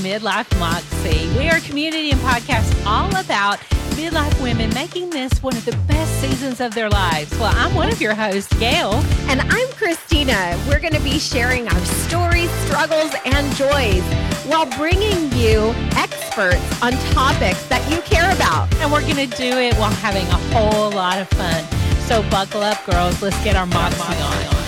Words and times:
Midlife 0.00 0.58
Moxie. 0.58 1.28
We 1.36 1.48
are 1.50 1.56
a 1.56 1.60
community 1.60 2.10
and 2.10 2.20
podcast 2.20 2.86
all 2.86 3.08
about 3.16 3.58
midlife 3.90 4.42
women 4.42 4.72
making 4.72 5.10
this 5.10 5.42
one 5.42 5.54
of 5.54 5.64
the 5.66 5.76
best 5.86 6.20
seasons 6.22 6.60
of 6.60 6.74
their 6.74 6.88
lives. 6.88 7.30
Well, 7.38 7.52
I'm 7.54 7.74
one 7.74 7.92
of 7.92 8.00
your 8.00 8.14
hosts, 8.14 8.52
Gail. 8.58 8.94
And 9.28 9.42
I'm 9.42 9.68
Christina. 9.72 10.58
We're 10.66 10.80
going 10.80 10.94
to 10.94 11.02
be 11.02 11.18
sharing 11.18 11.68
our 11.68 11.84
stories, 11.84 12.50
struggles, 12.64 13.12
and 13.26 13.54
joys 13.56 14.02
while 14.46 14.66
bringing 14.78 15.30
you 15.32 15.74
experts 15.96 16.82
on 16.82 16.92
topics 17.12 17.62
that 17.66 17.86
you 17.90 18.00
care 18.02 18.32
about. 18.34 18.74
And 18.76 18.90
we're 18.90 19.02
going 19.02 19.28
to 19.28 19.36
do 19.36 19.58
it 19.58 19.74
while 19.74 19.92
having 19.92 20.26
a 20.28 20.40
whole 20.54 20.90
lot 20.92 21.18
of 21.18 21.28
fun. 21.28 21.64
So 22.08 22.22
buckle 22.30 22.62
up, 22.62 22.82
girls. 22.86 23.20
Let's 23.20 23.42
get 23.44 23.54
our 23.54 23.66
moxie 23.66 24.00
on. 24.00 24.59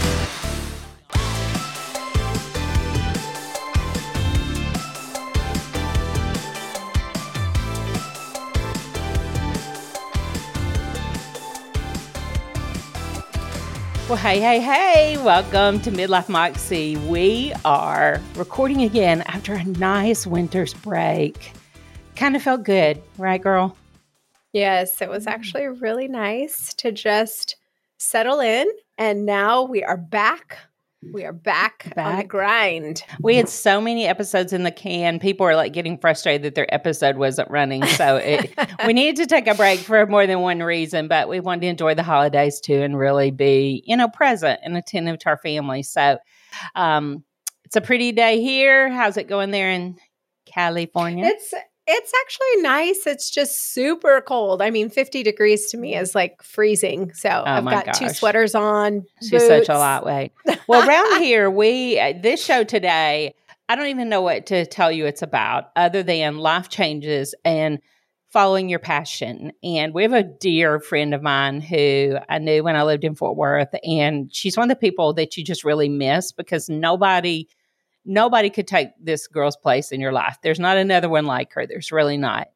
Well, 14.12 14.20
hey, 14.20 14.40
hey, 14.40 14.60
hey, 14.60 15.16
welcome 15.24 15.80
to 15.80 15.90
Midlife 15.90 16.28
Moxie. 16.28 16.98
We 16.98 17.54
are 17.64 18.20
recording 18.34 18.82
again 18.82 19.22
after 19.22 19.54
a 19.54 19.64
nice 19.64 20.26
winter's 20.26 20.74
break. 20.74 21.54
Kind 22.14 22.36
of 22.36 22.42
felt 22.42 22.62
good, 22.62 23.02
right, 23.16 23.40
girl? 23.40 23.74
Yes, 24.52 25.00
it 25.00 25.08
was 25.08 25.24
mm. 25.24 25.30
actually 25.30 25.66
really 25.66 26.08
nice 26.08 26.74
to 26.74 26.92
just 26.92 27.56
settle 27.96 28.40
in. 28.40 28.68
And 28.98 29.24
now 29.24 29.62
we 29.62 29.82
are 29.82 29.96
back 29.96 30.58
we 31.10 31.24
are 31.24 31.32
back, 31.32 31.92
back 31.94 32.06
on 32.06 32.16
the 32.18 32.24
grind. 32.24 33.02
We 33.20 33.36
had 33.36 33.48
so 33.48 33.80
many 33.80 34.06
episodes 34.06 34.52
in 34.52 34.62
the 34.62 34.70
can. 34.70 35.18
People 35.18 35.46
are 35.46 35.56
like 35.56 35.72
getting 35.72 35.98
frustrated 35.98 36.42
that 36.42 36.54
their 36.54 36.72
episode 36.72 37.16
wasn't 37.16 37.50
running. 37.50 37.84
So 37.86 38.16
it, 38.16 38.54
we 38.86 38.92
needed 38.92 39.16
to 39.16 39.26
take 39.26 39.48
a 39.48 39.54
break 39.54 39.80
for 39.80 40.06
more 40.06 40.26
than 40.26 40.40
one 40.40 40.62
reason, 40.62 41.08
but 41.08 41.28
we 41.28 41.40
wanted 41.40 41.62
to 41.62 41.66
enjoy 41.68 41.94
the 41.94 42.02
holidays 42.02 42.60
too 42.60 42.82
and 42.82 42.96
really 42.96 43.30
be, 43.30 43.82
you 43.86 43.96
know, 43.96 44.08
present 44.08 44.60
and 44.62 44.76
attentive 44.76 45.18
to 45.20 45.30
our 45.30 45.38
family. 45.38 45.82
So 45.82 46.18
um, 46.74 47.24
it's 47.64 47.76
a 47.76 47.80
pretty 47.80 48.12
day 48.12 48.40
here. 48.40 48.90
How's 48.90 49.16
it 49.16 49.28
going 49.28 49.50
there 49.50 49.70
in 49.70 49.96
California? 50.46 51.26
It's 51.26 51.52
it's 51.86 52.12
actually 52.20 52.62
nice. 52.62 53.06
It's 53.06 53.30
just 53.30 53.72
super 53.72 54.20
cold. 54.20 54.62
I 54.62 54.70
mean, 54.70 54.88
50 54.88 55.22
degrees 55.22 55.70
to 55.70 55.76
me 55.76 55.96
is 55.96 56.14
like 56.14 56.42
freezing. 56.42 57.12
So 57.12 57.28
oh 57.28 57.42
I've 57.44 57.64
got 57.64 57.86
gosh. 57.86 57.98
two 57.98 58.08
sweaters 58.10 58.54
on. 58.54 59.04
She's 59.20 59.30
boots. 59.30 59.46
such 59.46 59.68
a 59.68 59.78
lightweight. 59.78 60.32
Well, 60.68 60.88
around 60.88 61.20
here, 61.20 61.50
we, 61.50 61.98
uh, 61.98 62.14
this 62.22 62.42
show 62.42 62.62
today, 62.62 63.34
I 63.68 63.74
don't 63.74 63.88
even 63.88 64.08
know 64.08 64.22
what 64.22 64.46
to 64.46 64.64
tell 64.64 64.92
you 64.92 65.06
it's 65.06 65.22
about 65.22 65.70
other 65.74 66.04
than 66.04 66.38
life 66.38 66.68
changes 66.68 67.34
and 67.44 67.80
following 68.30 68.68
your 68.68 68.78
passion. 68.78 69.52
And 69.62 69.92
we 69.92 70.02
have 70.04 70.12
a 70.12 70.22
dear 70.22 70.78
friend 70.78 71.14
of 71.14 71.22
mine 71.22 71.60
who 71.60 72.16
I 72.28 72.38
knew 72.38 72.62
when 72.62 72.76
I 72.76 72.84
lived 72.84 73.02
in 73.02 73.16
Fort 73.16 73.36
Worth. 73.36 73.74
And 73.82 74.34
she's 74.34 74.56
one 74.56 74.70
of 74.70 74.76
the 74.76 74.80
people 74.80 75.14
that 75.14 75.36
you 75.36 75.44
just 75.44 75.64
really 75.64 75.88
miss 75.88 76.30
because 76.30 76.68
nobody– 76.68 77.48
nobody 78.04 78.50
could 78.50 78.66
take 78.66 78.90
this 79.00 79.26
girl's 79.26 79.56
place 79.56 79.92
in 79.92 80.00
your 80.00 80.12
life. 80.12 80.38
There's 80.42 80.60
not 80.60 80.76
another 80.76 81.08
one 81.08 81.26
like 81.26 81.52
her. 81.52 81.66
There's 81.66 81.92
really 81.92 82.16
not. 82.16 82.48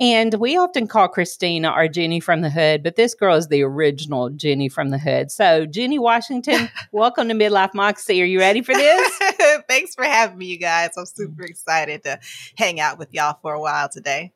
And 0.00 0.34
we 0.34 0.56
often 0.56 0.86
call 0.86 1.08
Christina 1.08 1.68
our 1.68 1.88
Jenny 1.88 2.20
from 2.20 2.42
the 2.42 2.50
Hood, 2.50 2.82
but 2.82 2.96
this 2.96 3.14
girl 3.14 3.36
is 3.36 3.48
the 3.48 3.62
original 3.62 4.28
Jenny 4.30 4.68
from 4.68 4.90
the 4.90 4.98
Hood. 4.98 5.30
So, 5.30 5.66
Jenny 5.66 5.98
Washington, 5.98 6.68
welcome 6.92 7.28
to 7.28 7.34
Midlife 7.34 7.74
Moxie. 7.74 8.20
Are 8.20 8.26
you 8.26 8.38
ready 8.38 8.60
for 8.60 8.74
this? 8.74 9.18
Thanks 9.68 9.94
for 9.94 10.04
having 10.04 10.38
me, 10.38 10.46
you 10.46 10.58
guys. 10.58 10.90
I'm 10.96 11.06
super 11.06 11.44
excited 11.44 12.02
to 12.04 12.18
hang 12.56 12.80
out 12.80 12.98
with 12.98 13.14
y'all 13.14 13.38
for 13.40 13.54
a 13.54 13.60
while 13.60 13.88
today. 13.88 14.32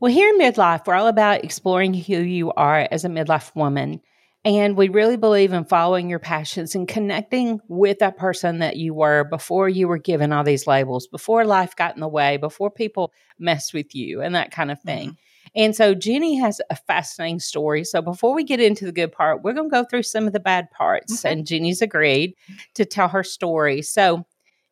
Well, 0.00 0.12
here 0.12 0.28
in 0.28 0.38
Midlife, 0.38 0.86
we're 0.86 0.94
all 0.94 1.06
about 1.06 1.44
exploring 1.44 1.94
who 1.94 2.16
you 2.18 2.52
are 2.52 2.88
as 2.90 3.04
a 3.04 3.08
midlife 3.08 3.54
woman. 3.54 4.00
And 4.44 4.76
we 4.76 4.88
really 4.88 5.16
believe 5.16 5.52
in 5.52 5.64
following 5.64 6.10
your 6.10 6.18
passions 6.18 6.74
and 6.74 6.88
connecting 6.88 7.60
with 7.68 8.00
that 8.00 8.16
person 8.16 8.58
that 8.58 8.76
you 8.76 8.92
were 8.92 9.22
before 9.24 9.68
you 9.68 9.86
were 9.86 9.98
given 9.98 10.32
all 10.32 10.42
these 10.42 10.66
labels, 10.66 11.06
before 11.06 11.44
life 11.44 11.76
got 11.76 11.94
in 11.94 12.00
the 12.00 12.08
way, 12.08 12.38
before 12.38 12.70
people 12.70 13.12
messed 13.38 13.72
with 13.72 13.94
you 13.94 14.20
and 14.20 14.34
that 14.34 14.50
kind 14.50 14.72
of 14.72 14.80
thing. 14.80 15.10
Mm-hmm. 15.10 15.16
And 15.54 15.76
so 15.76 15.94
Jenny 15.94 16.36
has 16.36 16.60
a 16.70 16.76
fascinating 16.76 17.38
story. 17.38 17.84
So 17.84 18.02
before 18.02 18.34
we 18.34 18.42
get 18.42 18.58
into 18.58 18.84
the 18.84 18.92
good 18.92 19.12
part, 19.12 19.42
we're 19.42 19.52
going 19.52 19.70
to 19.70 19.74
go 19.74 19.84
through 19.84 20.04
some 20.04 20.26
of 20.26 20.32
the 20.32 20.40
bad 20.40 20.70
parts. 20.70 21.24
Okay. 21.24 21.32
And 21.32 21.46
Jenny's 21.46 21.82
agreed 21.82 22.34
to 22.74 22.84
tell 22.84 23.08
her 23.08 23.22
story. 23.22 23.82
So, 23.82 24.24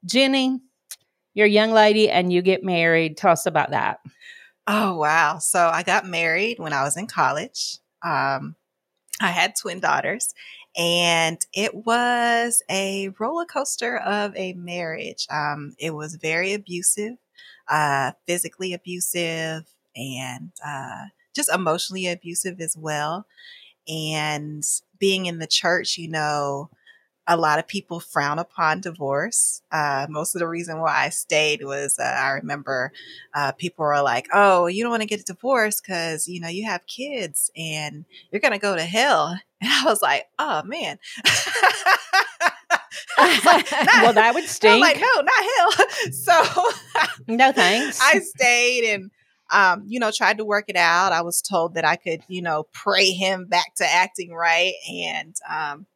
Jenny, 0.04 0.58
you're 1.34 1.46
a 1.46 1.50
young 1.50 1.70
lady 1.70 2.10
and 2.10 2.32
you 2.32 2.42
get 2.42 2.64
married. 2.64 3.18
Tell 3.18 3.32
us 3.32 3.46
about 3.46 3.70
that. 3.70 4.00
Oh, 4.66 4.96
wow. 4.96 5.38
So 5.38 5.68
I 5.68 5.82
got 5.82 6.06
married 6.06 6.58
when 6.58 6.72
I 6.72 6.82
was 6.82 6.96
in 6.96 7.06
college. 7.06 7.78
Um, 8.02 8.56
I 9.20 9.28
had 9.28 9.54
twin 9.56 9.80
daughters, 9.80 10.34
and 10.76 11.38
it 11.52 11.74
was 11.74 12.62
a 12.70 13.10
roller 13.18 13.44
coaster 13.44 13.98
of 13.98 14.34
a 14.36 14.54
marriage. 14.54 15.26
Um, 15.30 15.74
it 15.78 15.94
was 15.94 16.14
very 16.16 16.54
abusive, 16.54 17.14
uh, 17.68 18.12
physically 18.26 18.72
abusive, 18.72 19.64
and 19.94 20.52
uh, 20.64 21.06
just 21.34 21.52
emotionally 21.52 22.06
abusive 22.08 22.60
as 22.60 22.76
well. 22.76 23.26
And 23.88 24.64
being 24.98 25.26
in 25.26 25.38
the 25.38 25.46
church, 25.46 25.98
you 25.98 26.08
know, 26.08 26.70
a 27.30 27.36
lot 27.36 27.60
of 27.60 27.68
people 27.68 28.00
frown 28.00 28.40
upon 28.40 28.80
divorce. 28.80 29.62
Uh, 29.70 30.06
most 30.10 30.34
of 30.34 30.40
the 30.40 30.48
reason 30.48 30.80
why 30.80 31.04
I 31.04 31.10
stayed 31.10 31.64
was 31.64 31.96
uh, 31.98 32.02
I 32.02 32.30
remember 32.30 32.92
uh, 33.34 33.52
people 33.52 33.84
were 33.84 34.02
like, 34.02 34.26
"Oh, 34.32 34.66
you 34.66 34.82
don't 34.82 34.90
want 34.90 35.02
to 35.02 35.08
get 35.08 35.20
a 35.20 35.24
divorce 35.24 35.80
because 35.80 36.26
you 36.26 36.40
know 36.40 36.48
you 36.48 36.66
have 36.66 36.86
kids 36.86 37.50
and 37.56 38.04
you're 38.30 38.40
gonna 38.40 38.58
go 38.58 38.76
to 38.76 38.84
hell." 38.84 39.38
And 39.62 39.70
I 39.70 39.84
was 39.84 40.00
like, 40.00 40.24
"Oh 40.38 40.62
man." 40.62 40.98
like, 43.18 43.70
well, 43.70 44.14
that 44.14 44.32
would 44.34 44.44
stink. 44.44 44.72
I'm 44.72 44.80
like, 44.80 44.96
no, 44.96 45.20
not 45.20 45.44
hell. 45.58 46.12
So, 46.12 46.70
no 47.28 47.52
thanks. 47.52 48.00
I 48.00 48.20
stayed 48.20 48.94
and 48.94 49.10
um, 49.52 49.82
you 49.86 49.98
know, 49.98 50.10
tried 50.10 50.38
to 50.38 50.44
work 50.44 50.66
it 50.68 50.76
out. 50.76 51.12
I 51.12 51.22
was 51.22 51.42
told 51.42 51.74
that 51.74 51.84
I 51.84 51.96
could, 51.96 52.22
you 52.28 52.40
know, 52.40 52.66
pray 52.72 53.10
him 53.10 53.46
back 53.46 53.74
to 53.76 53.84
acting 53.84 54.32
right. 54.32 54.74
And 54.88 55.34
um, 55.48 55.86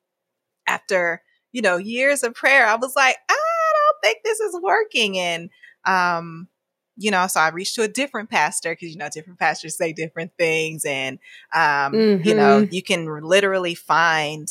after, 0.67 1.23
you 1.55 1.63
know, 1.63 1.77
years 1.77 2.25
of 2.25 2.35
prayer, 2.35 2.67
I 2.67 2.75
was 2.75 2.97
like, 2.97 3.17
I 3.31 3.73
don't 3.77 4.03
think 4.03 4.25
this 4.25 4.41
is 4.41 4.59
working. 4.61 5.17
And, 5.17 5.51
um, 5.87 6.49
you 6.97 7.13
know, 7.13 7.29
so 7.29 7.39
I 7.39 7.51
reached 7.51 7.77
to 7.77 7.83
a 7.83 7.89
different 7.89 8.29
pastor 8.29 8.73
because, 8.73 8.91
you 8.91 8.99
know, 8.99 9.09
different 9.09 9.39
pastors 9.39 9.77
say 9.77 9.93
different 9.93 10.33
things. 10.37 10.85
And, 10.85 11.21
um, 11.55 11.93
mm-hmm. 11.93 12.29
you 12.29 12.35
know, 12.35 12.67
you 12.69 12.83
can 12.83 13.07
literally 13.23 13.77
find, 13.77 14.49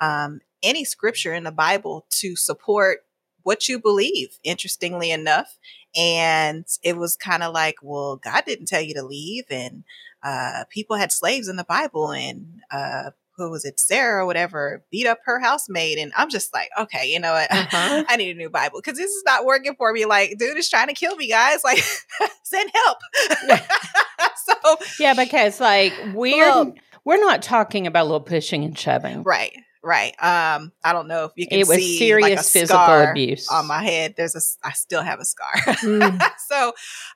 um, 0.00 0.40
any 0.62 0.86
scripture 0.86 1.34
in 1.34 1.44
the 1.44 1.52
Bible 1.52 2.06
to 2.12 2.36
support 2.36 3.00
what 3.42 3.68
you 3.68 3.78
believe, 3.78 4.38
interestingly 4.42 5.10
enough. 5.10 5.58
And 5.94 6.64
it 6.82 6.96
was 6.96 7.16
kind 7.16 7.42
of 7.42 7.52
like, 7.52 7.76
well, 7.82 8.16
God 8.16 8.44
didn't 8.46 8.66
tell 8.66 8.80
you 8.80 8.94
to 8.94 9.02
leave. 9.02 9.44
And, 9.50 9.84
uh, 10.22 10.64
people 10.70 10.96
had 10.96 11.12
slaves 11.12 11.48
in 11.48 11.56
the 11.56 11.64
Bible 11.64 12.12
and, 12.12 12.62
uh, 12.70 13.10
who 13.36 13.50
was 13.50 13.64
it, 13.64 13.78
Sarah 13.78 14.22
or 14.22 14.26
whatever, 14.26 14.84
beat 14.90 15.06
up 15.06 15.18
her 15.24 15.38
housemaid. 15.38 15.98
And 15.98 16.12
I'm 16.16 16.30
just 16.30 16.52
like, 16.54 16.70
okay, 16.78 17.10
you 17.10 17.20
know 17.20 17.32
what? 17.32 17.50
Uh-huh. 17.50 18.04
I 18.08 18.16
need 18.16 18.30
a 18.30 18.38
new 18.38 18.50
Bible 18.50 18.80
because 18.82 18.98
this 18.98 19.10
is 19.10 19.22
not 19.24 19.44
working 19.44 19.74
for 19.76 19.92
me. 19.92 20.04
Like, 20.04 20.36
dude 20.38 20.56
is 20.56 20.68
trying 20.68 20.88
to 20.88 20.94
kill 20.94 21.16
me, 21.16 21.28
guys. 21.28 21.62
Like, 21.62 21.78
send 22.42 22.70
help. 22.72 22.98
so, 24.44 24.76
yeah, 24.98 25.14
because 25.14 25.60
like 25.60 25.92
we're, 26.14 26.36
well, 26.38 26.74
we're 27.04 27.20
not 27.20 27.42
talking 27.42 27.86
about 27.86 28.02
a 28.02 28.04
little 28.04 28.20
pushing 28.20 28.64
and 28.64 28.78
shoving. 28.78 29.22
Right. 29.22 29.56
Right. 29.82 30.20
Um, 30.20 30.72
I 30.82 30.92
don't 30.92 31.06
know 31.06 31.26
if 31.26 31.32
you 31.36 31.46
can 31.46 31.60
it 31.60 31.68
was 31.68 31.76
see 31.76 31.98
serious 31.98 32.38
like 32.38 32.44
physical 32.44 32.80
abuse 32.80 33.48
on 33.48 33.68
my 33.68 33.84
head. 33.84 34.14
There's 34.16 34.34
a, 34.34 34.66
I 34.66 34.72
still 34.72 35.02
have 35.02 35.20
a 35.20 35.24
scar. 35.24 35.52
Mm. 35.54 36.20
so, 36.48 36.72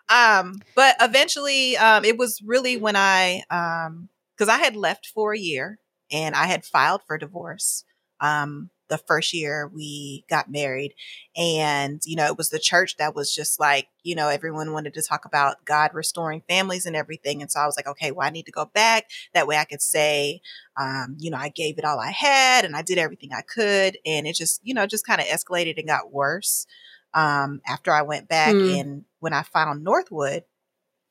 um, 0.09 0.61
but 0.77 0.95
eventually, 1.01 1.77
um, 1.77 2.05
it 2.05 2.17
was 2.17 2.41
really 2.47 2.77
when 2.77 2.95
I, 2.95 3.43
um, 3.51 4.09
cause 4.39 4.49
I 4.49 4.59
had 4.59 4.77
left 4.77 5.11
for 5.13 5.35
a 5.35 5.39
year 5.39 5.80
and 6.11 6.35
I 6.35 6.47
had 6.47 6.65
filed 6.65 7.03
for 7.07 7.19
divorce. 7.19 7.85
Um, 8.21 8.71
the 8.91 8.99
first 8.99 9.33
year 9.33 9.71
we 9.73 10.25
got 10.29 10.51
married. 10.51 10.95
And, 11.37 12.03
you 12.05 12.17
know, 12.17 12.27
it 12.27 12.37
was 12.37 12.51
the 12.51 12.59
church 12.59 12.97
that 12.99 13.15
was 13.15 13.35
just 13.35 13.59
like, 13.59 13.87
you 14.03 14.15
know, 14.15 14.29
everyone 14.29 14.73
wanted 14.73 14.93
to 14.95 15.03
talk 15.03 15.25
about 15.25 15.65
God 15.65 15.93
restoring 15.95 16.43
families 16.47 16.85
and 16.85 16.97
everything. 16.97 17.41
And 17.41 17.51
so 17.51 17.61
I 17.61 17.67
was 17.67 17.77
like, 17.77 17.87
okay, 17.87 18.11
well, 18.11 18.27
I 18.27 18.31
need 18.31 18.47
to 18.47 18.53
go 18.53 18.67
back. 18.67 19.09
That 19.33 19.47
way 19.47 19.57
I 19.57 19.65
could 19.65 19.81
say, 19.81 20.43
um, 20.79 21.17
you 21.19 21.31
know, 21.31 21.39
I 21.39 21.49
gave 21.49 21.79
it 21.79 21.85
all 21.85 22.01
I 22.01 22.11
had 22.11 22.65
and 22.65 22.77
I 22.77 22.83
did 22.83 22.99
everything 22.99 23.31
I 23.33 23.43
could. 23.43 23.97
And 24.05 24.27
it 24.27 24.35
just, 24.35 24.61
you 24.65 24.75
know, 24.75 24.87
just 24.87 25.07
kind 25.07 25.21
of 25.21 25.27
escalated 25.29 25.79
and 25.79 25.87
got 25.87 26.13
worse. 26.13 26.67
Um, 27.15 27.61
after 27.67 27.93
I 27.93 28.03
went 28.03 28.29
back 28.29 28.55
mm. 28.55 28.79
and 28.79 29.05
when 29.19 29.33
I 29.33 29.43
found 29.43 29.83
Northwood, 29.83 30.45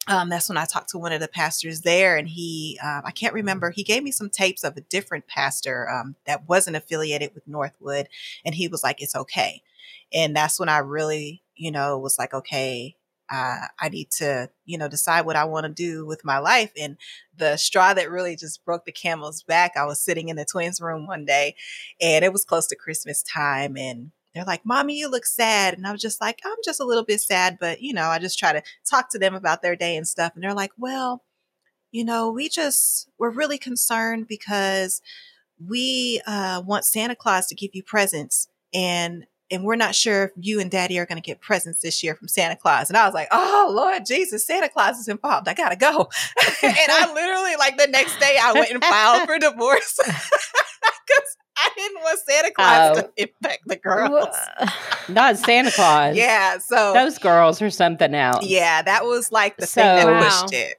um, 0.09 0.29
that's 0.29 0.50
when 0.50 0.57
I 0.57 0.65
talked 0.65 0.89
to 0.91 1.00
one 1.00 1.13
of 1.13 1.21
the 1.21 1.29
pastors 1.29 1.81
there, 1.81 2.17
and 2.17 2.27
he, 2.27 2.79
um, 2.83 3.03
I 3.06 3.11
can't 3.11 3.33
remember, 3.33 3.71
he 3.71 3.83
gave 3.83 4.03
me 4.03 4.11
some 4.11 4.29
tapes 4.29 4.63
of 4.65 4.77
a 4.77 4.81
different 4.81 5.27
pastor 5.27 5.89
um, 5.89 6.15
that 6.27 6.50
wasn't 6.50 6.77
affiliated 6.77 7.31
with 7.35 7.47
Northwood, 7.47 8.09
and 8.45 8.56
he 8.56 8.67
was 8.67 8.83
like, 8.83 9.01
"It's 9.01 9.15
okay," 9.15 9.63
and 10.13 10.35
that's 10.35 10.59
when 10.59 10.69
I 10.69 10.79
really, 10.79 11.44
you 11.56 11.71
know, 11.71 11.97
was 12.00 12.19
like, 12.19 12.33
"Okay, 12.33 12.97
uh, 13.31 13.67
I 13.79 13.89
need 13.89 14.11
to, 14.13 14.50
you 14.65 14.77
know, 14.79 14.88
decide 14.89 15.25
what 15.25 15.35
I 15.38 15.45
want 15.45 15.65
to 15.67 15.71
do 15.73 16.06
with 16.07 16.25
my 16.25 16.39
life." 16.39 16.71
And 16.79 16.97
the 17.38 17.57
straw 17.57 17.94
that 17.94 18.11
really 18.11 18.35
just 18.35 18.65
broke 18.65 18.85
the 18.85 18.91
camel's 18.91 19.44
back, 19.44 19.73
I 19.77 19.85
was 19.85 20.01
sitting 20.01 20.29
in 20.29 20.35
the 20.38 20.45
twins' 20.45 20.81
room 20.81 21.07
one 21.07 21.25
day, 21.25 21.56
and 22.01 22.25
it 22.25 22.33
was 22.33 22.45
close 22.45 22.67
to 22.67 22.75
Christmas 22.75 23.23
time, 23.23 23.77
and 23.77 24.11
they're 24.39 24.45
like, 24.45 24.65
Mommy, 24.65 24.97
you 24.97 25.09
look 25.09 25.25
sad. 25.25 25.74
And 25.74 25.86
I 25.86 25.91
was 25.91 26.01
just 26.01 26.21
like, 26.21 26.39
I'm 26.45 26.57
just 26.63 26.80
a 26.80 26.86
little 26.86 27.03
bit 27.03 27.21
sad, 27.21 27.57
but 27.59 27.81
you 27.81 27.94
know, 27.94 28.06
I 28.06 28.19
just 28.19 28.39
try 28.39 28.53
to 28.53 28.63
talk 28.89 29.09
to 29.12 29.19
them 29.19 29.36
about 29.36 29.62
their 29.62 29.75
day 29.75 29.95
and 29.95 30.07
stuff. 30.07 30.31
And 30.33 30.44
they're 30.44 30.53
like, 30.53 30.71
Well, 30.77 31.24
you 31.91 32.06
know, 32.06 32.31
we 32.31 32.50
just, 32.50 33.09
we're 33.18 33.31
really 33.31 33.57
concerned 33.57 34.27
because 34.27 35.01
we 35.59 36.21
uh, 36.25 36.62
want 36.65 36.86
Santa 36.86 37.15
Claus 37.15 37.47
to 37.47 37.56
give 37.56 37.71
you 37.74 37.83
presents. 37.83 38.47
And 38.74 39.25
and 39.51 39.63
we're 39.63 39.75
not 39.75 39.95
sure 39.95 40.25
if 40.25 40.31
you 40.39 40.59
and 40.59 40.69
daddy 40.69 41.00
are 41.00 41.06
going 41.06 41.21
to 41.21 41.25
get 41.25 41.42
presents 41.42 41.81
this 41.81 42.03
year 42.03 42.15
from 42.15 42.27
Santa 42.27 42.56
Claus. 42.56 42.89
And 42.89 42.97
I 42.97 43.06
was 43.06 43.15
like, 43.15 43.30
oh, 43.31 43.71
Lord 43.75 44.06
Jesus, 44.06 44.45
Santa 44.45 44.69
Claus 44.69 45.00
is 45.00 45.07
involved. 45.07 45.47
I 45.47 45.53
got 45.53 45.69
to 45.69 45.75
go. 45.75 46.09
and 46.63 46.75
I 46.92 47.12
literally, 47.13 47.56
like 47.57 47.77
the 47.77 47.88
next 47.88 48.19
day, 48.19 48.38
I 48.39 48.53
went 48.53 48.71
and 48.71 48.83
filed 48.83 49.27
for 49.27 49.39
divorce 49.39 49.97
because 50.06 51.38
I 51.61 51.69
didn't 51.75 52.01
want 52.01 52.19
Santa 52.27 52.51
Claus 52.51 52.97
Oh. 52.97 53.01
to 53.01 53.11
infect 53.17 53.63
the 53.67 53.75
girls. 53.75 54.27
Not 55.09 55.38
Santa 55.38 55.71
Claus. 55.71 56.15
Yeah. 56.17 56.57
So, 56.59 56.94
Those 56.94 57.17
girls 57.17 57.61
are 57.61 57.69
something 57.69 58.13
else. 58.15 58.45
yeah, 58.45 58.81
that 58.81 59.06
was 59.06 59.31
like 59.31 59.57
the 59.57 59.65
thing 59.65 59.83
that 59.83 60.03
So- 60.03 60.11
Wow. 60.11 60.41
pushed 60.41 60.53
it. 60.53 60.75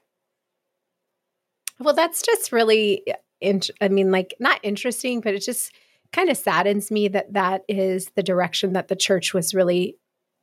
Well, 1.79 1.95
that's 1.95 2.23
just 2.23 2.53
really, 2.53 3.03
int- 3.41 3.71
I 3.81 3.89
mean, 3.89 4.11
like 4.11 4.35
not 4.39 4.61
interesting, 4.63 5.21
but 5.21 5.35
it 5.35 5.41
just 5.43 5.73
kind 6.13 6.29
of 6.29 6.37
saddens 6.37 6.91
me 6.91 7.09
that 7.09 7.33
that 7.33 7.63
is 7.69 8.11
the 8.17 8.23
direction 8.23 8.75
that 8.75 8.89
the 8.89 8.97
church 8.97 9.33
was 9.33 9.55
really 9.55 9.97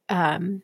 um, 0.09 0.63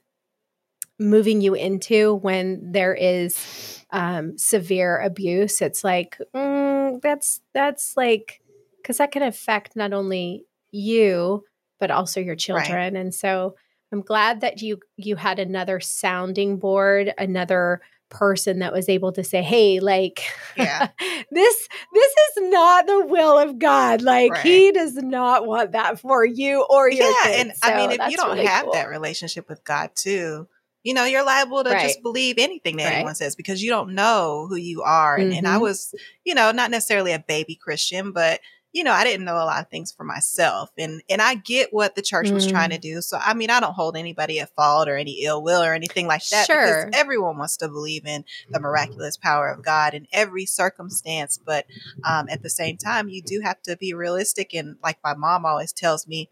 moving 1.00 1.42
you 1.42 1.54
into 1.54 2.16
when 2.16 2.72
there 2.72 2.94
is 2.96 3.84
um, 3.92 4.36
severe 4.38 5.00
abuse. 5.00 5.62
It's 5.62 5.84
like 5.84 6.18
mm, 6.36 7.00
that's 7.02 7.42
that's 7.54 7.96
like 7.96 8.42
because 8.84 8.98
that 8.98 9.12
can 9.12 9.24
affect 9.24 9.76
not 9.76 9.94
only 9.94 10.46
you 10.72 11.44
but 11.80 11.90
also 11.92 12.20
your 12.20 12.36
children, 12.36 12.96
and 12.96 13.14
so 13.14 13.56
I'm 13.92 14.02
glad 14.02 14.42
that 14.42 14.62
you 14.62 14.80
you 14.98 15.16
had 15.16 15.40
another 15.40 15.80
sounding 15.80 16.58
board, 16.58 17.14
another 17.18 17.82
person 18.10 18.60
that 18.60 18.72
was 18.74 18.90
able 18.90 19.12
to 19.14 19.24
say, 19.24 19.42
"Hey, 19.42 19.80
like." 19.80 20.22
Yeah. 20.56 20.88
this 21.32 21.68
this 21.94 22.14
is 22.14 22.52
not 22.52 22.86
the 22.86 23.06
will 23.08 23.38
of 23.40 23.58
God. 23.58 24.02
Like 24.04 24.32
Right. 24.32 24.42
he 24.44 24.72
does 24.72 24.94
not 24.96 25.48
want 25.48 25.72
that 25.72 26.00
for 26.00 26.24
you 26.24 26.64
or 26.70 26.90
your 26.90 27.08
Yeah. 27.08 27.14
kids. 27.24 27.60
And 27.64 27.74
I 27.74 27.76
mean, 27.76 27.92
if 27.92 28.12
you 28.12 28.18
don't 28.18 28.30
really 28.36 28.46
have 28.46 28.66
cool. 28.66 28.74
that 28.74 28.88
relationship 28.90 29.50
with 29.50 29.64
God, 29.64 29.90
too, 29.96 30.48
you 30.84 30.94
know, 30.94 31.06
you're 31.06 31.26
liable 31.26 31.64
to 31.64 31.72
Right. 31.72 31.82
just 31.82 32.04
believe 32.04 32.36
anything 32.38 32.78
that 32.78 32.86
Right. 32.86 32.94
anyone 32.98 33.16
says 33.16 33.36
because 33.36 33.64
you 33.64 33.72
don't 33.72 33.96
know 33.96 34.46
who 34.48 34.56
you 34.58 34.84
are. 34.84 35.18
And, 35.18 35.34
and 35.34 35.48
I 35.48 35.56
Mhm. 35.58 35.62
was, 35.62 35.96
you 36.24 36.36
know, 36.36 36.52
not 36.52 36.70
necessarily 36.72 37.14
a 37.14 37.20
baby 37.20 37.56
Christian, 37.56 38.12
but 38.12 38.40
you 38.74 38.84
know, 38.84 38.92
I 38.92 39.04
didn't 39.04 39.24
know 39.25 39.36
a 39.36 39.46
lot 39.46 39.62
of 39.62 39.70
things 39.70 39.92
for 39.92 40.04
myself. 40.04 40.72
And 40.80 41.02
and 41.08 41.22
I 41.22 41.36
get 41.36 41.72
what 41.72 41.94
the 41.96 42.02
church 42.02 42.31
was 42.31 42.48
trying 42.48 42.72
Mm. 42.72 42.74
to 42.74 42.80
do. 42.80 43.02
So 43.02 43.20
I 43.22 43.34
mean, 43.36 43.50
I 43.52 43.60
don't 43.60 43.74
hold 43.75 43.96
anybody 43.96 44.40
at 44.40 44.54
fault 44.56 44.90
or 44.90 44.98
any 44.98 45.24
ill 45.24 45.44
will 45.44 45.62
or 45.62 45.74
anything 45.74 46.08
like 46.08 46.28
that. 46.30 46.48
Sure. 46.48 46.86
Because 46.86 47.00
everyone 47.00 47.38
wants 47.38 47.56
to 47.58 47.68
believe 47.70 48.06
in 48.08 48.25
the 48.50 48.60
miraculous 48.60 49.16
power 49.16 49.48
of 49.50 49.64
God 49.64 49.94
in 49.94 50.08
every 50.12 50.46
circumstance. 50.48 51.38
But 51.38 51.68
um, 52.04 52.28
at 52.30 52.42
the 52.42 52.50
same 52.50 52.78
time, 52.78 53.10
you 53.10 53.22
do 53.22 53.42
have 53.44 53.62
to 53.62 53.78
be 53.78 53.94
realistic. 53.94 54.54
And 54.56 54.78
like 54.84 54.98
my 55.04 55.14
mom 55.14 55.46
always 55.46 55.72
tells 55.72 56.08
me, 56.08 56.31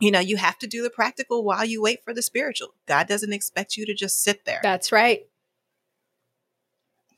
you 0.00 0.10
know, 0.10 0.20
you 0.20 0.38
have 0.38 0.58
to 0.60 0.66
do 0.66 0.82
the 0.82 0.90
practical 0.90 1.44
while 1.44 1.64
you 1.64 1.82
wait 1.82 2.02
for 2.04 2.14
the 2.14 2.22
spiritual. 2.22 2.74
God 2.86 3.06
doesn't 3.06 3.32
expect 3.34 3.76
you 3.76 3.84
to 3.84 3.92
just 3.94 4.22
sit 4.22 4.46
there. 4.46 4.60
That's 4.62 4.92
right. 4.92 5.26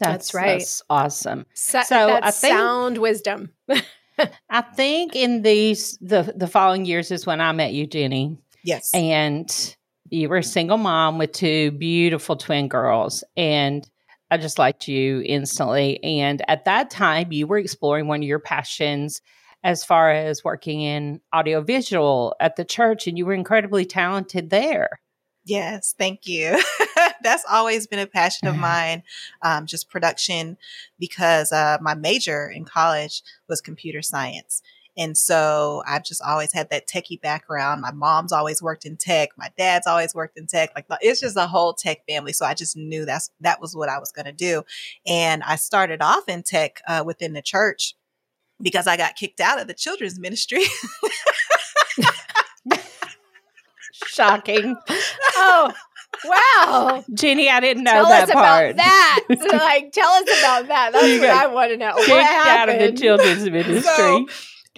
That's, 0.00 0.12
That's 0.30 0.34
right. 0.34 0.58
That's 0.58 0.82
awesome. 0.88 1.46
So, 1.54 1.82
So, 1.82 2.06
that's 2.06 2.26
I 2.26 2.30
think- 2.30 2.56
sound 2.56 2.98
wisdom. 2.98 3.52
I 4.50 4.62
think 4.62 5.14
in 5.14 5.42
these 5.42 5.98
the 6.00 6.32
the 6.36 6.46
following 6.46 6.84
years 6.84 7.10
is 7.10 7.26
when 7.26 7.40
I 7.40 7.52
met 7.52 7.72
you, 7.72 7.86
Jenny, 7.86 8.38
yes. 8.64 8.90
and 8.94 9.76
you 10.10 10.28
were 10.28 10.38
a 10.38 10.42
single 10.42 10.78
mom 10.78 11.18
with 11.18 11.32
two 11.32 11.70
beautiful 11.72 12.36
twin 12.36 12.68
girls, 12.68 13.24
and 13.36 13.88
I 14.30 14.36
just 14.38 14.58
liked 14.58 14.88
you 14.88 15.22
instantly. 15.24 16.02
And 16.02 16.42
at 16.48 16.64
that 16.66 16.90
time, 16.90 17.32
you 17.32 17.46
were 17.46 17.58
exploring 17.58 18.08
one 18.08 18.20
of 18.20 18.28
your 18.28 18.38
passions 18.38 19.20
as 19.64 19.84
far 19.84 20.10
as 20.10 20.44
working 20.44 20.80
in 20.80 21.20
audiovisual 21.34 22.34
at 22.40 22.56
the 22.56 22.64
church, 22.64 23.06
and 23.06 23.18
you 23.18 23.26
were 23.26 23.34
incredibly 23.34 23.84
talented 23.84 24.50
there. 24.50 25.00
Yes, 25.44 25.94
thank 25.98 26.26
you. 26.26 26.60
That's 27.22 27.44
always 27.50 27.86
been 27.86 27.98
a 27.98 28.06
passion 28.06 28.48
of 28.48 28.56
mine, 28.56 29.02
um, 29.42 29.66
just 29.66 29.90
production, 29.90 30.56
because 30.98 31.52
uh, 31.52 31.78
my 31.80 31.94
major 31.94 32.48
in 32.48 32.64
college 32.64 33.22
was 33.48 33.60
computer 33.60 34.02
science. 34.02 34.62
And 34.98 35.16
so 35.16 35.84
I've 35.86 36.02
just 36.04 36.20
always 36.22 36.52
had 36.52 36.70
that 36.70 36.88
techie 36.88 37.20
background. 37.20 37.82
My 37.82 37.92
mom's 37.92 38.32
always 38.32 38.60
worked 38.60 38.84
in 38.84 38.96
tech. 38.96 39.28
My 39.38 39.50
dad's 39.56 39.86
always 39.86 40.12
worked 40.12 40.36
in 40.36 40.48
tech. 40.48 40.70
Like 40.74 40.86
it's 41.00 41.20
just 41.20 41.36
a 41.36 41.46
whole 41.46 41.72
tech 41.72 41.98
family. 42.08 42.32
So 42.32 42.44
I 42.44 42.54
just 42.54 42.76
knew 42.76 43.04
that's 43.04 43.30
that 43.40 43.60
was 43.60 43.76
what 43.76 43.88
I 43.88 44.00
was 44.00 44.10
going 44.10 44.26
to 44.26 44.32
do. 44.32 44.64
And 45.06 45.44
I 45.44 45.54
started 45.54 46.02
off 46.02 46.28
in 46.28 46.42
tech 46.42 46.82
uh, 46.88 47.04
within 47.06 47.32
the 47.32 47.42
church 47.42 47.94
because 48.60 48.88
I 48.88 48.96
got 48.96 49.14
kicked 49.14 49.38
out 49.38 49.60
of 49.60 49.68
the 49.68 49.74
children's 49.74 50.18
ministry. 50.18 50.64
Shocking, 54.06 54.76
oh, 55.36 55.72
wow. 56.24 57.04
Jenny! 57.14 57.48
I 57.48 57.60
didn't 57.60 57.84
know 57.84 57.92
tell 57.92 58.06
that 58.08 58.22
us 58.24 58.30
part. 58.32 58.70
about 58.72 58.76
that. 58.76 59.24
like, 59.52 59.92
tell 59.92 60.08
us 60.10 60.22
about 60.22 60.68
that. 60.68 60.92
That's 60.92 61.06
You 61.06 61.20
what 61.20 61.30
I 61.30 61.46
want 61.48 61.70
to 61.72 61.76
know. 61.76 61.92
kicked 61.96 62.10
out 62.10 62.68
of 62.68 62.78
the 62.78 62.92
children's 62.92 63.44
ministry. 63.50 63.80
So, 63.82 64.26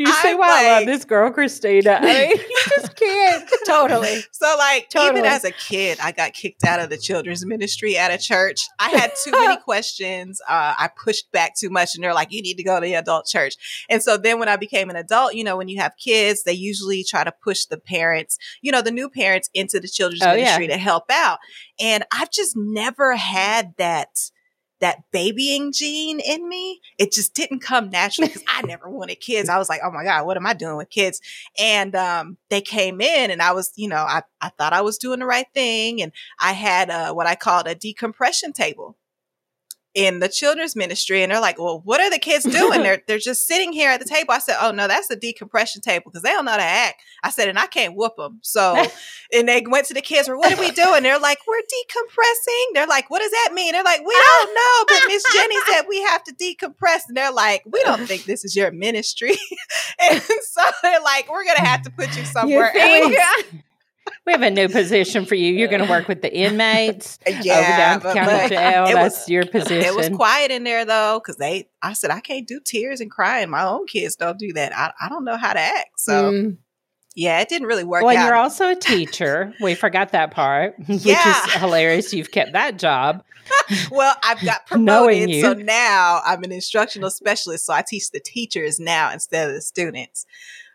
Do 0.02 0.08
you 0.08 0.14
see 0.14 0.35
why 0.35 0.64
I 0.67 0.79
love 0.79 0.87
this 0.87 1.05
girl, 1.05 1.31
Christina? 1.31 1.99
I 2.00 2.29
mean, 2.29 2.31
you 2.38 2.56
just 2.70 2.97
can't. 2.97 3.50
Totally. 3.67 4.20
So, 4.32 4.55
like, 4.58 4.88
Totally. 4.88 5.20
even 5.20 5.31
as 5.31 5.44
a 5.44 5.50
kid, 5.50 5.99
I 6.02 6.12
got 6.12 6.32
kicked 6.32 6.64
out 6.64 6.81
of 6.81 6.88
the 6.88 6.97
children's 6.97 7.44
ministry 7.44 7.99
at 7.99 8.11
a 8.11 8.17
church. 8.17 8.67
I 8.79 8.88
had 8.88 9.12
too 9.23 9.31
many 9.32 9.56
questions. 9.64 10.41
Uh, 10.49 10.73
I 10.79 10.88
pushed 11.05 11.31
back 11.32 11.55
too 11.55 11.69
much, 11.69 11.94
and 11.94 12.02
they're 12.02 12.14
like, 12.14 12.32
you 12.32 12.41
need 12.41 12.55
to 12.56 12.62
go 12.62 12.81
to 12.81 12.87
the 12.87 12.94
adult 12.94 13.26
church. 13.26 13.85
And 13.91 14.02
so 14.02 14.17
then 14.17 14.38
when 14.38 14.49
I 14.49 14.56
became 14.56 14.88
an 14.88 14.97
adult, 14.97 15.35
you 15.35 15.44
know, 15.44 15.58
when 15.58 15.69
you 15.69 15.79
have 15.81 15.93
kids, 16.03 16.44
they 16.44 16.55
usually 16.55 17.05
try 17.05 17.22
to 17.22 17.32
push 17.44 17.67
the 17.67 17.77
parents, 17.77 18.39
you 18.63 18.72
know, 18.72 18.81
the 18.81 18.91
new 18.91 19.10
parents 19.10 19.51
into 19.53 19.81
the 19.81 19.89
children's 19.89 20.22
Oh, 20.22 20.32
yeah. 20.32 20.44
ministry 20.44 20.69
to 20.69 20.79
help 20.79 21.10
out. 21.10 21.41
And 21.79 22.05
I've 22.10 22.31
just 22.31 22.56
never 22.56 23.17
had 23.17 23.75
that. 23.77 24.08
That 24.81 25.05
babying 25.13 25.72
gene 25.72 26.20
in 26.20 26.49
me, 26.49 26.81
it 26.99 27.13
just 27.13 27.34
didn't 27.34 27.60
come 27.60 27.91
naturally 27.91 28.29
because 28.29 28.44
I 28.49 28.63
never 28.63 28.89
wanted 28.89 29.17
kids. 29.17 29.49
I 29.49 29.58
was 29.58 29.69
like, 29.69 29.81
oh 29.84 29.91
my 29.91 30.05
God, 30.05 30.25
what 30.27 30.37
am 30.37 30.46
I 30.46 30.55
doing 30.55 30.77
with 30.77 30.91
kids? 30.91 31.20
and 31.58 31.94
um, 31.94 32.37
they 32.49 32.60
came 32.60 33.01
in 33.01 33.31
and 33.31 33.43
i 33.43 33.53
was 33.53 33.72
you 33.77 33.89
know 33.89 33.96
I, 33.96 34.22
I 34.41 34.51
thought 34.51 34.72
i 34.72 34.81
was 34.81 34.99
doing 34.99 35.20
the 35.20 35.27
right 35.27 35.46
thing 35.55 36.03
and 36.03 36.13
i 36.39 36.53
had 36.53 36.91
uh, 36.91 37.13
what 37.13 37.27
i 37.27 37.34
called 37.34 37.67
a 37.67 37.75
decompression 37.75 38.53
table 38.53 38.96
in 39.94 40.20
the 40.20 40.29
children's 40.29 40.77
ministry 40.77 41.23
and 41.23 41.32
they're 41.32 41.41
like 41.41 41.59
well 41.59 41.81
what 41.85 42.01
are 42.01 42.11
the 42.11 42.19
kids 42.19 42.44
doing? 42.44 42.82
They're, 42.82 43.03
they're 43.09 43.19
just 43.19 43.47
sitting 43.47 43.73
here 43.73 43.91
at 43.91 44.01
the 44.01 44.06
table. 44.06 44.32
I 44.32 44.39
said 44.39 44.56
oh 44.61 44.70
no 44.70 44.87
that's 44.87 45.09
the 45.09 45.17
decompression 45.17 45.82
table 45.82 46.05
because 46.06 46.23
they 46.23 46.31
don't 46.31 46.44
know 46.44 46.53
how 46.53 46.56
to 46.59 46.63
act. 46.63 47.03
I 47.23 47.31
said 47.31 47.49
and 47.49 47.59
i 47.59 47.67
can't 47.67 47.94
whoop 47.94 48.17
them 48.17 48.39
so 48.43 48.75
and 49.32 49.49
they 49.49 49.65
went 49.67 49.87
to 49.87 49.94
the 49.94 50.01
kids 50.01 50.29
well, 50.29 50.39
what 50.39 50.53
are 50.53 50.61
we 50.61 50.70
doing? 50.70 51.03
They're 51.03 51.19
like 51.19 51.39
we're 51.47 51.61
decompressing. 51.61 52.75
They're 52.75 52.87
like 52.87 53.11
what 53.11 53.20
does 53.20 53.31
that 53.31 53.51
mean? 53.53 53.73
They're 53.73 53.85
like 53.85 54.01
we 54.01 54.15
don't 54.15 54.55
know 54.55 54.85
but 54.89 55.09
miss 55.09 55.25
jenny 55.35 55.56
said 55.69 55.82
we 55.89 56.01
have 56.03 56.23
to 56.25 56.35
decompress. 56.35 57.09
And 57.09 57.17
they're 57.17 57.32
like 57.32 57.63
we 57.67 57.82
don't 57.82 58.06
think 58.06 58.25
this 58.25 58.44
is 58.44 58.55
your 58.55 58.70
ministry. 58.70 59.37
And 60.03 60.23
so 60.23 60.63
they're 60.82 61.03
like 61.03 61.31
we're 61.31 61.44
gonna 61.44 61.67
have 61.67 61.82
to 61.82 61.91
put 61.91 62.17
you 62.17 62.25
somewhere 62.25 62.75
else 62.77 63.13
We 64.31 64.34
have 64.34 64.43
a 64.43 64.51
new 64.51 64.69
position 64.69 65.25
for 65.27 65.34
you. 65.34 65.53
You're 65.53 65.67
going 65.67 65.82
to 65.84 65.91
work 65.91 66.06
with 66.06 66.22
the 66.22 66.32
inmates 66.32 67.19
yeah 67.43 67.99
over 67.99 68.06
down 68.06 68.15
county 68.15 68.31
but 68.31 68.49
jail. 68.49 68.84
it 68.87 68.94
That's 68.94 69.19
was, 69.22 69.29
your 69.29 69.44
position. 69.44 69.82
it 69.84 69.93
was 69.96 70.08
quiet 70.10 70.53
in 70.53 70.63
there 70.63 70.84
though 70.84 71.19
because 71.19 71.37
they 71.37 71.69
i 71.82 71.93
said 71.94 72.10
i 72.13 72.20
can't 72.20 72.46
do 72.46 72.60
tears 72.65 73.01
and 73.01 73.10
crying 73.10 73.51
my 73.51 73.65
own 73.65 73.87
kids 73.89 74.15
don't 74.15 74.39
do 74.39 74.53
that 74.53 74.72
i, 74.77 74.93
I 75.05 75.08
don't 75.08 75.25
know 75.25 75.37
how 75.37 75.53
to 75.53 75.58
act 75.58 75.99
so 75.99 76.31
Mm. 76.31 76.58
yeah 77.17 77.41
it 77.41 77.49
didn't 77.49 77.67
really 77.67 77.82
work 77.82 78.05
well, 78.05 78.15
you're 78.15 78.37
also 78.37 78.69
a 78.70 78.77
teacher. 78.77 79.53
We 79.60 79.75
forgot 79.75 80.13
that 80.13 80.31
part, 80.31 80.77
which 80.87 81.05
Yeah. 81.05 81.44
is 81.46 81.53
hilarious. 81.55 82.13
You've 82.13 82.31
kept 82.31 82.53
that 82.53 82.79
job. 82.79 83.25
well, 83.91 84.15
I've 84.22 84.41
got 84.44 84.65
promoted, 84.67 85.41
so 85.41 85.55
now 85.55 86.20
I'm 86.25 86.44
an 86.44 86.53
instructional 86.53 87.10
specialist. 87.10 87.67
So 87.67 87.72
I 87.72 87.82
teach 87.82 88.10
the 88.13 88.20
teachers 88.20 88.79
now 88.79 89.10
instead 89.13 89.49
of 89.49 89.55
the 89.56 89.60
students. 89.60 90.25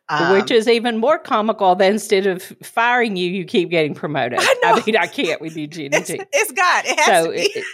Um, 0.08 0.34
Which 0.34 0.52
is 0.52 0.68
even 0.68 0.98
more 1.00 1.18
comical 1.18 1.74
than 1.76 1.94
instead 1.94 2.28
of 2.28 2.44
firing 2.62 3.16
you, 3.16 3.28
you 3.30 3.44
keep 3.44 3.72
getting 3.72 3.96
promoted. 3.96 4.38
I 4.42 4.56
know. 4.62 4.82
mean, 4.86 4.96
I 4.98 5.08
can't 5.08 5.42
with 5.42 5.58
you, 5.58 5.66
Jenny 5.66 5.90
it's, 5.98 6.08
T. 6.10 6.22
it's 6.32 6.52
God. 6.52 6.84
It 6.86 7.00
has 7.00 7.24
So 7.26 7.32
to 7.32 7.38
be. 7.38 7.42
it, 7.44 7.66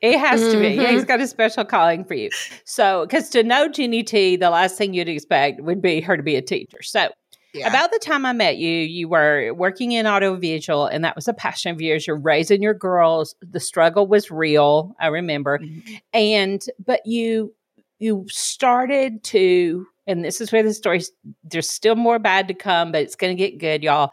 it 0.00 0.18
has 0.18 0.40
to 0.52 0.58
be. 0.60 0.68
Yeah, 0.70 0.90
he's 0.92 1.04
got 1.04 1.20
a 1.20 1.26
special 1.26 1.64
calling 1.64 2.04
for 2.04 2.14
you. 2.14 2.30
So, 2.64 3.04
because 3.06 3.28
to 3.30 3.42
know 3.42 3.68
Jenny 3.68 4.02
T, 4.02 4.36
the 4.36 4.48
last 4.50 4.78
thing 4.78 4.94
you'd 4.94 5.08
expect 5.08 5.60
would 5.60 5.82
be 5.82 6.00
her 6.00 6.16
to 6.16 6.22
be 6.22 6.36
a 6.36 6.42
teacher. 6.42 6.82
So, 6.82 7.08
Yeah. 7.52 7.68
about 7.68 7.92
the 7.92 7.98
time 7.98 8.24
I 8.26 8.32
met 8.32 8.56
you, 8.56 8.70
you 8.70 9.06
were 9.08 9.52
working 9.54 9.92
in 9.92 10.06
audiovisual, 10.06 10.86
and 10.86 11.04
that 11.04 11.14
was 11.16 11.28
a 11.28 11.34
passion 11.34 11.70
of 11.72 11.80
yours. 11.82 12.06
You're 12.06 12.16
raising 12.16 12.62
your 12.62 12.74
girls. 12.74 13.34
The 13.42 13.60
struggle 13.60 14.06
was 14.06 14.30
real. 14.30 14.94
I 14.98 15.08
remember, 15.08 15.58
Mhm. 15.58 16.00
and 16.14 16.64
but 16.84 17.00
you 17.04 17.52
you 18.00 18.26
started 18.28 19.22
to, 19.24 19.86
and 20.06 20.24
this 20.24 20.40
is 20.40 20.52
where 20.52 20.62
the 20.62 20.74
story's. 20.74 21.10
There's 21.42 21.68
still 21.68 21.96
more 21.96 22.18
bad 22.18 22.48
to 22.48 22.54
come, 22.54 22.92
but 22.92 23.02
it's 23.02 23.16
going 23.16 23.36
to 23.36 23.42
get 23.42 23.58
good, 23.58 23.82
y'all, 23.82 24.12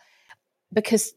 because 0.74 1.14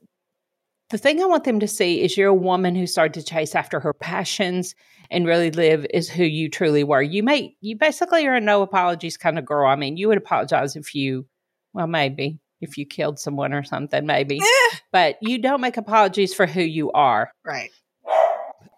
the 0.91 0.99
thing 0.99 1.21
I 1.23 1.27
want 1.27 1.45
them 1.45 1.61
to 1.61 1.69
see 1.69 2.03
is 2.03 2.17
you're 2.17 2.29
a 2.29 2.35
woman 2.35 2.75
who 2.75 2.87
started 2.87 3.15
to 3.15 3.23
chase 3.27 3.55
after 3.55 3.81
her 3.81 3.93
passions 3.93 4.75
and 5.11 5.27
really 5.27 5.51
live 5.51 5.87
is 5.93 6.09
who 6.09 6.25
you 6.25 6.49
truly 6.49 6.85
were. 6.85 7.03
You 7.03 7.23
may 7.23 7.55
you 7.61 7.77
basically 7.77 8.27
are 8.27 8.35
a 8.35 8.41
no 8.41 8.63
apologies 8.63 9.17
kind 9.17 9.39
of 9.39 9.45
girl. 9.45 9.69
I 9.69 9.77
mean, 9.77 9.97
you 9.97 10.09
would 10.09 10.19
apologize 10.19 10.77
if 10.77 10.95
you 10.95 11.27
well, 11.73 11.87
maybe 11.87 12.39
if 12.61 12.79
you 12.79 12.87
killed 12.87 13.19
someone 13.19 13.53
or 13.53 13.65
something, 13.65 14.07
maybe. 14.07 14.39
Eh, 14.41 14.77
But 14.93 15.17
you 15.21 15.39
don't 15.39 15.61
make 15.61 15.77
apologies 15.77 16.33
for 16.33 16.47
who 16.47 16.63
you 16.63 16.91
are. 16.93 17.31
right. 17.45 17.71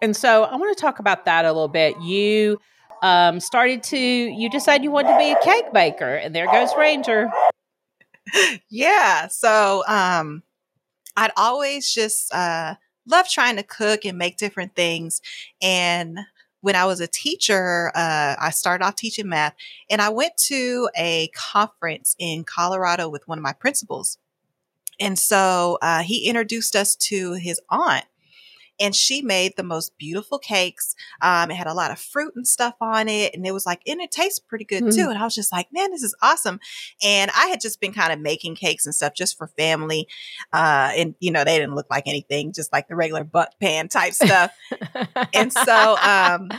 And 0.02 0.14
so 0.16 0.44
I 0.44 0.56
want 0.56 0.76
to 0.76 0.80
talk 0.80 0.98
about 0.98 1.24
that 1.24 1.44
a 1.44 1.52
little 1.52 1.68
bit. 1.68 1.98
You 2.02 2.58
um, 3.02 3.40
started 3.40 3.82
to 3.84 3.98
you 3.98 4.50
decide 4.50 4.82
you 4.82 4.90
wanted 4.90 5.12
to 5.12 5.18
be 5.18 5.32
a 5.32 5.42
cake 5.42 5.72
baker, 5.72 6.14
and 6.14 6.34
there 6.34 6.46
goes 6.50 6.70
Ranger. 6.76 7.30
yeah 8.68 9.28
so 9.28 9.84
um 9.86 10.42
i'd 11.16 11.30
always 11.36 11.92
just 11.92 12.32
uh 12.34 12.74
love 13.06 13.28
trying 13.28 13.56
to 13.56 13.62
cook 13.62 14.04
and 14.04 14.18
make 14.18 14.36
different 14.36 14.74
things 14.74 15.20
and 15.62 16.18
when 16.60 16.74
i 16.74 16.84
was 16.84 17.00
a 17.00 17.06
teacher 17.06 17.92
uh 17.94 18.34
i 18.38 18.50
started 18.50 18.84
off 18.84 18.96
teaching 18.96 19.28
math 19.28 19.54
and 19.88 20.02
i 20.02 20.08
went 20.08 20.36
to 20.36 20.88
a 20.96 21.28
conference 21.34 22.16
in 22.18 22.42
colorado 22.44 23.08
with 23.08 23.26
one 23.28 23.38
of 23.38 23.42
my 23.42 23.52
principals 23.52 24.18
and 24.98 25.18
so 25.18 25.78
uh, 25.82 26.02
he 26.02 26.26
introduced 26.26 26.74
us 26.74 26.96
to 26.96 27.34
his 27.34 27.60
aunt 27.68 28.06
and 28.78 28.94
she 28.94 29.22
made 29.22 29.54
the 29.56 29.62
most 29.62 29.96
beautiful 29.98 30.38
cakes. 30.38 30.94
Um, 31.22 31.50
it 31.50 31.54
had 31.54 31.66
a 31.66 31.74
lot 31.74 31.90
of 31.90 31.98
fruit 31.98 32.32
and 32.36 32.46
stuff 32.46 32.74
on 32.80 33.08
it, 33.08 33.34
and 33.34 33.46
it 33.46 33.52
was 33.52 33.66
like, 33.66 33.80
and 33.86 34.00
it 34.00 34.10
tastes 34.10 34.38
pretty 34.38 34.64
good 34.64 34.84
Mm. 34.84 34.94
too. 34.94 35.08
And 35.08 35.18
I 35.18 35.24
was 35.24 35.34
just 35.34 35.52
like, 35.52 35.68
man, 35.72 35.90
this 35.90 36.02
is 36.02 36.14
awesome. 36.22 36.60
And 37.02 37.30
I 37.36 37.46
had 37.46 37.60
just 37.60 37.80
been 37.80 37.92
kind 37.92 38.12
of 38.12 38.20
making 38.20 38.56
cakes 38.56 38.86
and 38.86 38.94
stuff 38.94 39.14
just 39.14 39.36
for 39.38 39.46
family, 39.48 40.06
uh, 40.52 40.92
and 40.96 41.14
you 41.20 41.30
know 41.30 41.44
they 41.44 41.58
didn't 41.58 41.74
look 41.74 41.86
like 41.90 42.06
anything, 42.06 42.52
just 42.52 42.72
like 42.72 42.88
the 42.88 42.96
regular 42.96 43.24
butt 43.24 43.54
pan 43.60 43.88
type 43.88 44.12
stuff. 44.24 44.52
And 45.34 45.52
so, 45.52 45.96
um, 46.02 46.50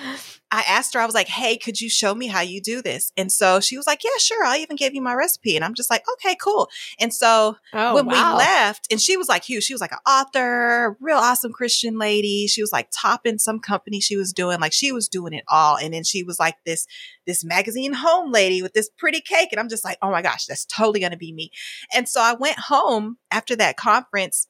I 0.50 0.63
asked 0.68 0.94
her, 0.94 1.00
I 1.01 1.06
was 1.06 1.16
like, 1.16 1.27
hey, 1.27 1.58
could 1.58 1.82
you 1.82 1.89
show 1.89 2.16
me 2.16 2.27
how 2.27 2.39
you 2.39 2.62
do 2.62 2.82
this? 2.82 3.12
And 3.18 3.30
so 3.32 3.60
she 3.60 3.75
was 3.75 3.86
like, 3.86 4.04
yeah, 4.04 4.18
sure. 4.18 4.46
I'll 4.46 4.60
even 4.60 4.77
give 4.77 4.94
you 4.94 5.01
my 5.01 5.13
recipe. 5.13 5.56
And 5.56 5.66
I'm 5.66 5.74
just 5.74 5.89
like, 5.89 6.04
okay, 6.13 6.36
cool. 6.42 6.70
And 7.00 7.13
so 7.13 7.58
oh, 7.74 7.96
when 7.96 8.06
wow. 8.06 8.34
we 8.34 8.38
left, 8.38 8.88
and 8.89 9.01
she 9.01 9.18
was 9.18 9.27
like 9.27 9.44
huge. 9.44 9.63
She 9.63 9.74
was 9.74 9.82
like 9.82 9.92
an 9.92 9.98
author, 10.08 10.96
real 11.01 11.18
awesome 11.18 11.51
Christian 11.51 11.98
lady. 11.98 12.48
She 12.48 12.62
was 12.62 12.72
like 12.72 12.88
topping 12.92 13.39
some 13.39 13.60
company 13.60 14.00
she 14.00 14.16
was 14.16 14.32
doing. 14.32 14.60
Like 14.62 14.74
she 14.74 14.94
was 14.94 15.10
doing 15.10 15.34
it 15.34 15.44
all. 15.50 15.77
And 15.77 15.94
then 15.94 16.06
she 16.06 16.24
was 16.24 16.39
like 16.39 16.56
this, 16.66 16.88
this 17.25 17.44
magazine 17.44 17.94
home 17.94 18.32
lady 18.32 18.62
with 18.62 18.74
this 18.74 18.89
pretty 18.98 19.20
cake. 19.20 19.50
And 19.51 19.60
I'm 19.60 19.70
just 19.70 19.84
like, 19.84 19.98
oh 20.01 20.12
my 20.12 20.22
gosh, 20.22 20.46
that's 20.46 20.66
totally 20.66 21.01
going 21.01 21.12
to 21.12 21.18
be 21.18 21.34
me. 21.34 21.51
And 21.94 22.08
so 22.08 22.22
I 22.22 22.34
went 22.34 22.58
home 22.58 23.18
after 23.32 23.56
that 23.58 23.75
conference 23.75 24.48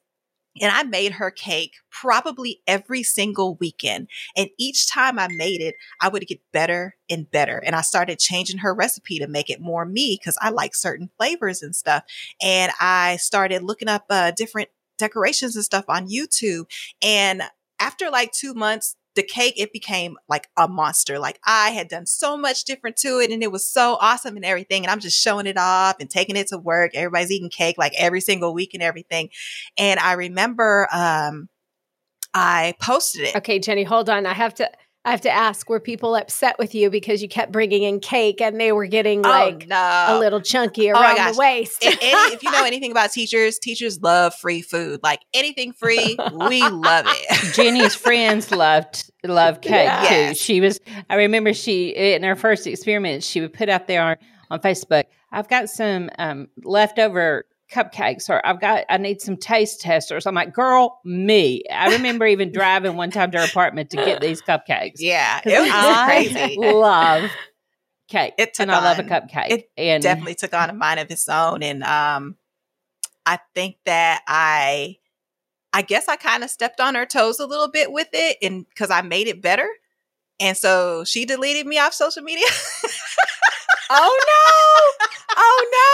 and 0.60 0.72
I 0.72 0.82
made 0.82 1.12
her 1.12 1.30
cake 1.30 1.74
probably 1.90 2.60
every 2.66 3.02
single 3.02 3.56
weekend. 3.56 4.08
And 4.36 4.48
each 4.58 4.88
time 4.88 5.18
I 5.18 5.28
made 5.28 5.60
it, 5.60 5.74
I 6.00 6.08
would 6.08 6.26
get 6.26 6.40
better 6.52 6.96
and 7.10 7.30
better. 7.30 7.58
And 7.58 7.74
I 7.74 7.82
started 7.82 8.18
changing 8.18 8.58
her 8.58 8.74
recipe 8.74 9.18
to 9.18 9.26
make 9.26 9.50
it 9.50 9.60
more 9.60 9.84
me 9.84 10.18
because 10.20 10.38
I 10.40 10.50
like 10.50 10.74
certain 10.74 11.10
flavors 11.16 11.62
and 11.62 11.74
stuff. 11.74 12.04
And 12.42 12.72
I 12.80 13.16
started 13.16 13.62
looking 13.62 13.88
up 13.88 14.04
uh, 14.10 14.32
different 14.32 14.68
decorations 14.98 15.56
and 15.56 15.64
stuff 15.64 15.84
on 15.88 16.08
YouTube. 16.08 16.66
And 17.02 17.42
after 17.80 18.10
like 18.10 18.32
two 18.32 18.54
months, 18.54 18.96
the 19.18 19.22
cake, 19.24 19.54
it 19.56 19.72
became 19.72 20.16
like 20.28 20.48
a 20.56 20.68
monster. 20.68 21.18
Like 21.18 21.40
I 21.44 21.70
had 21.70 21.88
done 21.88 22.06
so 22.06 22.36
much 22.36 22.64
different 22.64 22.96
to 22.98 23.18
it 23.18 23.30
and 23.30 23.42
it 23.42 23.50
was 23.50 23.68
so 23.68 23.98
awesome 24.00 24.36
and 24.36 24.44
everything. 24.44 24.84
And 24.84 24.90
I'm 24.90 25.00
just 25.00 25.20
showing 25.20 25.46
it 25.46 25.58
off 25.58 25.96
and 25.98 26.08
taking 26.08 26.36
it 26.36 26.46
to 26.48 26.58
work. 26.58 26.92
Everybody's 26.94 27.32
eating 27.32 27.50
cake 27.50 27.76
like 27.76 27.92
every 27.98 28.20
single 28.20 28.54
week 28.54 28.74
and 28.74 28.82
everything. 28.82 29.30
And 29.76 29.98
I 29.98 30.12
remember, 30.12 30.88
um, 30.92 31.48
I 32.32 32.74
posted 32.80 33.22
it. 33.22 33.36
Okay, 33.36 33.58
Jenny, 33.58 33.82
hold 33.82 34.08
on. 34.08 34.24
I 34.24 34.34
have 34.34 34.54
to. 34.54 34.70
I 35.08 35.12
have 35.12 35.22
to 35.22 35.30
ask: 35.30 35.70
Were 35.70 35.80
people 35.80 36.14
upset 36.14 36.58
with 36.58 36.74
you 36.74 36.90
because 36.90 37.22
you 37.22 37.28
kept 37.30 37.50
bringing 37.50 37.82
in 37.82 37.98
cake 37.98 38.42
and 38.42 38.60
they 38.60 38.72
were 38.72 38.84
getting 38.84 39.22
like 39.22 39.64
oh, 39.64 39.66
no. 39.68 40.06
a 40.08 40.18
little 40.18 40.42
chunky 40.42 40.90
Oh 40.90 40.92
my 40.92 41.00
around 41.00 41.16
gosh. 41.16 41.32
the 41.32 41.38
waist? 41.40 41.78
if, 41.82 41.98
any, 42.02 42.34
if 42.34 42.42
you 42.42 42.50
know 42.52 42.64
anything 42.66 42.90
about 42.90 43.10
teachers, 43.10 43.58
teachers 43.58 44.02
love 44.02 44.34
free 44.34 44.60
food. 44.60 45.00
Like 45.02 45.20
anything 45.32 45.72
free, 45.72 46.18
we 46.34 46.60
love 46.68 47.06
it. 47.08 47.54
Jenny's 47.54 47.94
friends 47.94 48.50
loved 48.52 49.10
loved 49.24 49.62
cake 49.62 49.72
Yeah. 49.72 50.00
too. 50.08 50.14
Yes. 50.14 50.36
She 50.36 50.60
was. 50.60 50.78
I 51.08 51.14
remember 51.14 51.54
she 51.54 51.88
in 51.88 52.22
her 52.22 52.36
first 52.36 52.66
experiment, 52.66 53.22
she 53.24 53.40
would 53.40 53.54
put 53.54 53.70
out 53.70 53.86
there 53.86 54.02
on, 54.02 54.16
on 54.50 54.60
Facebook. 54.60 55.04
I've 55.32 55.48
got 55.48 55.70
some 55.70 56.10
um, 56.18 56.48
leftover 56.64 57.46
cupcakes, 57.72 58.28
or 58.30 58.44
I've 58.46 58.60
got 58.60 58.84
I 58.88 58.96
need 58.98 59.20
some 59.20 59.36
taste 59.36 59.80
testers. 59.80 60.26
I'm 60.26 60.34
like, 60.34 60.52
girl, 60.54 61.00
me. 61.04 61.62
I 61.72 61.88
remember 61.88 62.26
even 62.26 62.52
driving 62.52 62.96
one 62.96 63.10
time 63.10 63.30
to 63.32 63.38
her 63.38 63.44
apartment 63.44 63.90
to 63.90 63.96
get 63.96 64.20
these 64.22 64.42
cupcakes. 64.42 64.96
Yeah, 65.00 65.40
it 65.44 65.60
was 65.60 65.70
I 65.72 66.04
crazy. 66.04 66.56
love 66.60 67.30
cake, 68.08 68.34
It 68.38 68.54
took 68.54 68.62
and 68.64 68.72
I 68.72 68.82
love 68.82 68.98
a 68.98 69.02
cupcake. 69.02 69.50
it 69.50 69.70
and 69.76 70.02
Definitely 70.02 70.34
took 70.36 70.54
on 70.54 70.70
a 70.70 70.72
mind 70.72 71.00
of 71.00 71.10
its 71.10 71.28
own, 71.28 71.62
and 71.62 71.82
um, 71.84 72.36
I 73.26 73.38
think 73.54 73.76
that 73.84 74.22
I, 74.26 74.96
I 75.72 75.82
guess 75.82 76.08
I 76.08 76.16
kind 76.16 76.42
of 76.42 76.50
stepped 76.50 76.80
on 76.80 76.94
her 76.94 77.04
toes 77.06 77.38
a 77.38 77.46
little 77.46 77.68
bit 77.70 77.92
with 77.92 78.08
it, 78.12 78.38
and 78.42 78.66
because 78.68 78.90
I 78.90 79.02
made 79.02 79.28
it 79.28 79.42
better, 79.42 79.68
and 80.40 80.56
so 80.56 81.04
she 81.04 81.24
deleted 81.26 81.66
me 81.66 81.78
off 81.78 81.92
social 81.92 82.22
media. 82.22 82.46
oh 83.90 84.18
no! 84.28 85.06
Oh 85.36 85.66
no! 85.72 85.78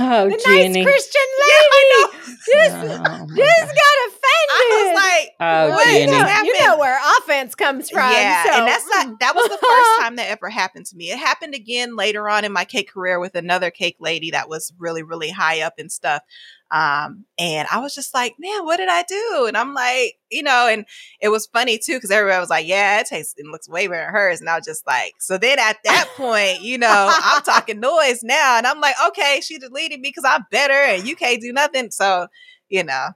Oh, 0.00 0.28
the 0.30 0.40
Jenny. 0.44 0.68
nice 0.68 0.84
Christian 0.84 1.22
lady 1.40 1.58
Oh, 2.00 2.12
just, 2.46 2.76
my 2.76 3.18
just 3.26 3.68
got 3.74 3.96
offended. 4.06 4.48
I 4.50 4.64
was 4.70 4.94
like, 4.94 5.30
Oh, 5.40 5.68
what 5.70 5.84
Jenny. 5.86 5.98
just 5.98 6.12
you 6.12 6.18
know, 6.18 6.24
happened? 6.26 6.46
you 6.46 6.64
know 6.64 6.78
where 6.78 7.00
offense 7.18 7.54
comes 7.54 7.90
from. 7.90 8.10
Yeah, 8.10 8.44
so- 8.44 8.52
and 8.52 8.66
that's 8.68 8.86
not 8.88 9.06
mm. 9.08 9.18
that 9.20 9.34
was 9.34 9.48
the 9.48 9.58
first 9.58 9.90
time 10.00 10.16
that 10.16 10.30
ever 10.30 10.48
happened 10.48 10.86
to 10.86 10.96
me. 10.96 11.10
It 11.10 11.18
happened 11.18 11.54
again 11.54 11.96
later 11.96 12.28
on 12.28 12.44
in 12.44 12.52
my 12.52 12.64
cake 12.64 12.90
career 12.92 13.18
with 13.18 13.34
another 13.34 13.70
cake 13.70 13.96
lady 14.00 14.30
that 14.30 14.48
was 14.48 14.72
really, 14.78 15.02
really 15.02 15.30
high 15.30 15.60
up 15.62 15.74
and 15.78 15.90
stuff. 15.90 16.22
Um, 16.70 17.24
and 17.38 17.66
I 17.72 17.78
was 17.80 17.94
just 17.94 18.12
like, 18.12 18.34
man, 18.38 18.64
what 18.64 18.76
did 18.76 18.88
I 18.90 19.02
do? 19.04 19.46
And 19.48 19.56
I'm 19.56 19.72
like, 19.72 20.16
you 20.30 20.42
know, 20.42 20.68
and 20.70 20.84
it 21.20 21.30
was 21.30 21.46
funny 21.46 21.78
too 21.78 21.94
because 21.94 22.10
everybody 22.10 22.40
was 22.40 22.50
like, 22.50 22.66
yeah, 22.66 23.00
it 23.00 23.06
tastes 23.06 23.34
it 23.38 23.46
looks 23.46 23.68
way 23.68 23.86
better 23.86 24.04
than 24.04 24.12
hers, 24.12 24.40
and 24.40 24.50
I 24.50 24.56
was 24.56 24.66
just 24.66 24.86
like, 24.86 25.14
so 25.18 25.38
then 25.38 25.58
at 25.58 25.78
that 25.84 26.08
point, 26.16 26.60
you 26.60 26.76
know, 26.76 27.10
I'm 27.22 27.42
talking 27.42 27.80
noise 27.80 28.22
now, 28.22 28.58
and 28.58 28.66
I'm 28.66 28.80
like, 28.80 28.96
okay, 29.08 29.40
she 29.42 29.58
deleted 29.58 30.00
me 30.00 30.10
because 30.10 30.24
I'm 30.26 30.44
better, 30.50 30.74
and 30.74 31.06
you 31.06 31.16
can't 31.16 31.40
do 31.40 31.52
nothing, 31.52 31.90
so 31.90 32.26
you 32.68 32.84
know, 32.84 33.08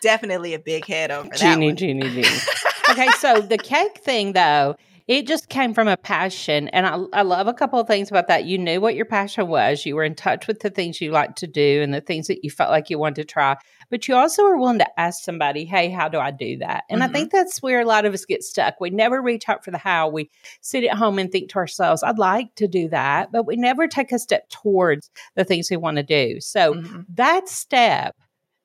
definitely 0.00 0.54
a 0.54 0.58
big 0.58 0.84
head 0.84 1.10
over 1.10 1.28
that 1.28 1.38
Genie, 1.38 1.66
one. 1.66 1.76
Genie, 1.76 2.08
Genie. 2.08 2.28
okay, 2.90 3.08
so 3.18 3.40
the 3.40 3.58
cake 3.58 3.98
thing, 3.98 4.32
though, 4.32 4.76
it 5.08 5.26
just 5.26 5.48
came 5.48 5.72
from 5.72 5.88
a 5.88 5.96
passion. 5.96 6.68
And 6.68 6.86
I, 6.86 6.98
I 7.14 7.22
love 7.22 7.46
a 7.48 7.54
couple 7.54 7.80
of 7.80 7.86
things 7.86 8.10
about 8.10 8.28
that. 8.28 8.44
You 8.44 8.58
knew 8.58 8.78
what 8.78 8.94
your 8.94 9.06
passion 9.06 9.48
was, 9.48 9.86
you 9.86 9.96
were 9.96 10.04
in 10.04 10.14
touch 10.14 10.46
with 10.46 10.60
the 10.60 10.68
things 10.68 11.00
you 11.00 11.10
like 11.10 11.34
to 11.36 11.46
do 11.46 11.80
and 11.82 11.94
the 11.94 12.02
things 12.02 12.26
that 12.26 12.44
you 12.44 12.50
felt 12.50 12.70
like 12.70 12.90
you 12.90 12.98
wanted 12.98 13.22
to 13.22 13.24
try. 13.24 13.56
But 13.90 14.06
you 14.06 14.14
also 14.14 14.44
were 14.44 14.58
willing 14.58 14.78
to 14.80 15.00
ask 15.00 15.24
somebody, 15.24 15.64
hey, 15.64 15.88
how 15.88 16.08
do 16.10 16.18
I 16.18 16.30
do 16.30 16.58
that? 16.58 16.84
And 16.90 17.02
I 17.02 17.08
Mhm. 17.08 17.12
think 17.12 17.32
that's 17.32 17.62
where 17.62 17.80
a 17.80 17.86
lot 17.86 18.04
of 18.04 18.12
us 18.12 18.26
get 18.26 18.42
stuck. 18.42 18.74
We 18.80 18.90
never 18.90 19.22
reach 19.22 19.48
out 19.48 19.64
for 19.64 19.70
the 19.70 19.78
how. 19.78 20.08
We 20.08 20.30
sit 20.60 20.84
at 20.84 20.98
home 20.98 21.18
and 21.18 21.32
think 21.32 21.48
to 21.50 21.56
ourselves, 21.58 22.02
I'd 22.02 22.18
like 22.18 22.54
to 22.56 22.68
do 22.68 22.90
that, 22.90 23.32
but 23.32 23.46
we 23.46 23.56
never 23.56 23.88
take 23.88 24.12
a 24.12 24.18
step 24.18 24.48
towards 24.50 25.10
the 25.36 25.44
things 25.44 25.70
we 25.70 25.78
want 25.78 25.96
to 25.96 26.02
do. 26.02 26.38
So 26.40 26.74
Mhm. 26.74 27.06
that 27.14 27.48
step 27.48 28.14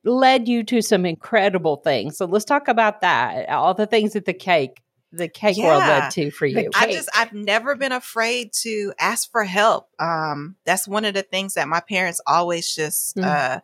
led 0.03 0.49
you 0.49 0.63
to 0.65 0.81
some 0.81 1.05
incredible 1.05 1.77
things. 1.77 2.17
So 2.17 2.25
let's 2.25 2.43
talk 2.43 2.67
about 2.67 2.99
that. 2.99 3.47
All 3.47 3.73
the 3.73 3.87
things 3.87 4.11
that 4.13 4.25
the 4.25 4.33
cake, 4.33 4.81
the 5.13 5.27
cake 5.29 5.57
world 5.57 5.83
led 5.83 6.09
to 6.11 6.31
for 6.31 6.45
you. 6.45 6.69
I 6.75 6.91
just 6.91 7.07
I've 7.15 7.31
never 7.33 7.75
been 7.75 7.91
afraid 7.91 8.51
to 8.63 8.93
ask 8.99 9.31
for 9.31 9.43
help. 9.43 9.87
Um, 9.99 10.55
that's 10.65 10.87
one 10.87 11.05
of 11.05 11.13
the 11.13 11.21
things 11.23 11.53
that 11.53 11.67
my 11.67 11.79
parents 11.79 12.19
always 12.27 12.73
just 12.75 13.15
Mm. 13.15 13.23
uh, 13.25 13.59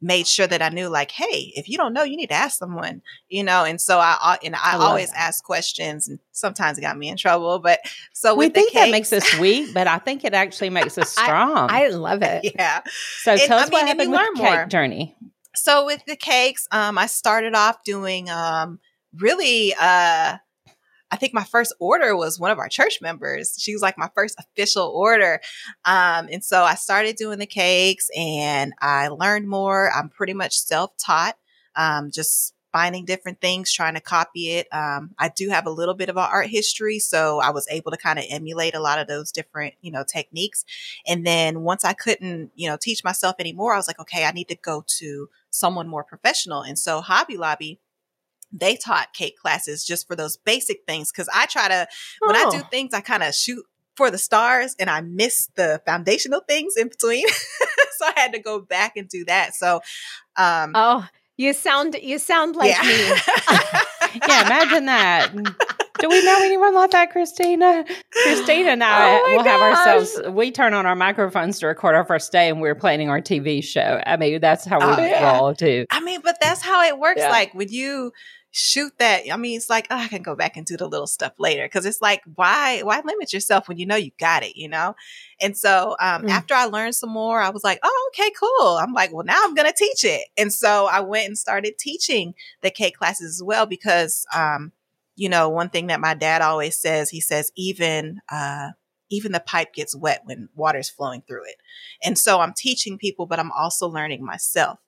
made 0.00 0.28
sure 0.28 0.46
that 0.46 0.62
I 0.62 0.68
knew 0.68 0.88
like, 0.88 1.10
hey, 1.10 1.52
if 1.56 1.68
you 1.68 1.76
don't 1.76 1.92
know, 1.92 2.04
you 2.04 2.16
need 2.16 2.28
to 2.28 2.34
ask 2.34 2.56
someone, 2.58 3.02
you 3.28 3.42
know. 3.42 3.64
And 3.64 3.80
so 3.80 3.98
I 3.98 4.38
and 4.44 4.54
I, 4.54 4.74
I 4.74 4.76
always 4.76 5.10
that. 5.10 5.18
ask 5.18 5.42
questions, 5.44 6.08
and 6.08 6.18
sometimes 6.32 6.78
it 6.78 6.82
got 6.82 6.96
me 6.96 7.08
in 7.08 7.16
trouble. 7.16 7.58
But 7.58 7.80
so 8.12 8.34
we 8.34 8.48
think 8.48 8.72
cakes, 8.72 8.80
that 8.86 8.90
makes 8.90 9.12
us 9.12 9.38
weak, 9.38 9.74
but 9.74 9.86
I 9.88 9.98
think 9.98 10.24
it 10.24 10.34
actually 10.34 10.70
makes 10.70 10.96
us 10.98 11.10
strong. 11.24 11.68
I, 11.70 11.86
I 11.86 11.88
love 11.88 12.22
it. 12.22 12.52
Yeah. 12.54 12.80
So 13.22 13.32
and, 13.32 13.40
tell 13.42 13.58
us 13.58 13.68
I 13.68 13.72
what 13.72 13.86
happened 13.88 14.10
with 14.12 14.20
the 14.20 14.40
cake 14.40 14.50
more. 14.54 14.64
journey. 14.66 15.16
So 15.56 15.84
with 15.86 16.02
the 16.06 16.14
cakes, 16.16 16.68
um, 16.70 16.96
I 16.96 17.06
started 17.06 17.54
off 17.56 17.82
doing 17.82 18.30
um 18.30 18.78
really 19.16 19.74
uh 19.80 20.36
I 21.10 21.16
think 21.16 21.34
my 21.34 21.44
first 21.44 21.74
order 21.80 22.16
was 22.16 22.38
one 22.38 22.50
of 22.50 22.58
our 22.58 22.68
church 22.68 22.98
members. 23.00 23.56
She 23.58 23.72
was 23.72 23.82
like 23.82 23.98
my 23.98 24.10
first 24.14 24.38
official 24.38 24.86
order. 24.86 25.40
Um, 25.84 26.28
and 26.30 26.44
so 26.44 26.62
I 26.62 26.74
started 26.74 27.16
doing 27.16 27.38
the 27.38 27.46
cakes 27.46 28.08
and 28.16 28.72
I 28.80 29.08
learned 29.08 29.48
more. 29.48 29.90
I'm 29.92 30.08
pretty 30.08 30.34
much 30.34 30.58
self 30.58 30.96
taught, 30.98 31.36
um, 31.76 32.10
just 32.10 32.54
finding 32.72 33.04
different 33.04 33.40
things, 33.40 33.72
trying 33.72 33.94
to 33.94 34.00
copy 34.00 34.50
it. 34.50 34.68
Um, 34.72 35.10
I 35.18 35.30
do 35.34 35.48
have 35.48 35.66
a 35.66 35.70
little 35.70 35.94
bit 35.94 36.08
of 36.08 36.16
an 36.16 36.28
art 36.30 36.48
history, 36.48 36.98
so 36.98 37.40
I 37.40 37.50
was 37.50 37.66
able 37.70 37.90
to 37.90 37.96
kind 37.96 38.18
of 38.18 38.26
emulate 38.28 38.74
a 38.74 38.80
lot 38.80 38.98
of 38.98 39.08
those 39.08 39.32
different, 39.32 39.74
you 39.80 39.90
know, 39.90 40.04
techniques. 40.04 40.64
And 41.06 41.26
then 41.26 41.62
once 41.62 41.84
I 41.84 41.94
couldn't, 41.94 42.52
you 42.54 42.68
know, 42.68 42.76
teach 42.80 43.02
myself 43.02 43.36
anymore, 43.38 43.72
I 43.72 43.78
was 43.78 43.88
like, 43.88 44.00
okay, 44.00 44.24
I 44.24 44.32
need 44.32 44.48
to 44.48 44.56
go 44.56 44.84
to 44.98 45.28
someone 45.50 45.88
more 45.88 46.04
professional. 46.04 46.62
And 46.62 46.78
so 46.78 47.00
Hobby 47.00 47.36
Lobby 47.36 47.80
they 48.52 48.76
taught 48.76 49.12
cake 49.12 49.36
classes 49.38 49.84
just 49.84 50.06
for 50.06 50.16
those 50.16 50.36
basic 50.36 50.84
things. 50.86 51.12
Cause 51.12 51.28
I 51.34 51.46
try 51.46 51.68
to, 51.68 51.86
when 52.20 52.36
I 52.36 52.48
do 52.50 52.58
oh. 52.58 52.68
things, 52.70 52.94
I 52.94 53.00
kind 53.00 53.22
of 53.22 53.34
shoot 53.34 53.64
for 53.96 54.10
the 54.10 54.18
stars 54.18 54.76
and 54.78 54.88
I 54.88 55.00
miss 55.00 55.48
the 55.56 55.82
foundational 55.84 56.40
things 56.40 56.76
in 56.76 56.88
between. 56.88 57.28
so 57.98 58.06
I 58.06 58.12
had 58.16 58.32
to 58.32 58.38
go 58.38 58.60
back 58.60 58.96
and 58.96 59.08
do 59.08 59.24
that. 59.26 59.54
So, 59.54 59.80
um, 60.36 60.72
oh, 60.74 61.06
you 61.36 61.52
sound, 61.52 61.96
you 62.00 62.18
sound 62.18 62.56
like 62.56 62.74
yeah. 62.74 62.82
me. 62.82 64.18
yeah. 64.28 64.46
Imagine 64.46 64.86
that. 64.86 65.32
Do 65.98 66.08
we 66.08 66.24
know 66.24 66.38
anyone 66.42 66.74
like 66.74 66.92
that, 66.92 67.10
Christina? 67.10 67.84
Christina 68.10 68.70
and 68.70 68.84
I 68.84 69.18
oh 69.18 69.36
will 69.36 69.44
have 69.44 69.60
ourselves. 69.60 70.20
We 70.30 70.52
turn 70.52 70.72
on 70.72 70.86
our 70.86 70.94
microphones 70.94 71.58
to 71.58 71.66
record 71.66 71.96
our 71.96 72.04
first 72.04 72.30
day, 72.30 72.48
and 72.48 72.60
we're 72.60 72.76
planning 72.76 73.10
our 73.10 73.20
TV 73.20 73.64
show. 73.64 74.00
I 74.06 74.16
mean, 74.16 74.40
that's 74.40 74.64
how 74.64 74.78
we 74.78 75.02
oh, 75.02 75.06
yeah. 75.06 75.38
roll 75.38 75.54
too. 75.54 75.86
I 75.90 76.00
mean, 76.00 76.20
but 76.22 76.36
that's 76.40 76.62
how 76.62 76.84
it 76.84 76.98
works. 76.98 77.20
Yeah. 77.20 77.30
Like 77.30 77.52
when 77.52 77.68
you 77.68 78.12
shoot 78.50 78.92
that. 78.98 79.22
I 79.30 79.36
mean, 79.36 79.56
it's 79.56 79.68
like, 79.68 79.86
oh, 79.90 79.96
I 79.96 80.08
can 80.08 80.22
go 80.22 80.34
back 80.34 80.56
and 80.56 80.64
do 80.64 80.76
the 80.76 80.88
little 80.88 81.06
stuff 81.06 81.34
later. 81.38 81.68
Cause 81.68 81.84
it's 81.84 82.00
like, 82.00 82.22
why, 82.34 82.80
why 82.82 83.00
limit 83.04 83.32
yourself 83.32 83.68
when 83.68 83.78
you 83.78 83.86
know 83.86 83.96
you 83.96 84.10
got 84.18 84.42
it, 84.42 84.56
you 84.56 84.68
know? 84.68 84.96
And 85.40 85.56
so, 85.56 85.96
um, 86.00 86.24
mm. 86.24 86.30
after 86.30 86.54
I 86.54 86.64
learned 86.64 86.94
some 86.94 87.10
more, 87.10 87.40
I 87.40 87.50
was 87.50 87.62
like, 87.62 87.78
oh, 87.82 88.10
okay, 88.12 88.30
cool. 88.38 88.78
I'm 88.78 88.92
like, 88.92 89.12
well, 89.12 89.24
now 89.24 89.40
I'm 89.42 89.54
going 89.54 89.68
to 89.68 89.76
teach 89.76 90.04
it. 90.04 90.22
And 90.36 90.52
so 90.52 90.86
I 90.86 91.00
went 91.00 91.26
and 91.26 91.38
started 91.38 91.78
teaching 91.78 92.34
the 92.62 92.70
cake 92.70 92.96
classes 92.96 93.34
as 93.34 93.42
well 93.42 93.66
because, 93.66 94.26
um, 94.34 94.72
you 95.14 95.28
know, 95.28 95.48
one 95.48 95.68
thing 95.68 95.88
that 95.88 96.00
my 96.00 96.14
dad 96.14 96.42
always 96.42 96.76
says, 96.76 97.10
he 97.10 97.20
says, 97.20 97.52
even, 97.56 98.20
uh, 98.30 98.70
even 99.10 99.32
the 99.32 99.40
pipe 99.40 99.74
gets 99.74 99.96
wet 99.96 100.22
when 100.24 100.48
water's 100.54 100.90
flowing 100.90 101.22
through 101.26 101.44
it. 101.44 101.56
And 102.02 102.18
so 102.18 102.40
I'm 102.40 102.52
teaching 102.52 102.98
people, 102.98 103.26
but 103.26 103.38
I'm 103.38 103.52
also 103.52 103.88
learning 103.88 104.24
myself. 104.24 104.78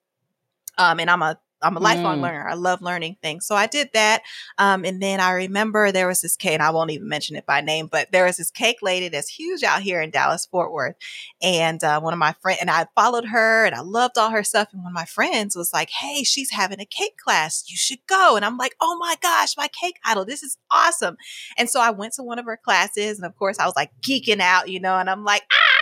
Um, 0.79 1.01
and 1.01 1.11
I'm 1.11 1.23
a 1.23 1.39
I'm 1.63 1.77
a 1.77 1.81
lifelong 1.81 2.19
mm. 2.19 2.23
learner. 2.23 2.49
I 2.49 2.55
love 2.55 2.83
learning 2.83 3.17
things. 3.23 3.47
So 3.47 3.55
I 3.55 3.67
did 3.67 3.91
that. 3.95 4.23
Um, 4.59 4.85
and 4.85 5.03
then 5.03 5.21
I 5.21 5.33
remember 5.33 5.93
there 5.93 6.09
was 6.09 6.21
this 6.21 6.37
cake, 6.37 6.55
and 6.55 6.63
I 6.63 6.71
won't 6.71 6.91
even 6.91 7.09
mention 7.09 7.37
it 7.37 7.47
by 7.47 7.61
name, 7.61 7.87
but 7.87 8.13
there 8.13 8.25
was 8.25 8.37
this 8.37 8.51
cake 8.51 8.79
lady 8.83 9.09
that's 9.09 9.29
huge 9.29 9.63
out 9.63 9.83
here 9.83 10.01
in 10.01 10.11
Dallas, 10.11 10.47
Fort 10.47 10.73
Worth. 10.73 10.97
And 11.43 11.83
uh, 11.85 12.01
one 12.01 12.13
of 12.13 12.19
my 12.19 12.35
friends, 12.41 12.61
and 12.61 12.71
I 12.71 12.87
followed 12.95 13.27
her 13.27 13.65
and 13.65 13.75
I 13.75 13.81
loved 13.81 14.19
all 14.19 14.31
her 14.31 14.45
stuff. 14.45 14.69
And 14.73 14.83
one 14.83 14.93
of 14.93 14.95
my 14.95 15.05
friends 15.05 15.57
was 15.57 15.73
like, 15.73 15.91
Hey, 15.91 16.23
she's 16.23 16.51
having 16.51 16.81
a 16.81 16.87
cake 16.87 17.17
class. 17.23 17.65
You 17.69 17.77
should 17.77 18.01
go. 18.07 18.37
And 18.37 18.45
I'm 18.45 18.57
like, 18.57 18.75
Oh 18.81 18.97
my 18.99 19.17
gosh, 19.21 19.57
my 19.57 19.69
cake 19.69 19.99
idol. 20.05 20.25
This 20.25 20.43
is 20.43 20.57
awesome. 20.71 21.17
And 21.59 21.69
so 21.69 21.81
I 21.81 21.91
went 21.91 22.15
to 22.15 22.23
one 22.23 22.39
of 22.39 22.47
her 22.47 22.59
classes. 22.63 23.19
And 23.19 23.27
of 23.27 23.37
course, 23.37 23.59
I 23.59 23.67
was 23.67 23.77
like 23.77 23.91
geeking 24.01 24.41
out, 24.41 24.69
you 24.69 24.81
know, 24.81 24.97
and 24.97 25.09
I'm 25.09 25.25
like, 25.25 25.43
ah, 25.53 25.80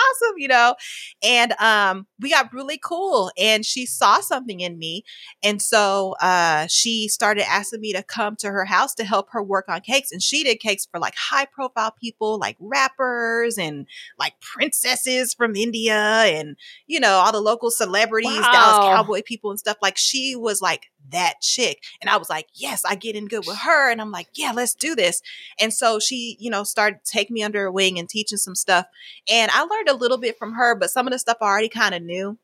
awesome, 0.00 0.38
you 0.38 0.48
know? 0.48 0.74
And 1.22 1.52
um, 1.60 2.06
we 2.20 2.30
got 2.30 2.52
really 2.52 2.78
cool. 2.82 3.30
And 3.38 3.64
she 3.64 3.86
saw 3.86 4.20
something 4.20 4.60
in 4.60 4.78
me. 4.78 5.04
And 5.42 5.60
so 5.60 6.14
uh, 6.20 6.66
she 6.68 7.08
started 7.08 7.48
asking 7.48 7.80
me 7.80 7.92
to 7.92 8.02
come 8.02 8.36
to 8.36 8.50
her 8.50 8.64
house 8.64 8.94
to 8.94 9.04
help 9.04 9.28
her 9.30 9.42
work 9.42 9.66
on 9.68 9.80
cakes. 9.80 10.12
And 10.12 10.22
she 10.22 10.44
did 10.44 10.60
cakes 10.60 10.86
for 10.90 10.98
like 11.00 11.14
high 11.16 11.46
profile 11.46 11.94
people, 12.00 12.38
like 12.38 12.56
rappers 12.60 13.58
and 13.58 13.86
like 14.18 14.34
princesses 14.40 15.34
from 15.34 15.56
India 15.56 15.94
and, 15.94 16.56
you 16.86 17.00
know, 17.00 17.12
all 17.12 17.32
the 17.32 17.40
local 17.40 17.70
celebrities, 17.70 18.30
wow. 18.30 18.52
Dallas 18.52 18.96
Cowboy 18.96 19.22
people 19.24 19.50
and 19.50 19.58
stuff. 19.58 19.76
Like 19.82 19.96
she 19.96 20.36
was 20.36 20.60
like 20.60 20.90
that 21.10 21.40
chick. 21.40 21.82
And 22.00 22.10
I 22.10 22.16
was 22.16 22.30
like, 22.30 22.48
yes, 22.54 22.84
I 22.84 22.94
get 22.94 23.16
in 23.16 23.26
good 23.26 23.46
with 23.46 23.58
her. 23.58 23.90
And 23.90 24.00
I'm 24.00 24.10
like, 24.10 24.28
yeah, 24.34 24.52
let's 24.54 24.74
do 24.74 24.94
this. 24.94 25.22
And 25.60 25.72
so 25.72 25.98
she, 25.98 26.36
you 26.40 26.50
know, 26.50 26.64
started 26.64 27.00
taking 27.04 27.34
me 27.34 27.42
under 27.42 27.60
her 27.60 27.70
wing 27.70 27.98
and 27.98 28.08
teaching 28.08 28.38
some 28.38 28.54
stuff. 28.54 28.86
And 29.30 29.50
I 29.52 29.62
learned 29.62 29.88
a 29.88 29.96
little 29.96 30.18
bit 30.18 30.38
from 30.38 30.54
her, 30.54 30.74
but 30.74 30.90
some 30.90 31.06
of 31.06 31.12
the 31.12 31.18
stuff 31.18 31.38
I 31.40 31.46
already 31.46 31.68
kind 31.68 31.94
of 31.94 32.02
knew. 32.02 32.38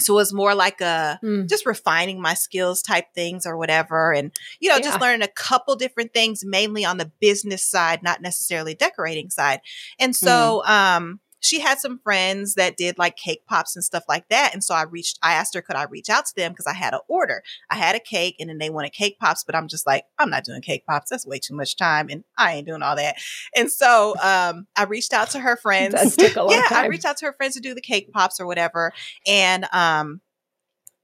So 0.00 0.14
it 0.14 0.16
was 0.16 0.32
more 0.32 0.54
like 0.54 0.80
a 0.80 1.20
mm. 1.22 1.48
just 1.48 1.64
refining 1.64 2.20
my 2.20 2.34
skills 2.34 2.82
type 2.82 3.14
things 3.14 3.46
or 3.46 3.56
whatever. 3.56 4.12
And, 4.12 4.32
you 4.58 4.68
know, 4.68 4.76
yeah. 4.76 4.82
just 4.82 5.00
learning 5.00 5.22
a 5.22 5.28
couple 5.28 5.76
different 5.76 6.12
things, 6.12 6.44
mainly 6.44 6.84
on 6.84 6.96
the 6.98 7.12
business 7.20 7.64
side, 7.64 8.02
not 8.02 8.20
necessarily 8.20 8.74
decorating 8.74 9.30
side. 9.30 9.60
And 10.00 10.16
so, 10.16 10.62
mm. 10.66 10.68
um, 10.68 11.20
she 11.42 11.60
had 11.60 11.78
some 11.78 11.98
friends 11.98 12.54
that 12.54 12.76
did 12.76 12.98
like 12.98 13.16
cake 13.16 13.44
pops 13.46 13.74
and 13.76 13.84
stuff 13.84 14.04
like 14.08 14.28
that. 14.28 14.54
And 14.54 14.62
so 14.62 14.74
I 14.74 14.84
reached, 14.84 15.18
I 15.22 15.34
asked 15.34 15.54
her, 15.54 15.60
could 15.60 15.76
I 15.76 15.84
reach 15.84 16.08
out 16.08 16.24
to 16.26 16.34
them? 16.36 16.54
Cause 16.54 16.66
I 16.66 16.72
had 16.72 16.94
an 16.94 17.00
order. 17.08 17.42
I 17.68 17.74
had 17.74 17.96
a 17.96 18.00
cake 18.00 18.36
and 18.38 18.48
then 18.48 18.58
they 18.58 18.70
wanted 18.70 18.92
cake 18.92 19.18
pops, 19.18 19.42
but 19.42 19.56
I'm 19.56 19.66
just 19.66 19.86
like, 19.86 20.04
I'm 20.18 20.30
not 20.30 20.44
doing 20.44 20.62
cake 20.62 20.86
pops. 20.86 21.10
That's 21.10 21.26
way 21.26 21.40
too 21.40 21.54
much 21.54 21.76
time. 21.76 22.06
And 22.10 22.22
I 22.38 22.54
ain't 22.54 22.66
doing 22.66 22.82
all 22.82 22.94
that. 22.94 23.16
And 23.56 23.70
so, 23.70 24.14
um, 24.22 24.68
I 24.76 24.84
reached 24.84 25.12
out 25.12 25.30
to 25.30 25.40
her 25.40 25.56
friends. 25.62 26.16
yeah, 26.18 26.62
time. 26.68 26.84
I 26.84 26.86
reached 26.86 27.04
out 27.04 27.16
to 27.18 27.26
her 27.26 27.32
friends 27.32 27.54
to 27.54 27.60
do 27.60 27.74
the 27.74 27.80
cake 27.80 28.12
pops 28.12 28.38
or 28.38 28.46
whatever. 28.46 28.92
And, 29.26 29.66
um, 29.72 30.20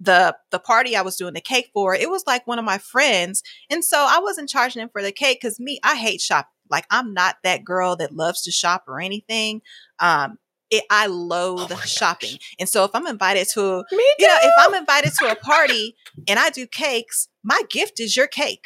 the 0.01 0.37
the 0.53 0.61
party 0.61 0.95
I 0.95 1.03
was 1.03 1.17
doing 1.17 1.35
the 1.35 1.41
cake 1.41 1.71
for, 1.75 1.93
it 1.93 2.09
was 2.09 2.23
like 2.25 2.47
one 2.47 2.61
of 2.61 2.65
my 2.65 2.79
friends. 2.79 3.43
And 3.69 3.85
so 3.85 3.99
I 3.99 4.21
wasn't 4.21 4.49
charging 4.49 4.79
them 4.79 4.91
for 4.91 5.03
the 5.03 5.11
cake 5.11 5.41
because 5.41 5.59
me, 5.59 5.81
I 5.83 5.97
hate 5.97 6.21
shopping. 6.21 6.53
Like 6.71 6.87
I'm 6.91 7.15
not 7.15 7.37
that 7.45 7.65
girl 7.65 7.97
that 7.97 8.15
loves 8.15 8.43
to 8.43 8.51
shop 8.51 8.85
or 8.87 9.01
anything. 9.01 9.63
Um, 9.99 10.39
it, 10.71 10.85
I 10.91 11.07
loathe 11.07 11.73
oh 11.73 11.81
shopping. 11.81 12.33
Gosh. 12.33 12.57
And 12.61 12.69
so 12.69 12.85
if 12.85 12.91
I'm 12.95 13.07
invited 13.07 13.49
to, 13.55 13.85
you 13.91 14.27
know, 14.27 14.39
if 14.43 14.55
I'm 14.59 14.75
invited 14.75 15.13
to 15.21 15.31
a 15.31 15.37
party 15.37 15.97
and 16.27 16.39
I 16.39 16.51
do 16.51 16.67
cakes, 16.67 17.29
my 17.43 17.63
gift 17.71 18.01
is 18.01 18.17
your 18.17 18.27
cake. 18.27 18.65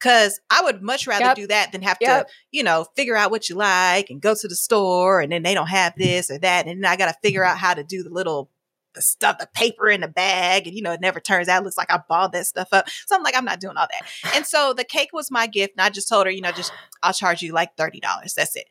Cause 0.00 0.38
I 0.48 0.62
would 0.62 0.80
much 0.80 1.08
rather 1.08 1.24
yep. 1.24 1.36
do 1.36 1.46
that 1.48 1.72
than 1.72 1.82
have 1.82 1.98
yep. 2.00 2.28
to, 2.28 2.32
you 2.52 2.62
know, 2.62 2.86
figure 2.94 3.16
out 3.16 3.32
what 3.32 3.48
you 3.48 3.56
like 3.56 4.10
and 4.10 4.20
go 4.20 4.32
to 4.32 4.46
the 4.46 4.54
store 4.54 5.20
and 5.20 5.32
then 5.32 5.42
they 5.42 5.54
don't 5.54 5.68
have 5.68 5.94
this 5.96 6.30
or 6.30 6.38
that. 6.38 6.68
And 6.68 6.84
then 6.84 6.90
I 6.90 6.96
got 6.96 7.06
to 7.06 7.18
figure 7.20 7.44
out 7.44 7.58
how 7.58 7.74
to 7.74 7.82
do 7.82 8.04
the 8.04 8.10
little 8.10 8.48
the 8.94 9.02
stuff, 9.02 9.38
the 9.38 9.48
paper 9.54 9.88
in 9.88 10.00
the 10.00 10.08
bag, 10.08 10.66
and 10.66 10.76
you 10.76 10.82
know, 10.82 10.92
it 10.92 11.00
never 11.00 11.20
turns 11.20 11.48
out. 11.48 11.62
It 11.62 11.64
looks 11.64 11.78
like 11.78 11.92
I 11.92 12.00
balled 12.08 12.32
that 12.32 12.46
stuff 12.46 12.68
up. 12.72 12.88
So 13.06 13.16
I'm 13.16 13.22
like, 13.22 13.36
I'm 13.36 13.44
not 13.44 13.60
doing 13.60 13.76
all 13.76 13.86
that. 13.90 14.34
And 14.34 14.46
so 14.46 14.72
the 14.72 14.84
cake 14.84 15.10
was 15.12 15.30
my 15.30 15.46
gift, 15.46 15.74
and 15.76 15.82
I 15.82 15.90
just 15.90 16.08
told 16.08 16.26
her, 16.26 16.32
you 16.32 16.40
know, 16.40 16.52
just 16.52 16.72
I'll 17.02 17.12
charge 17.12 17.42
you 17.42 17.52
like 17.52 17.76
thirty 17.76 18.00
dollars. 18.00 18.34
That's 18.34 18.56
it. 18.56 18.66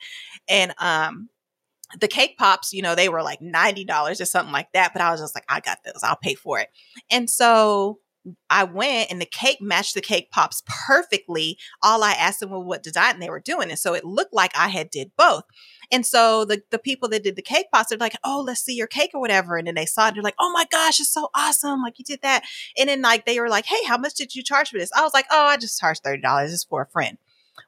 And 0.47 0.73
um, 0.80 1.30
the 1.99 2.08
cake 2.08 2.38
pops, 2.38 2.73
you 2.73 2.82
know, 2.82 2.95
they 2.95 3.10
were 3.10 3.23
like 3.23 3.41
ninety 3.41 3.86
dollars 3.86 4.19
or 4.19 4.25
something 4.25 4.53
like 4.53 4.71
that. 4.73 4.93
But 4.93 5.01
I 5.01 5.12
was 5.12 5.21
just 5.21 5.36
like, 5.36 5.45
I 5.49 5.60
got 5.60 5.80
those. 5.86 6.01
I'll 6.03 6.17
pay 6.17 6.36
for 6.36 6.60
it. 6.60 6.69
And 7.10 7.30
so 7.30 7.99
I 8.49 8.63
went 8.63 9.11
and 9.11 9.21
the 9.21 9.25
cake 9.25 9.61
matched 9.61 9.93
the 9.93 10.01
cake 10.01 10.31
pops 10.31 10.63
perfectly. 10.87 11.57
All 11.83 12.03
I 12.03 12.13
asked 12.13 12.39
them 12.39 12.49
was 12.49 12.63
what 12.65 12.83
design 12.83 13.19
they 13.19 13.29
were 13.29 13.39
doing. 13.39 13.69
And 13.69 13.79
so 13.79 13.93
it 13.93 14.05
looked 14.05 14.33
like 14.33 14.51
I 14.55 14.69
had 14.69 14.89
did 14.89 15.11
both. 15.17 15.43
And 15.91 16.05
so 16.05 16.43
the, 16.43 16.61
the 16.69 16.79
people 16.79 17.07
that 17.09 17.23
did 17.23 17.35
the 17.35 17.41
cake 17.41 17.67
pops, 17.73 17.89
they're 17.89 17.97
like, 17.97 18.17
oh, 18.23 18.43
let's 18.45 18.61
see 18.61 18.75
your 18.75 18.87
cake 18.87 19.11
or 19.13 19.21
whatever. 19.21 19.57
And 19.57 19.67
then 19.67 19.75
they 19.75 19.85
saw 19.85 20.07
it. 20.07 20.13
They're 20.13 20.23
like, 20.23 20.35
oh 20.39 20.51
my 20.51 20.65
gosh, 20.69 20.99
it's 20.99 21.13
so 21.13 21.29
awesome. 21.33 21.81
Like 21.81 21.99
you 21.99 22.05
did 22.05 22.21
that. 22.23 22.43
And 22.77 22.89
then 22.89 23.01
like 23.01 23.25
they 23.25 23.39
were 23.39 23.49
like, 23.49 23.65
hey, 23.65 23.83
how 23.87 23.97
much 23.97 24.15
did 24.15 24.35
you 24.35 24.43
charge 24.43 24.69
for 24.69 24.77
this? 24.77 24.91
I 24.95 25.03
was 25.03 25.13
like, 25.13 25.27
oh, 25.31 25.45
I 25.45 25.57
just 25.57 25.79
charged 25.79 26.03
$30. 26.03 26.21
It's 26.45 26.63
for 26.63 26.81
a 26.81 26.87
friend. 26.87 27.17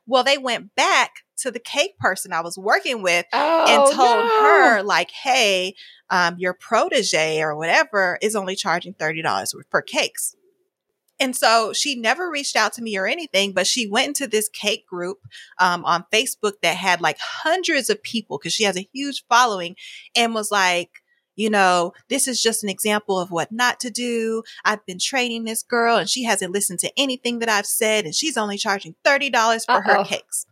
Well, 0.05 0.23
they 0.23 0.37
went 0.37 0.75
back 0.75 1.23
to 1.37 1.51
the 1.51 1.59
cake 1.59 1.97
person 1.97 2.33
I 2.33 2.41
was 2.41 2.57
working 2.57 3.01
with 3.01 3.25
oh, 3.33 3.65
and 3.67 3.95
told 3.95 4.25
no. 4.25 4.41
her, 4.41 4.83
like, 4.83 5.11
hey, 5.11 5.75
um, 6.09 6.35
your 6.37 6.53
protege 6.53 7.41
or 7.41 7.55
whatever 7.55 8.17
is 8.21 8.35
only 8.35 8.55
charging 8.55 8.93
$30 8.93 9.53
for 9.69 9.81
cakes. 9.81 10.35
And 11.19 11.35
so 11.35 11.73
she 11.73 11.95
never 11.95 12.29
reached 12.29 12.55
out 12.55 12.73
to 12.73 12.81
me 12.81 12.97
or 12.97 13.05
anything, 13.05 13.51
but 13.53 13.67
she 13.67 13.87
went 13.87 14.07
into 14.07 14.27
this 14.27 14.47
cake 14.49 14.85
group 14.87 15.17
um, 15.59 15.83
on 15.85 16.05
Facebook 16.13 16.53
that 16.61 16.77
had 16.77 17.01
like 17.01 17.17
hundreds 17.19 17.89
of 17.89 18.01
people 18.01 18.37
because 18.37 18.53
she 18.53 18.63
has 18.63 18.77
a 18.77 18.87
huge 18.93 19.25
following 19.27 19.75
and 20.15 20.33
was 20.33 20.49
like, 20.51 20.89
you 21.35 21.49
know, 21.49 21.93
this 22.09 22.27
is 22.27 22.41
just 22.41 22.63
an 22.63 22.69
example 22.69 23.19
of 23.19 23.31
what 23.31 23.51
not 23.51 23.79
to 23.81 23.89
do. 23.89 24.43
I've 24.65 24.85
been 24.85 24.99
training 24.99 25.45
this 25.45 25.63
girl 25.63 25.97
and 25.97 26.09
she 26.09 26.23
hasn't 26.23 26.53
listened 26.53 26.79
to 26.79 26.91
anything 26.97 27.39
that 27.39 27.49
I've 27.49 27.65
said 27.65 28.05
and 28.05 28.13
she's 28.13 28.37
only 28.37 28.57
charging 28.57 28.95
$30 29.05 29.31
for 29.65 29.71
Uh-oh. 29.71 29.99
her 29.99 30.03
cakes. 30.03 30.45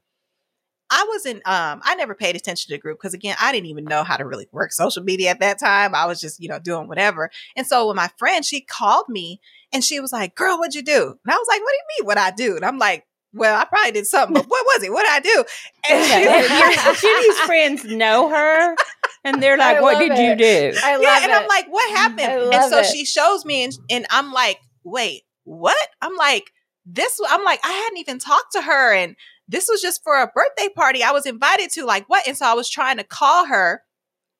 I 0.89 1.05
wasn't 1.09 1.45
um 1.45 1.81
I 1.83 1.95
never 1.95 2.15
paid 2.15 2.35
attention 2.35 2.69
to 2.69 2.75
the 2.75 2.81
group 2.81 2.97
because 2.99 3.13
again, 3.13 3.35
I 3.41 3.51
didn't 3.51 3.67
even 3.67 3.83
know 3.83 4.03
how 4.03 4.15
to 4.15 4.25
really 4.25 4.47
work 4.53 4.71
social 4.71 5.03
media 5.03 5.31
at 5.31 5.41
that 5.41 5.59
time. 5.59 5.93
I 5.93 6.05
was 6.05 6.21
just, 6.21 6.41
you 6.41 6.47
know, 6.47 6.59
doing 6.59 6.87
whatever. 6.87 7.29
And 7.55 7.67
so 7.67 7.87
when 7.87 7.97
my 7.97 8.09
friend, 8.17 8.45
she 8.45 8.61
called 8.61 9.09
me 9.09 9.41
and 9.73 9.83
she 9.83 9.99
was 9.99 10.11
like, 10.11 10.35
Girl, 10.35 10.57
what'd 10.57 10.75
you 10.75 10.83
do? 10.83 11.01
And 11.01 11.33
I 11.33 11.35
was 11.35 11.47
like, 11.47 11.61
What 11.61 11.71
do 11.71 11.75
you 11.75 11.99
mean 11.99 12.05
what 12.07 12.17
I 12.17 12.31
do? 12.31 12.55
And 12.55 12.65
I'm 12.65 12.77
like, 12.77 13.05
well, 13.33 13.59
I 13.59 13.65
probably 13.65 13.91
did 13.91 14.07
something, 14.07 14.33
but 14.33 14.45
what 14.45 14.65
was 14.65 14.83
it? 14.83 14.91
What 14.91 15.03
did 15.03 15.11
I 15.11 15.19
do? 15.19 15.43
And 15.89 16.97
she, 16.97 17.07
Jenny's 17.07 17.39
friends 17.45 17.85
know 17.85 18.29
her, 18.29 18.75
and 19.23 19.41
they're 19.41 19.57
like, 19.57 19.81
"What 19.81 19.99
did 19.99 20.11
it. 20.11 20.19
you 20.19 20.35
do?" 20.35 20.77
I 20.83 20.95
love 20.95 21.01
yeah, 21.01 21.23
and 21.23 21.31
it. 21.31 21.35
I'm 21.35 21.47
like, 21.47 21.67
what 21.69 21.89
happened? 21.95 22.53
And 22.53 22.69
so 22.69 22.79
it. 22.79 22.87
she 22.87 23.05
shows 23.05 23.45
me, 23.45 23.63
and, 23.63 23.73
and 23.89 24.05
I'm 24.09 24.33
like, 24.33 24.59
wait, 24.83 25.23
what? 25.45 25.77
I'm 26.01 26.15
like, 26.15 26.51
this. 26.85 27.21
I'm 27.29 27.43
like, 27.45 27.61
I 27.63 27.71
hadn't 27.71 27.99
even 27.99 28.19
talked 28.19 28.51
to 28.53 28.61
her, 28.63 28.93
and 28.93 29.15
this 29.47 29.69
was 29.69 29.81
just 29.81 30.03
for 30.03 30.21
a 30.21 30.27
birthday 30.27 30.67
party 30.75 31.03
I 31.03 31.11
was 31.11 31.25
invited 31.25 31.69
to. 31.71 31.85
Like, 31.85 32.09
what? 32.09 32.27
And 32.27 32.35
so 32.35 32.45
I 32.45 32.53
was 32.53 32.69
trying 32.69 32.97
to 32.97 33.05
call 33.05 33.45
her, 33.45 33.83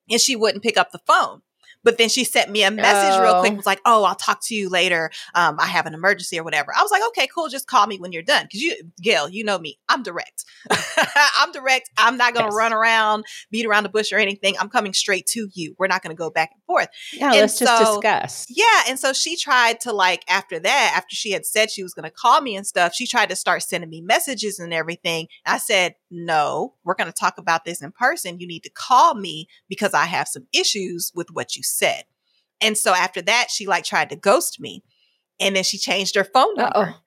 and 0.10 0.20
she 0.20 0.36
wouldn't 0.36 0.64
pick 0.64 0.76
up 0.76 0.92
the 0.92 1.00
phone. 1.08 1.44
But 1.88 1.98
then 1.98 2.10
she 2.10 2.26
sent 2.26 2.52
me 2.52 2.64
a 2.64 2.72
message 2.72 3.18
real 3.22 3.40
quick. 3.40 3.54
Oh. 3.54 3.56
Was 3.56 3.66
like, 3.66 3.80
"Oh, 3.86 4.04
I'll 4.04 4.16
talk 4.16 4.42
to 4.48 4.56
you 4.56 4.68
later. 4.68 5.10
Um, 5.34 5.58
I 5.58 5.68
have 5.68 5.86
an 5.86 5.94
emergency 5.94 6.38
or 6.38 6.44
whatever." 6.44 6.74
I 6.78 6.82
was 6.82 6.92
like, 6.92 7.02
"Okay, 7.10 7.28
cool. 7.34 7.48
Just 7.48 7.68
call 7.68 7.88
me 7.88 7.98
when 7.98 8.12
you're 8.12 8.24
done." 8.24 8.44
Because 8.44 8.62
you, 8.62 8.76
Gail, 9.02 9.30
you 9.30 9.46
know 9.46 9.58
me. 9.58 9.80
I'm 9.88 10.04
direct. 10.04 10.44
I'm 11.38 11.54
direct. 11.54 11.90
I'm 11.98 12.18
not 12.18 12.34
gonna 12.34 12.48
Yes. 12.48 12.56
run 12.56 12.74
around, 12.74 13.24
beat 13.52 13.66
around 13.66 13.84
the 13.84 13.90
bush 13.90 14.12
or 14.12 14.18
anything. 14.18 14.56
I'm 14.60 14.68
coming 14.70 14.94
straight 14.94 15.26
to 15.28 15.48
you. 15.54 15.76
We're 15.80 15.88
not 15.88 16.04
gonna 16.04 16.16
go 16.16 16.30
back 16.30 16.52
and 16.54 16.62
forth. 16.66 16.90
No, 17.20 17.28
And 17.28 17.36
let's 17.38 17.58
just 17.58 17.80
discuss. 17.84 18.46
Yeah. 18.50 18.84
And 18.90 19.00
so 19.00 19.14
she 19.14 19.38
tried 19.38 19.80
to 19.82 19.94
like 19.94 20.24
after 20.28 20.60
that, 20.60 20.94
after 20.96 21.16
she 21.16 21.32
had 21.32 21.46
said 21.46 21.72
she 21.72 21.84
was 21.84 21.94
going 21.94 22.04
to 22.04 22.12
call 22.12 22.42
me 22.42 22.56
and 22.56 22.68
stuff, 22.68 22.94
she 22.94 23.08
tried 23.08 23.30
to 23.30 23.36
start 23.36 23.64
sending 23.64 23.90
me 23.90 24.02
messages 24.02 24.60
and 24.60 24.74
everything. 24.74 25.28
I 25.46 25.58
said, 25.58 25.96
no, 26.12 26.74
we're 26.84 26.96
going 26.96 27.12
to 27.12 27.18
talk 27.18 27.38
about 27.38 27.64
this 27.66 27.82
in 27.82 27.92
person. 27.92 28.40
You 28.40 28.48
need 28.48 28.64
to 28.64 28.70
call 28.70 29.16
me 29.16 29.48
because 29.70 29.94
I 29.94 30.06
have 30.06 30.28
some 30.28 30.48
issues 30.54 31.12
with 31.16 31.30
what 31.32 31.56
you 31.56 31.64
said. 31.64 31.77
And 32.62 32.78
so 32.78 32.94
after 32.94 33.22
that, 33.22 33.48
she 33.50 33.68
like 33.68 33.84
tried 33.84 34.10
to 34.10 34.16
ghost 34.16 34.60
me. 34.60 34.84
And 35.40 35.56
then 35.56 35.64
she 35.64 35.78
changed 35.78 36.16
her 36.16 36.24
phone 36.24 36.56
number. 36.56 36.78
Uh-oh. 36.78 37.00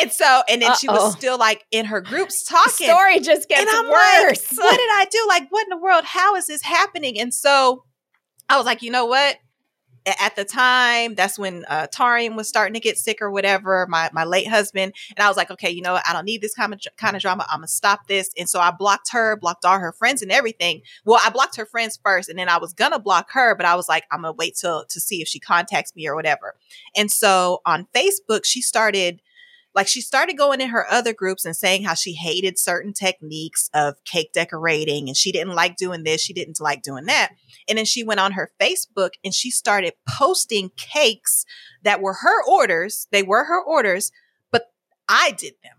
And 0.00 0.10
so, 0.12 0.42
and 0.48 0.62
then 0.62 0.74
she 0.76 0.88
Uh-oh. 0.88 1.04
was 1.06 1.12
still 1.12 1.36
like 1.36 1.64
in 1.70 1.84
her 1.86 2.00
groups 2.00 2.44
The 2.44 2.54
talking 2.54 2.86
story 2.86 3.20
just 3.20 3.48
gets 3.48 3.60
and 3.60 3.70
I'm 3.70 3.90
worse. 3.90 4.52
like, 4.56 4.64
what 4.64 4.76
did 4.76 4.88
I 4.92 5.06
do? 5.10 5.26
Like, 5.28 5.48
what 5.50 5.64
in 5.64 5.70
the 5.70 5.76
world? 5.82 6.04
How 6.04 6.36
is 6.36 6.46
this 6.46 6.62
happening? 6.62 7.18
And 7.20 7.34
so 7.34 7.84
I 8.48 8.56
was 8.56 8.64
like, 8.66 8.82
you 8.82 8.90
know 8.90 9.06
what? 9.06 9.36
At 10.06 10.34
the 10.34 10.44
time, 10.44 11.14
that's 11.14 11.38
when 11.38 11.64
uh, 11.68 11.86
Tarian 11.94 12.34
was 12.34 12.48
starting 12.48 12.74
to 12.74 12.80
get 12.80 12.96
sick 12.96 13.20
or 13.20 13.30
whatever, 13.30 13.86
my, 13.88 14.08
my 14.12 14.24
late 14.24 14.48
husband. 14.48 14.94
And 15.16 15.22
I 15.22 15.28
was 15.28 15.36
like, 15.36 15.50
okay, 15.50 15.70
you 15.70 15.82
know? 15.82 15.98
I 16.06 16.12
don't 16.12 16.24
need 16.24 16.40
this 16.40 16.54
kind 16.54 16.72
of, 16.72 16.80
kind 16.96 17.16
of 17.16 17.22
drama. 17.22 17.46
I'm 17.50 17.60
to 17.60 17.68
stop 17.68 18.06
this. 18.06 18.30
And 18.38 18.48
so 18.48 18.60
I 18.60 18.70
blocked 18.70 19.12
her, 19.12 19.36
blocked 19.36 19.64
all 19.64 19.78
her 19.78 19.92
friends 19.92 20.22
and 20.22 20.32
everything. 20.32 20.82
Well, 21.04 21.20
I 21.24 21.30
blocked 21.30 21.56
her 21.56 21.66
friends 21.66 21.98
first 22.02 22.28
and 22.28 22.38
then 22.38 22.48
I 22.48 22.58
was 22.58 22.72
to 22.92 22.98
block 22.98 23.30
her, 23.32 23.54
but 23.54 23.66
I 23.66 23.74
was 23.74 23.88
like, 23.88 24.04
I'm 24.10 24.22
to 24.22 24.32
wait 24.32 24.56
till 24.56 24.84
to 24.86 25.00
see 25.00 25.20
if 25.20 25.28
she 25.28 25.38
contacts 25.38 25.94
me 25.94 26.08
or 26.08 26.14
whatever. 26.14 26.54
And 26.96 27.10
so 27.10 27.60
on 27.66 27.86
Facebook, 27.94 28.44
she 28.44 28.62
started 28.62 29.20
like 29.74 29.86
she 29.86 30.00
started 30.00 30.36
going 30.36 30.60
in 30.60 30.70
her 30.70 30.86
other 30.90 31.12
groups 31.12 31.44
and 31.44 31.56
saying 31.56 31.84
how 31.84 31.94
she 31.94 32.14
hated 32.14 32.58
certain 32.58 32.92
techniques 32.92 33.70
of 33.72 34.02
cake 34.04 34.32
decorating 34.32 35.08
and 35.08 35.16
she 35.16 35.30
didn't 35.30 35.54
like 35.54 35.76
doing 35.76 36.02
this, 36.02 36.20
she 36.20 36.32
didn't 36.32 36.60
like 36.60 36.82
doing 36.82 37.06
that. 37.06 37.32
And 37.68 37.78
then 37.78 37.84
she 37.84 38.02
went 38.02 38.20
on 38.20 38.32
her 38.32 38.50
Facebook 38.60 39.10
and 39.24 39.32
she 39.32 39.50
started 39.50 39.94
posting 40.08 40.70
cakes 40.76 41.44
that 41.82 42.02
were 42.02 42.14
her 42.14 42.44
orders. 42.48 43.06
They 43.12 43.22
were 43.22 43.44
her 43.44 43.62
orders, 43.62 44.10
but 44.50 44.72
I 45.08 45.32
did 45.32 45.54
them. 45.62 45.76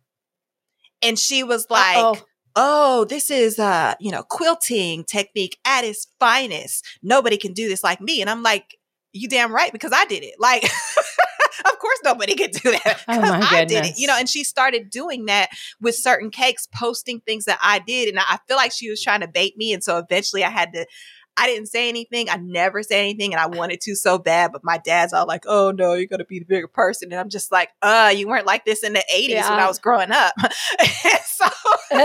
And 1.02 1.20
she 1.20 1.44
was 1.44 1.68
like, 1.70 1.98
Uh-oh. 1.98 2.26
oh, 2.56 3.06
this 3.06 3.30
is 3.30 3.60
uh, 3.60 3.96
you 4.00 4.12
know, 4.12 4.24
quilting 4.24 5.04
technique 5.04 5.58
at 5.66 5.84
its 5.84 6.08
finest. 6.20 6.86
Nobody 7.04 7.38
can 7.38 7.54
do 7.54 7.68
this 7.68 7.84
like 7.84 8.00
me. 8.00 8.22
And 8.22 8.30
I'm 8.30 8.44
like, 8.44 8.78
you 9.14 9.28
damn 9.28 9.54
right, 9.54 9.74
because 9.74 9.92
I 9.94 10.06
did 10.06 10.24
it. 10.24 10.36
Like, 10.40 10.64
of 11.66 11.80
course 11.80 12.00
nobody 12.04 12.36
could 12.36 12.52
do 12.52 12.72
that. 12.72 13.04
Oh 13.08 13.20
my 13.20 13.48
I 13.50 13.66
did 13.66 13.86
it. 13.86 14.00
You 14.00 14.08
know, 14.08 14.16
and 14.18 14.30
she 14.30 14.44
started 14.44 14.90
doing 14.90 15.26
that 15.26 15.50
with 15.80 15.96
certain 15.96 16.30
cakes, 16.30 16.68
posting 16.74 17.20
things 17.22 17.46
that 17.46 17.60
I 17.62 17.80
did. 17.80 18.10
And 18.10 18.20
I 18.20 18.40
feel 18.48 18.58
like 18.58 18.72
she 18.72 18.90
was 18.90 19.02
trying 19.02 19.22
to 19.22 19.28
bait 19.28 19.58
me. 19.58 19.74
And 19.74 19.84
so 19.84 19.98
eventually 19.98 20.44
I 20.44 20.50
had 20.50 20.74
to 20.74 20.86
I 21.38 21.48
didn't 21.48 21.68
say 21.68 21.88
anything. 21.88 22.30
I 22.30 22.36
never 22.36 22.84
say 22.84 23.00
anything, 23.00 23.34
and 23.34 23.40
I 23.40 23.48
wanted 23.48 23.80
to 23.82 23.96
so 23.96 24.18
bad. 24.18 24.52
But 24.52 24.64
my 24.64 24.78
dad's 24.78 25.14
all 25.14 25.26
like, 25.26 25.46
"Oh 25.48 25.72
no, 25.72 25.94
you're 25.94 26.08
gonna 26.08 26.26
be 26.26 26.40
the 26.40 26.46
bigger 26.46 26.68
person," 26.68 27.12
and 27.12 27.20
I'm 27.20 27.30
just 27.30 27.52
like, 27.52 27.70
"Uh, 27.82 28.14
you 28.16 28.28
weren't 28.28 28.46
like 28.46 28.66
this 28.66 28.84
in 28.84 28.94
the 28.94 29.04
'80s 29.14 29.50
when 29.50 29.60
I 29.60 29.68
was 29.68 29.80
growing 29.80 30.12
up." 30.12 30.34
So, 31.42 31.48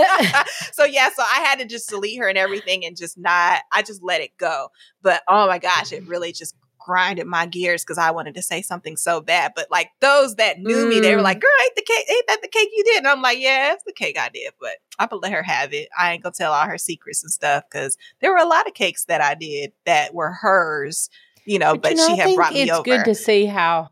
so 0.72 0.84
yeah, 0.86 1.10
so 1.14 1.22
I 1.22 1.40
had 1.44 1.58
to 1.58 1.66
just 1.66 1.90
delete 1.90 2.18
her 2.20 2.28
and 2.28 2.38
everything, 2.38 2.86
and 2.86 2.96
just 2.96 3.18
not. 3.18 3.60
I 3.70 3.82
just 3.82 4.02
let 4.02 4.22
it 4.22 4.30
go. 4.38 4.68
But 5.02 5.22
oh 5.28 5.46
my 5.46 5.58
gosh, 5.58 5.92
it 5.92 6.06
really 6.06 6.32
just 6.32 6.54
grinded 6.86 7.26
my 7.26 7.46
gears 7.46 7.82
because 7.82 7.98
I 7.98 8.12
wanted 8.12 8.36
to 8.36 8.42
say 8.42 8.62
something 8.62 8.96
so 8.96 9.20
bad. 9.20 9.52
But 9.56 9.66
like 9.72 9.90
those 10.00 10.36
that 10.36 10.60
knew 10.60 10.88
me, 10.88 11.00
they 11.00 11.16
were 11.16 11.20
Mm. 11.20 11.24
like, 11.24 11.40
"Girl, 11.40 11.50
ain't 11.64 11.74
the 11.74 11.82
cake? 11.82 12.06
Ain't 12.08 12.26
that 12.28 12.42
the 12.42 12.48
cake 12.48 12.68
you 12.72 12.84
did?" 12.84 12.98
And 12.98 13.08
I'm 13.08 13.22
like, 13.22 13.38
"Yeah, 13.40 13.72
it's 13.72 13.82
the 13.82 13.92
cake 13.92 14.16
I 14.16 14.28
did." 14.28 14.52
But 14.60 14.76
I'm 15.00 15.08
gonna 15.08 15.20
let 15.20 15.32
her 15.32 15.42
have 15.42 15.74
it. 15.74 15.88
I 15.98 16.12
ain't 16.12 16.22
gonna 16.22 16.32
tell 16.32 16.52
all 16.52 16.64
her 16.66 16.78
secrets 16.78 17.24
and 17.24 17.32
stuff 17.32 17.64
because 17.68 17.98
there 18.20 18.30
were 18.30 18.38
a 18.38 18.46
lot 18.46 18.68
of 18.68 18.74
cakes 18.74 19.04
that 19.06 19.20
I 19.20 19.34
did 19.34 19.72
that 19.84 20.14
were 20.14 20.30
hers, 20.30 21.10
you 21.44 21.58
know. 21.58 21.76
But, 21.76 21.90
you 21.90 21.96
know, 21.96 22.06
she 22.06 22.16
had 22.16 22.36
brought 22.36 22.52
me 22.52 22.62
it's 22.62 22.70
over. 22.70 22.82
It's 22.86 22.98
good 22.98 23.04
to 23.04 23.14
see 23.16 23.46
how 23.46 23.90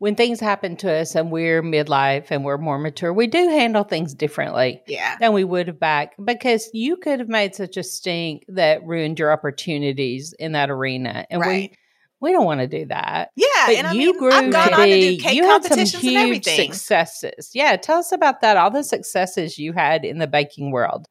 when 0.00 0.14
things 0.14 0.38
happen 0.38 0.76
to 0.76 0.92
us 0.92 1.16
and 1.16 1.32
we're 1.32 1.62
midlife 1.62 2.30
and 2.30 2.44
we're 2.44 2.58
more 2.58 2.78
mature, 2.78 3.12
we 3.12 3.26
do 3.26 3.48
handle 3.48 3.82
things 3.82 4.14
differently 4.14 4.80
yeah, 4.86 5.16
than 5.18 5.32
we 5.32 5.42
would 5.44 5.66
have 5.66 5.80
back 5.80 6.14
because 6.22 6.70
you 6.72 6.96
could 6.96 7.18
have 7.18 7.28
made 7.28 7.54
such 7.54 7.76
a 7.76 7.82
stink 7.82 8.44
that 8.48 8.84
ruined 8.84 9.18
your 9.18 9.32
opportunities 9.32 10.34
in 10.38 10.52
that 10.52 10.70
arena. 10.70 11.26
And 11.30 11.40
right. 11.40 11.70
we 11.72 11.76
we 12.20 12.32
don't 12.32 12.44
want 12.44 12.60
to 12.60 12.66
do 12.66 12.86
that. 12.86 13.30
Yeah, 13.36 13.46
But 13.66 13.74
and 13.76 13.86
I 13.86 13.92
you 13.92 13.98
mean, 14.12 14.18
grew 14.18 14.32
I've 14.32 14.52
gone 14.52 14.68
to 14.68 14.74
on 14.74 14.80
to 14.80 14.84
be, 14.94 15.16
do 15.16 15.22
cake 15.22 15.34
you 15.36 15.44
had 15.44 15.62
some 15.64 15.76
competitions 15.78 15.94
and 15.94 16.12
huge 16.12 16.16
everything. 16.48 16.72
successes. 16.72 17.50
Yeah, 17.54 17.76
tell 17.76 17.98
us 17.98 18.12
about 18.12 18.40
that, 18.40 18.56
all 18.56 18.70
the 18.70 18.82
successes 18.84 19.58
you 19.58 19.72
had 19.72 20.04
in 20.04 20.18
the 20.18 20.26
baking 20.26 20.70
world. 20.72 21.06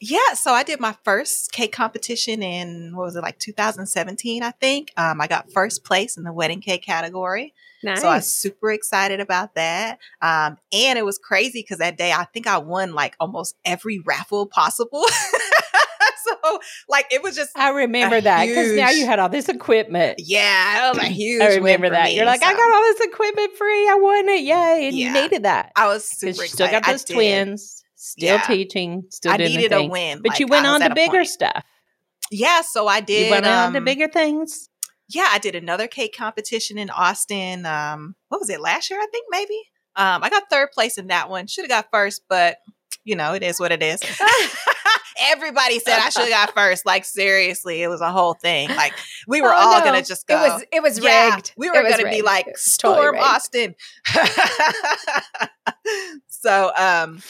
Yeah, 0.00 0.34
so 0.34 0.52
I 0.52 0.62
did 0.62 0.78
my 0.78 0.94
first 1.04 1.50
cake 1.50 1.72
competition 1.72 2.40
in 2.40 2.92
what 2.94 3.02
was 3.04 3.16
it 3.16 3.22
like 3.22 3.38
2017, 3.40 4.44
I 4.44 4.52
think. 4.52 4.92
Um, 4.96 5.20
I 5.20 5.26
got 5.26 5.50
first 5.52 5.82
place 5.84 6.16
in 6.16 6.22
the 6.22 6.32
wedding 6.32 6.60
cake 6.60 6.84
category, 6.84 7.52
Nice. 7.82 8.00
so 8.02 8.08
I 8.08 8.16
was 8.16 8.32
super 8.32 8.70
excited 8.70 9.18
about 9.18 9.56
that. 9.56 9.98
Um, 10.22 10.56
and 10.72 10.98
it 11.00 11.04
was 11.04 11.18
crazy 11.18 11.62
because 11.62 11.78
that 11.78 11.96
day 11.98 12.12
I 12.12 12.24
think 12.26 12.46
I 12.46 12.58
won 12.58 12.94
like 12.94 13.16
almost 13.18 13.56
every 13.64 13.98
raffle 13.98 14.46
possible. 14.46 15.04
so 16.44 16.60
like 16.88 17.06
it 17.10 17.22
was 17.22 17.36
just 17.36 17.50
I 17.56 17.70
remember 17.70 18.20
that 18.20 18.46
because 18.46 18.74
now 18.74 18.90
you 18.90 19.06
had 19.06 19.18
all 19.18 19.28
this 19.28 19.48
equipment. 19.48 20.20
yeah, 20.24 20.86
it 20.90 20.96
was 20.96 21.04
a 21.04 21.08
huge. 21.10 21.42
I 21.42 21.54
remember 21.56 21.90
that. 21.90 22.04
me, 22.06 22.16
You're 22.16 22.24
like, 22.26 22.42
I 22.42 22.52
got 22.52 22.74
all 22.74 22.82
this 22.82 23.00
equipment 23.06 23.56
free. 23.56 23.88
I 23.88 23.94
won 24.00 24.28
it. 24.28 24.42
Yay. 24.42 24.88
And 24.88 24.96
Yeah. 24.96 25.06
you 25.06 25.12
needed 25.12 25.42
that. 25.44 25.72
I 25.76 25.86
was 25.88 26.04
super 26.08 26.42
you 26.42 26.48
still 26.48 26.68
got 26.70 26.84
those 26.86 27.04
twins, 27.04 27.84
still 27.96 28.36
Yeah. 28.36 28.42
teaching, 28.42 29.04
still 29.10 29.32
I 29.32 29.36
doing 29.38 29.50
needed 29.56 29.72
a 29.72 29.84
win, 29.84 30.20
But 30.22 30.38
you 30.40 30.46
went 30.46 30.66
on 30.66 30.80
to 30.80 30.94
bigger 30.94 31.24
stuff. 31.24 31.64
Yeah, 32.30 32.60
so 32.62 32.86
I 32.86 33.00
did. 33.00 33.24
you 33.24 33.30
went 33.30 33.46
on 33.46 33.72
to 33.72 33.78
um, 33.78 33.84
bigger 33.84 34.06
things. 34.08 34.68
yeah, 35.08 35.28
I 35.32 35.38
did 35.38 35.54
another 35.54 35.86
cake 35.88 36.14
competition 36.16 36.76
in 36.76 36.90
Austin. 36.90 37.64
Um, 37.64 38.16
what 38.28 38.40
was 38.40 38.50
it 38.50 38.60
last 38.60 38.90
year? 38.90 39.00
I 39.00 39.06
think 39.10 39.26
maybe. 39.30 39.58
Um, 39.96 40.22
I 40.22 40.28
got 40.30 40.44
third 40.50 40.70
place 40.72 40.98
in 40.98 41.06
that 41.08 41.30
one. 41.30 41.46
Should 41.46 41.64
have 41.64 41.70
got 41.70 41.86
first, 41.90 42.22
but 42.28 42.58
you 43.04 43.16
know, 43.16 43.32
it 43.32 43.42
is 43.42 43.58
what 43.58 43.72
it 43.72 43.82
is. 43.82 44.00
Everybody 45.20 45.78
said 45.80 45.98
I 45.98 46.10
should 46.10 46.30
have 46.30 46.46
got 46.46 46.50
first. 46.54 46.86
Like 46.86 47.04
seriously, 47.04 47.82
it 47.82 47.88
was 47.88 48.00
a 48.00 48.10
whole 48.10 48.34
thing. 48.34 48.68
Like 48.68 48.94
we 49.26 49.40
were 49.42 49.52
Oh, 49.52 49.56
all 49.58 49.78
no. 49.78 49.84
gonna 49.84 50.02
just 50.02 50.26
go. 50.26 50.36
It 50.44 50.48
was 50.48 50.64
it 50.72 50.82
was 50.82 50.98
Yeah, 50.98 51.34
rigged. 51.34 51.52
we 51.56 51.68
were 51.70 51.82
gonna 51.82 52.10
be 52.10 52.22
like 52.22 52.46
was 52.46 52.76
totally 52.78 53.02
Storm. 53.02 53.16
Austin. 53.18 53.74
so 56.28 56.72
um 56.76 57.22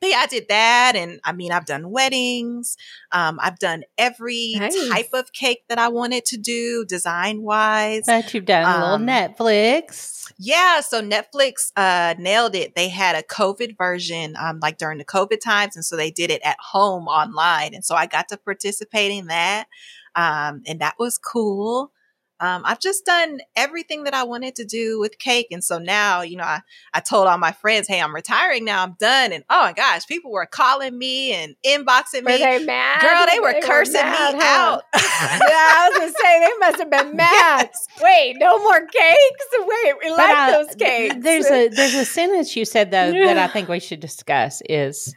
but 0.00 0.10
yeah, 0.10 0.18
I 0.18 0.26
did 0.26 0.46
that 0.48 0.92
and 0.96 1.20
I 1.24 1.32
mean 1.32 1.52
I've 1.52 1.66
done 1.66 1.90
weddings. 1.90 2.76
Um 3.12 3.38
I've 3.42 3.58
done 3.58 3.84
every 3.96 4.54
Nice. 4.56 4.88
type 4.90 5.10
of 5.12 5.32
cake 5.32 5.64
that 5.68 5.78
I 5.78 5.88
wanted 5.88 6.24
to 6.26 6.36
do 6.36 6.84
design 6.86 7.42
wise. 7.42 8.04
But 8.06 8.32
you've 8.34 8.44
done 8.44 8.64
a 8.64 8.68
um, 8.68 9.04
little 9.04 9.06
Netflix. 9.06 10.32
Yeah, 10.38 10.80
so 10.80 11.02
Netflix 11.02 11.72
uh 11.76 12.14
nailed 12.18 12.54
it. 12.54 12.74
They 12.74 12.88
had 12.88 13.16
a 13.16 13.22
COVID 13.22 13.76
version 13.76 14.36
um 14.38 14.60
like 14.60 14.78
during 14.78 14.98
the 14.98 15.04
COVID 15.04 15.40
times 15.40 15.76
and 15.76 15.84
so 15.84 15.96
they 15.96 16.10
did 16.10 16.30
it 16.30 16.42
at 16.44 16.56
home 16.60 17.08
online 17.08 17.74
and 17.74 17.84
so 17.84 17.94
I 17.94 18.06
got 18.06 18.28
to 18.28 18.36
participate 18.36 19.10
in 19.12 19.26
that. 19.26 19.66
Um 20.14 20.62
and 20.66 20.80
that 20.80 20.94
was 20.98 21.18
cool. 21.18 21.92
Um 22.40 22.62
I've 22.64 22.80
just 22.80 23.04
done 23.04 23.40
everything 23.56 24.04
that 24.04 24.14
I 24.14 24.24
wanted 24.24 24.56
to 24.56 24.64
do 24.64 25.00
with 25.00 25.18
cake 25.18 25.48
and 25.50 25.62
so 25.62 25.78
now, 25.78 26.22
you 26.22 26.36
know, 26.36 26.44
I 26.44 26.60
I 26.94 27.00
told 27.00 27.26
all 27.26 27.38
my 27.38 27.52
friends, 27.52 27.88
"Hey, 27.88 28.00
I'm 28.00 28.14
retiring 28.14 28.64
now. 28.64 28.82
I'm 28.82 28.96
done." 28.98 29.32
And 29.32 29.44
oh 29.50 29.62
my 29.62 29.72
gosh, 29.72 30.06
people 30.06 30.30
were 30.30 30.46
calling 30.46 30.96
me 30.96 31.32
and 31.32 31.54
inboxing 31.66 32.24
Were 32.24 32.30
me. 32.30 32.38
they 32.38 32.64
mad? 32.64 33.00
Girl, 33.00 33.26
they 33.30 33.40
were 33.40 33.60
cursing 33.62 33.94
mad, 33.94 34.34
me 34.34 34.40
huh? 34.40 34.46
out. 34.46 34.82
yeah, 34.94 35.00
I 35.02 35.88
was 35.90 35.98
gonna 35.98 36.12
say 36.12 36.40
they 36.40 36.58
must 36.58 36.78
have 36.78 36.90
been 36.90 37.16
mad. 37.16 37.70
Wait, 38.02 38.36
no 38.38 38.58
more 38.62 38.80
cakes. 38.80 39.46
Wait, 39.58 39.94
we 40.02 40.10
But 40.10 40.18
like 40.18 40.36
I- 40.36 40.50
those 40.52 40.74
cakes. 40.74 41.16
There's 41.18 41.46
a 41.46 41.68
there's 41.68 41.94
a 41.94 42.04
sentence 42.18 42.56
you 42.56 42.64
said 42.64 42.90
though 42.90 43.12
that 43.12 43.38
I 43.38 43.48
think 43.48 43.68
we 43.68 43.80
should 43.80 44.00
discuss 44.00 44.62
is 44.68 45.14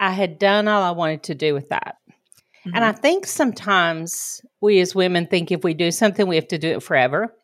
I 0.00 0.12
had 0.12 0.38
done 0.38 0.68
all 0.68 0.82
I 0.82 0.90
wanted 0.90 1.24
to 1.24 1.34
do 1.34 1.54
with 1.54 1.70
that. 1.70 1.96
Mm-hmm. 2.66 2.74
And 2.74 2.84
I 2.84 2.92
mm-hmm. 2.92 3.00
think 3.00 3.26
sometimes 3.26 4.42
we 4.66 4.80
as 4.80 4.94
women 4.94 5.26
think 5.26 5.50
if 5.50 5.64
we 5.64 5.72
do 5.72 5.90
something, 5.90 6.26
we 6.26 6.36
have 6.36 6.48
to 6.48 6.58
do 6.58 6.68
it 6.68 6.82
forever. 6.82 7.34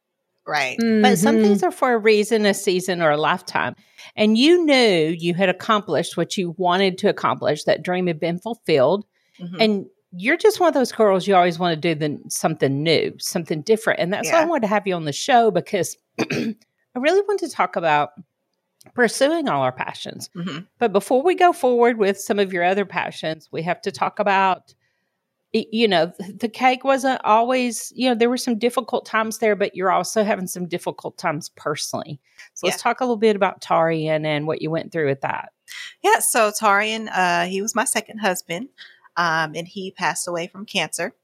Right. 0.46 0.76
Mm-hmm. 0.78 1.02
But 1.02 1.18
some 1.18 1.36
things 1.36 1.62
are 1.62 1.70
for 1.70 1.94
a 1.94 1.98
reason, 1.98 2.44
a 2.46 2.52
season, 2.52 3.00
or 3.00 3.10
a 3.10 3.16
lifetime. 3.16 3.76
And 4.16 4.36
you 4.36 4.64
knew 4.64 5.14
you 5.16 5.34
had 5.34 5.48
accomplished 5.48 6.16
what 6.16 6.36
you 6.36 6.54
wanted 6.58 6.98
to 6.98 7.08
accomplish, 7.08 7.64
that 7.64 7.82
dream 7.82 8.08
had 8.08 8.18
been 8.18 8.38
fulfilled. 8.38 9.04
Mm-hmm. 9.40 9.60
And 9.60 9.86
you're 10.10 10.36
just 10.36 10.60
one 10.60 10.68
of 10.68 10.74
those 10.74 10.92
girls 10.92 11.26
you 11.26 11.34
always 11.34 11.58
want 11.58 11.80
to 11.80 11.94
do 11.94 11.98
the, 11.98 12.18
something 12.28 12.82
new, 12.82 13.14
something 13.18 13.62
different. 13.62 14.00
And 14.00 14.12
that's 14.12 14.28
yeah. 14.28 14.34
why 14.34 14.42
I 14.42 14.46
wanted 14.46 14.62
to 14.62 14.66
have 14.68 14.86
you 14.86 14.94
on 14.94 15.04
the 15.04 15.12
show 15.12 15.50
because 15.50 15.96
I 16.20 16.54
really 16.96 17.22
want 17.22 17.40
to 17.40 17.48
talk 17.48 17.76
about 17.76 18.10
pursuing 18.94 19.48
all 19.48 19.62
our 19.62 19.72
passions. 19.72 20.28
Mm-hmm. 20.36 20.64
But 20.78 20.92
before 20.92 21.22
we 21.22 21.34
go 21.34 21.52
forward 21.52 21.98
with 21.98 22.18
some 22.18 22.38
of 22.38 22.52
your 22.52 22.64
other 22.64 22.84
passions, 22.84 23.48
we 23.52 23.62
have 23.62 23.80
to 23.82 23.92
talk 23.92 24.18
about 24.18 24.74
you 25.52 25.86
know 25.86 26.12
the 26.36 26.48
cake 26.48 26.82
wasn't 26.82 27.20
always 27.24 27.92
you 27.94 28.08
know 28.08 28.14
there 28.14 28.30
were 28.30 28.38
some 28.38 28.58
difficult 28.58 29.04
times 29.04 29.38
there 29.38 29.54
but 29.54 29.74
you're 29.76 29.90
also 29.90 30.24
having 30.24 30.46
some 30.46 30.66
difficult 30.66 31.18
times 31.18 31.50
personally 31.56 32.20
so 32.54 32.66
yeah. 32.66 32.70
let's 32.70 32.82
talk 32.82 33.00
a 33.00 33.04
little 33.04 33.16
bit 33.16 33.36
about 33.36 33.60
tarian 33.60 34.24
and 34.24 34.46
what 34.46 34.62
you 34.62 34.70
went 34.70 34.90
through 34.90 35.06
with 35.06 35.20
that 35.20 35.52
yeah 36.02 36.18
so 36.20 36.50
tarian 36.50 37.08
uh, 37.08 37.44
he 37.44 37.60
was 37.60 37.74
my 37.74 37.84
second 37.84 38.18
husband 38.18 38.68
um, 39.16 39.52
and 39.54 39.68
he 39.68 39.90
passed 39.90 40.26
away 40.26 40.46
from 40.46 40.64
cancer 40.64 41.14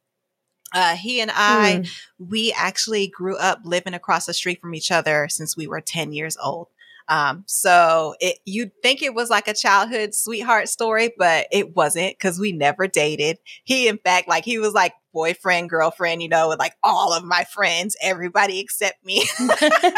uh, 0.74 0.96
he 0.96 1.20
and 1.20 1.30
I, 1.30 1.80
mm. 1.82 2.00
we 2.18 2.52
actually 2.52 3.08
grew 3.08 3.36
up 3.36 3.60
living 3.64 3.94
across 3.94 4.26
the 4.26 4.34
street 4.34 4.60
from 4.60 4.74
each 4.74 4.90
other 4.90 5.26
since 5.30 5.56
we 5.56 5.66
were 5.66 5.80
10 5.80 6.12
years 6.12 6.36
old. 6.42 6.68
Um, 7.08 7.44
so 7.46 8.14
it, 8.20 8.38
you'd 8.44 8.72
think 8.82 9.02
it 9.02 9.14
was 9.14 9.30
like 9.30 9.48
a 9.48 9.54
childhood 9.54 10.14
sweetheart 10.14 10.68
story, 10.68 11.14
but 11.16 11.46
it 11.50 11.74
wasn't 11.74 12.16
because 12.18 12.38
we 12.38 12.52
never 12.52 12.86
dated. 12.86 13.38
He, 13.64 13.88
in 13.88 13.98
fact, 13.98 14.28
like 14.28 14.44
he 14.44 14.58
was 14.58 14.74
like 14.74 14.92
boyfriend, 15.12 15.70
girlfriend, 15.70 16.22
you 16.22 16.28
know, 16.28 16.48
with 16.48 16.58
like 16.58 16.74
all 16.82 17.12
of 17.12 17.24
my 17.24 17.44
friends, 17.44 17.96
everybody 18.02 18.60
except 18.60 19.04
me. 19.04 19.24
oh 19.40 19.90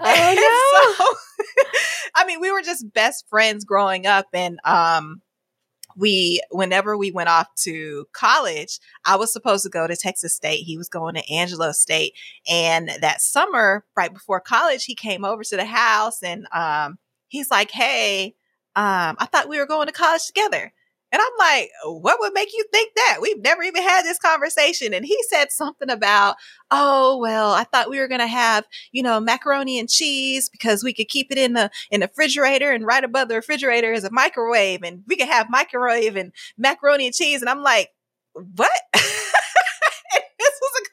no. 0.00 1.04
So, 1.04 1.14
I 2.14 2.24
mean, 2.26 2.40
we 2.40 2.50
were 2.50 2.62
just 2.62 2.92
best 2.92 3.28
friends 3.28 3.64
growing 3.64 4.06
up 4.06 4.26
and, 4.32 4.58
um, 4.64 5.20
we, 5.96 6.40
whenever 6.50 6.96
we 6.96 7.10
went 7.10 7.28
off 7.28 7.48
to 7.62 8.06
college, 8.12 8.78
I 9.04 9.16
was 9.16 9.32
supposed 9.32 9.62
to 9.64 9.70
go 9.70 9.86
to 9.86 9.96
Texas 9.96 10.34
State. 10.34 10.64
He 10.64 10.76
was 10.76 10.88
going 10.88 11.14
to 11.14 11.32
Angelo 11.32 11.72
State. 11.72 12.14
And 12.48 12.90
that 13.00 13.22
summer, 13.22 13.84
right 13.96 14.12
before 14.12 14.40
college, 14.40 14.84
he 14.84 14.94
came 14.94 15.24
over 15.24 15.44
to 15.44 15.56
the 15.56 15.64
house 15.64 16.22
and, 16.22 16.46
um, 16.52 16.98
he's 17.28 17.50
like, 17.50 17.70
Hey, 17.70 18.34
um, 18.76 19.16
I 19.18 19.26
thought 19.26 19.48
we 19.48 19.58
were 19.58 19.66
going 19.66 19.86
to 19.86 19.92
college 19.92 20.26
together. 20.26 20.72
And 21.14 21.22
I'm 21.22 21.38
like, 21.38 21.70
what 21.84 22.18
would 22.18 22.32
make 22.32 22.52
you 22.52 22.64
think 22.72 22.90
that? 22.96 23.18
We've 23.22 23.40
never 23.40 23.62
even 23.62 23.84
had 23.84 24.02
this 24.02 24.18
conversation. 24.18 24.92
And 24.92 25.06
he 25.06 25.16
said 25.28 25.52
something 25.52 25.88
about, 25.88 26.34
oh, 26.72 27.18
well, 27.18 27.52
I 27.52 27.62
thought 27.62 27.88
we 27.88 28.00
were 28.00 28.08
going 28.08 28.20
to 28.20 28.26
have, 28.26 28.64
you 28.90 29.00
know, 29.00 29.20
macaroni 29.20 29.78
and 29.78 29.88
cheese 29.88 30.48
because 30.48 30.82
we 30.82 30.92
could 30.92 31.06
keep 31.06 31.30
it 31.30 31.38
in 31.38 31.52
the, 31.52 31.70
in 31.88 32.00
the 32.00 32.08
refrigerator 32.08 32.72
and 32.72 32.84
right 32.84 33.04
above 33.04 33.28
the 33.28 33.36
refrigerator 33.36 33.92
is 33.92 34.02
a 34.02 34.10
microwave 34.10 34.82
and 34.82 35.04
we 35.06 35.14
could 35.14 35.28
have 35.28 35.48
microwave 35.48 36.16
and 36.16 36.32
macaroni 36.58 37.06
and 37.06 37.14
cheese. 37.14 37.42
And 37.42 37.48
I'm 37.48 37.62
like, 37.62 37.90
what? 38.32 38.72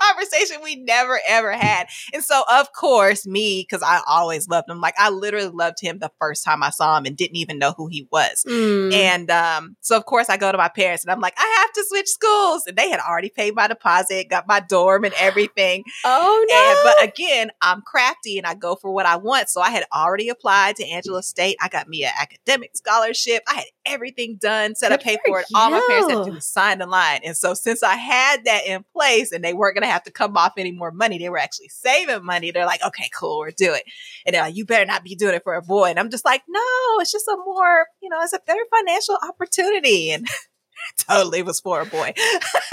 conversation 0.01 0.57
we 0.63 0.75
never 0.75 1.19
ever 1.27 1.51
had. 1.51 1.87
And 2.13 2.23
so, 2.23 2.43
of 2.51 2.73
course, 2.73 3.25
me, 3.25 3.65
because 3.67 3.83
I 3.83 4.01
always 4.07 4.47
loved 4.47 4.69
him, 4.69 4.81
like 4.81 4.95
I 4.97 5.09
literally 5.09 5.49
loved 5.49 5.79
him 5.81 5.99
the 5.99 6.11
first 6.19 6.43
time 6.43 6.63
I 6.63 6.69
saw 6.69 6.97
him 6.97 7.05
and 7.05 7.15
didn't 7.15 7.37
even 7.37 7.59
know 7.59 7.73
who 7.75 7.87
he 7.87 8.07
was. 8.11 8.43
Mm. 8.47 8.93
And 8.93 9.31
um, 9.31 9.75
so, 9.81 9.97
of 9.97 10.05
course, 10.05 10.29
I 10.29 10.37
go 10.37 10.51
to 10.51 10.57
my 10.57 10.69
parents 10.69 11.03
and 11.03 11.11
I'm 11.11 11.19
like, 11.19 11.33
I 11.37 11.57
have 11.61 11.73
to 11.73 11.85
switch 11.87 12.07
schools. 12.07 12.63
And 12.67 12.77
they 12.77 12.89
had 12.89 12.99
already 12.99 13.29
paid 13.29 13.55
my 13.55 13.67
deposit, 13.67 14.29
got 14.29 14.47
my 14.47 14.59
dorm 14.59 15.05
and 15.05 15.13
everything. 15.19 15.83
oh, 16.05 16.45
no. 16.49 16.55
And, 16.55 16.79
but 16.83 17.13
again, 17.13 17.51
I'm 17.61 17.81
crafty 17.81 18.37
and 18.37 18.47
I 18.47 18.55
go 18.55 18.75
for 18.75 18.91
what 18.91 19.05
I 19.05 19.17
want. 19.17 19.49
So 19.49 19.61
I 19.61 19.69
had 19.69 19.85
already 19.93 20.29
applied 20.29 20.75
to 20.77 20.85
Angelo 20.87 21.21
State. 21.21 21.57
I 21.61 21.67
got 21.67 21.87
me 21.87 22.03
an 22.03 22.11
academic 22.19 22.75
scholarship. 22.75 23.43
I 23.47 23.55
had 23.55 23.65
everything 23.85 24.37
done, 24.39 24.75
set 24.75 24.91
up, 24.91 25.01
paid 25.01 25.19
for 25.25 25.39
it. 25.39 25.45
All 25.55 25.69
my 25.69 25.83
parents 25.87 26.11
had 26.11 26.19
to 26.19 26.25
do 26.25 26.35
was 26.35 26.45
sign 26.45 26.79
the 26.79 26.85
line. 26.85 27.21
And 27.23 27.35
so, 27.35 27.53
since 27.53 27.83
I 27.83 27.95
had 27.95 28.45
that 28.45 28.65
in 28.65 28.83
place 28.93 29.31
and 29.31 29.40
they 29.43 29.53
weren't 29.53 29.75
going 29.75 29.87
to 29.87 29.91
have 29.91 30.03
to 30.03 30.11
come 30.11 30.37
off 30.37 30.53
any 30.57 30.71
more 30.71 30.91
money. 30.91 31.17
They 31.17 31.29
were 31.29 31.37
actually 31.37 31.69
saving 31.69 32.25
money. 32.25 32.51
They're 32.51 32.65
like, 32.65 32.83
okay, 32.83 33.09
cool, 33.17 33.39
we'll 33.39 33.51
do 33.55 33.73
it. 33.73 33.83
And 34.25 34.33
they're 34.33 34.43
like, 34.43 34.55
you 34.55 34.65
better 34.65 34.85
not 34.85 35.03
be 35.03 35.15
doing 35.15 35.35
it 35.35 35.43
for 35.43 35.55
a 35.55 35.61
boy. 35.61 35.89
And 35.89 35.99
I'm 35.99 36.09
just 36.09 36.25
like, 36.25 36.43
no, 36.47 36.61
it's 36.99 37.11
just 37.11 37.27
a 37.27 37.37
more, 37.45 37.85
you 38.01 38.09
know, 38.09 38.19
it's 38.21 38.33
a 38.33 38.39
better 38.45 38.63
financial 38.75 39.17
opportunity. 39.27 40.11
And 40.11 40.27
totally 40.97 41.43
was 41.43 41.59
for 41.59 41.81
a 41.81 41.85
boy. 41.85 42.13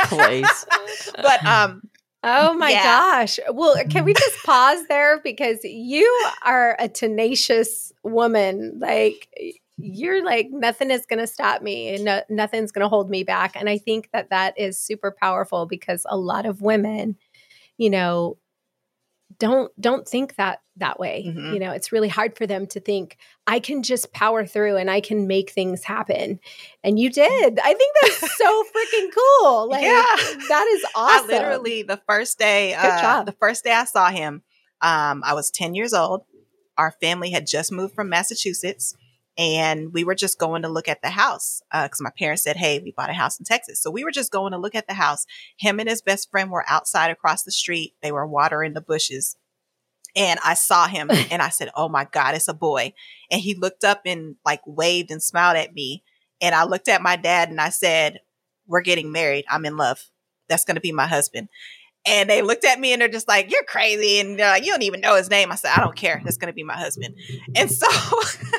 Please. 0.05 0.67
but 1.17 1.45
um 1.47 1.83
Oh 2.25 2.53
my 2.53 2.71
yeah. 2.71 2.83
gosh. 2.83 3.39
Well, 3.53 3.77
can 3.89 4.05
we 4.05 4.13
just 4.13 4.43
pause 4.45 4.85
there 4.89 5.21
because 5.21 5.61
you 5.63 6.05
are 6.45 6.75
a 6.79 6.89
tenacious 6.89 7.93
woman. 8.03 8.79
Like 8.81 9.29
you're 9.79 10.25
like 10.25 10.49
nothing 10.51 10.91
is 10.91 11.07
going 11.07 11.21
to 11.21 11.27
stop 11.27 11.63
me 11.63 11.95
and 11.95 12.05
no, 12.05 12.23
nothing's 12.29 12.73
going 12.73 12.85
to 12.85 12.89
hold 12.89 13.09
me 13.09 13.23
back. 13.23 13.55
And 13.55 13.69
i 13.69 13.79
think 13.79 14.11
that 14.13 14.31
that 14.31 14.59
is 14.59 14.79
super 14.79 15.11
powerful 15.11 15.67
because 15.67 16.05
a 16.09 16.17
lot 16.17 16.47
of 16.47 16.61
women 16.61 17.17
you 17.77 17.91
know 17.91 18.37
don't 19.39 19.71
don't 19.81 20.07
think 20.09 20.37
that 20.37 20.61
that 20.77 20.99
way. 20.99 21.25
Mm-hmm. 21.27 21.55
you 21.55 21.61
know 21.61 21.73
it's 21.73 21.93
really 21.93 22.09
hard 22.09 22.37
for 22.37 22.47
them 22.47 22.67
to 22.69 22.81
think 22.81 23.17
i 23.47 23.59
can 23.59 23.83
just 23.83 24.13
power 24.13 24.47
through 24.47 24.77
and 24.77 24.91
i 24.91 25.01
can 25.01 25.27
make 25.27 25.51
things 25.51 25.85
happen. 25.85 26.41
And 26.83 26.99
you 26.99 27.11
did. 27.11 27.59
I 27.59 27.75
think 27.75 27.95
that's 28.03 28.37
so 28.37 28.65
freaking 28.65 29.09
cool. 29.15 29.69
Like 29.69 29.83
yeah. 29.83 30.05
that 30.49 30.67
is 30.73 30.85
awesome. 30.95 31.31
I 31.31 31.35
literally 31.35 31.83
the 31.83 32.01
first 32.09 32.39
day 32.39 32.75
uh, 32.75 33.23
the 33.23 33.33
first 33.33 33.65
day 33.65 33.73
i 33.73 33.85
saw 33.85 34.11
him 34.11 34.43
um, 34.81 35.23
i 35.25 35.35
was 35.35 35.51
10 35.51 35.75
years 35.75 35.93
old. 35.95 36.23
Our 36.77 36.93
family 37.01 37.31
had 37.31 37.47
just 37.47 37.71
moved 37.71 37.95
from 37.95 38.09
massachusetts 38.09 38.97
and 39.39 39.93
we 39.93 40.03
were 40.03 40.17
just 40.17 40.37
going 40.37 40.63
to 40.63 40.69
look 40.69 40.89
at 40.89 41.01
the 41.01 41.11
house 41.11 41.63
because 41.73 42.01
uh, 42.01 42.05
my 42.05 42.11
parents 42.19 42.43
said, 42.43 42.57
"Hey, 42.57 42.81
we 42.81 42.91
bought 42.91 43.09
a 43.09 43.15
house 43.15 43.39
in 43.39 43.45
Texas." 43.45 43.81
So 43.81 43.91
we 43.91 44.03
were 44.03 44.11
just 44.11 44.33
going 44.33 44.51
to 44.51 44.59
look 44.59 44.75
at 44.75 44.89
the 44.89 44.95
house. 44.95 45.25
Him 45.57 45.79
and 45.79 45.89
his 45.89 46.03
best 46.03 46.31
friend 46.31 46.51
were 46.51 46.65
outside 46.69 47.13
across 47.13 47.45
the 47.45 47.53
street. 47.53 47.95
They 48.03 48.11
were 48.11 48.27
watering 48.27 48.75
the 48.75 48.81
bushes, 48.81 49.37
and 50.17 50.41
I 50.45 50.55
saw 50.55 50.89
him, 50.89 51.09
and 51.31 51.41
I 51.41 51.51
said, 51.51 51.71
"Oh 51.77 51.89
my 51.89 52.05
God, 52.11 52.35
it's 52.35 52.49
a 52.49 52.55
boy!" 52.55 52.93
And 53.31 53.41
he 53.41 53.55
looked 53.55 53.85
up 53.85 54.03
and 54.05 54.35
like 54.45 54.61
waved 54.67 55.13
and 55.13 55.23
smiled 55.23 55.57
at 55.57 55.73
me, 55.73 56.03
and 56.41 56.55
I 56.55 56.65
looked 56.65 56.89
at 56.89 57.01
my 57.01 57.15
dad 57.15 57.49
and 57.49 57.61
I 57.61 57.69
said, 57.69 58.19
"We're 58.67 58.81
getting 58.81 59.13
married. 59.13 59.45
I'm 59.49 59.65
in 59.65 59.77
love. 59.77 60.01
That's 60.49 60.65
going 60.65 60.75
to 60.75 60.81
be 60.81 60.93
my 60.93 61.07
husband." 61.07 61.49
And 62.07 62.31
they 62.31 62.43
looked 62.43 62.65
at 62.65 62.81
me 62.81 62.93
and 62.93 63.03
they're 63.03 63.09
just 63.09 63.29
like, 63.29 63.53
"You're 63.53 63.63
crazy," 63.65 64.19
and 64.19 64.37
they're 64.37 64.51
like, 64.51 64.65
"You 64.65 64.73
don't 64.73 64.83
even 64.83 65.01
know 65.01 65.15
his 65.15 65.31
name." 65.31 65.53
I 65.53 65.55
said, 65.55 65.73
"I 65.77 65.81
don't 65.81 65.95
care. 65.97 66.21
That's 66.25 66.39
going 66.39 66.51
to 66.51 66.57
be 66.57 66.65
my 66.65 66.77
husband." 66.77 67.15
And 67.55 67.71
so. 67.71 67.87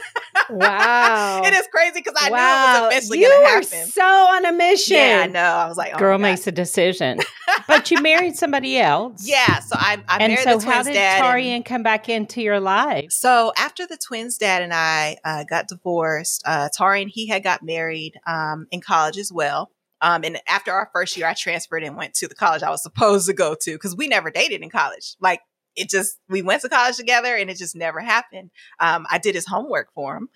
Wow. 0.49 1.41
it 1.45 1.53
is 1.53 1.67
crazy 1.71 1.93
because 1.95 2.15
I 2.21 2.29
wow. 2.29 2.37
knew 2.37 2.79
it 2.79 2.95
was 2.95 3.09
eventually 3.09 3.19
going 3.19 3.41
to 3.41 3.47
happen. 3.47 3.91
so 3.91 4.03
on 4.03 4.45
a 4.45 4.51
mission. 4.51 4.97
Yeah, 4.97 5.21
I 5.23 5.27
know. 5.27 5.39
I 5.39 5.67
was 5.67 5.77
like, 5.77 5.93
oh 5.95 5.99
girl 5.99 6.17
makes 6.17 6.47
a 6.47 6.51
decision. 6.51 7.19
but 7.67 7.91
you 7.91 8.01
married 8.01 8.35
somebody 8.35 8.77
else. 8.77 9.27
Yeah. 9.27 9.59
So 9.59 9.75
I, 9.77 9.97
I 10.07 10.17
and 10.19 10.33
married 10.33 10.43
so 10.43 10.57
the 10.57 10.63
twins' 10.63 10.65
how 10.65 10.83
did 10.83 10.93
dad. 10.93 11.21
Tarian 11.21 11.55
and, 11.57 11.65
come 11.65 11.83
back 11.83 12.09
into 12.09 12.41
your 12.41 12.59
life? 12.59 13.11
So 13.11 13.51
after 13.57 13.85
the 13.85 13.97
twins' 13.97 14.37
dad 14.37 14.61
and 14.61 14.73
I 14.73 15.17
uh, 15.23 15.43
got 15.43 15.67
divorced, 15.67 16.43
uh, 16.45 16.69
Tarian, 16.77 17.09
he 17.09 17.27
had 17.27 17.43
got 17.43 17.63
married 17.63 18.19
um, 18.27 18.67
in 18.71 18.81
college 18.81 19.17
as 19.17 19.31
well. 19.31 19.71
Um, 20.01 20.23
and 20.23 20.39
after 20.47 20.71
our 20.71 20.89
first 20.93 21.17
year, 21.17 21.27
I 21.27 21.33
transferred 21.33 21.83
and 21.83 21.97
went 21.97 22.13
to 22.15 22.27
the 22.27 22.35
college 22.35 22.63
I 22.63 22.69
was 22.69 22.81
supposed 22.81 23.27
to 23.27 23.33
go 23.33 23.55
to 23.61 23.73
because 23.73 23.95
we 23.95 24.07
never 24.07 24.31
dated 24.31 24.61
in 24.61 24.69
college. 24.69 25.15
Like 25.19 25.41
it 25.75 25.89
just 25.89 26.17
we 26.27 26.41
went 26.41 26.61
to 26.61 26.69
college 26.69 26.97
together 26.97 27.35
and 27.35 27.49
it 27.49 27.57
just 27.57 27.75
never 27.75 27.99
happened. 27.99 28.51
Um, 28.79 29.05
I 29.09 29.17
did 29.17 29.35
his 29.35 29.45
homework 29.45 29.93
for 29.93 30.17
him 30.17 30.29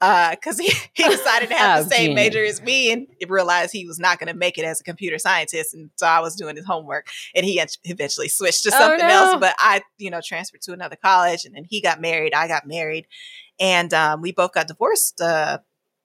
because 0.00 0.58
uh, 0.58 0.62
he, 0.62 0.72
he 0.94 1.08
decided 1.08 1.50
to 1.50 1.54
have 1.54 1.80
oh, 1.80 1.84
the 1.84 1.90
same 1.90 2.14
major 2.14 2.44
as 2.44 2.62
me 2.62 2.90
and 2.90 3.06
realized 3.28 3.72
he 3.72 3.86
was 3.86 3.98
not 3.98 4.18
going 4.18 4.32
to 4.32 4.38
make 4.38 4.58
it 4.58 4.64
as 4.64 4.80
a 4.80 4.84
computer 4.84 5.18
scientist. 5.18 5.74
And 5.74 5.90
so 5.96 6.06
I 6.06 6.20
was 6.20 6.34
doing 6.34 6.56
his 6.56 6.64
homework 6.64 7.08
and 7.34 7.44
he 7.44 7.62
eventually 7.84 8.28
switched 8.28 8.62
to 8.64 8.70
oh, 8.72 8.78
something 8.78 9.04
oh, 9.04 9.08
no. 9.08 9.14
else. 9.14 9.40
But 9.40 9.54
I, 9.58 9.82
you 9.98 10.10
know, 10.10 10.20
transferred 10.24 10.62
to 10.62 10.72
another 10.72 10.96
college 10.96 11.44
and 11.44 11.54
then 11.54 11.64
he 11.68 11.80
got 11.80 12.00
married. 12.00 12.32
I 12.34 12.48
got 12.48 12.66
married 12.66 13.06
and 13.58 13.92
um, 13.92 14.22
we 14.22 14.32
both 14.32 14.52
got 14.52 14.68
divorced 14.68 15.20
uh, 15.20 15.58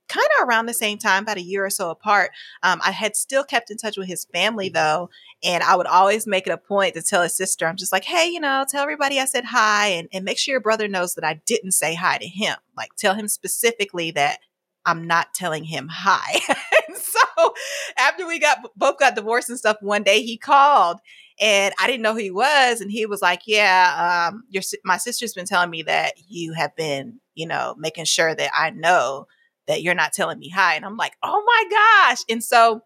kind 0.08 0.28
of 0.40 0.48
around 0.48 0.66
the 0.66 0.74
same 0.74 0.98
time, 0.98 1.24
about 1.24 1.38
a 1.38 1.42
year 1.42 1.66
or 1.66 1.70
so 1.70 1.90
apart. 1.90 2.32
Um, 2.64 2.82
I 2.84 2.92
had 2.92 3.16
still 3.16 3.44
kept 3.44 3.72
in 3.72 3.78
touch 3.78 3.98
with 3.98 4.08
his 4.08 4.26
family 4.34 4.70
though, 4.70 5.10
and 5.46 5.64
I 5.64 5.76
would 5.76 5.88
always 5.88 6.26
make 6.26 6.48
it 6.48 6.52
a 6.52 6.58
point 6.58 6.96
to 6.96 7.02
tell 7.02 7.22
his 7.22 7.36
sister, 7.36 7.68
I'm 7.68 7.76
just 7.76 7.92
like, 7.92 8.04
hey, 8.04 8.28
you 8.28 8.40
know, 8.40 8.66
tell 8.68 8.82
everybody 8.82 9.20
I 9.20 9.26
said 9.26 9.46
hi, 9.46 9.88
and, 9.88 10.08
and 10.12 10.26
make 10.26 10.38
sure 10.38 10.54
your 10.54 10.62
brother 10.62 10.88
knows 10.88 11.16
that 11.16 11.24
I 11.24 11.42
didn't 11.46 11.72
say 11.72 11.94
hi 11.94 12.18
to 12.18 12.28
him. 12.28 12.56
Like, 12.76 12.96
tell 12.98 13.14
him 13.14 13.28
specifically 13.28 14.12
that 14.12 14.40
I'm 14.86 15.08
not 15.08 15.34
telling 15.34 15.64
him 15.64 15.88
hi. 15.92 16.40
so 16.96 17.54
after 17.98 18.28
we 18.28 18.40
got 18.40 18.60
both 18.76 18.98
got 18.98 19.16
divorced 19.16 19.50
and 19.50 19.60
stuff, 19.60 19.78
one 19.82 20.04
day 20.04 20.22
he 20.22 20.38
called 20.38 21.00
and 21.40 21.74
I 21.80 21.88
didn't 21.88 22.02
know 22.02 22.14
who 22.14 22.20
he 22.20 22.32
was, 22.32 22.80
and 22.80 22.90
he 22.90 23.06
was 23.06 23.22
like, 23.22 23.42
"Yeah, 23.46 24.30
um, 24.32 24.44
your 24.50 24.64
my 24.86 24.96
sister's 24.98 25.34
been 25.34 25.46
telling 25.46 25.70
me 25.70 25.84
that 25.84 26.14
you 26.30 26.54
have 26.54 26.74
been, 26.78 27.20
you 27.34 27.46
know, 27.46 27.76
making 27.78 28.06
sure 28.06 28.34
that 28.34 28.52
I 28.58 28.70
know 28.70 29.28
that 29.68 29.82
you're 29.82 29.96
not 29.96 30.14
telling 30.14 30.40
me 30.40 30.50
hi. 30.50 30.76
And 30.76 30.86
I'm 30.86 30.98
like, 30.98 31.14
oh 31.24 31.44
my 31.46 32.10
gosh. 32.10 32.24
And 32.30 32.44
so 32.44 32.82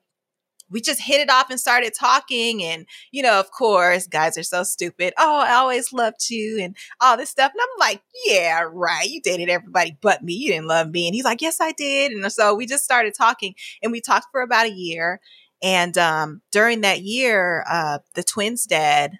we 0.69 0.81
just 0.81 1.01
hit 1.01 1.21
it 1.21 1.29
off 1.29 1.49
and 1.49 1.59
started 1.59 1.93
talking. 1.93 2.63
And, 2.63 2.85
you 3.11 3.21
know, 3.23 3.39
of 3.39 3.51
course, 3.51 4.07
guys 4.07 4.37
are 4.37 4.43
so 4.43 4.63
stupid. 4.63 5.13
Oh, 5.17 5.39
I 5.39 5.53
always 5.53 5.91
loved 5.93 6.29
you 6.29 6.59
and 6.61 6.75
all 7.01 7.17
this 7.17 7.29
stuff. 7.29 7.51
And 7.53 7.61
I'm 7.61 7.79
like, 7.79 8.01
yeah, 8.25 8.63
right. 8.71 9.09
You 9.09 9.21
dated 9.21 9.49
everybody 9.49 9.97
but 10.01 10.23
me. 10.23 10.33
You 10.33 10.51
didn't 10.51 10.67
love 10.67 10.89
me. 10.89 11.07
And 11.07 11.15
he's 11.15 11.25
like, 11.25 11.41
yes, 11.41 11.59
I 11.59 11.71
did. 11.71 12.11
And 12.11 12.31
so 12.31 12.53
we 12.53 12.65
just 12.65 12.83
started 12.83 13.13
talking 13.13 13.55
and 13.81 13.91
we 13.91 14.01
talked 14.01 14.27
for 14.31 14.41
about 14.41 14.67
a 14.67 14.71
year. 14.71 15.19
And 15.61 15.97
um, 15.97 16.41
during 16.51 16.81
that 16.81 17.01
year, 17.01 17.65
uh, 17.69 17.99
the 18.15 18.23
twins' 18.23 18.65
dad 18.65 19.19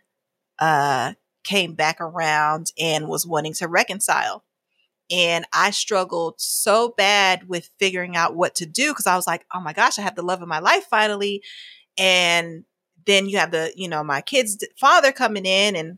uh, 0.60 1.14
came 1.44 1.74
back 1.74 2.00
around 2.00 2.72
and 2.80 3.08
was 3.08 3.26
wanting 3.28 3.54
to 3.54 3.68
reconcile. 3.68 4.44
And 5.12 5.46
I 5.54 5.72
struggled 5.72 6.36
so 6.38 6.94
bad 6.96 7.48
with 7.48 7.70
figuring 7.80 8.16
out 8.16 8.36
what 8.36 8.56
to 8.56 8.66
do 8.66 8.92
because 8.92 9.08
I 9.08 9.16
was 9.16 9.26
like, 9.26 9.46
oh 9.54 9.60
my 9.60 9.74
gosh, 9.74 9.98
I 9.98 10.04
have 10.04 10.16
the 10.16 10.22
love 10.22 10.42
of 10.42 10.48
my 10.48 10.60
life 10.60 10.86
finally. 10.90 11.42
And 11.98 12.66
then 13.06 13.28
you 13.28 13.40
have 13.40 13.52
the, 13.52 13.74
you 13.76 13.88
know, 13.88 14.04
my 14.04 14.22
kid's 14.22 14.58
father 14.80 15.12
coming 15.12 15.46
in 15.46 15.76
and, 15.76 15.98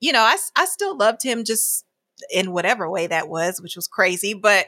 you 0.00 0.12
know, 0.12 0.22
I, 0.22 0.36
I 0.56 0.64
still 0.66 0.96
loved 0.96 1.22
him 1.22 1.44
just 1.44 1.84
in 2.32 2.52
whatever 2.52 2.90
way 2.90 3.06
that 3.06 3.28
was, 3.28 3.60
which 3.60 3.76
was 3.76 3.86
crazy. 3.86 4.34
But 4.34 4.66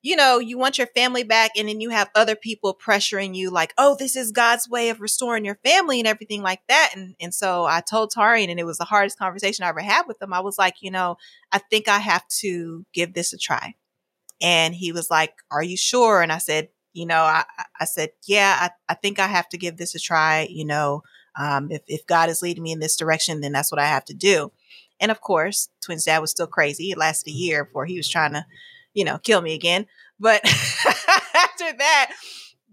you 0.00 0.14
know, 0.14 0.38
you 0.38 0.56
want 0.58 0.78
your 0.78 0.86
family 0.88 1.24
back 1.24 1.52
and 1.56 1.68
then 1.68 1.80
you 1.80 1.90
have 1.90 2.08
other 2.14 2.36
people 2.36 2.74
pressuring 2.74 3.34
you 3.34 3.50
like, 3.50 3.74
oh, 3.78 3.96
this 3.98 4.14
is 4.14 4.30
God's 4.30 4.68
way 4.68 4.90
of 4.90 5.00
restoring 5.00 5.44
your 5.44 5.58
family 5.64 5.98
and 5.98 6.06
everything 6.06 6.42
like 6.42 6.60
that. 6.68 6.92
And 6.94 7.16
and 7.20 7.34
so 7.34 7.64
I 7.64 7.80
told 7.80 8.12
Tarian 8.12 8.50
and 8.50 8.60
it 8.60 8.66
was 8.66 8.78
the 8.78 8.84
hardest 8.84 9.18
conversation 9.18 9.64
I 9.64 9.68
ever 9.68 9.80
had 9.80 10.06
with 10.06 10.20
him. 10.22 10.32
I 10.32 10.40
was 10.40 10.58
like, 10.58 10.76
you 10.80 10.90
know, 10.90 11.16
I 11.50 11.58
think 11.58 11.88
I 11.88 11.98
have 11.98 12.26
to 12.40 12.86
give 12.92 13.14
this 13.14 13.32
a 13.32 13.38
try. 13.38 13.74
And 14.40 14.74
he 14.74 14.92
was 14.92 15.10
like, 15.10 15.34
Are 15.50 15.62
you 15.62 15.76
sure? 15.76 16.22
And 16.22 16.32
I 16.32 16.38
said, 16.38 16.68
you 16.92 17.06
know, 17.06 17.20
I, 17.22 17.44
I 17.80 17.84
said, 17.84 18.10
yeah, 18.26 18.56
I, 18.60 18.92
I 18.92 18.94
think 18.94 19.18
I 19.18 19.26
have 19.26 19.48
to 19.50 19.58
give 19.58 19.76
this 19.76 19.94
a 19.94 20.00
try. 20.00 20.48
You 20.50 20.64
know, 20.64 21.02
um, 21.38 21.70
if, 21.70 21.82
if 21.86 22.06
God 22.06 22.28
is 22.28 22.42
leading 22.42 22.62
me 22.62 22.72
in 22.72 22.80
this 22.80 22.96
direction, 22.96 23.40
then 23.40 23.52
that's 23.52 23.70
what 23.70 23.80
I 23.80 23.86
have 23.86 24.04
to 24.06 24.14
do. 24.14 24.52
And 25.00 25.10
of 25.10 25.20
course, 25.20 25.68
Twins 25.80 26.04
dad 26.04 26.18
was 26.18 26.30
still 26.30 26.46
crazy. 26.46 26.90
It 26.90 26.98
lasted 26.98 27.30
a 27.30 27.34
year 27.34 27.64
before 27.64 27.86
he 27.86 27.96
was 27.96 28.08
trying 28.08 28.32
to 28.32 28.44
you 28.98 29.04
know, 29.04 29.18
kill 29.18 29.40
me 29.40 29.54
again. 29.54 29.86
But 30.18 30.44
after 30.44 31.72
that, 31.78 32.10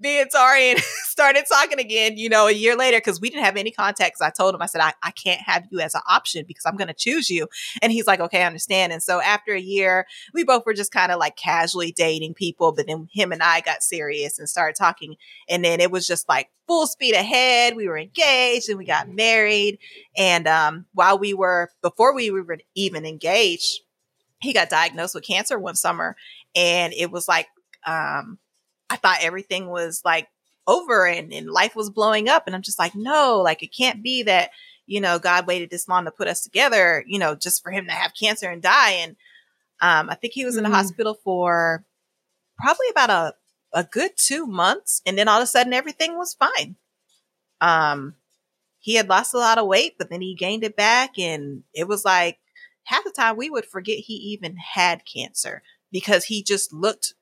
and 0.03 0.29
Tarian 0.29 0.77
started 1.05 1.45
talking 1.51 1.79
again, 1.79 2.17
you 2.17 2.29
know, 2.29 2.47
a 2.47 2.51
year 2.51 2.75
later, 2.75 2.97
because 2.97 3.21
we 3.21 3.29
didn't 3.29 3.45
have 3.45 3.55
any 3.57 3.71
contact. 3.71 4.17
I 4.21 4.29
told 4.29 4.53
him, 4.55 4.61
I 4.61 4.65
said, 4.65 4.81
I, 4.81 4.93
I 5.03 5.11
can't 5.11 5.41
have 5.41 5.65
you 5.71 5.79
as 5.79 5.95
an 5.95 6.01
option 6.09 6.45
because 6.47 6.65
I'm 6.65 6.75
going 6.75 6.87
to 6.87 6.93
choose 6.93 7.29
you. 7.29 7.47
And 7.81 7.91
he's 7.91 8.07
like, 8.07 8.19
okay, 8.19 8.43
I 8.43 8.47
understand. 8.47 8.91
And 8.91 9.01
so 9.01 9.21
after 9.21 9.53
a 9.53 9.59
year, 9.59 10.05
we 10.33 10.43
both 10.43 10.65
were 10.65 10.73
just 10.73 10.91
kind 10.91 11.11
of 11.11 11.19
like 11.19 11.37
casually 11.37 11.91
dating 11.91 12.33
people. 12.33 12.73
But 12.73 12.87
then 12.87 13.07
him 13.11 13.31
and 13.31 13.41
I 13.41 13.61
got 13.61 13.83
serious 13.83 14.37
and 14.37 14.49
started 14.49 14.75
talking. 14.75 15.15
And 15.47 15.63
then 15.63 15.79
it 15.79 15.91
was 15.91 16.07
just 16.07 16.27
like 16.27 16.49
full 16.67 16.87
speed 16.87 17.15
ahead. 17.15 17.75
We 17.75 17.87
were 17.87 17.97
engaged 17.97 18.69
and 18.69 18.77
we 18.77 18.85
got 18.85 19.09
married. 19.09 19.79
And 20.17 20.47
um, 20.47 20.85
while 20.93 21.17
we 21.17 21.33
were, 21.33 21.69
before 21.81 22.13
we 22.13 22.31
were 22.31 22.57
even 22.75 23.05
engaged, 23.05 23.81
he 24.45 24.53
got 24.53 24.69
diagnosed 24.69 25.15
with 25.15 25.25
cancer 25.25 25.59
one 25.59 25.75
summer 25.75 26.15
and 26.55 26.93
it 26.93 27.11
was 27.11 27.27
like 27.27 27.47
um 27.85 28.37
i 28.89 28.95
thought 28.95 29.17
everything 29.21 29.67
was 29.67 30.01
like 30.05 30.27
over 30.67 31.05
and, 31.05 31.31
and 31.31 31.49
life 31.49 31.75
was 31.75 31.89
blowing 31.89 32.29
up 32.29 32.43
and 32.45 32.55
i'm 32.55 32.61
just 32.61 32.79
like 32.79 32.95
no 32.95 33.41
like 33.43 33.61
it 33.61 33.75
can't 33.75 34.03
be 34.03 34.23
that 34.23 34.51
you 34.85 35.01
know 35.01 35.19
god 35.19 35.47
waited 35.47 35.69
this 35.69 35.87
long 35.87 36.05
to 36.05 36.11
put 36.11 36.27
us 36.27 36.41
together 36.41 37.03
you 37.07 37.19
know 37.19 37.35
just 37.35 37.61
for 37.61 37.71
him 37.71 37.85
to 37.85 37.91
have 37.91 38.13
cancer 38.19 38.49
and 38.49 38.61
die 38.61 38.91
and 38.91 39.15
um 39.81 40.09
i 40.09 40.15
think 40.15 40.33
he 40.33 40.45
was 40.45 40.57
in 40.57 40.63
the 40.63 40.69
mm-hmm. 40.69 40.75
hospital 40.75 41.17
for 41.23 41.83
probably 42.57 42.87
about 42.89 43.09
a 43.09 43.33
a 43.73 43.83
good 43.83 44.11
two 44.15 44.47
months 44.47 45.01
and 45.05 45.17
then 45.17 45.27
all 45.27 45.39
of 45.39 45.43
a 45.43 45.47
sudden 45.47 45.73
everything 45.73 46.17
was 46.17 46.33
fine 46.33 46.75
um 47.61 48.15
he 48.79 48.95
had 48.95 49.09
lost 49.09 49.33
a 49.33 49.37
lot 49.37 49.57
of 49.57 49.67
weight 49.67 49.95
but 49.97 50.09
then 50.09 50.21
he 50.21 50.33
gained 50.33 50.63
it 50.63 50.77
back 50.77 51.19
and 51.19 51.63
it 51.73 51.87
was 51.87 52.05
like 52.05 52.37
half 52.85 53.03
the 53.03 53.11
time 53.11 53.37
we 53.37 53.49
would 53.49 53.65
forget 53.65 53.97
he 53.97 54.13
even 54.13 54.57
had 54.57 55.05
cancer 55.05 55.61
because 55.91 56.25
he 56.25 56.41
just 56.41 56.73
looked 56.73 57.13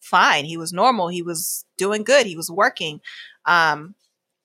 fine. 0.00 0.44
He 0.44 0.56
was 0.56 0.72
normal. 0.72 1.08
He 1.08 1.22
was 1.22 1.64
doing 1.76 2.04
good. 2.04 2.26
He 2.26 2.36
was 2.36 2.50
working. 2.50 3.00
Um, 3.44 3.94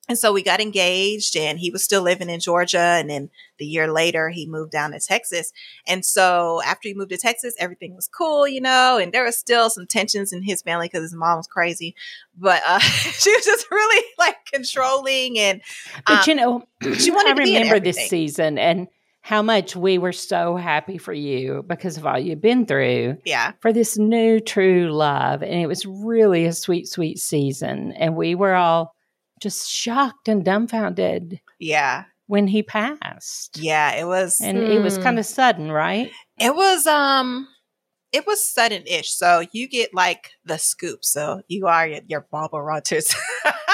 and 0.10 0.18
so 0.18 0.34
we 0.34 0.44
got 0.44 0.60
engaged 0.60 1.38
and 1.38 1.58
he 1.58 1.70
was 1.70 1.84
still 1.84 2.02
living 2.02 2.30
in 2.30 2.42
Georgia. 2.42 2.80
And 2.80 3.10
then 3.10 3.30
the 3.60 3.66
year 3.66 3.90
later, 3.90 4.30
he 4.30 4.46
moved 4.46 4.72
down 4.72 4.92
to 4.92 5.00
Texas. 5.00 5.54
And 5.88 6.04
so 6.04 6.62
after 6.66 6.90
he 6.90 6.94
moved 6.94 7.12
to 7.12 7.18
Texas, 7.18 7.54
everything 7.58 7.96
was 7.96 8.10
cool, 8.10 8.46
you 8.46 8.60
know, 8.60 8.98
and 8.98 9.14
there 9.14 9.24
was 9.24 9.38
still 9.38 9.70
some 9.70 9.88
tensions 9.88 10.34
in 10.34 10.44
his 10.44 10.64
family 10.64 10.88
because 10.88 11.04
his 11.04 11.14
mom 11.14 11.38
was 11.38 11.48
crazy. 11.48 11.96
But 12.38 12.62
uh, 12.68 12.80
she 12.80 13.34
was 13.34 13.46
just 13.46 13.72
really 13.72 14.06
like 14.20 14.36
controlling. 14.52 15.40
And, 15.40 15.62
um, 15.96 16.18
but 16.18 16.28
you 16.28 16.36
know, 16.36 16.64
she 16.96 17.12
wanted 17.12 17.40
I 17.40 17.44
remember 17.44 17.80
this 17.80 18.10
season 18.10 18.58
and 18.58 18.88
how 19.22 19.42
much 19.42 19.76
we 19.76 19.98
were 19.98 20.12
so 20.12 20.56
happy 20.56 20.98
for 20.98 21.14
you 21.14 21.64
because 21.68 21.96
of 21.96 22.06
all 22.06 22.18
you've 22.18 22.42
been 22.42 22.66
through. 22.66 23.18
Yeah. 23.24 23.54
For 23.60 23.72
this 23.72 23.98
new 23.98 24.40
true 24.40 24.92
love. 24.92 25.44
And 25.44 25.54
it 25.54 25.68
was 25.68 25.86
really 25.86 26.46
a 26.46 26.54
sweet, 26.54 26.88
sweet 26.88 27.20
season. 27.20 27.92
And 27.94 28.16
we 28.16 28.34
were 28.34 28.56
all 28.56 28.96
just 29.40 29.70
shocked 29.70 30.28
and 30.28 30.44
dumbfounded. 30.44 31.40
Yeah. 31.60 32.06
When 32.26 32.48
he 32.48 32.64
passed. 32.64 33.60
Yeah, 33.60 33.92
it 33.94 34.06
was 34.06 34.40
And 34.42 34.58
mm. 34.58 34.70
it 34.70 34.80
was 34.80 34.98
hmm. 34.98 35.04
kind 35.04 35.20
of 35.20 35.26
sudden, 35.26 35.72
right? 35.72 36.12
It 36.40 36.56
was 36.56 36.88
um 36.88 37.48
it 38.12 38.26
was 38.26 38.44
sudden-ish. 38.44 39.12
So 39.12 39.46
you 39.52 39.70
get 39.70 39.94
like 39.94 40.32
the 40.44 40.58
scoop. 40.58 41.06
So 41.06 41.44
you 41.48 41.68
are 41.68 41.88
your, 41.88 42.02
your 42.08 42.28
Barbara 42.32 42.62
Rogers. 42.62 43.14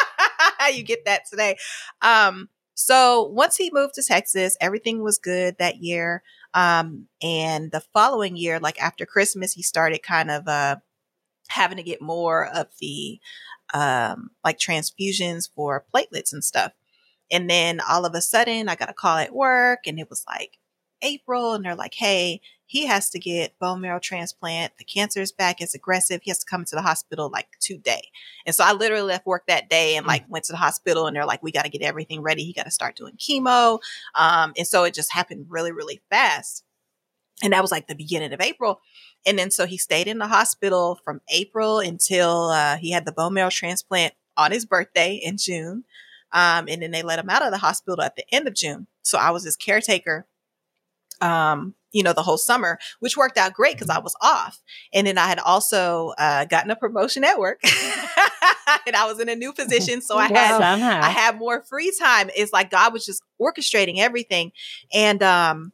you 0.74 0.84
get 0.84 1.06
that 1.06 1.22
today. 1.30 1.56
Um 2.02 2.50
so 2.80 3.24
once 3.24 3.58
he 3.58 3.72
moved 3.74 3.96
to 3.96 4.04
Texas, 4.04 4.56
everything 4.62 5.02
was 5.02 5.18
good 5.18 5.56
that 5.58 5.78
year. 5.78 6.22
Um, 6.54 7.08
and 7.24 7.72
the 7.72 7.82
following 7.92 8.38
year, 8.38 8.60
like 8.60 8.80
after 8.80 9.04
Christmas, 9.04 9.54
he 9.54 9.64
started 9.64 10.04
kind 10.04 10.30
of 10.30 10.48
uh, 10.48 10.76
having 11.50 11.78
to 11.78 11.84
get 11.84 12.02
more 12.04 12.48
of 12.48 12.68
the 12.80 13.20
um, 13.74 14.30
like 14.46 14.60
transfusions 14.60 15.50
for 15.56 15.86
platelets 15.94 16.34
and 16.34 16.44
stuff. 16.44 16.74
And 17.32 17.50
then 17.50 17.82
all 17.82 18.06
of 18.06 18.14
a 18.14 18.22
sudden, 18.22 18.70
I 18.70 18.76
got 18.76 18.92
a 18.92 18.94
call 18.94 19.18
at 19.18 19.34
work, 19.34 19.82
and 19.88 20.00
it 20.00 20.10
was 20.10 20.24
like 20.28 20.60
April, 21.02 21.54
and 21.54 21.66
they're 21.66 21.76
like, 21.76 21.96
"Hey, 21.96 22.42
he 22.68 22.86
has 22.86 23.10
to 23.12 23.20
get 23.20 23.58
bone 23.60 23.80
marrow 23.80 24.00
transplant. 24.00 24.78
The 24.78 24.84
cancer 24.84 25.22
is 25.22 25.32
back. 25.32 25.62
It's 25.62 25.74
aggressive. 25.74 26.20
He 26.22 26.30
has 26.30 26.40
to 26.40 26.46
come 26.46 26.62
into 26.62 26.76
the 26.76 26.82
hospital 26.82 27.30
like 27.32 27.48
today. 27.62 28.10
And 28.46 28.54
so 28.54 28.64
I 28.66 28.74
literally 28.74 29.08
left 29.08 29.26
work 29.26 29.46
that 29.48 29.70
day 29.70 29.96
and 29.96 30.06
like 30.06 30.26
went 30.28 30.46
to 30.46 30.52
the 30.52 30.58
hospital 30.58 31.08
and 31.08 31.16
they're 31.16 31.26
like, 31.26 31.42
we 31.42 31.54
got 31.54 31.64
to 31.64 31.72
get 31.72 31.82
everything 31.82 32.22
ready. 32.22 32.44
He 32.44 32.52
got 32.52 32.66
to 32.66 32.72
start 32.72 32.98
doing 32.98 33.16
chemo. 33.16 33.80
Um, 34.16 34.52
and 34.58 34.68
so 34.68 34.84
it 34.84 34.94
just 34.94 35.14
happened 35.14 35.46
really, 35.50 35.72
really 35.72 36.02
fast. 36.10 36.66
And 37.42 37.54
that 37.54 37.62
was 37.62 37.72
like 37.72 37.88
the 37.88 37.96
beginning 37.96 38.34
of 38.34 38.42
April. 38.42 38.82
And 39.26 39.40
then 39.40 39.50
so 39.50 39.66
he 39.66 39.78
stayed 39.78 40.08
in 40.08 40.18
the 40.18 40.28
hospital 40.28 41.00
from 41.06 41.22
April 41.30 41.80
until 41.80 42.50
uh, 42.50 42.76
he 42.76 42.92
had 42.92 43.06
the 43.06 43.14
bone 43.14 43.34
marrow 43.34 43.50
transplant 43.50 44.14
on 44.36 44.52
his 44.52 44.66
birthday 44.66 45.14
in 45.14 45.38
June. 45.38 45.86
Um, 46.34 46.68
and 46.68 46.82
then 46.82 46.92
they 46.92 47.02
let 47.02 47.20
him 47.20 47.30
out 47.30 47.44
of 47.44 47.52
the 47.52 47.60
hospital 47.60 48.02
at 48.04 48.18
the 48.18 48.26
end 48.34 48.46
of 48.46 48.56
June. 48.56 48.88
So 49.04 49.18
I 49.18 49.32
was 49.32 49.46
his 49.46 49.56
caretaker 49.56 50.28
um, 51.22 51.76
you 51.92 52.04
know, 52.04 52.14
the 52.14 52.24
whole 52.24 52.38
summer, 52.38 52.78
which 53.00 53.18
worked 53.18 53.38
out 53.38 53.54
great 53.54 53.76
because 53.76 53.90
I 53.90 54.00
was 54.00 54.16
off. 54.22 54.60
And 54.94 55.08
then 55.08 55.18
I 55.18 55.28
had 55.28 55.40
also 55.40 56.14
uh, 56.18 56.46
gotten 56.46 56.70
a 56.70 56.76
promotion 56.76 57.24
at 57.24 57.40
work. 57.40 57.60
and 58.86 58.96
I 58.96 59.06
was 59.08 59.20
in 59.20 59.30
a 59.30 59.36
new 59.36 59.54
position. 59.54 60.02
So 60.02 60.18
I 60.18 60.28
had 60.28 60.62
I 61.02 61.10
had 61.10 61.38
more 61.38 61.64
free 61.64 61.92
time. 62.00 62.30
It's 62.36 62.54
like 62.54 62.70
God 62.70 62.94
was 62.94 63.06
just 63.06 63.22
orchestrating 63.42 64.00
everything. 64.00 64.52
And 64.94 65.24
um 65.24 65.72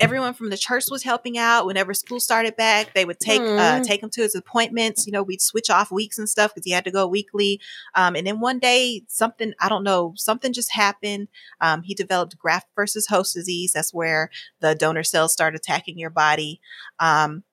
everyone 0.00 0.34
from 0.34 0.50
the 0.50 0.56
church 0.56 0.84
was 0.90 1.04
helping 1.04 1.38
out. 1.38 1.66
Whenever 1.66 1.94
school 1.94 2.20
started 2.20 2.56
back 2.56 2.94
they 2.94 3.04
would 3.04 3.20
take 3.20 3.40
mm. 3.40 3.58
uh, 3.58 3.82
take 3.84 4.02
him 4.02 4.10
to 4.10 4.22
his 4.22 4.34
appointments. 4.34 5.06
You 5.06 5.12
know 5.12 5.22
we'd 5.22 5.40
switch 5.40 5.70
off 5.70 5.92
weeks 5.92 6.18
and 6.18 6.28
stuff 6.28 6.52
because 6.52 6.64
he 6.64 6.72
had 6.72 6.84
to 6.84 6.90
go 6.90 7.06
weekly. 7.06 7.60
Um, 7.94 8.16
and 8.16 8.26
then 8.26 8.40
one 8.40 8.58
day 8.58 9.02
something 9.08 9.54
i 9.60 9.68
don't 9.68 9.84
know 9.84 10.14
something 10.16 10.52
just 10.52 10.72
happened. 10.72 11.28
Um, 11.60 11.82
he 11.82 11.94
developed 11.94 12.38
graft 12.38 12.68
versus 12.74 13.06
host 13.06 13.34
disease. 13.34 13.72
That's 13.72 13.94
where 13.94 14.30
the 14.60 14.74
donor 14.74 15.04
cells 15.04 15.32
start 15.32 15.54
attacking 15.54 15.98
your 15.98 16.10
body. 16.10 16.60
Um, 16.98 17.44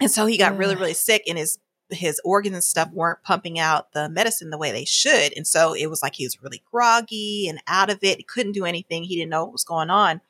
and 0.00 0.10
so 0.10 0.26
he 0.26 0.38
got 0.38 0.56
really 0.56 0.76
really 0.76 0.94
sick 0.94 1.24
and 1.28 1.38
his 1.38 1.58
his 1.90 2.20
organs 2.22 2.54
and 2.54 2.64
stuff 2.64 2.90
weren't 2.92 3.22
pumping 3.22 3.58
out 3.58 3.92
the 3.92 4.10
medicine 4.10 4.50
the 4.50 4.58
way 4.58 4.70
they 4.70 4.84
should. 4.84 5.32
And 5.36 5.46
so 5.46 5.72
it 5.72 5.86
was 5.86 6.02
like 6.02 6.14
he 6.14 6.26
was 6.26 6.42
really 6.42 6.62
groggy 6.70 7.48
and 7.48 7.62
out 7.66 7.88
of 7.88 8.00
it. 8.02 8.18
He 8.18 8.22
couldn't 8.22 8.52
do 8.52 8.66
anything. 8.66 9.04
He 9.04 9.16
didn't 9.16 9.30
know 9.30 9.44
what 9.44 9.52
was 9.52 9.64
going 9.64 9.88
on 9.88 10.20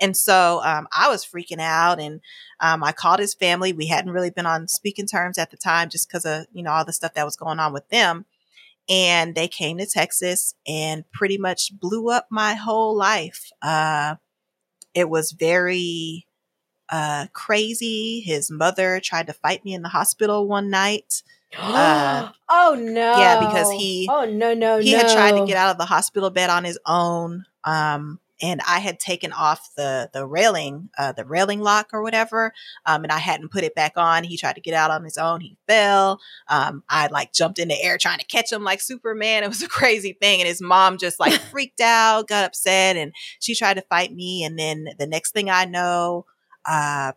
and 0.00 0.16
so 0.16 0.60
um, 0.64 0.88
I 0.96 1.08
was 1.08 1.24
freaking 1.24 1.60
out 1.60 2.00
and 2.00 2.20
um, 2.60 2.82
I 2.82 2.92
called 2.92 3.20
his 3.20 3.34
family. 3.34 3.72
We 3.72 3.86
hadn't 3.86 4.12
really 4.12 4.30
been 4.30 4.46
on 4.46 4.68
speaking 4.68 5.06
terms 5.06 5.38
at 5.38 5.50
the 5.50 5.56
time 5.56 5.88
just 5.88 6.08
because 6.08 6.24
of, 6.24 6.46
you 6.52 6.62
know, 6.62 6.70
all 6.70 6.84
the 6.84 6.92
stuff 6.92 7.14
that 7.14 7.24
was 7.24 7.36
going 7.36 7.60
on 7.60 7.72
with 7.72 7.88
them. 7.88 8.24
And 8.88 9.34
they 9.34 9.48
came 9.48 9.78
to 9.78 9.86
Texas 9.86 10.54
and 10.66 11.04
pretty 11.12 11.38
much 11.38 11.72
blew 11.78 12.10
up 12.10 12.26
my 12.30 12.54
whole 12.54 12.96
life. 12.96 13.50
Uh, 13.62 14.16
it 14.94 15.08
was 15.08 15.32
very 15.32 16.26
uh, 16.88 17.26
crazy. 17.32 18.20
His 18.20 18.50
mother 18.50 19.00
tried 19.00 19.28
to 19.28 19.32
fight 19.32 19.64
me 19.64 19.72
in 19.72 19.82
the 19.82 19.88
hospital 19.88 20.46
one 20.46 20.68
night. 20.68 21.22
Uh, 21.56 22.30
oh 22.48 22.76
no! 22.78 23.18
Yeah, 23.18 23.40
because 23.40 23.70
he. 23.72 24.08
Oh 24.10 24.24
no 24.24 24.52
no 24.54 24.78
he 24.78 24.92
no! 24.92 24.98
had 24.98 25.12
tried 25.12 25.38
to 25.38 25.46
get 25.46 25.56
out 25.56 25.70
of 25.70 25.78
the 25.78 25.84
hospital 25.84 26.30
bed 26.30 26.50
on 26.50 26.64
his 26.64 26.78
own. 26.84 27.44
Um, 27.64 28.18
and 28.42 28.60
I 28.66 28.80
had 28.80 28.98
taken 28.98 29.32
off 29.32 29.70
the 29.76 30.10
the 30.12 30.26
railing, 30.26 30.90
uh, 30.98 31.12
the 31.12 31.24
railing 31.24 31.60
lock 31.60 31.90
or 31.92 32.02
whatever, 32.02 32.52
um, 32.84 33.04
and 33.04 33.12
I 33.12 33.18
hadn't 33.18 33.52
put 33.52 33.62
it 33.64 33.74
back 33.74 33.92
on. 33.96 34.24
He 34.24 34.36
tried 34.36 34.54
to 34.56 34.60
get 34.60 34.74
out 34.74 34.90
on 34.90 35.04
his 35.04 35.16
own. 35.16 35.40
He 35.40 35.56
fell. 35.68 36.20
Um, 36.48 36.82
I 36.88 37.06
like 37.06 37.32
jumped 37.32 37.58
in 37.58 37.68
the 37.68 37.80
air 37.82 37.96
trying 37.98 38.18
to 38.18 38.26
catch 38.26 38.50
him 38.50 38.64
like 38.64 38.80
Superman. 38.80 39.44
It 39.44 39.48
was 39.48 39.62
a 39.62 39.68
crazy 39.80 40.12
thing, 40.12 40.40
and 40.40 40.48
his 40.48 40.60
mom 40.60 40.98
just 40.98 41.20
like 41.20 41.32
freaked 41.50 41.80
out, 41.80 42.28
got 42.28 42.44
upset, 42.44 42.96
and 42.96 43.12
she 43.40 43.54
tried 43.54 43.74
to 43.74 43.82
fight 43.82 44.12
me. 44.12 44.44
And 44.44 44.58
then 44.58 44.88
the 44.98 45.06
next 45.06 45.30
thing 45.32 45.48
I 45.48 45.64
know, 45.64 46.26
uh, 46.66 47.12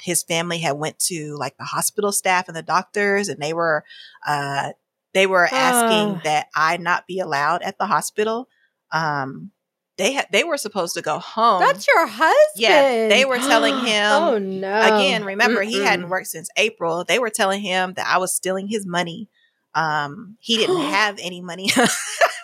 his 0.00 0.22
family 0.22 0.58
had 0.58 0.72
went 0.72 0.98
to 0.98 1.36
like 1.36 1.56
the 1.56 1.64
hospital 1.64 2.12
staff 2.12 2.48
and 2.48 2.56
the 2.56 2.62
doctors, 2.62 3.28
and 3.28 3.40
they 3.40 3.52
were 3.54 3.84
uh, 4.26 4.72
they 5.14 5.26
were 5.26 5.46
asking 5.46 6.16
Ah. 6.16 6.20
that 6.24 6.46
I 6.54 6.76
not 6.76 7.06
be 7.06 7.20
allowed 7.20 7.62
at 7.62 7.78
the 7.78 7.86
hospital. 7.86 8.48
Um, 8.92 9.52
they 9.98 10.12
had 10.12 10.26
they 10.30 10.44
were 10.44 10.56
supposed 10.58 10.94
to 10.94 11.02
go 11.02 11.18
home. 11.18 11.60
That's 11.60 11.86
your 11.86 12.06
husband. 12.06 12.36
Yeah, 12.56 13.08
they 13.08 13.24
were 13.24 13.38
telling 13.38 13.78
him- 13.86 14.12
oh 14.12 14.38
no! 14.38 14.80
Again, 14.80 15.24
remember 15.24 15.62
he 15.62 15.76
Mm-mm. 15.78 15.84
hadn't 15.84 16.08
worked 16.08 16.26
since 16.28 16.48
April. 16.56 17.04
They 17.04 17.18
were 17.18 17.30
telling 17.30 17.60
him 17.62 17.94
that 17.94 18.06
I 18.06 18.18
was 18.18 18.34
stealing 18.34 18.68
his 18.68 18.86
money. 18.86 19.28
Um, 19.74 20.36
he 20.40 20.56
didn't 20.56 20.80
have 20.90 21.18
any 21.20 21.40
money. 21.40 21.70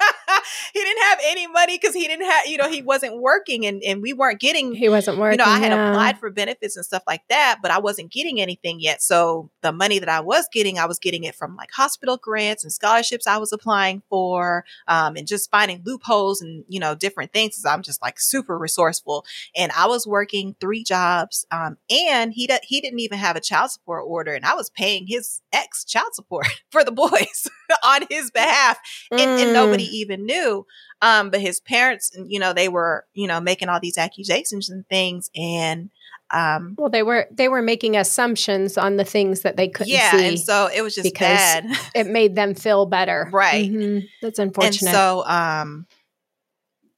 he 0.72 0.80
didn't 0.80 1.02
have 1.02 1.18
any 1.24 1.46
money 1.46 1.78
because 1.78 1.94
he 1.94 2.06
didn't 2.08 2.24
have, 2.26 2.46
you 2.46 2.56
know, 2.56 2.68
he 2.68 2.82
wasn't 2.82 3.20
working 3.20 3.66
and, 3.66 3.82
and 3.82 4.00
we 4.02 4.12
weren't 4.12 4.40
getting 4.40 4.74
He 4.74 4.88
wasn't 4.88 5.18
working. 5.18 5.38
you 5.38 5.44
know, 5.44 5.50
I 5.50 5.58
had 5.58 5.72
yeah. 5.72 5.90
applied 5.90 6.18
for 6.18 6.30
benefits 6.30 6.76
and 6.76 6.84
stuff 6.84 7.02
like 7.06 7.22
that, 7.28 7.58
but 7.62 7.70
I 7.70 7.78
wasn't 7.78 8.10
getting 8.10 8.40
anything 8.40 8.80
yet. 8.80 9.02
So 9.02 9.50
the 9.60 9.72
money 9.72 9.98
that 9.98 10.08
I 10.08 10.20
was 10.20 10.48
getting, 10.52 10.78
I 10.78 10.86
was 10.86 10.98
getting 10.98 11.24
it 11.24 11.34
from 11.34 11.56
like 11.56 11.70
hospital 11.72 12.16
grants 12.16 12.64
and 12.64 12.72
scholarships 12.72 13.26
I 13.26 13.36
was 13.38 13.52
applying 13.52 14.02
for, 14.08 14.64
um, 14.88 15.16
and 15.16 15.26
just 15.26 15.50
finding 15.50 15.82
loopholes 15.84 16.40
and 16.40 16.64
you 16.68 16.80
know 16.80 16.94
different 16.94 17.32
things. 17.32 17.56
'cause 17.56 17.64
I'm 17.66 17.82
just 17.82 18.00
like 18.02 18.18
super 18.20 18.56
resourceful, 18.58 19.24
and 19.56 19.70
I 19.72 19.86
was 19.86 20.06
working 20.06 20.56
three 20.60 20.84
jobs, 20.84 21.46
um, 21.50 21.76
and 21.90 22.32
he 22.32 22.46
d- 22.46 22.58
he 22.62 22.80
didn't 22.80 23.00
even 23.00 23.18
have 23.18 23.36
a 23.36 23.40
child 23.40 23.70
support 23.70 24.04
order, 24.06 24.32
and 24.34 24.44
I 24.44 24.54
was 24.54 24.70
paying 24.70 25.06
his 25.06 25.42
ex 25.52 25.84
child 25.84 26.14
support 26.14 26.46
for 26.70 26.82
the 26.84 26.92
boys 26.92 27.46
on 27.84 28.02
his 28.10 28.30
behalf 28.30 28.78
and, 29.10 29.20
and 29.20 29.50
Mm. 29.50 29.52
nobody 29.52 29.84
even 29.84 30.24
knew. 30.26 30.61
Um, 31.00 31.30
but 31.30 31.40
his 31.40 31.60
parents, 31.60 32.12
you 32.26 32.38
know, 32.38 32.52
they 32.52 32.68
were, 32.68 33.06
you 33.14 33.26
know, 33.26 33.40
making 33.40 33.68
all 33.68 33.80
these 33.80 33.98
accusations 33.98 34.70
and 34.70 34.86
things, 34.88 35.30
and 35.34 35.90
um, 36.32 36.74
Well, 36.78 36.90
they 36.90 37.02
were 37.02 37.26
they 37.30 37.48
were 37.48 37.62
making 37.62 37.96
assumptions 37.96 38.78
on 38.78 38.96
the 38.96 39.04
things 39.04 39.42
that 39.42 39.56
they 39.56 39.68
couldn't 39.68 39.92
yeah, 39.92 40.16
see. 40.16 40.28
and 40.28 40.40
so 40.40 40.68
it 40.74 40.82
was 40.82 40.94
just 40.94 41.04
because 41.04 41.20
bad, 41.20 41.66
it 41.94 42.06
made 42.06 42.34
them 42.34 42.54
feel 42.54 42.86
better. 42.86 43.28
Right. 43.32 43.70
Mhm. 43.70 44.08
That's 44.20 44.38
and 44.38 44.48
unfortunate. 44.48 44.92
so 44.92 45.24
um, 45.26 45.86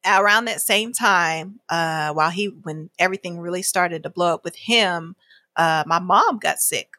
around 0.07 0.45
that 0.47 0.61
same 0.61 0.93
time, 0.93 1.61
uh, 1.69 2.13
while 2.13 2.31
he 2.31 2.47
when 2.47 2.91
everything 2.99 3.39
really 3.39 3.63
started 3.63 4.03
to 4.03 4.11
blow 4.11 4.35
up 4.35 4.45
with 4.45 4.57
him, 4.57 5.17
uh, 5.57 5.85
my 5.87 5.99
mom 5.99 6.39
got 6.39 6.59
sick. 6.59 6.91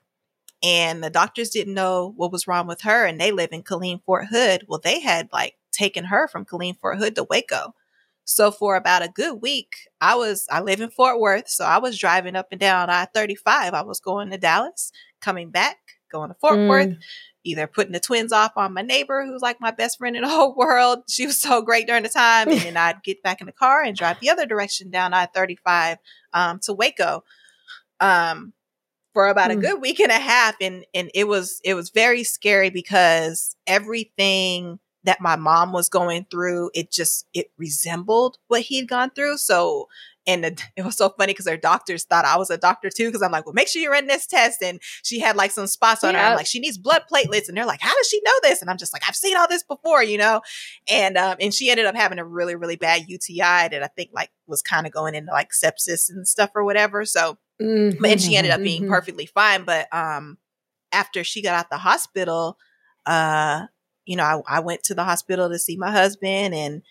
And 0.63 1.03
the 1.03 1.09
doctors 1.11 1.49
didn't 1.49 1.75
know 1.75 2.13
what 2.15 2.31
was 2.31 2.47
wrong 2.47 2.65
with 2.65 2.81
her, 2.81 3.05
and 3.05 3.21
they 3.21 3.31
live 3.31 3.49
in 3.51 3.61
Killeen 3.61 4.01
Fort 4.03 4.27
Hood. 4.31 4.63
Well, 4.67 4.79
they 4.83 4.99
had 4.99 5.29
like 5.31 5.57
taken 5.75 6.05
her 6.05 6.27
from 6.27 6.45
Killeen 6.45 6.77
Fort 6.79 6.97
Hood 6.97 7.15
to 7.15 7.23
Waco. 7.29 7.73
So 8.23 8.49
for 8.51 8.75
about 8.75 9.03
a 9.03 9.09
good 9.09 9.41
week, 9.41 9.73
I 10.01 10.15
was 10.15 10.47
I 10.49 10.61
live 10.61 10.81
in 10.81 10.89
Fort 10.89 11.19
Worth, 11.19 11.47
so 11.47 11.63
I 11.65 11.77
was 11.77 11.97
driving 11.97 12.35
up 12.35 12.47
and 12.51 12.59
down 12.59 12.89
I 12.89 13.05
thirty 13.05 13.35
five. 13.35 13.73
I 13.75 13.83
was 13.83 13.99
going 13.99 14.31
to 14.31 14.37
Dallas, 14.37 14.91
coming 15.21 15.51
back, 15.51 15.77
going 16.11 16.29
to 16.29 16.35
Fort 16.35 16.57
Mm. 16.57 16.67
Worth, 16.67 16.97
either 17.43 17.67
putting 17.67 17.91
the 17.93 17.99
twins 17.99 18.31
off 18.33 18.53
on 18.55 18.73
my 18.73 18.81
neighbor, 18.81 19.23
who's 19.23 19.43
like 19.43 19.61
my 19.61 19.69
best 19.69 19.99
friend 19.99 20.15
in 20.15 20.23
the 20.23 20.29
whole 20.35 20.55
world. 20.55 21.03
She 21.07 21.27
was 21.27 21.39
so 21.39 21.61
great 21.61 21.85
during 21.85 22.01
the 22.01 22.09
time, 22.09 22.49
and 22.49 22.59
then 22.61 22.77
I'd 22.77 23.03
get 23.03 23.21
back 23.21 23.41
in 23.41 23.45
the 23.45 23.53
car 23.53 23.83
and 23.83 23.95
drive 23.95 24.19
the 24.19 24.31
other 24.31 24.47
direction 24.47 24.89
down 24.89 25.13
I 25.13 25.27
thirty 25.27 25.57
five 25.63 25.99
um, 26.33 26.57
to 26.63 26.73
Waco. 26.73 27.23
Um, 27.99 28.53
for 29.13 29.27
about 29.29 29.51
a 29.51 29.53
Hmm. 29.53 29.61
good 29.61 29.81
week 29.81 29.99
and 30.01 30.11
a 30.11 30.19
half 30.19 30.55
and 30.59 30.83
and 30.93 31.09
it 31.13 31.25
was 31.27 31.61
it 31.63 31.73
was 31.73 31.89
very 31.91 32.23
scary 32.25 32.69
because 32.69 33.55
everything 33.65 34.77
that 35.05 35.21
my 35.21 35.35
mom 35.35 35.71
was 35.71 35.89
going 35.89 36.25
through 36.29 36.71
it 36.73 36.91
just 36.91 37.27
it 37.33 37.51
resembled 37.57 38.37
what 38.47 38.61
he'd 38.61 38.87
gone 38.87 39.11
through. 39.11 39.37
So 39.37 39.87
and 40.27 40.43
the, 40.43 40.63
it 40.75 40.83
was 40.83 40.97
so 40.97 41.09
funny 41.09 41.33
because 41.33 41.47
her 41.47 41.57
doctors 41.57 42.03
thought 42.03 42.25
I 42.25 42.37
was 42.37 42.49
a 42.49 42.57
doctor 42.57 42.89
too 42.89 43.07
because 43.07 43.21
I'm 43.21 43.31
like 43.31 43.45
well 43.45 43.53
make 43.53 43.67
sure 43.67 43.81
you're 43.81 43.91
run 43.91 44.07
this 44.07 44.25
test. 44.27 44.61
And 44.61 44.81
she 45.03 45.19
had 45.19 45.35
like 45.35 45.51
some 45.51 45.67
spots 45.67 46.03
on 46.03 46.15
her. 46.15 46.19
I'm 46.19 46.35
like 46.35 46.47
she 46.47 46.59
needs 46.59 46.77
blood 46.77 47.03
platelets. 47.11 47.47
And 47.47 47.55
they're 47.57 47.65
like 47.65 47.81
how 47.81 47.95
does 47.95 48.07
she 48.07 48.19
know 48.25 48.31
this? 48.43 48.61
And 48.61 48.69
I'm 48.69 48.77
just 48.77 48.93
like 48.93 49.03
I've 49.07 49.15
seen 49.15 49.37
all 49.37 49.47
this 49.47 49.63
before 49.63 50.03
you 50.03 50.17
know? 50.17 50.41
And 50.89 51.17
um 51.17 51.37
and 51.39 51.53
she 51.53 51.69
ended 51.69 51.85
up 51.85 51.95
having 51.95 52.19
a 52.19 52.25
really 52.25 52.55
really 52.55 52.75
bad 52.75 53.03
UTI 53.07 53.69
that 53.69 53.83
I 53.83 53.87
think 53.87 54.09
like 54.13 54.31
was 54.47 54.61
kind 54.61 54.85
of 54.85 54.91
going 54.93 55.15
into 55.15 55.31
like 55.31 55.51
sepsis 55.51 56.09
and 56.09 56.27
stuff 56.27 56.51
or 56.55 56.63
whatever. 56.63 57.05
So 57.05 57.37
Mhm, 57.61 58.05
and 58.05 58.19
she 58.21 58.35
ended 58.35 58.51
up 58.51 58.61
being 58.61 58.83
mhm. 58.83 58.89
perfectly 58.89 59.25
fine. 59.27 59.63
But 59.63 59.87
um 59.93 60.37
after 60.91 61.23
she 61.23 61.41
got 61.41 61.55
out 61.55 61.69
the 61.69 61.77
hospital 61.77 62.57
uh 63.05 63.67
you 64.05 64.15
know 64.15 64.43
I, 64.47 64.57
I 64.57 64.59
went 64.59 64.83
to 64.83 64.95
the 64.95 65.03
hospital 65.03 65.49
to 65.49 65.59
see 65.59 65.77
my 65.77 65.91
husband 65.91 66.53
and 66.53 66.81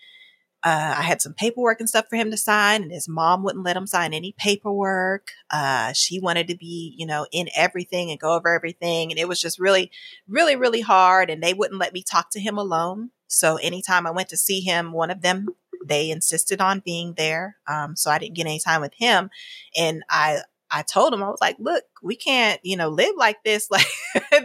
uh, 0.65 0.95
I 0.97 1.03
had 1.03 1.21
some 1.21 1.35
paperwork 1.35 1.79
and 1.79 1.87
stuff 1.87 2.07
for 2.09 2.15
him 2.15 2.31
to 2.31 2.37
sign, 2.37 2.81
and 2.81 2.91
his 2.91 3.07
mom 3.07 3.43
wouldn't 3.43 3.63
let 3.63 3.77
him 3.77 3.85
sign 3.85 4.15
any 4.15 4.33
paperwork. 4.35 5.27
Uh, 5.51 5.93
she 5.93 6.19
wanted 6.19 6.47
to 6.47 6.57
be, 6.57 6.95
you 6.97 7.05
know, 7.05 7.27
in 7.31 7.49
everything 7.55 8.09
and 8.09 8.19
go 8.19 8.33
over 8.33 8.49
everything. 8.49 9.11
And 9.11 9.19
it 9.19 9.27
was 9.27 9.39
just 9.39 9.59
really, 9.59 9.91
really, 10.27 10.55
really 10.55 10.81
hard. 10.81 11.29
And 11.29 11.43
they 11.43 11.53
wouldn't 11.53 11.79
let 11.79 11.93
me 11.93 12.01
talk 12.01 12.31
to 12.31 12.39
him 12.39 12.57
alone. 12.57 13.11
So 13.27 13.57
anytime 13.57 14.07
I 14.07 14.11
went 14.11 14.29
to 14.29 14.37
see 14.37 14.61
him, 14.61 14.91
one 14.91 15.11
of 15.11 15.21
them, 15.21 15.49
they 15.85 16.09
insisted 16.09 16.59
on 16.59 16.81
being 16.83 17.13
there. 17.15 17.57
Um, 17.67 17.95
so 17.95 18.09
I 18.09 18.17
didn't 18.17 18.35
get 18.35 18.47
any 18.47 18.59
time 18.59 18.81
with 18.81 18.95
him. 18.95 19.29
And 19.77 20.01
I, 20.09 20.39
I 20.77 20.81
told 20.81 21.13
him, 21.13 21.23
I 21.23 21.29
was 21.29 21.39
like, 21.39 21.55
look, 21.57 21.83
we 22.03 22.15
can't, 22.17 22.59
you 22.63 22.75
know, 22.75 22.89
live 22.89 23.13
like 23.17 23.43
this. 23.43 23.69
Like, 23.75 23.85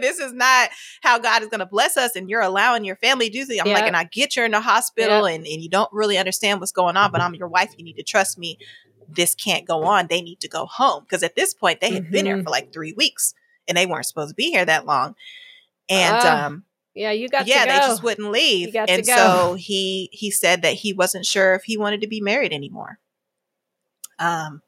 this 0.01 0.17
is 0.19 0.31
not 0.33 0.69
how 1.01 1.19
God 1.19 1.41
is 1.41 1.49
going 1.49 1.59
to 1.59 1.65
bless 1.65 1.97
us. 1.97 2.15
And 2.15 2.29
you're 2.29 2.41
allowing 2.41 2.85
your 2.85 2.95
family 2.95 3.29
to 3.29 3.33
do 3.33 3.45
things. 3.45 3.59
I'm 3.59 3.67
like, 3.73 3.85
and 3.87 3.95
I 3.97 4.05
get 4.05 4.35
you're 4.35 4.45
in 4.45 4.51
the 4.51 4.61
hospital 4.61 5.25
and, 5.25 5.45
and 5.45 5.61
you 5.61 5.69
don't 5.69 5.91
really 5.91 6.17
understand 6.17 6.59
what's 6.59 6.71
going 6.71 6.95
on, 6.95 7.11
but 7.11 7.19
I'm 7.21 7.35
your 7.35 7.47
wife. 7.49 7.73
You 7.77 7.83
need 7.83 7.97
to 7.97 8.03
trust 8.03 8.37
me. 8.37 8.57
This 9.09 9.35
can't 9.35 9.67
go 9.67 9.83
on. 9.83 10.07
They 10.07 10.21
need 10.21 10.39
to 10.41 10.47
go 10.47 10.65
home. 10.67 11.03
Because 11.03 11.21
at 11.23 11.35
this 11.35 11.53
point, 11.53 11.81
they 11.81 11.91
had 11.91 12.09
been 12.11 12.25
here 12.25 12.37
Mhm. 12.37 12.43
for 12.43 12.49
like 12.49 12.71
three 12.71 12.93
weeks 12.93 13.33
and 13.67 13.77
they 13.77 13.85
weren't 13.85 14.05
supposed 14.05 14.29
to 14.29 14.35
be 14.35 14.51
here 14.51 14.63
that 14.65 14.85
long. 14.85 15.15
And, 15.89 16.15
Ah, 16.15 16.45
um, 16.45 16.63
Yeah, 16.93 17.11
you 17.11 17.27
got 17.27 17.45
yeah, 17.47 17.65
to 17.65 17.71
they 17.71 17.77
just 17.79 18.03
wouldn't 18.03 18.31
leave. 18.31 18.67
You 18.67 18.73
got 18.73 18.87
to 18.87 18.93
and 18.93 19.05
go. 19.05 19.15
so 19.15 19.53
he 19.55 20.09
he 20.13 20.31
said 20.31 20.61
that 20.61 20.75
he 20.75 20.93
wasn't 20.93 21.25
sure 21.25 21.55
if 21.55 21.63
he 21.63 21.77
wanted 21.77 22.01
to 22.01 22.07
be 22.07 22.21
married 22.21 22.53
anymore. 22.53 22.99
Um, 24.19 24.61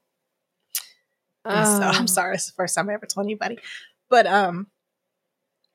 so. 1.79 1.83
I'm 1.83 2.07
sorry, 2.07 2.35
it's 2.35 2.47
the 2.47 2.53
first 2.53 2.75
time 2.75 2.89
I 2.89 2.93
ever 2.93 3.05
told 3.05 3.25
anybody. 3.25 3.57
But 4.09 4.27
um 4.27 4.67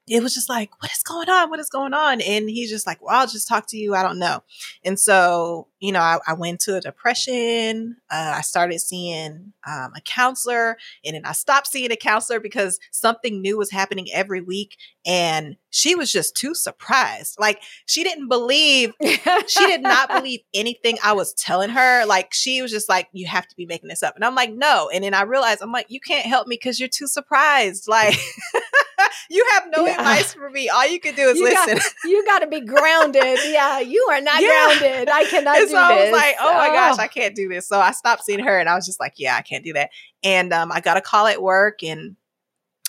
it 0.09 0.23
was 0.23 0.35
just 0.35 0.49
like, 0.49 0.71
what 0.81 0.91
is 0.93 1.03
going 1.03 1.29
on? 1.29 1.51
What 1.51 1.61
is 1.61 1.71
going 1.71 1.95
on? 1.95 2.21
And 2.21 2.49
he's 2.49 2.71
just 2.71 2.87
like, 2.87 3.01
well, 3.03 3.21
I'll 3.21 3.27
just 3.27 3.49
talk 3.49 3.67
to 3.69 3.77
you. 3.77 3.95
I 3.95 4.03
don't 4.03 4.19
know. 4.19 4.43
And 4.85 4.99
so, 4.99 5.69
you 5.81 5.93
know, 5.93 6.01
I, 6.01 6.19
I 6.27 6.35
went 6.35 6.61
to 6.61 6.77
a 6.77 6.81
depression. 6.81 7.97
Uh, 8.11 8.35
I 8.37 8.41
started 8.41 8.81
seeing 8.81 9.53
um, 9.67 9.93
a 9.97 10.01
counselor 10.05 10.77
and 11.05 11.15
then 11.15 11.25
I 11.25 11.33
stopped 11.33 11.69
seeing 11.69 11.93
a 11.93 11.97
counselor 11.97 12.41
because 12.41 12.79
something 12.91 13.41
new 13.41 13.59
was 13.59 13.71
happening 13.71 14.07
every 14.13 14.41
week. 14.41 14.77
And 15.07 15.57
she 15.71 15.95
was 15.95 16.11
just 16.11 16.35
too 16.37 16.55
surprised. 16.55 17.37
Like 17.39 17.63
she 17.87 18.03
didn't 18.03 18.29
believe 18.29 18.93
she 19.03 19.67
did 19.67 19.83
not 19.83 20.09
believe 20.15 20.41
anything 20.55 20.99
I 21.03 21.13
was 21.13 21.35
telling 21.35 21.71
her. 21.71 22.05
Like 22.07 22.33
she 22.33 22.63
was 22.63 22.71
just 22.71 22.89
like, 22.89 23.09
"You 23.13 23.27
have 23.27 23.47
to 23.49 23.57
be 23.57 23.67
making 23.67 23.89
this 23.89 24.03
up," 24.03 24.17
and 24.17 24.25
I'm 24.25 24.35
like, 24.35 24.53
"No." 24.53 24.91
And 24.93 25.05
then 25.05 25.15
I 25.15 25.23
realized 25.23 25.63
I'm 25.63 25.73
like, 25.73 25.87
"You 25.91 26.01
can't 26.01 26.27
help 26.27 26.47
me 26.47 26.57
because 26.57 26.81
you're 26.81 26.89
too 26.89 27.07
surprised. 27.07 27.89
Like 27.89 28.19
you 29.31 29.47
have 29.55 29.65
no 29.77 29.87
Yeah. 29.87 29.93
advice 29.99 30.35
for 30.35 30.51
me. 30.51 30.69
All 30.69 30.87
you 30.87 31.01
can 31.01 31.15
do 31.15 31.23
is 31.29 31.39
You 31.39 31.51
got- 31.53 31.69
listen." 31.69 31.91
you 32.05 32.25
got 32.25 32.41
to 32.41 32.47
be 32.47 32.61
grounded. 32.61 33.39
Yeah, 33.47 33.81
you 33.81 34.07
are 34.11 34.21
not 34.21 34.41
Yeah. 34.41 34.77
grounded. 34.79 35.09
I 35.11 35.25
cannot 35.25 35.57
and 35.59 35.67
do 35.67 35.73
so 35.73 35.79
I 35.79 35.95
was 35.95 36.05
this. 36.05 36.13
like, 36.13 36.37
"Oh 36.41 36.55
my 36.55 36.69
gosh, 36.69 36.99
I 36.99 37.07
can't 37.09 37.35
do 37.35 37.49
this." 37.49 37.67
So 37.69 37.79
I 37.81 37.93
stopped 37.93 38.25
seeing 38.25 38.41
her, 38.41 38.59
and 38.59 38.69
I 38.69 38.75
was 38.75 38.87
just 38.87 39.01
like, 39.01 39.15
"Yeah, 39.17 39.37
I 39.37 39.43
can't 39.43 39.65
do 39.65 39.73
that." 39.75 39.91
And 40.23 40.53
um, 40.53 40.73
I 40.73 40.81
got 40.81 40.97
a 40.97 41.01
call 41.01 41.27
at 41.27 41.43
work, 41.43 41.83
and 41.83 42.17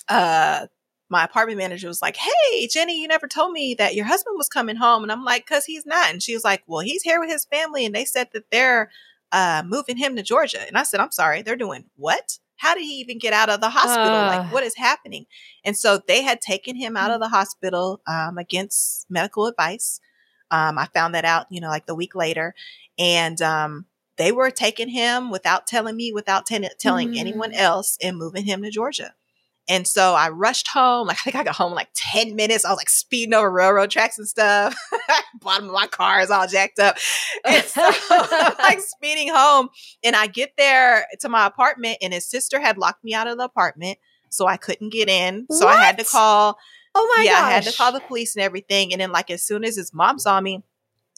uh, 0.07 0.67
my 1.09 1.23
apartment 1.23 1.57
manager 1.57 1.87
was 1.87 2.01
like, 2.01 2.17
"Hey, 2.17 2.67
Jenny, 2.67 3.01
you 3.01 3.07
never 3.07 3.27
told 3.27 3.51
me 3.51 3.73
that 3.75 3.95
your 3.95 4.05
husband 4.05 4.35
was 4.37 4.47
coming 4.49 4.75
home." 4.75 5.03
And 5.03 5.11
I'm 5.11 5.23
like, 5.23 5.45
"Cause 5.45 5.65
he's 5.65 5.85
not." 5.85 6.09
And 6.11 6.21
she 6.21 6.33
was 6.33 6.43
like, 6.43 6.63
"Well, 6.67 6.81
he's 6.81 7.03
here 7.03 7.19
with 7.19 7.29
his 7.29 7.45
family, 7.45 7.85
and 7.85 7.93
they 7.95 8.05
said 8.05 8.29
that 8.33 8.51
they're 8.51 8.91
uh, 9.31 9.63
moving 9.65 9.97
him 9.97 10.15
to 10.15 10.23
Georgia." 10.23 10.65
And 10.67 10.77
I 10.77 10.83
said, 10.83 10.99
"I'm 10.99 11.11
sorry, 11.11 11.41
they're 11.41 11.55
doing 11.55 11.85
what?" 11.95 12.37
How 12.59 12.75
did 12.75 12.83
he 12.83 12.99
even 12.99 13.17
get 13.19 13.31
out 13.33 13.49
of 13.49 13.61
the 13.61 13.69
hospital? 13.69 14.05
Ah. 14.15 14.27
like, 14.27 14.53
what 14.53 14.63
is 14.63 14.75
happening? 14.75 15.25
And 15.63 15.77
so 15.77 15.99
they 16.07 16.21
had 16.23 16.41
taken 16.41 16.75
him 16.75 16.97
out 16.97 17.09
of 17.11 17.19
the 17.21 17.29
hospital 17.29 18.01
um, 18.05 18.37
against 18.37 19.05
medical 19.09 19.45
advice. 19.47 19.99
Um, 20.51 20.77
I 20.77 20.87
found 20.93 21.15
that 21.15 21.25
out, 21.25 21.45
you 21.49 21.61
know, 21.61 21.69
like 21.69 21.85
the 21.85 21.95
week 21.95 22.15
later. 22.15 22.53
And 22.97 23.41
um, 23.41 23.85
they 24.17 24.31
were 24.33 24.51
taking 24.51 24.89
him 24.89 25.31
without 25.31 25.67
telling 25.67 25.95
me, 25.95 26.11
without 26.11 26.45
ten- 26.45 26.67
telling 26.79 27.11
Mm. 27.13 27.17
anyone 27.19 27.53
else, 27.53 27.97
and 28.01 28.17
moving 28.17 28.45
him 28.45 28.61
to 28.63 28.69
Georgia. 28.71 29.13
And 29.69 29.87
so 29.87 30.15
I 30.15 30.29
rushed 30.29 30.67
home. 30.67 31.07
Like 31.07 31.17
I 31.17 31.21
think 31.21 31.35
I 31.35 31.43
got 31.43 31.55
home 31.55 31.71
in 31.71 31.75
like 31.75 31.89
10 31.93 32.35
minutes. 32.35 32.65
I 32.65 32.69
was 32.71 32.77
like 32.77 32.89
speeding 32.89 33.33
over 33.35 33.49
railroad 33.49 33.91
tracks 33.91 34.17
and 34.17 34.27
stuff. 34.27 34.75
Bottom 35.41 35.67
of 35.67 35.73
my 35.73 35.85
car 35.87 36.19
is 36.21 36.31
all 36.31 36.47
jacked 36.47 36.79
up. 36.79 36.97
And 37.45 37.63
so 37.63 37.81
I'm 38.09 38.55
like 38.59 38.79
speeding 38.81 39.29
home. 39.33 39.69
And 40.03 40.15
I 40.15 40.27
get 40.27 40.53
there 40.57 41.05
to 41.21 41.29
my 41.29 41.45
apartment 41.45 41.99
and 42.01 42.13
his 42.13 42.25
sister 42.25 42.59
had 42.59 42.77
locked 42.79 43.03
me 43.03 43.13
out 43.13 43.27
of 43.27 43.37
the 43.37 43.43
apartment. 43.45 43.99
So 44.29 44.47
I 44.47 44.57
couldn't 44.57 44.89
get 44.91 45.07
in. 45.07 45.45
So 45.51 45.67
What? 45.67 45.77
I 45.77 45.83
had 45.85 45.97
to 45.99 46.03
call. 46.03 46.57
Oh 46.95 47.13
my 47.15 47.23
God. 47.23 47.25
yeah, 47.25 47.39
gosh. 47.41 47.43
I 47.43 47.51
had 47.51 47.63
to 47.65 47.73
call 47.77 47.91
the 47.91 48.01
police 48.01 48.35
and 48.35 48.43
everything. 48.43 48.91
And 48.91 48.99
then 48.99 49.11
like 49.11 49.29
as 49.29 49.43
soon 49.43 49.63
as 49.63 49.75
his 49.75 49.93
mom 49.93 50.17
saw 50.19 50.41
me, 50.41 50.63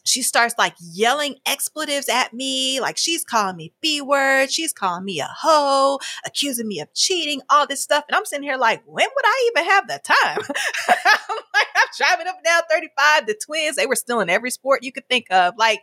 she 0.03 0.21
starts 0.23 0.55
like 0.57 0.73
yelling 0.79 1.35
expletives 1.45 2.09
at 2.09 2.33
me. 2.33 2.79
Like 2.79 2.97
she's 2.97 3.23
calling 3.23 3.55
me 3.55 3.73
B 3.81 4.01
word. 4.01 4.51
She's 4.51 4.73
calling 4.73 5.05
me 5.05 5.19
a 5.19 5.29
hoe, 5.29 5.99
accusing 6.25 6.67
me 6.67 6.79
of 6.79 6.93
cheating, 6.93 7.41
all 7.49 7.67
this 7.67 7.81
stuff. 7.81 8.03
And 8.07 8.15
I'm 8.15 8.25
sitting 8.25 8.43
here 8.43 8.57
like, 8.57 8.81
when 8.85 9.07
would 9.07 9.25
I 9.25 9.51
even 9.51 9.69
have 9.69 9.87
the 9.87 9.99
time? 10.03 10.39
I'm 10.89 11.37
like, 11.53 11.67
I'm 11.75 11.87
driving 11.97 12.27
up 12.27 12.35
and 12.37 12.45
down 12.45 12.61
35. 12.69 13.27
The 13.27 13.39
twins, 13.45 13.75
they 13.75 13.85
were 13.85 13.95
still 13.95 14.19
in 14.21 14.29
every 14.29 14.51
sport 14.51 14.83
you 14.83 14.91
could 14.91 15.07
think 15.07 15.27
of. 15.31 15.53
Like, 15.57 15.81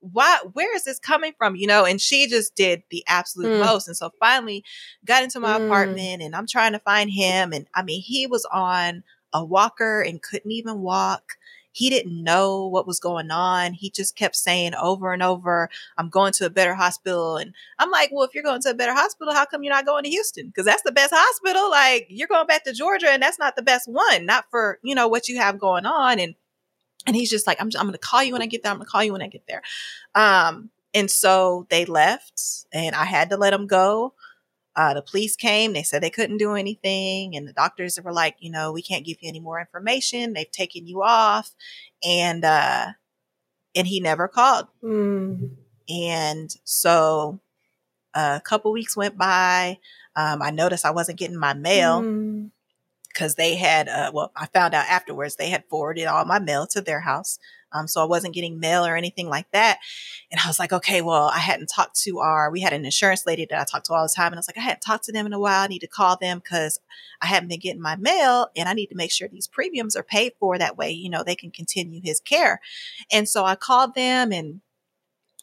why, 0.00 0.38
where 0.52 0.74
is 0.76 0.84
this 0.84 0.98
coming 0.98 1.32
from? 1.38 1.56
You 1.56 1.66
know, 1.66 1.84
and 1.84 2.00
she 2.00 2.28
just 2.28 2.54
did 2.54 2.82
the 2.90 3.04
absolute 3.08 3.52
Mm. 3.52 3.58
most. 3.58 3.88
And 3.88 3.96
so 3.96 4.10
finally 4.20 4.64
got 5.04 5.24
into 5.24 5.40
my 5.40 5.58
Mm. 5.58 5.64
apartment 5.66 6.22
and 6.22 6.36
I'm 6.36 6.46
trying 6.46 6.72
to 6.72 6.78
find 6.78 7.10
him. 7.10 7.52
And 7.52 7.66
I 7.74 7.82
mean, 7.82 8.00
he 8.02 8.26
was 8.26 8.44
on 8.52 9.02
a 9.32 9.44
walker 9.44 10.00
and 10.00 10.22
couldn't 10.22 10.52
even 10.52 10.80
walk 10.82 11.32
he 11.78 11.90
didn't 11.90 12.24
know 12.24 12.66
what 12.66 12.88
was 12.88 12.98
going 12.98 13.30
on. 13.30 13.72
He 13.72 13.88
just 13.88 14.16
kept 14.16 14.34
saying 14.34 14.74
over 14.74 15.12
and 15.12 15.22
over, 15.22 15.70
I'm 15.96 16.08
going 16.08 16.32
to 16.32 16.46
a 16.46 16.50
better 16.50 16.74
hospital. 16.74 17.36
And 17.36 17.54
I'm 17.78 17.92
like, 17.92 18.10
well, 18.12 18.24
if 18.24 18.34
you're 18.34 18.42
going 18.42 18.60
to 18.62 18.70
a 18.70 18.74
better 18.74 18.92
hospital, 18.92 19.32
how 19.32 19.44
come 19.44 19.62
you're 19.62 19.72
not 19.72 19.86
going 19.86 20.02
to 20.02 20.10
Houston? 20.10 20.48
Because 20.48 20.64
that's 20.64 20.82
the 20.82 20.90
best 20.90 21.12
hospital. 21.14 21.70
Like, 21.70 22.08
you're 22.08 22.26
going 22.26 22.48
back 22.48 22.64
to 22.64 22.72
Georgia 22.72 23.10
and 23.10 23.22
that's 23.22 23.38
not 23.38 23.54
the 23.54 23.62
best 23.62 23.86
one, 23.86 24.26
not 24.26 24.46
for, 24.50 24.80
you 24.82 24.92
know, 24.92 25.06
what 25.06 25.28
you 25.28 25.38
have 25.38 25.60
going 25.60 25.86
on. 25.86 26.18
And 26.18 26.34
and 27.06 27.14
he's 27.14 27.30
just 27.30 27.46
like, 27.46 27.60
I'm, 27.60 27.70
I'm 27.78 27.86
going 27.86 27.92
to 27.92 27.98
call 27.98 28.24
you 28.24 28.32
when 28.32 28.42
I 28.42 28.46
get 28.46 28.64
there. 28.64 28.72
I'm 28.72 28.78
going 28.78 28.86
to 28.86 28.90
call 28.90 29.04
you 29.04 29.12
when 29.12 29.22
I 29.22 29.28
get 29.28 29.44
there. 29.46 29.62
Um, 30.16 30.70
and 30.92 31.08
so 31.08 31.68
they 31.70 31.84
left 31.84 32.42
and 32.72 32.96
I 32.96 33.04
had 33.04 33.30
to 33.30 33.36
let 33.36 33.52
him 33.52 33.68
go. 33.68 34.14
Uh, 34.78 34.94
the 34.94 35.02
police 35.02 35.34
came. 35.34 35.72
They 35.72 35.82
said 35.82 36.02
they 36.02 36.08
couldn't 36.18 36.38
do 36.38 36.54
anything, 36.54 37.34
and 37.34 37.48
the 37.48 37.52
doctors 37.52 37.98
were 38.00 38.12
like, 38.12 38.36
you 38.38 38.48
know, 38.48 38.70
we 38.70 38.80
can't 38.80 39.04
give 39.04 39.16
you 39.20 39.28
any 39.28 39.40
more 39.40 39.58
information. 39.58 40.32
They've 40.34 40.48
taken 40.50 40.86
you 40.86 41.02
off, 41.02 41.50
and 42.06 42.44
uh, 42.44 42.86
and 43.74 43.86
he 43.88 43.98
never 43.98 44.28
called. 44.28 44.68
Mm. 44.84 45.56
And 45.88 46.50
so 46.62 47.40
a 48.14 48.40
couple 48.44 48.70
weeks 48.72 48.96
went 48.96 49.18
by. 49.18 49.78
Um, 50.14 50.42
I 50.42 50.50
noticed 50.52 50.86
I 50.86 50.92
wasn't 50.92 51.18
getting 51.18 51.36
my 51.38 51.54
mail 51.54 52.00
Mm. 52.02 52.50
because 53.08 53.34
they 53.34 53.56
had, 53.56 53.88
uh, 53.88 54.10
well, 54.14 54.30
I 54.36 54.46
found 54.46 54.74
out 54.74 54.86
afterwards 54.88 55.36
they 55.36 55.50
had 55.50 55.64
forwarded 55.68 56.06
all 56.06 56.24
my 56.24 56.38
mail 56.38 56.66
to 56.68 56.80
their 56.80 57.00
house. 57.00 57.38
Um, 57.72 57.86
so 57.86 58.02
I 58.02 58.06
wasn't 58.06 58.34
getting 58.34 58.60
mail 58.60 58.86
or 58.86 58.96
anything 58.96 59.28
like 59.28 59.50
that. 59.52 59.78
And 60.30 60.40
I 60.42 60.46
was 60.46 60.58
like, 60.58 60.72
okay, 60.72 61.02
well, 61.02 61.30
I 61.34 61.38
hadn't 61.38 61.68
talked 61.68 62.00
to 62.02 62.18
our, 62.18 62.50
we 62.50 62.60
had 62.60 62.72
an 62.72 62.84
insurance 62.84 63.26
lady 63.26 63.46
that 63.46 63.60
I 63.60 63.64
talked 63.64 63.86
to 63.86 63.94
all 63.94 64.04
the 64.04 64.12
time. 64.14 64.28
And 64.28 64.36
I 64.36 64.38
was 64.38 64.48
like, 64.48 64.58
I 64.58 64.62
hadn't 64.62 64.80
talked 64.80 65.04
to 65.04 65.12
them 65.12 65.26
in 65.26 65.32
a 65.32 65.38
while. 65.38 65.62
I 65.62 65.66
need 65.66 65.80
to 65.80 65.86
call 65.86 66.16
them 66.16 66.38
because 66.38 66.80
I 67.20 67.26
haven't 67.26 67.48
been 67.48 67.60
getting 67.60 67.82
my 67.82 67.96
mail 67.96 68.48
and 68.56 68.68
I 68.68 68.72
need 68.72 68.88
to 68.88 68.96
make 68.96 69.10
sure 69.10 69.28
these 69.28 69.46
premiums 69.46 69.96
are 69.96 70.02
paid 70.02 70.32
for. 70.38 70.58
That 70.58 70.76
way, 70.76 70.90
you 70.90 71.10
know, 71.10 71.22
they 71.22 71.36
can 71.36 71.50
continue 71.50 72.00
his 72.02 72.20
care. 72.20 72.60
And 73.12 73.28
so 73.28 73.44
I 73.44 73.54
called 73.54 73.94
them 73.94 74.32
and 74.32 74.60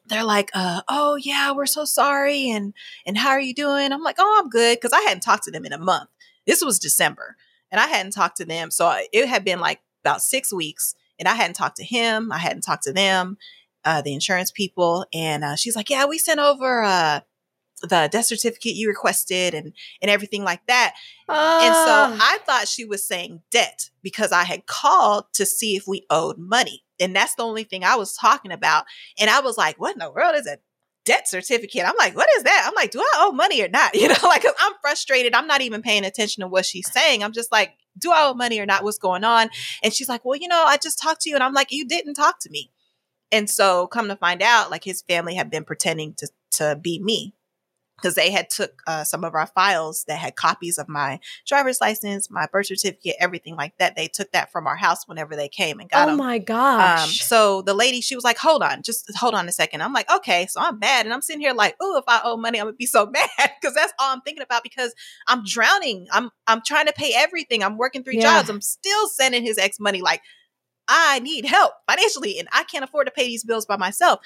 they're 0.07 0.23
like, 0.23 0.51
uh, 0.53 0.81
oh 0.87 1.15
yeah, 1.15 1.51
we're 1.51 1.65
so 1.65 1.85
sorry. 1.85 2.49
And, 2.49 2.73
and 3.05 3.17
how 3.17 3.29
are 3.29 3.39
you 3.39 3.53
doing? 3.53 3.91
I'm 3.91 4.03
like, 4.03 4.17
oh, 4.19 4.41
I'm 4.41 4.49
good. 4.49 4.79
Cause 4.81 4.93
I 4.93 5.01
hadn't 5.01 5.21
talked 5.21 5.43
to 5.43 5.51
them 5.51 5.65
in 5.65 5.73
a 5.73 5.77
month. 5.77 6.09
This 6.45 6.63
was 6.63 6.79
December 6.79 7.37
and 7.71 7.81
I 7.81 7.87
hadn't 7.87 8.13
talked 8.13 8.37
to 8.37 8.45
them. 8.45 8.71
So 8.71 8.95
it 9.11 9.27
had 9.27 9.43
been 9.43 9.59
like 9.59 9.81
about 10.03 10.21
six 10.21 10.53
weeks 10.53 10.95
and 11.19 11.27
I 11.27 11.35
hadn't 11.35 11.55
talked 11.55 11.77
to 11.77 11.83
him. 11.83 12.31
I 12.31 12.37
hadn't 12.37 12.61
talked 12.61 12.83
to 12.83 12.93
them, 12.93 13.37
uh, 13.83 14.01
the 14.01 14.13
insurance 14.13 14.51
people. 14.51 15.05
And, 15.13 15.43
uh, 15.43 15.55
she's 15.55 15.75
like, 15.75 15.89
yeah, 15.89 16.05
we 16.05 16.17
sent 16.17 16.39
over, 16.39 16.83
uh, 16.83 17.19
the 17.81 18.07
death 18.11 18.25
certificate 18.25 18.75
you 18.75 18.87
requested 18.87 19.53
and, 19.53 19.73
and 20.01 20.09
everything 20.09 20.43
like 20.43 20.65
that. 20.67 20.93
And 21.27 21.73
so 21.73 22.15
Ah. 22.15 22.17
I 22.21 22.37
thought 22.45 22.67
she 22.67 22.85
was 22.85 23.05
saying 23.07 23.41
debt 23.51 23.89
because 24.01 24.31
I 24.31 24.43
had 24.43 24.65
called 24.65 25.25
to 25.33 25.45
see 25.45 25.75
if 25.75 25.83
we 25.87 26.05
owed 26.09 26.37
money. 26.37 26.83
And 26.99 27.13
that's 27.15 27.35
the 27.35 27.43
only 27.43 27.65
thing 27.65 27.83
I 27.83 27.95
was 27.97 28.15
talking 28.15 28.51
about. 28.51 28.85
And 29.19 29.29
I 29.29 29.41
was 29.41 29.57
like, 29.57 29.77
what 29.79 29.93
in 29.93 29.99
the 29.99 30.09
world 30.11 30.35
is 30.35 30.47
a 30.47 30.57
debt 31.03 31.27
certificate? 31.27 31.83
I'm 31.85 31.97
like, 31.99 32.15
what 32.15 32.29
is 32.37 32.43
that? 32.43 32.63
I'm 32.65 32.73
like, 32.75 32.91
do 32.91 33.01
I 33.01 33.13
owe 33.19 33.33
money 33.33 33.61
or 33.61 33.67
not? 33.67 33.93
You 33.99 34.07
know, 34.07 34.15
like, 34.23 34.45
I'm 34.59 34.73
frustrated. 34.81 35.33
I'm 35.35 35.45
not 35.47 35.61
even 35.61 35.81
paying 35.81 36.05
attention 36.05 36.41
to 36.41 36.47
what 36.47 36.65
she's 36.65 36.89
saying. 36.91 37.23
I'm 37.23 37.33
just 37.33 37.51
like, 37.51 37.73
do 37.97 38.11
I 38.11 38.23
owe 38.23 38.33
money 38.33 38.59
or 38.59 38.65
not? 38.65 38.83
What's 38.83 38.97
going 38.97 39.23
on? 39.23 39.49
And 39.83 39.93
she's 39.93 40.09
like, 40.09 40.25
well, 40.25 40.37
you 40.37 40.47
know, 40.47 40.63
I 40.65 40.77
just 40.77 40.99
talked 41.01 41.21
to 41.21 41.29
you. 41.29 41.35
And 41.35 41.43
I'm 41.43 41.53
like, 41.53 41.71
you 41.71 41.85
didn't 41.85 42.15
talk 42.15 42.39
to 42.41 42.49
me. 42.49 42.71
And 43.31 43.49
so 43.49 43.87
come 43.87 44.07
to 44.07 44.15
find 44.15 44.41
out, 44.41 44.71
like 44.71 44.83
his 44.83 45.01
family 45.01 45.35
had 45.35 45.49
been 45.49 45.63
pretending 45.63 46.13
to, 46.15 46.29
to 46.51 46.75
be 46.75 46.99
me 46.99 47.33
because 47.97 48.15
they 48.15 48.29
had 48.31 48.49
took 48.49 48.81
uh, 48.87 49.03
some 49.03 49.23
of 49.23 49.33
our 49.35 49.47
files 49.47 50.03
that 50.07 50.17
had 50.17 50.35
copies 50.35 50.77
of 50.77 50.87
my 50.89 51.19
driver's 51.47 51.79
license, 51.81 52.29
my 52.29 52.47
birth 52.51 52.67
certificate, 52.67 53.15
everything 53.19 53.55
like 53.55 53.77
that. 53.79 53.95
They 53.95 54.07
took 54.07 54.31
that 54.33 54.51
from 54.51 54.67
our 54.67 54.75
house 54.75 55.07
whenever 55.07 55.35
they 55.35 55.47
came 55.49 55.79
and 55.79 55.89
got 55.89 56.07
oh 56.07 56.11
them. 56.11 56.17
my 56.17 56.35
Um, 56.35 56.41
gosh. 56.45 57.21
so 57.23 57.61
the 57.61 57.73
lady, 57.73 58.01
she 58.01 58.15
was 58.15 58.23
like, 58.23 58.37
hold 58.37 58.61
on, 58.63 58.81
just 58.83 59.09
hold 59.17 59.33
on 59.33 59.47
a 59.47 59.51
second. 59.51 59.81
I'm 59.81 59.93
like, 59.93 60.11
okay, 60.11 60.45
so 60.49 60.59
I'm 60.61 60.77
mad. 60.79 61.05
And 61.05 61.13
I'm 61.13 61.21
sitting 61.21 61.41
here 61.41 61.53
like, 61.53 61.75
oh, 61.79 61.97
if 61.97 62.03
I 62.07 62.21
owe 62.23 62.37
money, 62.37 62.59
I'm 62.59 62.65
gonna 62.67 62.75
be 62.75 62.85
so 62.85 63.05
mad. 63.11 63.29
Cause 63.63 63.73
that's 63.73 63.93
all 63.99 64.13
I'm 64.13 64.21
thinking 64.21 64.43
about 64.43 64.63
because 64.63 64.93
I'm 65.27 65.43
drowning. 65.45 66.07
I'm 66.11 66.29
I'm 66.47 66.61
trying 66.65 66.87
to 66.87 66.93
pay 66.93 67.13
everything. 67.15 67.63
I'm 67.63 67.77
working 67.77 68.03
three 68.03 68.17
Yeah. 68.17 68.23
jobs. 68.37 68.49
I'm 68.49 68.61
still 68.61 69.07
sending 69.07 69.43
his 69.43 69.57
ex 69.57 69.79
money. 69.79 70.01
Like, 70.01 70.21
I 70.87 71.19
need 71.19 71.45
help 71.45 71.73
financially 71.89 72.39
and 72.39 72.47
I 72.51 72.63
can't 72.63 72.83
afford 72.83 73.07
to 73.07 73.11
pay 73.11 73.25
these 73.25 73.43
bills 73.43 73.65
by 73.65 73.77
myself. 73.77 74.19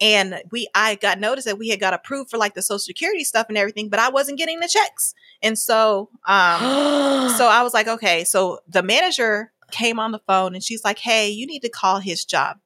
And 0.00 0.42
we 0.50 0.68
I 0.74 0.96
got 0.96 1.18
notice 1.18 1.44
that 1.44 1.58
we 1.58 1.68
had 1.68 1.80
got 1.80 1.94
approved 1.94 2.30
for 2.30 2.38
like 2.38 2.54
the 2.54 2.62
social 2.62 2.78
security 2.78 3.24
stuff 3.24 3.46
and 3.48 3.58
everything, 3.58 3.88
but 3.88 4.00
I 4.00 4.08
wasn't 4.08 4.38
getting 4.38 4.60
the 4.60 4.68
checks. 4.68 5.14
And 5.42 5.58
so 5.58 6.10
um 6.26 6.60
so 7.36 7.48
I 7.48 7.62
was 7.62 7.74
like, 7.74 7.88
okay. 7.88 8.24
So 8.24 8.60
the 8.68 8.82
manager 8.82 9.52
came 9.70 9.98
on 9.98 10.12
the 10.12 10.20
phone 10.26 10.54
and 10.54 10.62
she's 10.62 10.84
like, 10.84 10.98
hey, 10.98 11.28
you 11.28 11.46
need 11.46 11.60
to 11.60 11.68
call 11.68 11.98
his 11.98 12.24
job. 12.24 12.58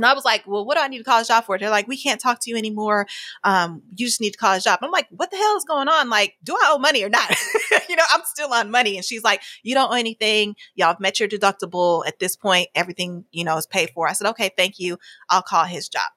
And 0.00 0.06
I 0.06 0.14
was 0.14 0.24
like, 0.24 0.44
well, 0.46 0.64
what 0.64 0.78
do 0.78 0.82
I 0.82 0.88
need 0.88 0.96
to 0.96 1.04
call 1.04 1.18
his 1.18 1.28
job 1.28 1.44
for? 1.44 1.58
They're 1.58 1.68
like, 1.68 1.86
we 1.86 1.98
can't 1.98 2.18
talk 2.18 2.40
to 2.40 2.50
you 2.50 2.56
anymore. 2.56 3.06
Um, 3.44 3.82
you 3.94 4.06
just 4.06 4.18
need 4.18 4.30
to 4.30 4.38
call 4.38 4.54
his 4.54 4.64
job. 4.64 4.78
I'm 4.80 4.90
like, 4.90 5.06
what 5.10 5.30
the 5.30 5.36
hell 5.36 5.56
is 5.58 5.64
going 5.64 5.88
on? 5.88 6.08
Like, 6.08 6.36
do 6.42 6.54
I 6.54 6.70
owe 6.72 6.78
money 6.78 7.04
or 7.04 7.10
not? 7.10 7.28
you 7.88 7.96
know, 7.96 8.04
I'm 8.10 8.22
still 8.24 8.50
on 8.54 8.70
money. 8.70 8.96
And 8.96 9.04
she's 9.04 9.22
like, 9.22 9.42
you 9.62 9.74
don't 9.74 9.92
owe 9.92 9.96
anything. 9.96 10.56
Y'all 10.74 10.88
have 10.88 11.00
met 11.00 11.20
your 11.20 11.28
deductible. 11.28 12.06
At 12.06 12.18
this 12.18 12.34
point, 12.34 12.68
everything, 12.74 13.26
you 13.30 13.44
know, 13.44 13.58
is 13.58 13.66
paid 13.66 13.90
for. 13.90 14.08
I 14.08 14.14
said, 14.14 14.28
okay, 14.30 14.50
thank 14.56 14.78
you. 14.78 14.98
I'll 15.28 15.42
call 15.42 15.64
his 15.64 15.86
job 15.90 16.10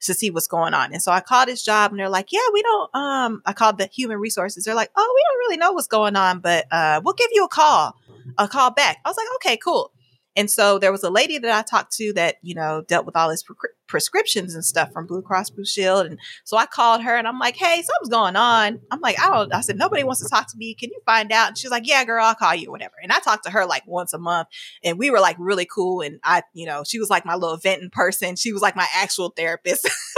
to 0.00 0.14
see 0.14 0.30
what's 0.30 0.46
going 0.46 0.72
on. 0.72 0.94
And 0.94 1.02
so 1.02 1.12
I 1.12 1.20
called 1.20 1.48
his 1.48 1.62
job 1.62 1.90
and 1.90 2.00
they're 2.00 2.08
like, 2.08 2.32
yeah, 2.32 2.40
we 2.54 2.62
don't, 2.62 2.94
um, 2.94 3.42
I 3.44 3.52
called 3.52 3.76
the 3.76 3.86
human 3.92 4.18
resources. 4.18 4.64
They're 4.64 4.74
like, 4.74 4.90
oh, 4.96 5.14
we 5.14 5.22
don't 5.28 5.38
really 5.40 5.56
know 5.58 5.72
what's 5.72 5.88
going 5.88 6.16
on, 6.16 6.40
but, 6.40 6.66
uh, 6.70 7.00
we'll 7.04 7.14
give 7.14 7.30
you 7.32 7.44
a 7.44 7.48
call, 7.48 7.96
a 8.38 8.48
call 8.48 8.70
back. 8.70 8.98
I 9.04 9.08
was 9.08 9.16
like, 9.16 9.26
okay, 9.36 9.56
cool. 9.56 9.92
And 10.36 10.50
so 10.50 10.78
there 10.78 10.92
was 10.92 11.02
a 11.02 11.10
lady 11.10 11.38
that 11.38 11.50
I 11.50 11.62
talked 11.62 11.92
to 11.96 12.12
that, 12.12 12.36
you 12.42 12.54
know, 12.54 12.82
dealt 12.86 13.06
with 13.06 13.16
all 13.16 13.30
his 13.30 13.42
pre- 13.42 13.56
prescriptions 13.86 14.54
and 14.54 14.64
stuff 14.64 14.92
from 14.92 15.06
Blue 15.06 15.22
Cross 15.22 15.50
Blue 15.50 15.64
Shield. 15.64 16.06
And 16.06 16.18
so 16.44 16.56
I 16.56 16.66
called 16.66 17.02
her 17.02 17.16
and 17.16 17.26
I'm 17.26 17.38
like, 17.38 17.56
hey, 17.56 17.82
something's 17.82 18.10
going 18.10 18.36
on. 18.36 18.80
I'm 18.90 19.00
like, 19.00 19.18
I 19.18 19.30
don't, 19.30 19.54
I 19.54 19.60
said, 19.62 19.78
nobody 19.78 20.04
wants 20.04 20.22
to 20.22 20.28
talk 20.28 20.50
to 20.50 20.56
me. 20.56 20.74
Can 20.74 20.90
you 20.90 21.00
find 21.06 21.32
out? 21.32 21.48
And 21.48 21.58
she's 21.58 21.70
like, 21.70 21.86
yeah, 21.86 22.04
girl, 22.04 22.24
I'll 22.24 22.34
call 22.34 22.54
you 22.54 22.70
whatever. 22.70 22.94
And 23.02 23.12
I 23.12 23.18
talked 23.20 23.44
to 23.44 23.50
her 23.50 23.64
like 23.66 23.84
once 23.86 24.12
a 24.12 24.18
month 24.18 24.48
and 24.84 24.98
we 24.98 25.10
were 25.10 25.20
like 25.20 25.36
really 25.38 25.66
cool. 25.66 26.02
And 26.02 26.20
I, 26.22 26.42
you 26.52 26.66
know, 26.66 26.84
she 26.84 26.98
was 26.98 27.10
like 27.10 27.24
my 27.24 27.34
little 27.34 27.56
venting 27.56 27.90
person. 27.90 28.36
She 28.36 28.52
was 28.52 28.62
like 28.62 28.76
my 28.76 28.86
actual 28.94 29.30
therapist. 29.30 29.88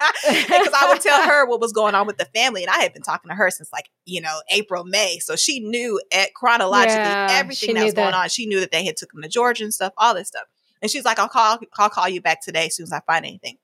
Because 0.28 0.72
I 0.74 0.88
would 0.92 1.00
tell 1.00 1.22
her 1.22 1.46
what 1.46 1.60
was 1.60 1.72
going 1.72 1.94
on 1.94 2.06
with 2.06 2.18
the 2.18 2.24
family. 2.26 2.62
And 2.62 2.70
I 2.70 2.78
had 2.78 2.92
been 2.92 3.02
talking 3.02 3.28
to 3.28 3.34
her 3.34 3.50
since 3.50 3.72
like, 3.72 3.90
you 4.04 4.20
know, 4.20 4.40
April, 4.50 4.84
May. 4.84 5.18
So 5.18 5.36
she 5.36 5.60
knew 5.60 6.00
at 6.12 6.34
chronologically 6.34 7.10
Yeah, 7.10 7.26
everything 7.30 7.74
that 7.74 7.84
was 7.84 7.94
going 7.94 8.14
on. 8.14 8.28
She 8.28 8.46
knew 8.46 8.60
that 8.60 8.70
they 8.70 8.84
had 8.84 8.96
took 8.96 9.12
them 9.12 9.22
to 9.22 9.28
Georgia 9.28 9.64
and 9.64 9.74
stuff, 9.74 9.92
all 9.96 10.14
this 10.14 10.28
stuff. 10.28 10.44
And 10.80 10.90
she's 10.90 11.04
like, 11.04 11.18
I'll 11.18 11.28
call, 11.28 11.58
I'll 11.78 11.90
call 11.90 12.08
you 12.08 12.20
back 12.20 12.40
today 12.42 12.66
as 12.66 12.76
soon 12.76 12.84
as 12.84 12.92
I 12.92 13.00
find 13.00 13.24
anything. 13.24 13.58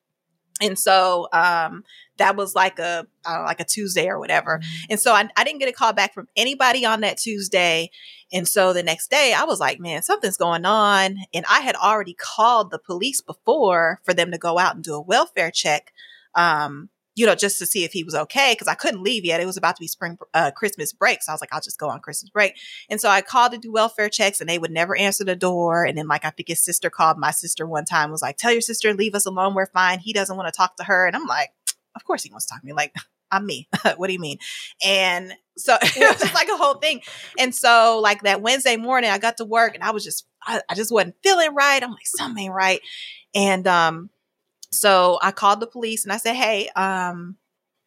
And 0.61 0.79
so 0.79 1.29
um, 1.33 1.85
that 2.19 2.37
was 2.37 2.55
like 2.55 2.79
a 2.79 3.07
I 3.27 3.33
don't 3.33 3.41
know, 3.41 3.47
like 3.47 3.61
a 3.61 3.65
Tuesday 3.65 4.09
or 4.09 4.19
whatever. 4.19 4.61
And 4.89 5.01
so 5.01 5.13
I, 5.13 5.29
I 5.37 5.45
didn't 5.45 5.59
get 5.59 5.69
a 5.69 5.73
call 5.73 5.93
back 5.93 6.15
from 6.15 6.29
anybody 6.37 6.85
on 6.87 7.01
that 7.01 7.19
Tuesday. 7.19 7.91
And 8.33 8.47
so 8.47 8.73
the 8.73 8.83
next 8.83 9.11
day 9.11 9.35
I 9.37 9.45
was 9.45 9.59
like, 9.59 9.81
man, 9.81 10.03
something's 10.03 10.37
going 10.37 10.65
on. 10.65 11.19
And 11.33 11.45
I 11.51 11.61
had 11.61 11.75
already 11.75 12.15
called 12.15 12.71
the 12.71 12.79
police 12.79 13.21
before 13.21 14.01
for 14.05 14.15
them 14.15 14.31
to 14.31 14.39
go 14.39 14.59
out 14.59 14.77
and 14.77 14.85
do 14.85 14.95
a 14.95 15.01
welfare 15.01 15.51
check. 15.51 15.93
Um, 16.35 16.91
you 17.17 17.27
know, 17.27 17.35
just 17.35 17.59
to 17.61 17.67
see 17.67 17.85
if 17.85 17.93
he 17.93 18.03
was 18.03 18.15
okay, 18.15 18.53
because 18.53 18.67
I 18.67 18.75
couldn't 18.75 19.03
leave 19.03 19.25
yet. 19.25 19.41
It 19.41 19.47
was 19.47 19.57
about 19.57 19.77
to 19.77 19.81
be 19.81 19.87
spring, 19.87 20.19
uh, 20.33 20.51
Christmas 20.51 20.93
break. 20.93 21.23
So 21.23 21.31
I 21.31 21.35
was 21.35 21.41
like, 21.41 21.55
I'll 21.55 21.61
just 21.61 21.79
go 21.79 21.89
on 21.89 22.01
Christmas 22.01 22.31
break. 22.31 22.57
And 22.91 23.01
so 23.01 23.09
I 23.09 23.21
called 23.21 23.53
to 23.53 23.59
do 23.59 23.71
welfare 23.71 24.09
checks 24.09 24.41
and 24.41 24.51
they 24.51 24.59
would 24.59 24.73
never 24.73 24.97
answer 24.97 25.23
the 25.23 25.37
door. 25.37 25.85
And 25.85 25.97
then 25.97 26.09
like, 26.09 26.25
I 26.25 26.31
think 26.31 26.49
his 26.49 26.65
sister 26.65 26.91
called 26.91 27.17
my 27.17 27.31
sister 27.31 27.67
one 27.67 27.85
time, 27.85 28.11
was 28.11 28.23
like, 28.23 28.37
tell 28.37 28.51
your 28.51 28.61
sister, 28.61 28.93
leave 28.95 29.15
us 29.15 29.27
alone. 29.27 29.55
We're 29.55 29.67
fine. 29.67 30.01
He 30.01 30.13
doesn't 30.13 30.37
want 30.37 30.53
to 30.53 30.57
talk 30.57 30.77
to 30.79 30.85
her. 30.85 31.07
And 31.07 31.15
I'm 31.15 31.27
like, 31.27 31.51
of 31.95 32.05
course 32.05 32.25
he 32.25 32.31
wants 32.31 32.47
to 32.47 32.55
talk 32.55 32.63
to 32.63 32.67
me. 32.67 32.73
Like, 32.73 32.93
I'm 33.31 33.47
me. 33.47 33.69
what 33.97 34.09
do 34.09 34.13
you 34.13 34.19
mean? 34.19 34.39
And 34.85 35.35
so 35.57 35.77
it 35.83 36.11
was 36.11 36.21
just 36.21 36.35
like 36.35 36.49
a 36.49 36.57
whole 36.57 36.75
thing. 36.75 37.03
And 37.39 37.55
so 37.55 38.01
like 38.03 38.23
that 38.23 38.43
Wednesday 38.43 38.77
morning, 38.77 39.11
I 39.11 39.19
got 39.19 39.37
to 39.37 39.45
work 39.45 39.75
and 39.75 39.85
I 39.85 39.93
was 39.93 40.03
just, 40.03 40.27
I, 40.43 40.63
I 40.69 40.75
just 40.75 40.93
wasn't 40.93 41.15
feeling 41.23 41.55
right. 41.55 41.81
I'm 41.81 41.91
like, 41.91 42.07
something 42.07 42.45
ain't 42.45 42.55
right. 42.55 42.81
And 43.37 43.67
um, 43.69 44.11
so 44.75 45.19
I 45.23 45.31
called 45.31 45.61
the 45.61 45.67
police 45.67 46.05
and 46.05 46.13
I 46.13 46.17
said, 46.17 46.35
hey, 46.35 46.69
um, 46.77 47.37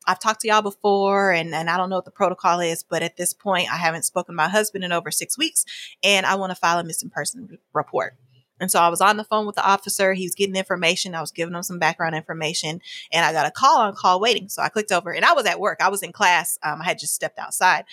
I've 0.07 0.19
talked 0.19 0.41
to 0.41 0.47
y'all 0.47 0.61
before 0.61 1.31
and, 1.31 1.53
and 1.53 1.69
I 1.69 1.75
don't 1.75 1.89
know 1.89 1.97
what 1.97 2.05
the 2.05 2.11
protocol 2.11 2.61
is, 2.61 2.83
but 2.83 3.03
at 3.03 3.17
this 3.17 3.33
point, 3.33 3.71
I 3.71 3.75
haven't 3.75 4.05
spoken 4.05 4.33
to 4.33 4.37
my 4.37 4.47
husband 4.47 4.85
in 4.85 4.93
over 4.93 5.11
six 5.11 5.37
weeks 5.37 5.65
and 6.01 6.25
I 6.25 6.35
want 6.35 6.51
to 6.51 6.55
file 6.55 6.79
a 6.79 6.83
missing 6.83 7.09
person 7.09 7.57
report. 7.73 8.15
And 8.59 8.71
so 8.71 8.79
I 8.79 8.87
was 8.87 9.01
on 9.01 9.17
the 9.17 9.23
phone 9.23 9.45
with 9.45 9.55
the 9.55 9.67
officer. 9.67 10.13
He 10.13 10.25
was 10.25 10.33
getting 10.33 10.55
information. 10.55 11.13
I 11.13 11.21
was 11.21 11.31
giving 11.31 11.53
him 11.53 11.61
some 11.61 11.77
background 11.77 12.15
information 12.15 12.81
and 13.11 13.25
I 13.25 13.33
got 13.33 13.45
a 13.45 13.51
call 13.51 13.81
on 13.81 13.95
call 13.95 14.19
waiting. 14.19 14.49
So 14.49 14.61
I 14.61 14.69
clicked 14.69 14.91
over 14.91 15.11
and 15.11 15.25
I 15.25 15.33
was 15.33 15.45
at 15.45 15.59
work. 15.59 15.79
I 15.81 15.89
was 15.89 16.01
in 16.01 16.13
class. 16.13 16.57
Um, 16.63 16.81
I 16.81 16.85
had 16.85 16.99
just 16.99 17.13
stepped 17.13 17.37
outside 17.37 17.85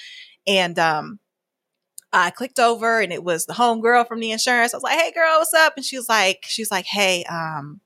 and, 0.47 0.79
um, 0.79 1.19
I 2.13 2.31
clicked 2.31 2.61
over 2.61 3.01
and 3.01 3.13
it 3.13 3.25
was 3.25 3.47
the 3.47 3.55
home 3.55 3.81
girl 3.81 4.05
from 4.05 4.21
the 4.21 4.31
insurance. 4.31 4.73
I 4.73 4.77
was 4.77 4.85
like, 4.85 5.01
Hey 5.01 5.11
girl, 5.11 5.39
what's 5.39 5.53
up? 5.53 5.75
And 5.77 5.85
she 5.85 5.97
was 5.97 6.09
like, 6.09 6.45
she 6.47 6.63
was 6.63 6.71
like, 6.71 6.87
Hey, 6.87 7.25
um, 7.25 7.81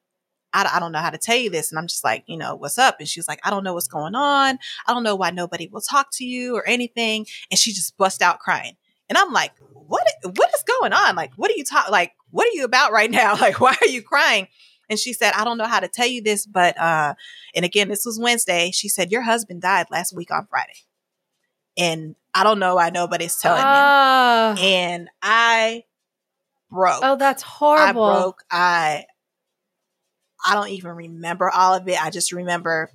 I, 0.52 0.70
I 0.74 0.80
don't 0.80 0.92
know 0.92 0.98
how 0.98 1.10
to 1.10 1.18
tell 1.18 1.36
you 1.36 1.50
this. 1.50 1.70
And 1.70 1.78
I'm 1.78 1.86
just 1.86 2.04
like, 2.04 2.24
you 2.26 2.36
know, 2.36 2.54
what's 2.54 2.78
up? 2.78 2.96
And 2.98 3.08
she 3.08 3.20
was 3.20 3.28
like, 3.28 3.40
I 3.44 3.50
don't 3.50 3.64
know 3.64 3.74
what's 3.74 3.88
going 3.88 4.14
on. 4.14 4.58
I 4.86 4.94
don't 4.94 5.02
know 5.02 5.16
why 5.16 5.30
nobody 5.30 5.68
will 5.68 5.80
talk 5.80 6.08
to 6.12 6.24
you 6.24 6.56
or 6.56 6.66
anything. 6.66 7.26
And 7.50 7.58
she 7.58 7.72
just 7.72 7.96
bust 7.96 8.22
out 8.22 8.38
crying. 8.38 8.76
And 9.08 9.16
I'm 9.16 9.32
like, 9.32 9.52
what, 9.72 10.06
what 10.22 10.50
is 10.54 10.64
going 10.80 10.92
on? 10.92 11.16
Like, 11.16 11.32
what 11.36 11.50
are 11.50 11.54
you 11.54 11.64
talking? 11.64 11.92
Like, 11.92 12.12
what 12.30 12.46
are 12.46 12.52
you 12.52 12.64
about 12.64 12.92
right 12.92 13.10
now? 13.10 13.36
Like, 13.40 13.60
why 13.60 13.76
are 13.80 13.88
you 13.88 14.02
crying? 14.02 14.48
And 14.90 14.98
she 14.98 15.12
said, 15.12 15.32
I 15.34 15.44
don't 15.44 15.58
know 15.58 15.66
how 15.66 15.80
to 15.80 15.88
tell 15.88 16.06
you 16.06 16.22
this, 16.22 16.46
but, 16.46 16.78
uh, 16.78 17.14
and 17.54 17.64
again, 17.64 17.88
this 17.88 18.04
was 18.06 18.18
Wednesday. 18.18 18.70
She 18.72 18.88
said, 18.88 19.12
your 19.12 19.22
husband 19.22 19.60
died 19.60 19.86
last 19.90 20.14
week 20.14 20.30
on 20.30 20.46
Friday. 20.48 20.78
And 21.76 22.16
I 22.34 22.42
don't 22.42 22.58
know 22.58 22.76
why 22.76 22.90
nobody's 22.90 23.36
telling 23.36 23.62
uh, 23.62 24.54
me. 24.56 24.62
And 24.62 25.10
I 25.22 25.84
broke. 26.70 27.00
Oh, 27.02 27.16
that's 27.16 27.42
horrible. 27.42 28.04
I 28.04 28.12
broke. 28.12 28.44
I, 28.50 29.06
I 30.48 30.54
don't 30.54 30.70
even 30.70 30.92
remember 30.92 31.50
all 31.50 31.74
of 31.74 31.86
it. 31.88 32.02
I 32.02 32.08
just 32.08 32.32
remember 32.32 32.90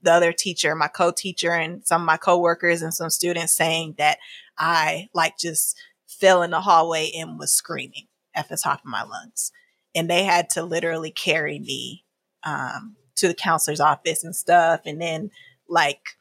the 0.00 0.12
other 0.12 0.32
teacher, 0.32 0.74
my 0.74 0.88
co-teacher 0.88 1.50
and 1.50 1.86
some 1.86 2.02
of 2.02 2.06
my 2.06 2.16
coworkers 2.16 2.80
and 2.80 2.94
some 2.94 3.10
students 3.10 3.54
saying 3.54 3.96
that 3.98 4.18
I 4.56 5.08
like 5.12 5.36
just 5.38 5.76
fell 6.06 6.42
in 6.42 6.50
the 6.50 6.60
hallway 6.60 7.10
and 7.14 7.38
was 7.38 7.52
screaming 7.52 8.06
at 8.34 8.48
the 8.48 8.56
top 8.56 8.80
of 8.80 8.86
my 8.86 9.02
lungs. 9.02 9.52
And 9.94 10.08
they 10.08 10.24
had 10.24 10.48
to 10.50 10.62
literally 10.62 11.10
carry 11.10 11.58
me 11.58 12.04
um, 12.42 12.96
to 13.16 13.28
the 13.28 13.34
counselor's 13.34 13.80
office 13.80 14.24
and 14.24 14.34
stuff. 14.34 14.80
And 14.86 15.00
then 15.00 15.30
like 15.68 16.16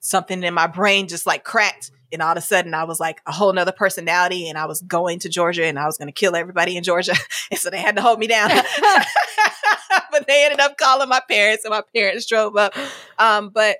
something 0.00 0.42
in 0.42 0.54
my 0.54 0.66
brain 0.66 1.08
just 1.08 1.26
like 1.26 1.44
cracked. 1.44 1.90
And 2.12 2.22
all 2.22 2.32
of 2.32 2.38
a 2.38 2.40
sudden 2.40 2.72
I 2.72 2.84
was 2.84 3.00
like 3.00 3.20
a 3.26 3.32
whole 3.32 3.52
nother 3.52 3.72
personality 3.72 4.48
and 4.48 4.58
I 4.58 4.66
was 4.66 4.80
going 4.80 5.18
to 5.20 5.28
Georgia 5.28 5.66
and 5.66 5.78
I 5.78 5.86
was 5.86 5.98
going 5.98 6.08
to 6.08 6.12
kill 6.12 6.34
everybody 6.34 6.76
in 6.76 6.82
Georgia. 6.82 7.14
and 7.50 7.60
so 7.60 7.68
they 7.70 7.80
had 7.80 7.96
to 7.96 8.02
hold 8.02 8.18
me 8.18 8.26
down. 8.26 8.50
they 10.30 10.44
ended 10.44 10.60
up 10.60 10.76
calling 10.76 11.08
my 11.08 11.20
parents 11.28 11.64
and 11.64 11.72
my 11.72 11.82
parents 11.94 12.26
drove 12.26 12.56
up. 12.56 12.74
Um, 13.18 13.50
but 13.50 13.78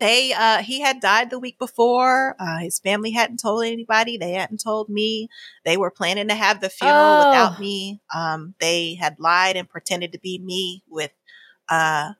they 0.00 0.32
uh 0.32 0.58
he 0.62 0.80
had 0.80 0.98
died 1.00 1.30
the 1.30 1.38
week 1.38 1.58
before 1.58 2.34
uh 2.40 2.58
his 2.58 2.80
family 2.80 3.10
hadn't 3.10 3.36
told 3.36 3.64
anybody 3.64 4.16
they 4.16 4.32
hadn't 4.32 4.62
told 4.62 4.88
me 4.88 5.28
they 5.64 5.76
were 5.76 5.90
planning 5.90 6.26
to 6.28 6.34
have 6.34 6.60
the 6.60 6.70
funeral 6.70 6.98
oh. 6.98 7.28
without 7.28 7.60
me 7.60 8.00
um 8.14 8.54
they 8.60 8.94
had 8.94 9.20
lied 9.20 9.56
and 9.56 9.68
pretended 9.68 10.12
to 10.12 10.18
be 10.18 10.38
me 10.38 10.82
with 10.88 11.12
uh 11.68 12.12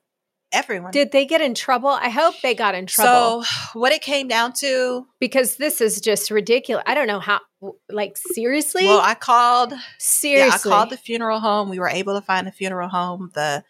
everyone. 0.52 0.90
Did 0.90 1.12
they 1.12 1.26
get 1.26 1.40
in 1.40 1.54
trouble? 1.54 1.88
I 1.88 2.08
hope 2.08 2.34
they 2.42 2.54
got 2.54 2.74
in 2.74 2.86
trouble. 2.86 3.44
So, 3.44 3.78
what 3.78 3.92
it 3.92 4.02
came 4.02 4.28
down 4.28 4.52
to 4.54 5.06
because 5.18 5.56
this 5.56 5.80
is 5.80 6.00
just 6.00 6.30
ridiculous. 6.30 6.84
I 6.86 6.94
don't 6.94 7.06
know 7.06 7.20
how 7.20 7.40
like 7.88 8.16
seriously? 8.16 8.86
Well, 8.86 9.00
I 9.00 9.14
called 9.14 9.72
seriously. 9.98 10.48
Yeah, 10.48 10.54
I 10.54 10.76
called 10.76 10.90
the 10.90 10.96
funeral 10.96 11.40
home. 11.40 11.68
We 11.68 11.78
were 11.78 11.88
able 11.88 12.18
to 12.18 12.24
find 12.24 12.46
the 12.46 12.52
funeral 12.52 12.88
home. 12.88 13.30
The 13.34 13.64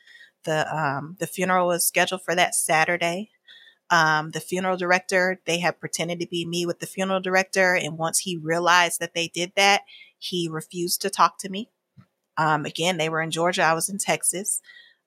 the 0.45 0.75
um 0.75 1.17
the 1.19 1.27
funeral 1.27 1.67
was 1.67 1.85
scheduled 1.85 2.23
for 2.23 2.35
that 2.35 2.55
Saturday. 2.55 3.31
Um, 3.91 4.31
the 4.31 4.41
funeral 4.41 4.77
director, 4.77 5.41
they 5.47 5.59
had 5.59 5.81
pretended 5.81 6.21
to 6.21 6.27
be 6.29 6.47
me 6.47 6.65
with 6.65 6.79
the 6.79 6.87
funeral 6.87 7.21
director. 7.21 7.75
And 7.75 7.99
once 7.99 8.21
he 8.21 8.37
realized 8.37 9.01
that 9.01 9.15
they 9.15 9.27
did 9.27 9.53
that, 9.57 9.83
he 10.17 10.49
refused 10.49 11.03
to 11.03 11.11
talk 11.11 11.39
to 11.41 11.49
me. 11.49 11.71
Um, 12.37 12.65
again, 12.67 12.99
they 12.99 13.09
were 13.09 13.21
in 13.21 13.33
Georgia. 13.33 13.63
I 13.65 13.75
was 13.75 13.89
in 13.89 13.99
Texas. 13.99 14.61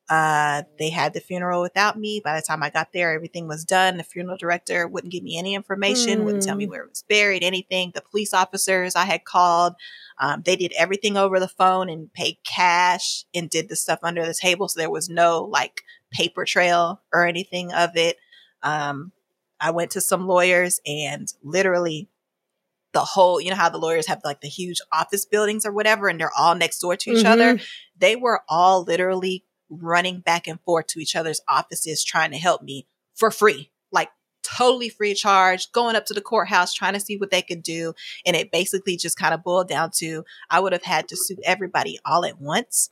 Uh, 0.09 0.63
they 0.77 0.89
had 0.89 1.13
the 1.13 1.21
funeral 1.21 1.61
without 1.61 1.97
me. 1.97 2.21
By 2.23 2.35
the 2.35 2.45
time 2.45 2.61
I 2.61 2.69
got 2.69 2.91
there, 2.93 3.13
everything 3.13 3.47
was 3.47 3.63
done. 3.63 3.97
The 3.97 4.03
funeral 4.03 4.37
director 4.37 4.87
wouldn't 4.87 5.13
give 5.13 5.23
me 5.23 5.37
any 5.37 5.55
information, 5.55 6.19
mm. 6.19 6.23
wouldn't 6.25 6.43
tell 6.43 6.57
me 6.57 6.65
mm. 6.65 6.69
where 6.69 6.83
it 6.83 6.89
was 6.89 7.05
buried, 7.07 7.43
anything. 7.43 7.91
The 7.95 8.01
police 8.01 8.33
officers 8.33 8.95
I 8.95 9.05
had 9.05 9.23
called, 9.23 9.75
um, 10.19 10.41
they 10.43 10.57
did 10.57 10.73
everything 10.77 11.15
over 11.15 11.39
the 11.39 11.47
phone 11.47 11.89
and 11.89 12.11
paid 12.13 12.37
cash 12.43 13.23
and 13.33 13.49
did 13.49 13.69
the 13.69 13.77
stuff 13.77 13.99
under 14.03 14.25
the 14.25 14.33
table. 14.33 14.67
So 14.67 14.79
there 14.79 14.89
was 14.89 15.09
no 15.09 15.43
like 15.43 15.81
paper 16.11 16.43
trail 16.43 17.01
or 17.13 17.25
anything 17.25 17.71
of 17.73 17.95
it. 17.95 18.17
Um, 18.61 19.13
I 19.59 19.71
went 19.71 19.91
to 19.91 20.01
some 20.01 20.27
lawyers 20.27 20.81
and 20.85 21.31
literally 21.41 22.09
the 22.91 22.99
whole, 22.99 23.41
you 23.41 23.49
know 23.49 23.55
how 23.55 23.69
the 23.69 23.77
lawyers 23.77 24.07
have 24.07 24.21
like 24.23 24.41
the 24.41 24.49
huge 24.49 24.79
office 24.91 25.25
buildings 25.25 25.65
or 25.65 25.71
whatever, 25.71 26.09
and 26.09 26.19
they're 26.19 26.37
all 26.37 26.55
next 26.55 26.79
door 26.79 26.95
to 26.95 27.11
each 27.11 27.23
mm-hmm. 27.23 27.27
other. 27.27 27.59
They 27.97 28.15
were 28.15 28.41
all 28.47 28.83
literally 28.83 29.45
running 29.69 30.19
back 30.19 30.47
and 30.47 30.59
forth 30.61 30.87
to 30.87 30.99
each 30.99 31.15
other's 31.15 31.41
offices 31.47 32.03
trying 32.03 32.31
to 32.31 32.37
help 32.37 32.61
me 32.61 32.87
for 33.15 33.31
free, 33.31 33.71
like 33.91 34.09
totally 34.43 34.89
free 34.89 35.11
of 35.11 35.17
charge, 35.17 35.71
going 35.71 35.95
up 35.95 36.05
to 36.05 36.13
the 36.13 36.21
courthouse 36.21 36.73
trying 36.73 36.93
to 36.93 36.99
see 36.99 37.17
what 37.17 37.31
they 37.31 37.41
could 37.41 37.63
do. 37.63 37.93
And 38.25 38.35
it 38.35 38.51
basically 38.51 38.97
just 38.97 39.17
kind 39.17 39.33
of 39.33 39.43
boiled 39.43 39.67
down 39.67 39.91
to 39.97 40.25
I 40.49 40.59
would 40.59 40.73
have 40.73 40.83
had 40.83 41.07
to 41.09 41.17
sue 41.17 41.37
everybody 41.43 41.99
all 42.05 42.25
at 42.25 42.39
once. 42.39 42.89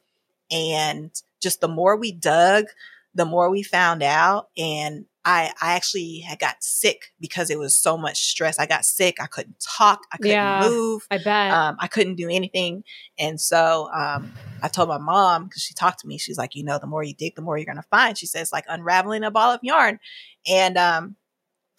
And 0.50 1.12
just 1.42 1.62
the 1.62 1.68
more 1.68 1.96
we 1.96 2.12
dug, 2.12 2.66
the 3.14 3.26
more 3.26 3.50
we 3.50 3.64
found 3.64 4.04
out. 4.04 4.48
And 4.58 5.06
I, 5.24 5.54
I 5.62 5.74
actually 5.74 6.20
had 6.20 6.40
got 6.40 6.64
sick 6.64 7.14
because 7.20 7.50
it 7.50 7.60
was 7.60 7.76
so 7.76 7.98
much 7.98 8.26
stress. 8.26 8.58
I 8.58 8.66
got 8.66 8.86
sick. 8.86 9.18
I 9.22 9.28
couldn't 9.28 9.60
talk. 9.60 10.02
I 10.12 10.18
couldn't 10.18 10.32
yeah, 10.32 10.68
move. 10.68 11.06
I 11.12 11.18
bet. 11.20 11.52
Um, 11.52 11.78
I 11.80 11.88
couldn't 11.88 12.16
do 12.16 12.28
anything. 12.30 12.84
And 13.20 13.40
so, 13.40 13.90
um, 13.94 14.34
I 14.64 14.68
told 14.68 14.90
my 14.90 14.98
mom 14.98 15.46
because 15.46 15.62
she 15.62 15.74
talked 15.74 16.00
to 16.00 16.08
me. 16.08 16.18
She's 16.18 16.38
like, 16.38 16.56
you 16.56 16.64
know, 16.64 16.80
the 16.80 16.88
more 16.88 17.04
you 17.04 17.14
dig, 17.14 17.36
the 17.36 17.42
more 17.42 17.58
you're 17.58 17.66
going 17.66 17.76
to 17.76 17.84
find. 17.84 18.18
She 18.18 18.26
says 18.26 18.52
like 18.52 18.66
unraveling 18.68 19.24
a 19.24 19.32
ball 19.32 19.54
of 19.54 19.60
yarn. 19.62 20.00
And, 20.48 20.78
um, 20.78 21.16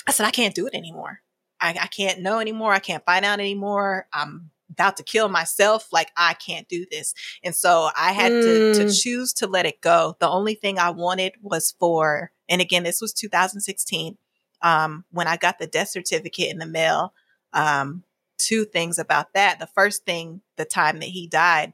I 0.07 0.12
said, 0.12 0.26
I 0.26 0.30
can't 0.30 0.55
do 0.55 0.66
it 0.66 0.74
anymore. 0.74 1.20
I, 1.61 1.70
I 1.80 1.87
can't 1.87 2.20
know 2.20 2.39
anymore. 2.41 2.72
I 2.72 2.80
can't 2.80 3.05
find 3.05 3.24
out 3.24 3.41
anymore. 3.41 4.07
I'm 4.12 4.51
about 4.73 4.97
to 4.97 5.03
kill 5.03 5.29
myself. 5.29 5.89
Like 5.93 6.11
I 6.16 6.35
can't 6.35 6.68
do 6.68 6.87
this. 6.91 7.14
And 7.45 7.55
so 7.55 7.91
I 7.97 8.12
had 8.12 8.33
mm. 8.33 8.43
to, 8.43 8.75
to 8.75 8.85
mm. 8.87 9.03
choose 9.03 9.33
to 9.35 9.47
let 9.47 9.66
it 9.66 9.81
go. 9.81 10.16
The 10.18 10.29
only 10.29 10.55
thing 10.55 10.79
I 10.79 10.91
wanted 10.91 11.35
was 11.43 11.75
for 11.79 12.33
and 12.49 12.61
again, 12.61 12.83
this 12.83 13.01
was 13.01 13.14
2016. 13.14 14.18
Um, 14.61 15.05
when 15.11 15.27
I 15.27 15.39
got 15.39 15.59
the 15.59 15.66
death 15.66 15.89
certificate 15.89 16.51
in 16.51 16.59
the 16.59 16.66
mail, 16.66 17.14
um, 17.55 18.05
two 18.37 18.66
things 18.66 18.99
about 18.99 19.33
that. 19.33 19.59
The 19.59 19.66
first 19.66 20.05
thing, 20.05 20.43
the 20.57 20.66
time 20.66 21.01
that 21.01 21.09
he 21.09 21.27
died, 21.27 21.73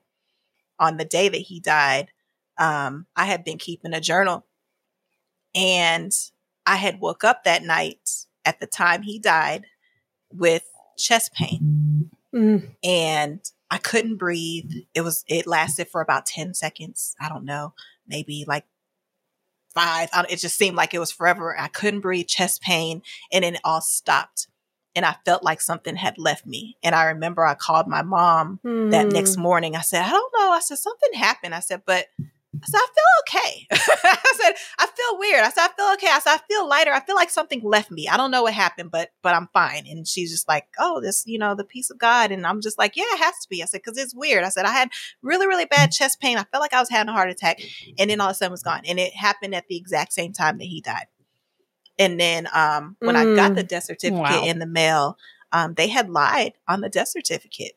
on 0.78 0.96
the 0.96 1.04
day 1.04 1.28
that 1.28 1.36
he 1.36 1.58
died, 1.58 2.12
um, 2.58 3.06
I 3.16 3.24
had 3.24 3.44
been 3.44 3.58
keeping 3.58 3.92
a 3.92 4.00
journal. 4.00 4.46
And 5.54 6.12
I 6.64 6.76
had 6.76 7.00
woke 7.00 7.24
up 7.24 7.42
that 7.42 7.64
night 7.64 8.26
at 8.44 8.60
the 8.60 8.66
time 8.66 9.02
he 9.02 9.18
died 9.18 9.64
with 10.32 10.64
chest 10.96 11.32
pain. 11.32 11.58
Mm. 12.34 12.70
And 12.82 13.40
I 13.70 13.78
couldn't 13.78 14.16
breathe. 14.16 14.70
It 14.94 15.02
was, 15.02 15.24
it 15.28 15.46
lasted 15.46 15.88
for 15.88 16.00
about 16.00 16.26
10 16.26 16.54
seconds. 16.54 17.14
I 17.20 17.28
don't 17.28 17.44
know, 17.44 17.74
maybe 18.06 18.44
like 18.46 18.64
five. 19.74 20.08
it 20.28 20.36
just 20.36 20.56
seemed 20.56 20.76
like 20.76 20.94
it 20.94 20.98
was 20.98 21.12
forever. 21.12 21.58
I 21.58 21.68
couldn't 21.68 22.00
breathe, 22.00 22.26
chest 22.26 22.62
pain, 22.62 23.02
and 23.32 23.44
then 23.44 23.54
it 23.54 23.60
all 23.64 23.80
stopped. 23.80 24.48
And 24.94 25.04
I 25.04 25.16
felt 25.24 25.44
like 25.44 25.60
something 25.60 25.96
had 25.96 26.18
left 26.18 26.46
me. 26.46 26.76
And 26.82 26.94
I 26.94 27.04
remember 27.04 27.44
I 27.44 27.54
called 27.54 27.86
my 27.86 28.02
mom 28.02 28.58
mm. 28.64 28.90
that 28.90 29.06
next 29.08 29.36
hmm. 29.36 29.42
morning. 29.42 29.76
I 29.76 29.82
said, 29.82 30.02
I 30.02 30.10
don't 30.10 30.32
know. 30.36 30.50
I 30.50 30.60
said, 30.60 30.78
something 30.78 31.12
happened. 31.12 31.54
I 31.54 31.60
said, 31.60 31.82
but 31.86 32.06
I 32.62 32.66
said, 32.66 32.78
I 32.78 32.88
feel 32.94 33.40
okay. 33.40 33.66
I 33.70 34.32
said, 34.36 34.52
I 34.78 34.86
feel 34.86 35.18
weird. 35.18 35.44
I 35.44 35.50
said, 35.50 35.64
I 35.64 35.68
feel 35.76 35.90
okay. 35.94 36.08
I 36.08 36.18
said, 36.18 36.34
I 36.34 36.40
feel 36.48 36.68
lighter. 36.68 36.92
I 36.92 37.00
feel 37.00 37.14
like 37.14 37.30
something 37.30 37.62
left 37.62 37.90
me. 37.90 38.08
I 38.08 38.16
don't 38.16 38.30
know 38.30 38.42
what 38.42 38.54
happened, 38.54 38.90
but 38.90 39.10
but 39.22 39.34
I'm 39.34 39.48
fine. 39.52 39.84
And 39.88 40.06
she's 40.06 40.30
just 40.30 40.48
like, 40.48 40.66
oh, 40.78 41.00
this, 41.00 41.24
you 41.26 41.38
know, 41.38 41.54
the 41.54 41.64
peace 41.64 41.90
of 41.90 41.98
God. 41.98 42.32
And 42.32 42.46
I'm 42.46 42.60
just 42.60 42.78
like, 42.78 42.96
yeah, 42.96 43.04
it 43.06 43.18
has 43.22 43.34
to 43.42 43.48
be. 43.48 43.62
I 43.62 43.66
said, 43.66 43.82
because 43.84 43.98
it's 43.98 44.14
weird. 44.14 44.44
I 44.44 44.48
said, 44.48 44.64
I 44.64 44.72
had 44.72 44.90
really, 45.22 45.46
really 45.46 45.66
bad 45.66 45.92
chest 45.92 46.20
pain. 46.20 46.38
I 46.38 46.44
felt 46.44 46.60
like 46.60 46.74
I 46.74 46.80
was 46.80 46.90
having 46.90 47.10
a 47.10 47.12
heart 47.12 47.30
attack. 47.30 47.60
And 47.98 48.10
then 48.10 48.20
all 48.20 48.28
of 48.28 48.32
a 48.32 48.34
sudden 48.34 48.50
it 48.50 48.52
was 48.52 48.62
gone. 48.62 48.82
And 48.86 48.98
it 48.98 49.14
happened 49.14 49.54
at 49.54 49.68
the 49.68 49.76
exact 49.76 50.12
same 50.12 50.32
time 50.32 50.58
that 50.58 50.64
he 50.64 50.80
died. 50.80 51.06
And 51.98 52.18
then 52.18 52.48
um, 52.52 52.96
when 53.00 53.16
mm. 53.16 53.32
I 53.32 53.36
got 53.36 53.54
the 53.54 53.64
mm. 53.64 53.68
death 53.68 53.84
certificate 53.84 54.22
wow. 54.22 54.44
in 54.44 54.58
the 54.58 54.66
mail, 54.66 55.18
um, 55.52 55.74
they 55.74 55.88
had 55.88 56.10
lied 56.10 56.52
on 56.66 56.80
the 56.80 56.88
death 56.88 57.08
certificate. 57.08 57.72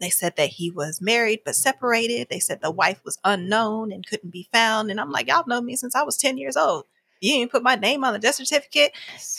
They 0.00 0.10
said 0.10 0.36
that 0.36 0.50
he 0.50 0.70
was 0.70 1.00
married 1.00 1.40
but 1.44 1.56
separated. 1.56 2.28
They 2.28 2.38
said 2.40 2.60
the 2.60 2.70
wife 2.70 3.00
was 3.04 3.18
unknown 3.24 3.92
and 3.92 4.06
couldn't 4.06 4.30
be 4.30 4.48
found. 4.52 4.90
And 4.90 5.00
I'm 5.00 5.10
like, 5.10 5.28
y'all 5.28 5.46
know 5.46 5.60
me 5.60 5.76
since 5.76 5.94
I 5.94 6.02
was 6.02 6.16
10 6.16 6.38
years 6.38 6.56
old. 6.56 6.86
You 7.20 7.34
didn't 7.34 7.50
put 7.50 7.62
my 7.62 7.74
name 7.74 8.04
on 8.04 8.12
the 8.12 8.18
death 8.18 8.36
certificate. 8.36 8.92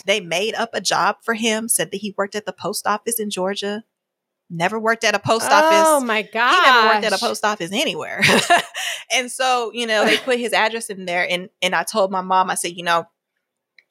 They 0.04 0.20
made 0.20 0.54
up 0.54 0.70
a 0.74 0.80
job 0.80 1.16
for 1.22 1.34
him, 1.34 1.68
said 1.68 1.90
that 1.90 1.98
he 1.98 2.14
worked 2.16 2.34
at 2.34 2.46
the 2.46 2.52
post 2.52 2.86
office 2.86 3.18
in 3.18 3.30
Georgia. 3.30 3.84
Never 4.50 4.78
worked 4.78 5.04
at 5.04 5.14
a 5.14 5.18
post 5.18 5.48
oh 5.50 5.54
office. 5.54 5.86
Oh 5.86 6.00
my 6.00 6.22
god! 6.22 6.50
He 6.52 6.60
never 6.60 6.86
worked 6.88 7.04
at 7.04 7.12
a 7.12 7.18
post 7.18 7.44
office 7.44 7.70
anywhere. 7.72 8.20
and 9.14 9.30
so, 9.30 9.70
you 9.72 9.86
know, 9.86 10.04
they 10.04 10.18
put 10.18 10.38
his 10.40 10.52
address 10.52 10.90
in 10.90 11.04
there 11.04 11.26
and 11.28 11.48
and 11.62 11.74
I 11.74 11.84
told 11.84 12.10
my 12.10 12.20
mom, 12.20 12.50
I 12.50 12.56
said, 12.56 12.76
you 12.76 12.82
know, 12.82 13.06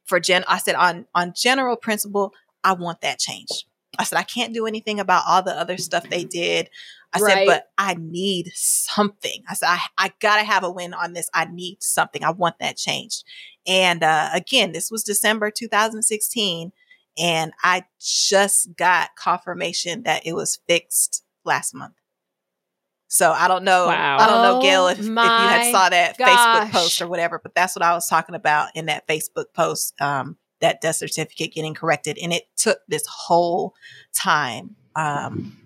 for 0.06 0.20
gen 0.20 0.44
I 0.50 0.58
said 0.58 0.76
on 0.76 1.06
on 1.16 1.34
general 1.34 1.78
principle, 1.78 2.34
I 2.62 2.74
want 2.74 3.00
that 3.02 3.20
changed. 3.20 3.64
I 4.00 4.04
said, 4.04 4.18
I 4.18 4.24
can't 4.24 4.54
do 4.54 4.66
anything 4.66 5.00
about 5.00 5.24
all 5.28 5.44
the 5.44 5.52
other 5.52 5.78
stuff 5.78 6.10
they 6.10 6.24
did. 6.24 6.70
I 7.14 7.20
Right. 7.20 7.34
said, 7.34 7.46
but 7.48 7.64
I 7.78 7.96
need 8.00 8.52
something. 8.56 9.44
I 9.48 9.54
said, 9.56 9.68
I, 9.68 9.80
I 9.98 10.14
gotta 10.20 10.44
have 10.44 10.64
a 10.64 10.72
win 10.72 10.94
on 10.94 11.14
this. 11.14 11.30
I 11.34 11.46
need 11.46 11.84
something. 11.84 12.24
I 12.24 12.32
want 12.32 12.60
that 12.60 12.78
changed. 12.78 13.24
And 13.68 14.02
uh, 14.04 14.30
again, 14.34 14.72
this 14.72 14.90
was 14.90 15.04
December 15.04 15.52
2016. 15.52 16.72
And 17.18 17.52
I 17.64 17.84
just 18.00 18.76
got 18.78 19.16
confirmation 19.18 20.04
that 20.04 20.26
it 20.26 20.34
was 20.34 20.60
fixed 20.68 21.24
last 21.44 21.74
month. 21.74 21.96
So 23.10 23.32
I 23.32 23.48
don't 23.48 23.64
know. 23.64 23.88
Wow. 23.88 24.18
I 24.20 24.28
don't 24.28 24.44
know, 24.44 24.62
Gail, 24.62 24.84
Oh 24.84 24.88
if, 24.88 25.00
if 25.00 25.06
you 25.08 25.14
had 25.16 25.72
saw 25.72 25.90
that 25.90 26.18
Facebook 26.20 26.72
post 26.72 27.02
or 27.02 27.08
whatever, 27.08 27.40
but 27.42 27.56
that's 27.56 27.76
what 27.76 27.84
I 27.84 27.94
was 27.94 28.08
talking 28.08 28.36
about 28.36 28.70
in 28.76 28.86
that 28.86 29.08
Facebook 29.08 29.46
post. 29.54 30.00
Um, 30.00 30.38
that 30.62 30.82
death 30.82 30.96
certificate 30.98 31.54
getting 31.54 31.74
corrected, 31.74 32.18
and 32.22 32.34
it 32.34 32.44
took 32.56 32.80
this 32.88 33.06
whole 33.08 33.76
time. 34.14 34.76
Um, 34.96 35.58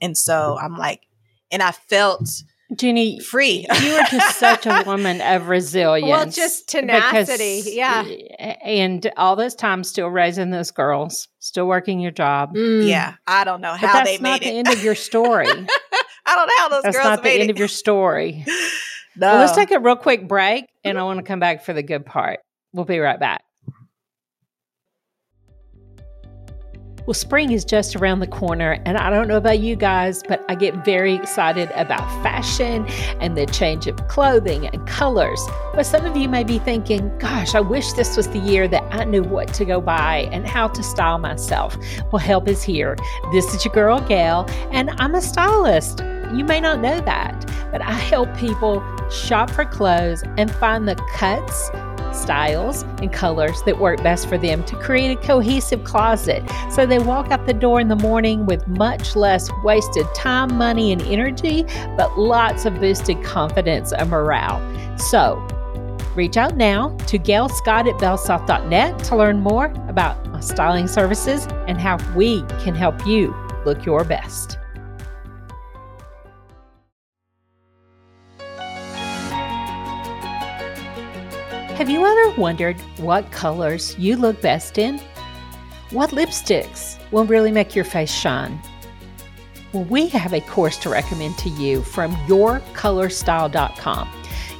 and 0.00 0.16
so 0.16 0.58
I'm 0.60 0.76
like, 0.76 1.06
and 1.50 1.62
I 1.62 1.72
felt 1.72 2.42
Jenny, 2.74 3.20
free. 3.20 3.66
you 3.82 3.92
are 3.94 4.06
just 4.10 4.38
such 4.38 4.66
a 4.66 4.82
woman 4.86 5.20
of 5.20 5.48
resilience. 5.48 6.10
Well, 6.10 6.26
just 6.30 6.68
tenacity, 6.68 7.62
yeah. 7.66 8.02
And 8.64 9.10
all 9.16 9.36
this 9.36 9.54
time 9.54 9.84
still 9.84 10.08
raising 10.08 10.50
those 10.50 10.70
girls, 10.70 11.28
still 11.40 11.66
working 11.66 12.00
your 12.00 12.10
job. 12.10 12.54
Mm. 12.54 12.88
yeah, 12.88 13.14
I 13.26 13.44
don't 13.44 13.60
know 13.60 13.74
how 13.74 13.86
But 13.88 14.04
that's 14.04 14.10
they 14.10 14.18
made 14.18 14.18
it. 14.18 14.22
That's 14.22 14.24
not 14.24 14.40
the 14.40 14.58
end 14.58 14.68
of 14.68 14.82
your 14.82 14.94
story. 14.94 15.46
I 16.26 16.34
don't 16.36 16.46
know 16.46 16.54
how 16.58 16.68
those 16.70 16.82
that's 16.84 16.96
girls 16.96 17.04
not 17.04 17.22
the 17.22 17.30
end 17.30 17.42
it. 17.44 17.50
of 17.50 17.58
your 17.58 17.68
story. 17.68 18.44
no. 18.46 18.54
Well, 19.16 19.36
let's 19.38 19.54
take 19.54 19.70
a 19.70 19.78
real 19.78 19.94
quick 19.94 20.26
break, 20.26 20.64
and 20.82 20.98
I 20.98 21.04
want 21.04 21.18
to 21.18 21.22
come 21.22 21.38
back 21.38 21.64
for 21.64 21.72
the 21.72 21.84
good 21.84 22.04
part. 22.04 22.40
We'll 22.72 22.84
be 22.84 22.98
right 22.98 23.20
back. 23.20 23.43
Well, 27.06 27.12
spring 27.12 27.52
is 27.52 27.66
just 27.66 27.96
around 27.96 28.20
the 28.20 28.26
corner, 28.26 28.78
and 28.86 28.96
I 28.96 29.10
don't 29.10 29.28
know 29.28 29.36
about 29.36 29.58
you 29.58 29.76
guys, 29.76 30.22
but 30.26 30.42
I 30.48 30.54
get 30.54 30.86
very 30.86 31.14
excited 31.14 31.70
about 31.74 32.00
fashion 32.22 32.86
and 33.20 33.36
the 33.36 33.44
change 33.44 33.86
of 33.86 34.08
clothing 34.08 34.68
and 34.68 34.86
colors. 34.88 35.38
But 35.74 35.84
some 35.84 36.06
of 36.06 36.16
you 36.16 36.30
may 36.30 36.44
be 36.44 36.58
thinking, 36.58 37.14
gosh, 37.18 37.54
I 37.54 37.60
wish 37.60 37.92
this 37.92 38.16
was 38.16 38.28
the 38.28 38.38
year 38.38 38.66
that 38.68 38.82
I 38.90 39.04
knew 39.04 39.22
what 39.22 39.52
to 39.54 39.66
go 39.66 39.82
buy 39.82 40.30
and 40.32 40.46
how 40.46 40.68
to 40.68 40.82
style 40.82 41.18
myself. 41.18 41.76
Well, 42.10 42.20
help 42.20 42.48
is 42.48 42.62
here. 42.62 42.96
This 43.32 43.52
is 43.52 43.66
your 43.66 43.74
girl, 43.74 44.00
Gail, 44.00 44.46
and 44.70 44.88
I'm 44.96 45.14
a 45.14 45.20
stylist. 45.20 46.00
You 46.32 46.42
may 46.44 46.58
not 46.58 46.80
know 46.80 47.00
that, 47.02 47.44
but 47.70 47.82
I 47.82 47.92
help 47.92 48.34
people 48.38 48.82
shop 49.10 49.50
for 49.50 49.66
clothes 49.66 50.22
and 50.38 50.50
find 50.50 50.88
the 50.88 50.94
cuts, 51.12 51.68
styles, 52.14 52.82
and 53.02 53.12
colors 53.12 53.62
that 53.62 53.78
work 53.78 54.02
best 54.02 54.28
for 54.28 54.38
them 54.38 54.64
to 54.64 54.76
create 54.76 55.16
a 55.16 55.20
cohesive 55.20 55.84
closet 55.84 56.42
so 56.70 56.86
they 56.86 56.98
walk 56.98 57.30
out 57.30 57.46
the 57.46 57.54
door 57.54 57.80
in 57.80 57.88
the 57.88 57.96
morning 57.96 58.46
with 58.46 58.66
much 58.66 59.16
less 59.16 59.50
wasted 59.62 60.06
time, 60.14 60.54
money, 60.54 60.92
and 60.92 61.02
energy, 61.02 61.64
but 61.96 62.18
lots 62.18 62.64
of 62.64 62.80
boosted 62.80 63.22
confidence 63.22 63.92
and 63.92 64.10
morale. 64.10 64.60
So, 64.98 65.36
reach 66.14 66.36
out 66.36 66.56
now 66.56 66.96
to 67.06 67.18
Gail 67.18 67.48
Scott 67.48 67.88
at 67.88 67.94
bellsouth.net 67.96 68.98
to 69.04 69.16
learn 69.16 69.40
more 69.40 69.66
about 69.88 70.24
my 70.28 70.40
styling 70.40 70.86
services 70.86 71.46
and 71.66 71.80
how 71.80 71.98
we 72.14 72.42
can 72.62 72.74
help 72.74 73.06
you 73.06 73.34
look 73.64 73.84
your 73.84 74.04
best. 74.04 74.58
Have 81.84 81.90
you 81.90 82.06
ever 82.06 82.30
wondered 82.40 82.80
what 82.96 83.30
colors 83.30 83.94
you 83.98 84.16
look 84.16 84.40
best 84.40 84.78
in? 84.78 84.98
What 85.90 86.12
lipsticks 86.12 86.98
will 87.12 87.26
really 87.26 87.52
make 87.52 87.76
your 87.76 87.84
face 87.84 88.10
shine? 88.10 88.58
Well, 89.74 89.84
we 89.84 90.08
have 90.08 90.32
a 90.32 90.40
course 90.40 90.78
to 90.78 90.88
recommend 90.88 91.36
to 91.40 91.50
you 91.50 91.82
from 91.82 92.16
yourcolorstyle.com. 92.26 94.08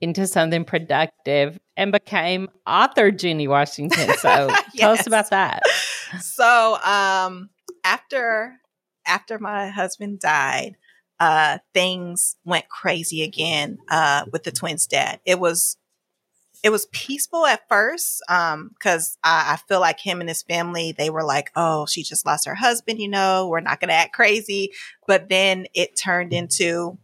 into 0.00 0.26
something 0.26 0.64
productive 0.64 1.58
and 1.76 1.92
became 1.92 2.48
author 2.66 3.10
Jenny 3.10 3.48
Washington. 3.48 4.14
So 4.18 4.50
tell 4.76 4.92
us 4.92 5.06
about 5.06 5.30
that. 5.30 5.62
so 6.20 6.78
um 6.84 7.50
after 7.84 8.54
after 9.06 9.38
my 9.38 9.68
husband 9.68 10.20
died 10.20 10.76
uh 11.20 11.58
things 11.74 12.36
went 12.44 12.68
crazy 12.68 13.22
again 13.22 13.78
uh 13.90 14.24
with 14.32 14.44
the 14.44 14.50
twins 14.50 14.86
dad 14.86 15.20
it 15.26 15.38
was 15.38 15.76
it 16.62 16.70
was 16.70 16.86
peaceful 16.92 17.46
at 17.46 17.68
first 17.68 18.22
um 18.28 18.70
because 18.74 19.16
I, 19.22 19.54
I 19.54 19.56
feel 19.68 19.80
like 19.80 20.00
him 20.00 20.20
and 20.20 20.28
his 20.28 20.42
family 20.42 20.92
they 20.92 21.11
were 21.11 21.24
like 21.24 21.50
oh 21.56 21.86
she 21.86 22.02
just 22.02 22.26
lost 22.26 22.46
her 22.46 22.54
husband 22.54 23.00
you 23.00 23.09
know 23.09 23.48
we're 23.48 23.61
not 23.61 23.80
gonna 23.80 23.92
act 23.92 24.12
crazy. 24.14 24.72
But 25.06 25.28
then 25.28 25.66
it 25.74 25.96
turned 25.96 26.32
into 26.32 26.98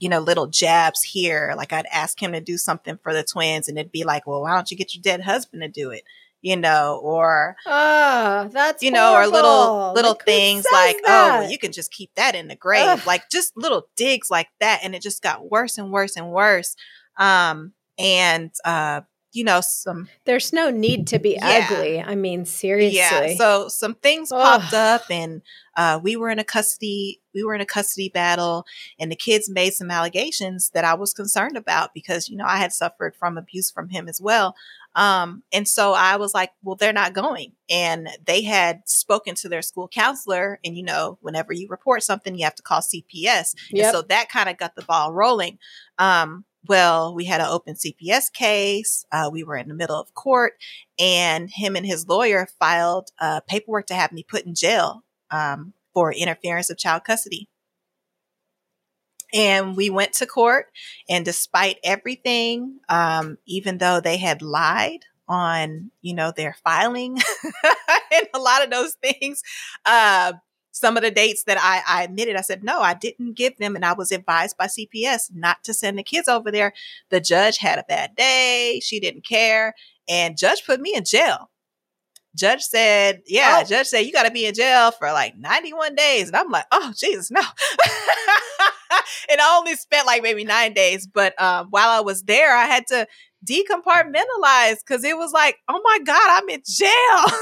you 0.00 0.08
know 0.08 0.20
little 0.20 0.48
jabs 0.48 1.02
here 1.02 1.54
like 1.56 1.72
i'd 1.72 1.86
ask 1.90 2.20
him 2.20 2.32
to 2.32 2.40
do 2.40 2.58
something 2.58 2.98
for 3.02 3.14
the 3.14 3.22
twins 3.22 3.68
and 3.68 3.78
it'd 3.78 3.92
be 3.92 4.04
like 4.04 4.26
well 4.26 4.42
why 4.42 4.52
don't 4.54 4.70
you 4.70 4.76
get 4.76 4.94
your 4.94 5.02
dead 5.02 5.22
husband 5.22 5.62
to 5.62 5.68
do 5.68 5.90
it? 5.90 6.02
You 6.42 6.58
know 6.58 7.00
or 7.02 7.56
Oh, 7.64 8.50
that's 8.52 8.82
you 8.82 8.90
know, 8.90 9.14
or 9.14 9.26
little 9.26 9.92
little 9.94 10.10
Like, 10.10 10.24
things 10.26 10.66
like, 10.70 10.96
oh, 11.06 11.38
well, 11.38 11.50
you 11.50 11.58
can 11.58 11.72
just 11.72 11.90
keep 11.90 12.14
that 12.16 12.34
in 12.34 12.48
the 12.48 12.54
grave, 12.54 12.86
Ugh. 12.86 13.06
like 13.06 13.30
just 13.30 13.56
little 13.56 13.88
digs 13.96 14.30
like 14.30 14.48
that, 14.60 14.80
and 14.84 14.94
it 14.94 15.00
just 15.00 15.22
got 15.22 15.50
worse 15.50 15.78
and 15.78 15.90
worse 15.90 16.16
and 16.16 16.30
worse. 16.30 16.76
Um, 17.16 17.72
and 17.98 18.50
uh, 18.64 19.02
you 19.32 19.42
know, 19.42 19.60
some 19.60 20.08
There's 20.26 20.52
no 20.52 20.70
need 20.70 21.08
to 21.08 21.18
be 21.18 21.30
Yeah. 21.32 21.66
ugly. 21.68 22.00
I 22.00 22.14
mean, 22.14 22.44
seriously. 22.46 22.96
yeah, 22.98 23.34
so 23.36 23.66
some 23.68 23.94
things 23.96 24.30
Ugh. 24.30 24.40
popped 24.40 24.72
up, 24.72 25.02
and 25.10 25.42
uh, 25.76 25.98
we 26.00 26.14
were 26.14 26.30
in 26.30 26.38
a 26.38 26.44
custody 26.44 27.20
we 27.34 27.42
were 27.42 27.54
in 27.54 27.60
a 27.60 27.66
custody 27.66 28.08
battle, 28.08 28.64
and 29.00 29.10
the 29.10 29.16
kids 29.16 29.50
made 29.50 29.72
some 29.74 29.90
allegations 29.90 30.70
that 30.70 30.84
I 30.84 30.94
was 30.94 31.12
concerned 31.12 31.56
about 31.56 31.92
because 31.92 32.28
you 32.28 32.36
know 32.36 32.44
I 32.46 32.58
had 32.58 32.72
suffered 32.72 33.16
from 33.16 33.36
abuse 33.36 33.70
from 33.72 33.88
him 33.88 34.08
as 34.08 34.20
well. 34.20 34.54
Um, 34.96 35.42
and 35.52 35.66
so 35.66 35.92
I 35.92 36.14
was 36.14 36.34
like, 36.34 36.52
well, 36.62 36.76
they're 36.76 36.92
not 36.92 37.14
going. 37.14 37.54
And 37.68 38.08
they 38.24 38.42
had 38.42 38.82
spoken 38.86 39.34
to 39.34 39.48
their 39.48 39.60
school 39.62 39.88
counselor. 39.88 40.60
And, 40.64 40.76
you 40.76 40.84
know, 40.84 41.18
whenever 41.20 41.52
you 41.52 41.66
report 41.68 42.04
something, 42.04 42.36
you 42.36 42.44
have 42.44 42.54
to 42.54 42.62
call 42.62 42.78
CPS. 42.80 43.56
And 43.72 43.86
so 43.90 44.02
that 44.02 44.28
kind 44.28 44.48
of 44.48 44.56
got 44.56 44.76
the 44.76 44.82
ball 44.82 45.12
rolling. 45.12 45.58
Um, 45.98 46.44
well, 46.66 47.14
we 47.14 47.24
had 47.24 47.40
an 47.40 47.48
open 47.48 47.74
CPS 47.74 48.32
case. 48.32 49.04
Uh, 49.12 49.28
we 49.32 49.44
were 49.44 49.56
in 49.56 49.68
the 49.68 49.74
middle 49.74 50.00
of 50.00 50.14
court 50.14 50.54
and 50.98 51.50
him 51.50 51.76
and 51.76 51.86
his 51.86 52.08
lawyer 52.08 52.46
filed 52.58 53.10
uh, 53.20 53.40
paperwork 53.46 53.86
to 53.86 53.94
have 53.94 54.12
me 54.12 54.22
put 54.22 54.44
in 54.44 54.54
jail 54.54 55.04
um, 55.30 55.74
for 55.92 56.12
interference 56.12 56.70
of 56.70 56.78
child 56.78 57.04
custody. 57.04 57.48
And 59.32 59.76
we 59.76 59.90
went 59.90 60.12
to 60.14 60.26
court, 60.26 60.66
and 61.08 61.24
despite 61.24 61.78
everything, 61.82 62.78
um, 62.88 63.36
even 63.46 63.78
though 63.78 64.00
they 64.00 64.16
had 64.16 64.42
lied 64.42 65.06
on, 65.28 65.90
you 66.02 66.14
know, 66.14 66.30
their 66.30 66.54
filing 66.62 67.18
and 68.12 68.28
a 68.32 68.38
lot 68.38 68.62
of 68.62 68.70
those 68.70 68.94
things, 69.02 69.42
uh, 69.86 70.34
some 70.74 70.96
of 70.96 71.04
the 71.04 71.10
dates 71.10 71.44
that 71.44 71.56
I, 71.56 71.82
I 71.86 72.02
admitted, 72.02 72.34
I 72.34 72.40
said, 72.40 72.64
no, 72.64 72.80
I 72.80 72.94
didn't 72.94 73.34
give 73.34 73.56
them. 73.58 73.76
And 73.76 73.84
I 73.84 73.92
was 73.92 74.10
advised 74.10 74.56
by 74.56 74.66
CPS 74.66 75.30
not 75.32 75.62
to 75.62 75.72
send 75.72 75.96
the 75.96 76.02
kids 76.02 76.26
over 76.26 76.50
there. 76.50 76.72
The 77.10 77.20
judge 77.20 77.58
had 77.58 77.78
a 77.78 77.84
bad 77.88 78.16
day. 78.16 78.80
She 78.82 78.98
didn't 78.98 79.24
care. 79.24 79.74
And 80.08 80.36
judge 80.36 80.66
put 80.66 80.80
me 80.80 80.92
in 80.96 81.04
jail. 81.04 81.48
Judge 82.36 82.62
said, 82.62 83.22
yeah, 83.28 83.62
oh. 83.62 83.68
judge 83.68 83.86
said, 83.86 84.00
you 84.00 84.12
got 84.12 84.24
to 84.24 84.32
be 84.32 84.46
in 84.46 84.54
jail 84.54 84.90
for 84.90 85.12
like 85.12 85.36
91 85.38 85.94
days. 85.94 86.26
And 86.26 86.36
I'm 86.36 86.50
like, 86.50 86.66
oh, 86.72 86.92
Jesus, 86.98 87.30
no. 87.30 87.40
and 89.30 89.40
I 89.40 89.56
only 89.56 89.76
spent 89.76 90.08
like 90.08 90.24
maybe 90.24 90.42
nine 90.42 90.72
days. 90.72 91.06
But 91.06 91.40
um, 91.40 91.68
while 91.70 91.90
I 91.90 92.00
was 92.00 92.24
there, 92.24 92.52
I 92.52 92.64
had 92.64 92.88
to 92.88 93.06
decompartmentalize 93.48 94.78
because 94.84 95.04
it 95.04 95.16
was 95.16 95.32
like, 95.32 95.58
oh 95.68 95.80
my 95.84 96.00
God, 96.04 96.42
I'm 96.42 96.48
in 96.48 96.62
jail. 96.66 97.38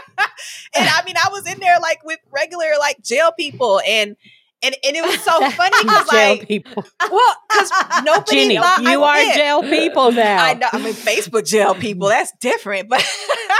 and 0.18 0.88
I 0.88 1.02
mean, 1.04 1.16
I 1.16 1.28
was 1.30 1.46
in 1.46 1.58
there 1.60 1.78
like 1.80 2.04
with 2.04 2.18
regular 2.30 2.66
like 2.78 3.02
jail 3.02 3.32
people 3.32 3.80
and 3.86 4.16
and, 4.62 4.74
and 4.84 4.96
it 4.96 5.02
was 5.02 5.20
so 5.20 5.32
funny 5.50 5.76
because 5.82 6.12
like 6.12 6.48
people. 6.48 6.84
well 7.10 7.36
because 7.48 7.70
nobody 8.04 8.42
Jenny, 8.42 8.56
thought 8.56 8.82
you 8.82 9.02
I 9.02 9.30
are 9.30 9.34
jail 9.34 9.62
people 9.62 10.12
now. 10.12 10.44
I 10.44 10.54
know 10.54 10.68
I 10.72 10.78
mean 10.78 10.94
Facebook 10.94 11.46
jail 11.46 11.74
people. 11.74 12.08
That's 12.08 12.32
different 12.40 12.88
but 12.88 13.06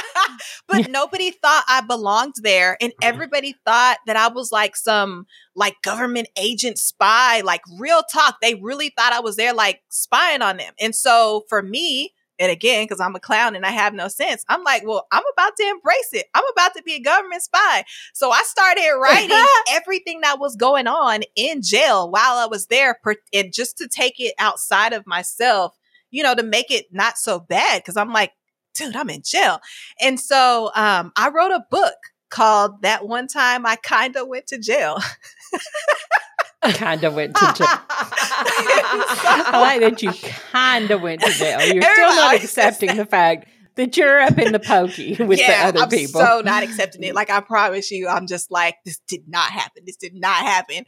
but 0.68 0.90
nobody 0.90 1.30
thought 1.30 1.64
I 1.68 1.82
belonged 1.82 2.34
there 2.42 2.76
and 2.80 2.92
mm-hmm. 2.92 3.09
everybody 3.09 3.54
thought 3.64 3.98
that 4.07 4.16
I 4.16 4.28
was 4.28 4.50
like 4.50 4.76
some 4.76 5.26
like 5.54 5.76
government 5.82 6.28
agent 6.36 6.78
spy 6.78 7.42
like 7.42 7.62
real 7.78 8.02
talk. 8.12 8.36
They 8.40 8.54
really 8.54 8.92
thought 8.96 9.12
I 9.12 9.20
was 9.20 9.36
there 9.36 9.54
like 9.54 9.82
spying 9.90 10.42
on 10.42 10.57
them. 10.57 10.72
And 10.80 10.94
so 10.94 11.44
for 11.48 11.62
me 11.62 12.12
and 12.39 12.51
again, 12.51 12.84
because 12.84 13.01
I'm 13.01 13.14
a 13.14 13.20
clown 13.20 13.57
and 13.57 13.64
I 13.64 13.70
have 13.70 13.95
no 13.95 14.09
sense, 14.09 14.45
I'm 14.49 14.62
like, 14.62 14.84
well, 14.84 15.07
I'm 15.12 15.22
about 15.32 15.57
to 15.57 15.68
embrace 15.68 16.11
it. 16.12 16.26
I'm 16.34 16.45
about 16.53 16.74
to 16.74 16.82
be 16.82 16.95
a 16.95 17.01
government 17.01 17.43
spy. 17.43 17.84
So 18.14 18.30
I 18.30 18.43
started 18.45 18.91
writing 19.03 19.47
everything 19.70 20.20
that 20.22 20.39
was 20.39 20.57
going 20.57 20.87
on 20.87 21.22
in 21.34 21.62
jail 21.62 22.11
while 22.11 22.37
I 22.37 22.47
was 22.47 22.66
there, 22.66 22.99
and 23.32 23.53
just 23.53 23.78
to 23.78 23.89
take 23.89 24.14
it 24.18 24.34
outside 24.39 24.93
of 24.93 25.07
myself, 25.07 25.76
you 26.11 26.22
know, 26.22 26.34
to 26.34 26.43
make 26.43 26.70
it 26.70 26.87
not 26.93 27.18
so 27.18 27.41
bad. 27.41 27.84
Cause 27.84 27.97
I'm 27.97 28.12
like, 28.12 28.32
dude, 28.74 28.97
I'm 28.97 29.11
in 29.11 29.22
jail. 29.22 29.61
And 30.01 30.20
so 30.20 30.70
um, 30.74 31.12
I 31.16 31.30
wrote 31.30 31.53
a 31.53 31.64
book 31.70 31.95
called 32.28 32.82
That 32.82 33.07
One 33.07 33.26
Time 33.26 33.66
I 33.66 33.76
Kinda 33.76 34.24
Went 34.24 34.47
to 34.49 34.59
Jail. 34.59 34.99
kind 36.74 37.04
of 37.04 37.14
went 37.14 37.34
to 37.34 37.54
jail. 37.56 37.66
I 37.68 39.58
like 39.60 39.80
that 39.80 40.02
you 40.02 40.12
kind 40.52 40.90
of 40.90 41.02
went 41.02 41.22
to 41.22 41.30
jail. 41.30 41.60
You're 41.60 41.82
still 41.82 42.16
not 42.16 42.34
accepting 42.36 42.96
the 42.96 43.06
fact 43.06 43.48
that 43.76 43.96
you're 43.96 44.20
up 44.20 44.38
in 44.38 44.52
the 44.52 44.58
pokey 44.58 45.16
with 45.20 45.38
yeah, 45.38 45.64
the 45.64 45.68
other 45.68 45.80
I'm 45.80 45.88
people. 45.88 46.20
so 46.20 46.40
not 46.44 46.62
accepting 46.62 47.02
it. 47.04 47.14
Like 47.14 47.30
I 47.30 47.40
promise 47.40 47.90
you, 47.90 48.08
I'm 48.08 48.26
just 48.26 48.50
like, 48.50 48.76
this 48.84 48.98
did 49.06 49.28
not 49.28 49.50
happen. 49.50 49.84
This 49.86 49.96
did 49.96 50.14
not 50.14 50.36
happen. 50.36 50.84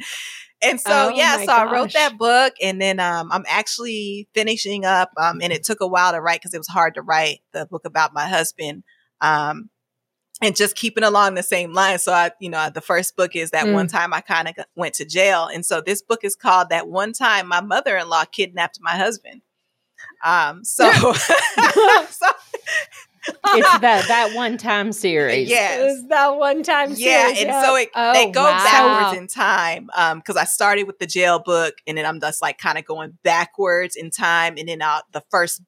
And 0.63 0.81
so 0.81 0.91
oh 0.91 1.09
yeah, 1.15 1.37
so 1.39 1.47
gosh. 1.47 1.69
I 1.69 1.73
wrote 1.73 1.93
that 1.93 2.19
book 2.19 2.55
and 2.61 2.81
then 2.81 2.99
um, 2.99 3.31
I'm 3.31 3.45
actually 3.47 4.29
finishing 4.35 4.85
up 4.85 5.11
um, 5.17 5.41
and 5.41 5.53
it 5.53 5.65
took 5.65 5.81
a 5.81 5.87
while 5.87 6.13
to 6.13 6.21
write 6.21 6.41
because 6.41 6.55
it 6.55 6.59
was 6.59 6.69
hard 6.69 6.95
to 6.95 7.03
write 7.03 7.41
the 7.53 7.67
book 7.67 7.85
about 7.85 8.13
my 8.13 8.27
husband. 8.27 8.83
Um, 9.21 9.71
and 10.41 10.55
just 10.55 10.77
keeping 10.77 11.05
along 11.05 11.35
the 11.35 11.43
same 11.43 11.73
line. 11.73 11.99
So 11.99 12.13
I, 12.13 12.31
you 12.41 12.49
know, 12.49 12.71
the 12.71 12.81
first 12.81 13.17
book 13.17 13.35
is 13.35 13.51
that 13.51 13.67
mm. 13.67 13.75
one 13.75 13.89
time 13.89 14.13
I 14.15 14.21
kind 14.21 14.49
of 14.49 14.55
went 14.77 14.95
to 14.95 15.05
jail. 15.05 15.49
And 15.53 15.65
so 15.65 15.81
this 15.81 16.03
book 16.03 16.25
is 16.25 16.37
called 16.37 16.69
that 16.71 16.89
one 16.89 17.13
time 17.13 17.49
my 17.49 17.61
mother-in-law 17.61 18.27
kidnapped 18.27 18.79
my 18.81 18.97
husband. 18.97 19.43
Um, 20.25 20.65
so, 20.65 20.91
so 21.13 21.13
it's 23.47 23.79
that 23.79 24.05
that 24.09 24.33
one 24.35 24.59
time 24.59 24.93
series. 24.93 25.49
Yes. 25.49 26.03
that 26.09 26.37
one 26.37 26.63
time 26.63 26.95
series. 26.95 27.05
Yeah. 27.05 27.29
And 27.29 27.39
yeah. 27.39 27.63
so 27.63 27.77
it, 27.77 27.89
oh, 27.95 28.13
they 28.13 28.31
go 28.31 28.45
wow. 28.45 28.59
backwards 28.59 29.21
in 29.21 29.27
time. 29.27 29.91
Um, 29.97 30.23
cause 30.23 30.37
I 30.37 30.45
started 30.45 30.85
with 30.85 30.99
the 30.99 31.07
jail 31.07 31.41
book 31.41 31.75
and 31.87 31.99
then 31.99 32.07
I'm 32.07 32.21
just 32.21 32.41
like 32.41 32.59
kind 32.59 32.79
of 32.79 32.85
going 32.85 33.19
backwards 33.25 33.97
in 33.97 34.11
time. 34.11 34.55
And 34.57 34.69
then 34.69 34.83
uh, 34.83 35.01
the 35.13 35.23
first 35.31 35.63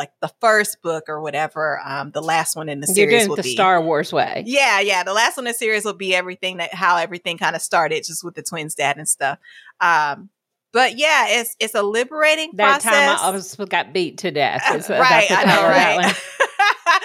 like 0.00 0.12
the 0.22 0.32
first 0.40 0.80
book 0.80 1.04
or 1.08 1.20
whatever. 1.20 1.78
Um, 1.84 2.10
the 2.10 2.22
last 2.22 2.56
one 2.56 2.70
in 2.70 2.80
the 2.80 2.86
series 2.86 2.98
You're 2.98 3.20
doing 3.20 3.28
will 3.28 3.36
the 3.36 3.42
be 3.42 3.52
Star 3.52 3.82
Wars 3.82 4.14
way. 4.14 4.44
Yeah, 4.46 4.80
yeah. 4.80 5.02
The 5.02 5.12
last 5.12 5.36
one 5.36 5.46
in 5.46 5.52
the 5.52 5.58
series 5.58 5.84
will 5.84 5.92
be 5.92 6.14
everything 6.14 6.56
that 6.56 6.72
how 6.72 6.96
everything 6.96 7.36
kind 7.36 7.54
of 7.54 7.60
started, 7.60 8.02
just 8.04 8.24
with 8.24 8.34
the 8.34 8.42
twins' 8.42 8.74
dad 8.74 8.96
and 8.96 9.06
stuff. 9.06 9.38
Um, 9.78 10.30
but 10.72 10.96
yeah, 10.96 11.26
it's 11.28 11.54
it's 11.60 11.74
a 11.74 11.82
liberating 11.82 12.52
that 12.54 12.80
process. 12.80 12.92
time 12.92 13.18
I 13.18 13.26
almost 13.26 13.68
got 13.68 13.92
beat 13.92 14.18
to 14.18 14.30
death. 14.30 14.62
Uh, 14.66 14.94
right, 14.98 15.30
I 15.30 15.44
know, 15.44 15.68
right. 15.68 17.02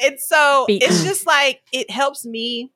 and 0.00 0.18
so 0.18 0.64
Beaten. 0.66 0.88
it's 0.88 1.04
just 1.04 1.24
like 1.24 1.62
it 1.72 1.90
helps 1.90 2.26
me 2.26 2.72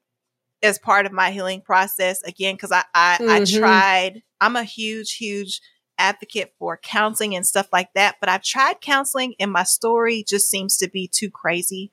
as 0.62 0.78
part 0.78 1.06
of 1.06 1.12
my 1.12 1.32
healing 1.32 1.60
process 1.60 2.22
again 2.22 2.54
because 2.54 2.70
I 2.70 2.84
I, 2.94 3.18
mm-hmm. 3.20 3.30
I 3.30 3.44
tried. 3.58 4.22
I'm 4.40 4.54
a 4.54 4.64
huge, 4.64 5.16
huge 5.16 5.60
advocate 5.98 6.54
for 6.58 6.76
counseling 6.76 7.34
and 7.34 7.46
stuff 7.46 7.68
like 7.72 7.88
that, 7.94 8.16
but 8.20 8.28
I've 8.28 8.42
tried 8.42 8.80
counseling 8.80 9.34
and 9.38 9.52
my 9.52 9.64
story 9.64 10.24
just 10.26 10.48
seems 10.48 10.76
to 10.78 10.88
be 10.88 11.08
too 11.08 11.30
crazy 11.30 11.90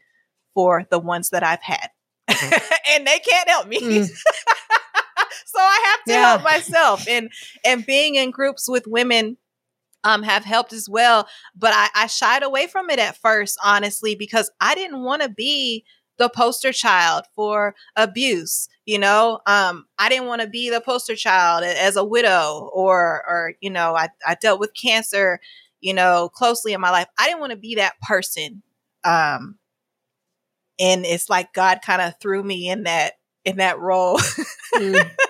for 0.54 0.86
the 0.90 1.00
ones 1.00 1.30
that 1.30 1.44
I've 1.44 1.62
had. 1.62 1.90
Mm-hmm. 2.30 2.74
and 2.96 3.08
they 3.08 3.20
can't 3.20 3.50
help 3.50 3.68
me. 3.68 3.80
Mm. 3.80 4.08
so 5.46 5.60
I 5.60 5.84
have 5.86 6.04
to 6.06 6.14
yeah. 6.14 6.30
help 6.30 6.44
myself. 6.44 7.08
And 7.08 7.32
and 7.66 7.86
being 7.86 8.16
in 8.16 8.32
groups 8.32 8.70
with 8.70 8.88
women 8.88 9.38
um, 10.04 10.24
have 10.24 10.44
helped 10.44 10.74
as 10.74 10.90
well. 10.90 11.28
But 11.56 11.74
I, 11.74 11.90
I 11.96 12.08
shied 12.08 12.44
away 12.44 12.68
from 12.68 12.90
it 12.90 13.00
at 13.00 13.18
first, 13.18 13.58
honestly, 13.64 14.16
because 14.16 14.52
I 14.60 14.76
didn't 14.76 15.04
want 15.04 15.22
to 15.22 15.30
be 15.30 15.86
the 16.18 16.30
poster 16.30 16.72
child 16.72 17.26
for 17.36 17.76
abuse. 17.96 18.70
You 18.86 19.00
know, 19.00 19.40
um, 19.46 19.86
I 19.98 20.10
didn't 20.10 20.28
want 20.28 20.42
to 20.42 20.48
be 20.48 20.70
the 20.70 20.82
poster 20.82 21.16
child 21.16 21.64
as 21.64 21.96
a 21.96 22.04
widow 22.04 22.70
or, 22.74 23.24
or, 23.28 23.54
you 23.62 23.70
know, 23.70 23.96
I, 23.96 24.10
I 24.28 24.36
dealt 24.36 24.60
with 24.60 24.74
cancer, 24.74 25.40
you 25.80 25.94
know, 25.94 26.30
closely 26.34 26.74
in 26.74 26.82
my 26.82 26.90
life. 26.90 27.08
I 27.18 27.28
didn't 27.28 27.40
want 27.40 27.52
to 27.52 27.58
be 27.58 27.76
that 27.76 27.94
person. 28.02 28.62
Um, 29.06 29.58
and 30.80 31.06
it's 31.06 31.30
like 31.30 31.54
God 31.54 31.80
kind 31.82 32.02
of 32.02 32.20
threw 32.20 32.44
me 32.44 32.70
in 32.70 32.84
that, 32.84 33.14
in 33.46 33.58
that 33.58 33.80
role. 33.80 34.20
mm. 34.76 35.12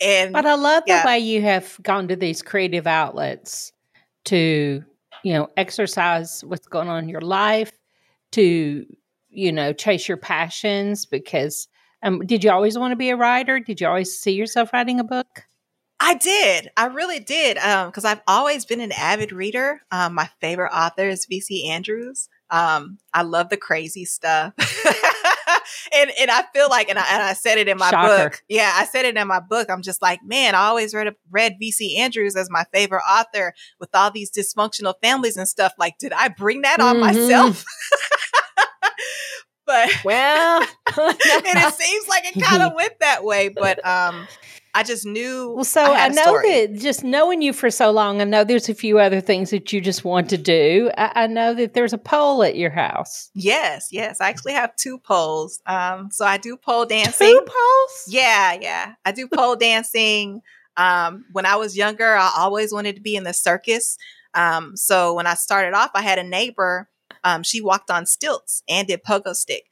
And, 0.00 0.32
but 0.32 0.46
I 0.46 0.54
love 0.54 0.84
yeah. 0.86 1.02
the 1.02 1.06
way 1.06 1.18
you 1.20 1.42
have 1.42 1.78
gone 1.82 2.08
to 2.08 2.16
these 2.16 2.42
creative 2.42 2.86
outlets 2.86 3.72
to, 4.26 4.84
you 5.22 5.32
know, 5.32 5.48
exercise 5.56 6.44
what's 6.44 6.66
going 6.66 6.88
on 6.88 7.04
in 7.04 7.08
your 7.08 7.20
life, 7.20 7.72
to 8.32 8.86
you 9.36 9.52
know, 9.52 9.72
chase 9.72 10.08
your 10.08 10.16
passions? 10.16 11.06
Because 11.06 11.68
um, 12.02 12.20
did 12.26 12.42
you 12.42 12.50
always 12.50 12.78
want 12.78 12.92
to 12.92 12.96
be 12.96 13.10
a 13.10 13.16
writer? 13.16 13.60
Did 13.60 13.80
you 13.80 13.86
always 13.86 14.18
see 14.18 14.32
yourself 14.32 14.72
writing 14.72 14.98
a 14.98 15.04
book? 15.04 15.44
I 15.98 16.14
did. 16.14 16.70
I 16.76 16.86
really 16.86 17.20
did. 17.20 17.56
Because 17.56 18.04
um, 18.04 18.10
I've 18.10 18.22
always 18.26 18.64
been 18.64 18.80
an 18.80 18.92
avid 18.92 19.32
reader. 19.32 19.80
Um, 19.90 20.14
my 20.14 20.28
favorite 20.40 20.72
author 20.72 21.08
is 21.08 21.26
V.C. 21.26 21.68
Andrews. 21.68 22.28
Um, 22.50 22.98
I 23.12 23.22
love 23.22 23.48
the 23.48 23.56
crazy 23.56 24.04
stuff. 24.04 24.52
and 25.94 26.10
and 26.20 26.30
I 26.30 26.44
feel 26.54 26.68
like, 26.68 26.88
and 26.88 26.98
I, 26.98 27.04
and 27.10 27.22
I 27.22 27.32
said 27.32 27.58
it 27.58 27.66
in 27.66 27.78
my 27.78 27.90
Shocker. 27.90 28.30
book. 28.30 28.42
Yeah, 28.48 28.72
I 28.74 28.84
said 28.84 29.04
it 29.04 29.16
in 29.16 29.26
my 29.26 29.40
book. 29.40 29.68
I'm 29.68 29.82
just 29.82 30.00
like, 30.00 30.20
man, 30.22 30.54
I 30.54 30.66
always 30.66 30.94
read 30.94 31.12
read 31.30 31.56
V.C. 31.58 31.96
Andrews 31.96 32.36
as 32.36 32.50
my 32.50 32.64
favorite 32.72 33.02
author 33.10 33.54
with 33.80 33.90
all 33.94 34.10
these 34.10 34.30
dysfunctional 34.30 34.94
families 35.02 35.36
and 35.36 35.48
stuff. 35.48 35.72
Like, 35.78 35.98
did 35.98 36.12
I 36.12 36.28
bring 36.28 36.62
that 36.62 36.80
on 36.80 36.96
mm-hmm. 36.96 37.06
myself? 37.06 37.64
but 39.66 39.90
well, 40.04 40.60
and 40.96 41.16
it 41.18 41.74
seems 41.74 42.08
like 42.08 42.24
it 42.24 42.42
kind 42.42 42.62
of 42.62 42.72
went 42.76 42.98
that 43.00 43.24
way. 43.24 43.48
But 43.48 43.84
um, 43.86 44.26
I 44.74 44.82
just 44.82 45.04
knew. 45.04 45.52
Well, 45.54 45.64
so 45.64 45.82
I, 45.82 46.06
I 46.06 46.08
know 46.08 46.40
that 46.42 46.78
just 46.78 47.04
knowing 47.04 47.42
you 47.42 47.52
for 47.52 47.70
so 47.70 47.90
long, 47.90 48.20
I 48.20 48.24
know 48.24 48.44
there's 48.44 48.68
a 48.68 48.74
few 48.74 48.98
other 48.98 49.20
things 49.20 49.50
that 49.50 49.72
you 49.72 49.80
just 49.80 50.04
want 50.04 50.30
to 50.30 50.38
do. 50.38 50.90
I, 50.96 51.12
I 51.14 51.26
know 51.26 51.54
that 51.54 51.74
there's 51.74 51.92
a 51.92 51.98
pole 51.98 52.42
at 52.42 52.56
your 52.56 52.70
house. 52.70 53.30
Yes, 53.34 53.88
yes, 53.90 54.20
I 54.20 54.28
actually 54.28 54.52
have 54.52 54.74
two 54.76 54.98
poles. 54.98 55.60
Um, 55.66 56.10
so 56.10 56.24
I 56.24 56.38
do 56.38 56.56
pole 56.56 56.86
dancing. 56.86 57.28
Two 57.28 57.40
poles? 57.46 58.04
Yeah, 58.06 58.56
yeah, 58.60 58.94
I 59.04 59.12
do 59.12 59.28
pole 59.28 59.56
dancing. 59.56 60.42
Um, 60.78 61.24
when 61.32 61.46
I 61.46 61.56
was 61.56 61.76
younger, 61.76 62.14
I 62.14 62.30
always 62.36 62.72
wanted 62.72 62.96
to 62.96 63.02
be 63.02 63.16
in 63.16 63.24
the 63.24 63.32
circus. 63.32 63.96
Um, 64.34 64.76
so 64.76 65.14
when 65.14 65.26
I 65.26 65.32
started 65.32 65.72
off, 65.74 65.90
I 65.94 66.02
had 66.02 66.18
a 66.18 66.22
neighbor 66.22 66.90
um, 67.26 67.42
she 67.42 67.60
walked 67.60 67.90
on 67.90 68.06
stilts 68.06 68.62
and 68.68 68.86
did 68.86 69.02
pogo 69.02 69.34
stick. 69.34 69.64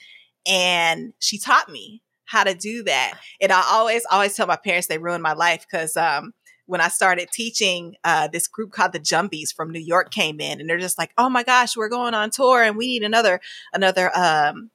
And 0.44 1.12
she 1.20 1.38
taught 1.38 1.70
me 1.70 2.02
how 2.24 2.42
to 2.42 2.52
do 2.52 2.82
that. 2.82 3.14
And 3.40 3.52
I 3.52 3.62
always, 3.70 4.04
always 4.10 4.34
tell 4.34 4.48
my 4.48 4.56
parents 4.56 4.88
they 4.88 4.98
ruined 4.98 5.22
my 5.22 5.34
life 5.34 5.64
because 5.70 5.96
um, 5.96 6.34
when 6.66 6.80
I 6.80 6.88
started 6.88 7.28
teaching, 7.32 7.94
uh, 8.02 8.26
this 8.26 8.48
group 8.48 8.72
called 8.72 8.92
the 8.92 8.98
Jumbies 8.98 9.54
from 9.54 9.70
New 9.70 9.80
York 9.80 10.10
came 10.10 10.40
in 10.40 10.60
and 10.60 10.68
they're 10.68 10.78
just 10.78 10.98
like, 10.98 11.12
oh 11.16 11.30
my 11.30 11.44
gosh, 11.44 11.76
we're 11.76 11.88
going 11.88 12.12
on 12.12 12.30
tour 12.30 12.60
and 12.60 12.76
we 12.76 12.88
need 12.88 13.04
another, 13.04 13.40
another, 13.72 14.10
um, 14.16 14.70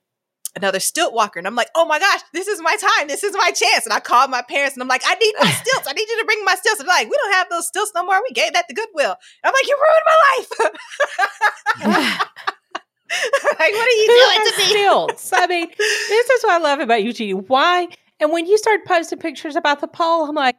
another 0.56 0.80
stilt 0.80 1.14
walker. 1.14 1.38
And 1.38 1.48
I'm 1.48 1.56
like, 1.56 1.70
oh 1.76 1.86
my 1.86 2.00
gosh, 2.00 2.22
this 2.34 2.48
is 2.48 2.62
my 2.62 2.78
time. 2.78 3.10
This 3.10 3.26
is 3.26 3.34
my 3.34 3.52
chance. 3.52 3.86
And 3.86 3.94
I 3.94 4.00
called 4.00 4.32
my 4.32 4.42
parents 4.42 4.76
and 4.76 4.82
I'm 4.82 4.88
like, 4.88 5.04
I 5.06 5.16
need 5.16 5.36
my 5.38 5.52
stilts. 5.64 5.88
I 5.88 5.92
need 5.92 6.08
you 6.08 6.20
to 6.20 6.26
bring 6.26 6.46
my 6.46 6.56
stilts. 6.56 6.80
And 6.80 6.88
they're 6.88 6.96
like, 6.96 7.10
we 7.10 7.18
don't 7.18 7.34
have 7.34 7.50
those 7.50 7.68
stilts 7.68 7.92
no 7.94 8.06
more. 8.06 8.22
We 8.24 8.34
gave 8.34 8.54
that 8.54 8.70
to 8.70 8.74
Goodwill. 8.74 9.18
And 9.44 9.44
I'm 9.44 9.54
like, 9.54 9.68
you 9.68 9.78
ruined 9.78 10.06
my 10.06 12.08
life. 12.08 12.30
like, 13.10 13.74
what 13.74 13.88
are 13.88 13.90
you 13.90 14.08
doing 14.08 14.52
to 14.52 14.58
me? 14.58 14.64
Stilts. 14.66 15.32
I 15.34 15.48
mean, 15.48 15.68
this 15.78 16.30
is 16.30 16.44
what 16.44 16.54
I 16.54 16.58
love 16.58 16.80
about 16.80 17.04
you, 17.04 17.14
Jeannie. 17.14 17.34
Why? 17.34 17.88
And 18.20 18.32
when 18.32 18.46
you 18.46 18.58
start 18.58 18.86
posting 18.86 19.20
pictures 19.20 19.56
about 19.56 19.82
the 19.82 19.88
pole, 19.88 20.26
I'm 20.26 20.36
like, 20.36 20.58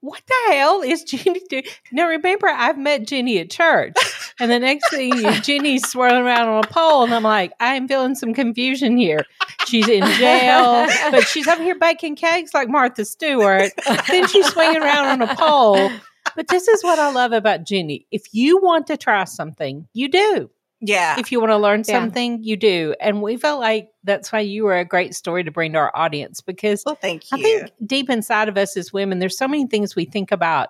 what 0.00 0.22
the 0.26 0.52
hell 0.54 0.82
is 0.82 1.04
Jenny 1.04 1.40
doing? 1.48 1.64
Now, 1.92 2.08
remember, 2.08 2.48
I've 2.48 2.78
met 2.78 3.06
Jenny 3.06 3.38
at 3.38 3.50
church. 3.50 3.94
And 4.38 4.50
the 4.50 4.58
next 4.58 4.90
thing, 4.90 5.12
Jenny's 5.42 5.86
swirling 5.86 6.22
around 6.22 6.48
on 6.48 6.64
a 6.64 6.66
pole. 6.66 7.04
And 7.04 7.14
I'm 7.14 7.22
like, 7.22 7.52
I'm 7.60 7.86
feeling 7.86 8.14
some 8.14 8.32
confusion 8.32 8.96
here. 8.96 9.24
She's 9.66 9.88
in 9.88 10.04
jail, 10.12 10.86
but 11.10 11.26
she's 11.26 11.46
over 11.46 11.62
here 11.62 11.78
baking 11.78 12.16
cakes 12.16 12.54
like 12.54 12.68
Martha 12.68 13.04
Stewart. 13.04 13.72
then 14.08 14.26
she's 14.26 14.46
swinging 14.46 14.82
around 14.82 15.20
on 15.20 15.28
a 15.28 15.36
pole. 15.36 15.90
But 16.36 16.48
this 16.48 16.68
is 16.68 16.82
what 16.82 16.98
I 16.98 17.10
love 17.10 17.32
about 17.32 17.64
Jenny. 17.64 18.06
If 18.10 18.32
you 18.32 18.58
want 18.58 18.86
to 18.86 18.96
try 18.96 19.24
something, 19.24 19.86
you 19.92 20.08
do. 20.08 20.50
Yeah. 20.80 21.18
If 21.18 21.30
you 21.30 21.40
want 21.40 21.50
to 21.50 21.58
learn 21.58 21.80
Yeah. 21.86 21.94
something, 22.00 22.42
you 22.42 22.56
do. 22.56 22.94
And 23.00 23.20
we 23.22 23.36
felt 23.36 23.60
like 23.60 23.88
that's 24.04 24.32
why 24.32 24.40
you 24.40 24.64
were 24.64 24.78
a 24.78 24.84
great 24.84 25.14
story 25.14 25.44
to 25.44 25.50
bring 25.50 25.72
to 25.72 25.78
our 25.78 25.94
audience 25.94 26.40
because 26.40 26.82
Well, 26.86 26.94
thank 26.94 27.30
you. 27.30 27.38
I 27.38 27.42
think 27.42 27.70
deep 27.86 28.08
inside 28.08 28.48
of 28.48 28.56
us 28.56 28.76
as 28.76 28.92
women, 28.92 29.18
there's 29.18 29.36
so 29.36 29.46
many 29.46 29.66
things 29.66 29.94
we 29.94 30.06
think 30.06 30.32
about. 30.32 30.68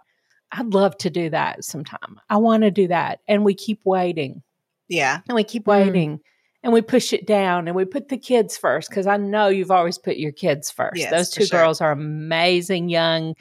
I'd 0.53 0.75
love 0.75 0.99
to 0.99 1.11
do 1.11 1.31
that 1.31 1.65
sometime. 1.65 2.19
I 2.29 2.39
want 2.39 2.65
to 2.65 2.73
do 2.73 2.89
that. 2.89 3.21
And 3.29 3.45
we 3.45 3.55
keep 3.55 3.81
waiting 3.85 4.43
yeah. 4.89 5.21
and 5.29 5.37
we 5.37 5.45
keep 5.45 5.65
Mm. 5.65 5.85
waiting 5.85 6.21
and 6.65 6.73
we 6.73 6.83
push 6.83 7.13
it 7.13 7.25
down 7.25 7.69
and 7.69 7.77
we 7.77 7.85
put 7.85 8.09
the 8.09 8.19
kids 8.19 8.57
first 8.57 8.89
because 8.91 9.07
I 9.07 9.17
know 9.17 9.47
you've 9.47 9.71
always 9.71 9.97
put 9.97 10.17
your 10.17 10.33
kids 10.33 10.71
first. 10.71 10.99
Yes, 10.99 11.11
Those 11.13 11.31
two 11.31 11.47
sure. 11.47 11.61
girls 11.61 11.81
are 11.81 11.93
amazing 11.93 12.89
young 12.89 13.35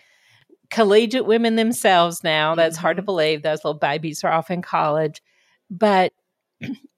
collegiate 0.69 1.25
women 1.25 1.55
themselves 1.55 2.23
now. 2.23 2.53
That's 2.53 2.77
hard 2.77 2.97
to 2.97 3.01
Mhm. 3.01 3.05
believe. 3.07 3.41
Those 3.41 3.65
little 3.65 3.79
babies 3.79 4.23
are 4.23 4.31
off 4.31 4.51
in 4.51 4.61
college. 4.61 5.21
But 5.71 6.13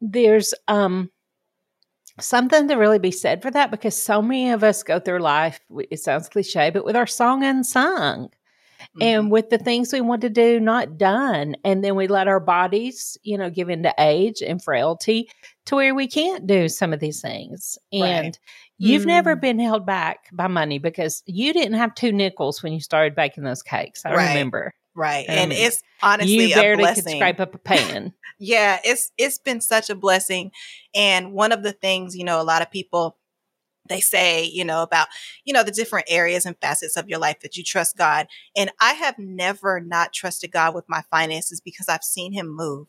there's 0.01 0.53
um 0.67 1.09
something 2.19 2.67
to 2.67 2.75
really 2.75 2.99
be 2.99 3.11
said 3.11 3.41
for 3.41 3.49
that 3.51 3.71
because 3.71 3.99
so 3.99 4.21
many 4.21 4.51
of 4.51 4.63
us 4.63 4.83
go 4.83 4.99
through 4.99 5.19
life 5.19 5.59
it 5.89 5.99
sounds 5.99 6.29
cliche 6.29 6.69
but 6.69 6.85
with 6.85 6.95
our 6.95 7.07
song 7.07 7.43
unsung 7.43 8.29
Mhm. 8.97 9.01
and 9.01 9.31
with 9.31 9.49
the 9.51 9.57
things 9.59 9.93
we 9.93 10.01
want 10.01 10.21
to 10.21 10.29
do 10.29 10.59
not 10.59 10.97
done 10.97 11.55
and 11.63 11.83
then 11.83 11.95
we 11.95 12.07
let 12.07 12.27
our 12.27 12.39
bodies 12.39 13.17
you 13.23 13.37
know 13.37 13.49
give 13.49 13.69
into 13.69 13.93
age 13.99 14.41
and 14.41 14.61
frailty 14.63 15.29
to 15.65 15.75
where 15.75 15.93
we 15.95 16.07
can't 16.07 16.47
do 16.47 16.67
some 16.67 16.91
of 16.91 16.99
these 16.99 17.21
things 17.21 17.77
and 17.93 18.01
Right. 18.01 18.39
you've 18.79 19.05
never 19.05 19.35
Mm. 19.35 19.41
been 19.41 19.59
held 19.59 19.85
back 19.85 20.27
by 20.33 20.47
money 20.47 20.79
because 20.79 21.21
you 21.27 21.53
didn't 21.53 21.77
have 21.77 21.93
two 21.95 22.11
nickels 22.11 22.61
when 22.63 22.73
you 22.73 22.79
started 22.81 23.15
baking 23.15 23.43
those 23.43 23.61
cakes 23.63 24.03
i 24.05 24.13
Right. 24.13 24.29
remember 24.29 24.73
right. 24.95 25.29
um, 25.29 25.35
and 25.37 25.53
it's 25.53 25.81
honestly 26.03 26.47
you 26.49 26.53
a 26.53 26.55
barely 26.55 26.83
could 26.85 26.95
blessing. 26.95 27.17
scrape 27.17 27.39
up 27.39 27.53
a 27.55 27.57
pan 27.57 28.13
yeah 28.39 28.79
it's 28.83 29.11
it's 29.17 29.37
been 29.37 29.61
such 29.61 29.89
a 29.89 29.95
blessing 29.95 30.51
and 30.95 31.31
one 31.33 31.51
of 31.51 31.63
the 31.63 31.71
things 31.73 32.15
you 32.15 32.23
know 32.23 32.41
a 32.41 32.43
lot 32.43 32.61
of 32.61 32.71
people 32.71 33.17
they 33.89 33.99
say 33.99 34.45
you 34.45 34.63
know 34.63 34.83
about 34.83 35.07
you 35.43 35.53
know 35.53 35.63
the 35.63 35.71
different 35.71 36.05
areas 36.09 36.45
and 36.45 36.55
facets 36.61 36.95
of 36.97 37.09
your 37.09 37.19
life 37.19 37.39
that 37.41 37.57
you 37.57 37.63
trust 37.63 37.97
god 37.97 38.27
and 38.55 38.71
i 38.79 38.93
have 38.93 39.17
never 39.17 39.79
not 39.79 40.13
trusted 40.13 40.51
god 40.51 40.73
with 40.75 40.85
my 40.87 41.01
finances 41.11 41.59
because 41.59 41.89
i've 41.89 42.03
seen 42.03 42.33
him 42.33 42.47
move 42.55 42.87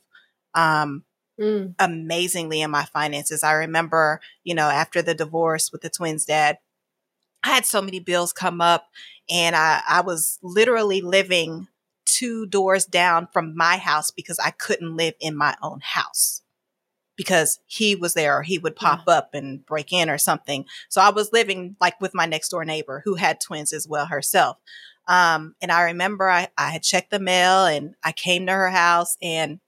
um 0.54 1.04
Mm. 1.40 1.74
amazingly 1.78 2.60
in 2.60 2.70
my 2.70 2.84
finances 2.84 3.42
i 3.42 3.52
remember 3.52 4.20
you 4.44 4.54
know 4.54 4.68
after 4.68 5.00
the 5.00 5.14
divorce 5.14 5.72
with 5.72 5.80
the 5.80 5.88
twins 5.88 6.26
dad 6.26 6.58
i 7.42 7.48
had 7.48 7.64
so 7.64 7.80
many 7.80 8.00
bills 8.00 8.34
come 8.34 8.60
up 8.60 8.90
and 9.30 9.56
i 9.56 9.80
i 9.88 10.02
was 10.02 10.38
literally 10.42 11.00
living 11.00 11.68
two 12.12 12.46
doors 12.46 12.84
down 12.84 13.28
from 13.32 13.56
my 13.56 13.76
house 13.76 14.10
because 14.10 14.38
I 14.38 14.50
couldn't 14.50 14.96
live 14.96 15.14
in 15.20 15.36
my 15.36 15.56
own 15.62 15.80
house 15.82 16.42
because 17.16 17.60
he 17.66 17.94
was 17.94 18.14
there 18.14 18.38
or 18.38 18.42
he 18.42 18.58
would 18.58 18.76
pop 18.76 19.06
up 19.06 19.30
and 19.34 19.64
break 19.66 19.92
in 19.92 20.10
or 20.10 20.18
something. 20.18 20.64
So 20.88 21.00
I 21.00 21.10
was 21.10 21.32
living 21.32 21.76
like 21.80 22.00
with 22.00 22.14
my 22.14 22.26
next 22.26 22.48
door 22.48 22.64
neighbor 22.64 23.02
who 23.04 23.14
had 23.14 23.40
twins 23.40 23.72
as 23.72 23.86
well 23.86 24.06
herself. 24.06 24.58
Um, 25.08 25.54
and 25.60 25.72
I 25.72 25.82
remember 25.82 26.28
I, 26.28 26.48
I 26.56 26.70
had 26.70 26.82
checked 26.82 27.10
the 27.10 27.18
mail 27.18 27.66
and 27.66 27.94
I 28.02 28.12
came 28.12 28.46
to 28.46 28.52
her 28.52 28.70
house 28.70 29.16
and 29.20 29.60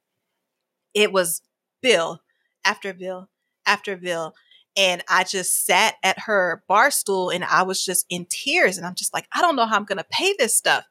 it 0.94 1.12
was 1.12 1.42
bill 1.82 2.20
after 2.64 2.94
bill 2.94 3.28
after 3.66 3.96
bill. 3.96 4.34
And 4.76 5.02
I 5.08 5.22
just 5.24 5.64
sat 5.64 5.94
at 6.02 6.20
her 6.20 6.64
bar 6.66 6.90
stool 6.90 7.30
and 7.30 7.44
I 7.44 7.62
was 7.62 7.84
just 7.84 8.06
in 8.10 8.26
tears. 8.28 8.76
And 8.76 8.86
I'm 8.86 8.94
just 8.94 9.14
like, 9.14 9.28
I 9.32 9.40
don't 9.40 9.54
know 9.54 9.66
how 9.66 9.76
I'm 9.76 9.84
going 9.84 9.98
to 9.98 10.06
pay 10.10 10.34
this 10.38 10.56
stuff. 10.56 10.84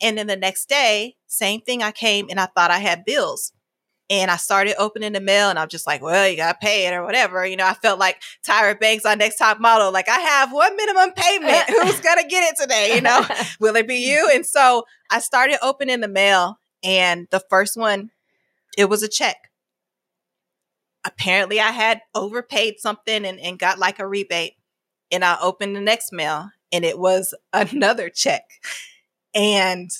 And 0.00 0.18
then 0.18 0.26
the 0.26 0.36
next 0.36 0.68
day, 0.68 1.16
same 1.26 1.60
thing. 1.60 1.82
I 1.82 1.90
came 1.90 2.26
and 2.30 2.38
I 2.38 2.46
thought 2.46 2.70
I 2.70 2.78
had 2.78 3.04
bills. 3.04 3.52
And 4.08 4.30
I 4.30 4.36
started 4.36 4.76
opening 4.78 5.14
the 5.14 5.20
mail 5.20 5.50
and 5.50 5.58
I'm 5.58 5.68
just 5.68 5.86
like, 5.86 6.00
well, 6.00 6.28
you 6.28 6.36
got 6.36 6.52
to 6.52 6.64
pay 6.64 6.86
it 6.86 6.92
or 6.92 7.04
whatever. 7.04 7.44
You 7.44 7.56
know, 7.56 7.66
I 7.66 7.74
felt 7.74 7.98
like 7.98 8.22
Tyra 8.46 8.78
Banks 8.78 9.04
on 9.04 9.18
Next 9.18 9.36
Top 9.36 9.58
Model. 9.58 9.90
Like, 9.90 10.08
I 10.08 10.18
have 10.18 10.52
one 10.52 10.76
minimum 10.76 11.10
payment. 11.10 11.64
Who's 11.68 12.00
going 12.00 12.22
to 12.22 12.28
get 12.28 12.52
it 12.52 12.56
today? 12.60 12.94
You 12.94 13.00
know, 13.00 13.26
will 13.60 13.74
it 13.74 13.88
be 13.88 13.96
you? 13.96 14.30
And 14.32 14.46
so 14.46 14.84
I 15.10 15.18
started 15.18 15.58
opening 15.60 16.00
the 16.00 16.08
mail. 16.08 16.60
And 16.84 17.26
the 17.32 17.42
first 17.50 17.76
one, 17.76 18.10
it 18.78 18.88
was 18.88 19.02
a 19.02 19.08
check. 19.08 19.50
Apparently, 21.04 21.58
I 21.58 21.70
had 21.72 22.00
overpaid 22.14 22.78
something 22.78 23.24
and, 23.24 23.40
and 23.40 23.58
got 23.58 23.80
like 23.80 23.98
a 23.98 24.06
rebate. 24.06 24.54
And 25.10 25.24
I 25.24 25.36
opened 25.40 25.74
the 25.74 25.80
next 25.80 26.12
mail 26.12 26.50
and 26.72 26.84
it 26.84 26.98
was 26.98 27.34
another 27.52 28.08
check. 28.08 28.44
And 29.36 29.90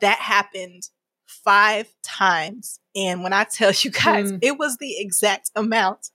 that 0.00 0.18
happened 0.18 0.84
five 1.26 1.88
times. 2.02 2.78
And 2.94 3.22
when 3.22 3.32
I 3.32 3.44
tell 3.44 3.72
you 3.72 3.90
guys, 4.04 4.30
Mm. 4.32 4.38
it 4.42 4.58
was 4.58 4.76
the 4.76 4.98
exact 4.98 5.50
amount 5.56 6.10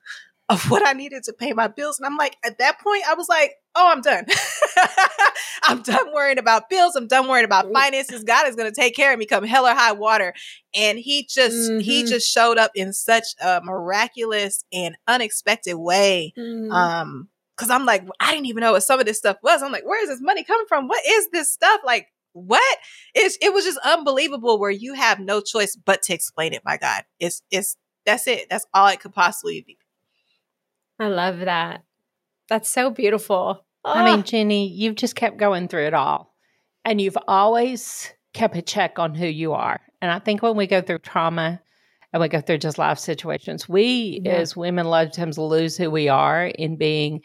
of 0.49 0.71
what 0.71 0.85
I 0.87 0.93
needed 0.93 1.23
to 1.23 1.33
pay 1.33 1.53
my 1.53 1.67
bills. 1.67 1.99
And 1.99 2.05
I'm 2.07 2.17
like, 2.17 2.35
at 2.43 2.57
that 2.59 2.79
point, 2.79 3.03
I 3.07 3.13
was 3.15 3.27
like, 3.29 3.53
oh, 3.75 3.89
I'm 3.91 4.01
done. 4.01 4.25
I'm 5.63 5.81
done 5.83 6.11
worrying 6.13 6.39
about 6.39 6.69
bills. 6.69 6.95
I'm 6.95 7.07
done 7.07 7.27
worrying 7.27 7.45
about 7.45 7.71
finances. 7.71 8.23
God 8.23 8.47
is 8.47 8.55
going 8.55 8.71
to 8.71 8.75
take 8.75 8.95
care 8.95 9.13
of 9.13 9.19
me 9.19 9.25
come 9.27 9.43
hell 9.43 9.67
or 9.67 9.73
high 9.75 9.91
water. 9.91 10.33
And 10.73 10.97
he 10.97 11.23
just, 11.29 11.71
he 11.83 12.03
Mhm. 12.03 12.07
just 12.07 12.27
showed 12.31 12.57
up 12.57 12.71
in 12.75 12.93
such 12.93 13.25
a 13.41 13.61
miraculous 13.63 14.63
and 14.73 14.95
unexpected 15.07 15.75
way. 15.75 16.33
Mm. 16.37 16.71
Um, 16.73 17.29
cause 17.55 17.69
I'm 17.69 17.85
like, 17.85 18.07
I 18.19 18.31
didn't 18.31 18.47
even 18.47 18.61
know 18.61 18.71
what 18.71 18.83
some 18.83 18.99
of 18.99 19.05
this 19.05 19.17
stuff 19.19 19.37
was. 19.43 19.61
I'm 19.61 19.71
like, 19.71 19.85
where 19.85 20.01
is 20.01 20.09
this 20.09 20.21
money 20.21 20.43
coming 20.43 20.65
from? 20.67 20.87
What 20.87 21.03
is 21.07 21.27
this 21.31 21.51
stuff? 21.51 21.81
Like, 21.85 22.07
what? 22.39 22.77
It's 23.13 23.37
it 23.41 23.53
was 23.53 23.65
just 23.65 23.79
unbelievable 23.83 24.59
where 24.59 24.71
you 24.71 24.93
have 24.93 25.19
no 25.19 25.41
choice 25.41 25.75
but 25.75 26.01
to 26.03 26.13
explain 26.13 26.53
it, 26.53 26.61
my 26.65 26.77
God. 26.77 27.03
It's 27.19 27.41
it's 27.51 27.75
that's 28.05 28.27
it. 28.27 28.47
That's 28.49 28.65
all 28.73 28.87
it 28.87 28.99
could 29.01 29.13
possibly 29.13 29.63
be. 29.65 29.77
I 30.99 31.07
love 31.07 31.39
that. 31.39 31.83
That's 32.49 32.69
so 32.69 32.89
beautiful. 32.89 33.65
I 33.85 34.03
mean, 34.05 34.19
Oh. 34.19 34.23
Jenny, 34.23 34.67
you've 34.67 34.95
just 34.95 35.15
kept 35.15 35.37
going 35.37 35.67
through 35.67 35.85
it 35.87 35.93
all. 35.93 36.35
And 36.85 36.99
you've 36.99 37.17
always 37.27 38.11
kept 38.33 38.55
a 38.57 38.61
check 38.61 38.99
on 38.99 39.15
who 39.15 39.27
you 39.27 39.53
are. 39.53 39.79
And 40.01 40.11
I 40.11 40.19
think 40.19 40.41
when 40.41 40.55
we 40.57 40.65
go 40.67 40.81
through 40.81 40.99
trauma 40.99 41.61
and 42.11 42.21
we 42.21 42.27
go 42.27 42.41
through 42.41 42.57
just 42.59 42.77
life 42.77 42.99
situations, 42.99 43.69
we 43.69 44.21
Yeah. 44.23 44.33
as 44.33 44.55
women 44.55 44.85
a 44.85 44.89
lot 44.89 45.05
of 45.05 45.13
times 45.13 45.37
lose 45.37 45.77
who 45.77 45.89
we 45.91 46.09
are 46.09 46.47
in 46.47 46.77
being, 46.77 47.21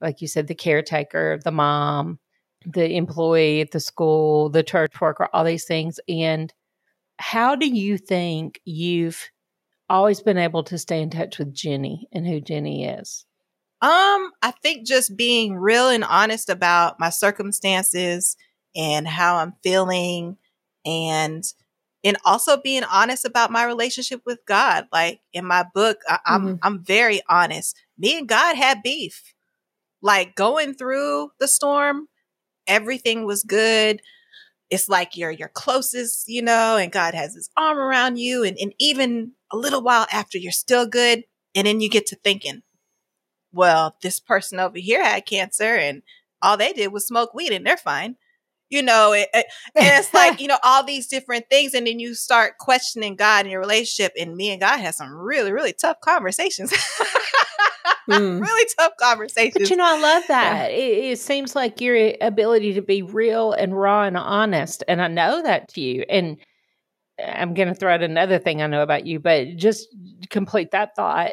like 0.00 0.20
you 0.20 0.28
said, 0.28 0.46
the 0.46 0.54
caretaker, 0.54 1.38
the 1.42 1.50
mom, 1.50 2.18
the 2.70 2.96
employee 2.96 3.62
at 3.62 3.70
the 3.70 3.80
school, 3.80 4.50
the 4.50 4.62
church 4.62 5.00
worker, 5.00 5.28
all 5.32 5.44
these 5.44 5.64
things. 5.64 5.98
And 6.08 6.52
how 7.18 7.56
do 7.56 7.66
you 7.66 7.96
think 7.96 8.60
you've 8.64 9.30
always 9.88 10.20
been 10.20 10.36
able 10.36 10.62
to 10.64 10.76
stay 10.76 11.00
in 11.00 11.08
touch 11.08 11.38
with 11.38 11.54
Jenny 11.54 12.08
and 12.12 12.26
who 12.26 12.40
Jenny 12.40 12.84
is? 12.84 13.24
Um, 13.80 14.32
I 14.42 14.52
think 14.62 14.86
just 14.86 15.16
being 15.16 15.54
real 15.54 15.88
and 15.88 16.04
honest 16.04 16.50
about 16.50 17.00
my 17.00 17.10
circumstances 17.10 18.36
and 18.76 19.06
how 19.08 19.36
I'm 19.36 19.54
feeling 19.62 20.36
and 20.84 21.44
and 22.04 22.16
also 22.24 22.56
being 22.56 22.84
honest 22.84 23.24
about 23.24 23.50
my 23.50 23.64
relationship 23.64 24.22
with 24.26 24.38
God. 24.46 24.86
Like 24.92 25.20
in 25.32 25.44
my 25.44 25.64
book, 25.74 25.98
I, 26.06 26.18
I'm 26.26 26.58
I'm 26.62 26.84
very 26.84 27.22
honest. 27.28 27.76
Me 27.96 28.18
and 28.18 28.28
God 28.28 28.56
had 28.56 28.82
beef. 28.82 29.34
Like 30.00 30.36
going 30.36 30.74
through 30.74 31.30
the 31.40 31.48
storm, 31.48 32.08
everything 32.68 33.24
was 33.26 33.42
good. 33.44 34.00
It's 34.70 34.88
like 34.88 35.16
you're 35.16 35.30
your 35.30 35.48
closest, 35.48 36.28
you 36.28 36.42
know, 36.42 36.76
and 36.76 36.92
God 36.92 37.14
has 37.14 37.34
his 37.34 37.50
arm 37.56 37.78
around 37.78 38.18
you. 38.18 38.44
And, 38.44 38.56
and 38.60 38.74
even 38.78 39.32
a 39.52 39.56
little 39.56 39.82
while 39.82 40.06
after, 40.12 40.38
you're 40.38 40.52
still 40.52 40.86
good. 40.86 41.24
And 41.54 41.66
then 41.66 41.80
you 41.80 41.88
get 41.90 42.06
to 42.08 42.16
thinking, 42.16 42.62
well, 43.52 43.96
this 44.02 44.20
person 44.20 44.60
over 44.60 44.78
here 44.78 45.02
had 45.04 45.26
cancer 45.26 45.74
and 45.76 46.02
all 46.42 46.56
they 46.56 46.72
did 46.72 46.92
was 46.92 47.06
smoke 47.06 47.34
weed 47.34 47.52
and 47.52 47.66
they're 47.66 47.76
fine. 47.76 48.16
You 48.70 48.82
know, 48.82 49.12
it, 49.12 49.28
it- 49.32 49.46
and 49.74 49.86
it's 49.98 50.12
like, 50.12 50.40
you 50.40 50.48
know, 50.48 50.58
all 50.62 50.84
these 50.84 51.06
different 51.06 51.46
things. 51.50 51.74
And 51.74 51.86
then 51.86 51.98
you 51.98 52.14
start 52.14 52.58
questioning 52.58 53.16
God 53.16 53.40
and 53.46 53.50
your 53.50 53.60
relationship. 53.60 54.12
And 54.20 54.36
me 54.36 54.50
and 54.50 54.60
God 54.60 54.78
had 54.80 54.94
some 54.94 55.12
really, 55.12 55.52
really 55.52 55.72
tough 55.72 55.98
conversations. 56.02 56.72
mm. 58.08 58.40
really 58.46 58.68
tough 58.78 58.92
conversations. 58.98 59.54
But 59.58 59.70
you 59.70 59.76
know, 59.76 59.86
I 59.86 60.00
love 60.00 60.24
that. 60.28 60.72
Yeah. 60.72 60.76
It, 60.76 61.12
it, 61.12 61.18
seems 61.18 61.54
like 61.54 61.80
your 61.80 62.12
ability 62.20 62.74
to 62.74 62.82
be 62.82 63.02
real 63.02 63.52
and 63.52 63.78
raw 63.78 64.04
and 64.04 64.16
honest, 64.16 64.84
and 64.88 65.00
I 65.02 65.08
know 65.08 65.42
that 65.42 65.68
to 65.70 65.80
you. 65.80 66.04
And 66.08 66.38
I'm 67.18 67.54
going 67.54 67.68
to 67.68 67.74
throw 67.74 67.92
out 67.92 68.02
another 68.02 68.38
thing 68.38 68.62
I 68.62 68.66
know 68.66 68.82
about 68.82 69.06
you, 69.06 69.20
but 69.20 69.56
just 69.56 69.88
complete 70.30 70.70
that 70.72 70.94
thought. 70.96 71.32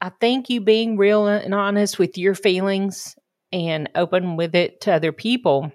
I 0.00 0.10
think 0.20 0.48
you 0.48 0.60
being 0.60 0.96
real 0.96 1.26
and 1.26 1.54
honest 1.54 1.98
with 1.98 2.16
your 2.16 2.34
feelings 2.34 3.14
and 3.52 3.90
open 3.94 4.36
with 4.36 4.54
it 4.54 4.80
to 4.82 4.92
other 4.92 5.12
people 5.12 5.72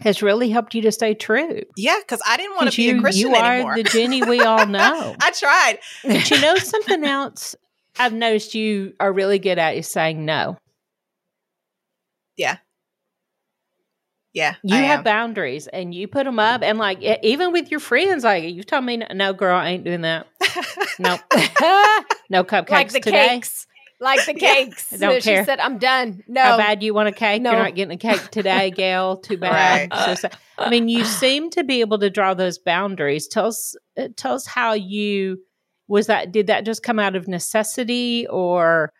has 0.00 0.22
really 0.22 0.50
helped 0.50 0.74
you 0.74 0.82
to 0.82 0.92
stay 0.92 1.14
true. 1.14 1.62
Yeah, 1.76 1.98
because 1.98 2.20
I 2.26 2.36
didn't 2.36 2.56
want 2.56 2.70
to 2.70 2.76
be 2.76 2.84
you, 2.84 2.98
a 2.98 3.00
Christian 3.00 3.30
You 3.30 3.36
are 3.36 3.54
anymore. 3.54 3.76
the 3.76 3.82
Jenny 3.84 4.22
we 4.22 4.40
all 4.40 4.66
know. 4.66 5.16
I 5.20 5.30
tried. 5.32 5.78
But 6.04 6.30
you 6.30 6.40
know 6.40 6.54
something 6.56 7.04
else 7.04 7.56
I've 7.98 8.12
noticed 8.12 8.54
you 8.54 8.94
are 9.00 9.12
really 9.12 9.38
good 9.38 9.58
at 9.58 9.76
is 9.76 9.88
saying 9.88 10.24
no. 10.24 10.56
Yeah. 12.36 12.58
Yeah. 14.32 14.54
You 14.62 14.76
I 14.76 14.80
have 14.80 14.98
am. 14.98 15.04
boundaries 15.04 15.66
and 15.66 15.94
you 15.94 16.06
put 16.06 16.24
them 16.24 16.38
up. 16.38 16.62
And 16.62 16.78
like, 16.78 17.02
even 17.02 17.52
with 17.52 17.70
your 17.70 17.80
friends, 17.80 18.24
like, 18.24 18.44
you've 18.44 18.66
told 18.66 18.84
me, 18.84 18.98
no, 19.12 19.32
girl, 19.32 19.56
I 19.56 19.70
ain't 19.70 19.84
doing 19.84 20.02
that. 20.02 20.26
no. 20.98 21.18
no 22.30 22.44
cupcakes 22.44 22.70
like 22.70 22.92
the 22.92 23.00
today. 23.00 23.28
Cakes 23.28 23.66
like 24.00 24.24
the 24.26 24.34
cakes. 24.38 24.92
I 24.92 24.96
don't 24.96 25.22
care. 25.22 25.42
She 25.42 25.44
said, 25.44 25.60
"I'm 25.60 25.78
done." 25.78 26.22
No. 26.26 26.42
How 26.42 26.56
bad 26.56 26.82
you 26.82 26.94
want 26.94 27.08
a 27.08 27.12
cake? 27.12 27.42
No. 27.42 27.52
You're 27.52 27.62
not 27.62 27.74
getting 27.74 27.94
a 27.94 27.98
cake 27.98 28.30
today, 28.30 28.70
Gail. 28.70 29.16
Too 29.16 29.36
bad. 29.36 29.90
Right. 29.90 30.16
So, 30.16 30.28
so, 30.28 30.36
I 30.58 30.70
mean, 30.70 30.88
you 30.88 31.04
seem 31.04 31.50
to 31.50 31.64
be 31.64 31.80
able 31.80 31.98
to 31.98 32.10
draw 32.10 32.34
those 32.34 32.58
boundaries. 32.58 33.28
Tell 33.28 33.46
us, 33.46 33.76
uh, 33.96 34.08
tell 34.16 34.34
us 34.34 34.46
how 34.46 34.72
you 34.74 35.38
was 35.88 36.06
that. 36.06 36.32
Did 36.32 36.46
that 36.46 36.64
just 36.64 36.82
come 36.82 36.98
out 36.98 37.16
of 37.16 37.26
necessity, 37.26 38.26
or 38.28 38.92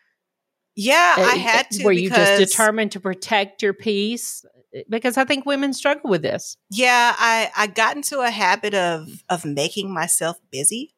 yeah, 0.75 1.15
uh, 1.17 1.21
I 1.21 1.35
had 1.35 1.69
to. 1.71 1.83
Were 1.83 1.91
you 1.91 2.09
just 2.09 2.51
determined 2.51 2.91
to 2.93 2.99
protect 2.99 3.61
your 3.61 3.73
peace? 3.73 4.45
Because 4.87 5.17
I 5.17 5.25
think 5.25 5.45
women 5.45 5.73
struggle 5.73 6.09
with 6.09 6.21
this. 6.21 6.57
Yeah, 6.69 7.15
I 7.17 7.51
I 7.55 7.67
got 7.67 7.95
into 7.95 8.19
a 8.19 8.29
habit 8.29 8.73
of 8.73 9.23
of 9.29 9.45
making 9.45 9.93
myself 9.93 10.37
busy, 10.51 10.95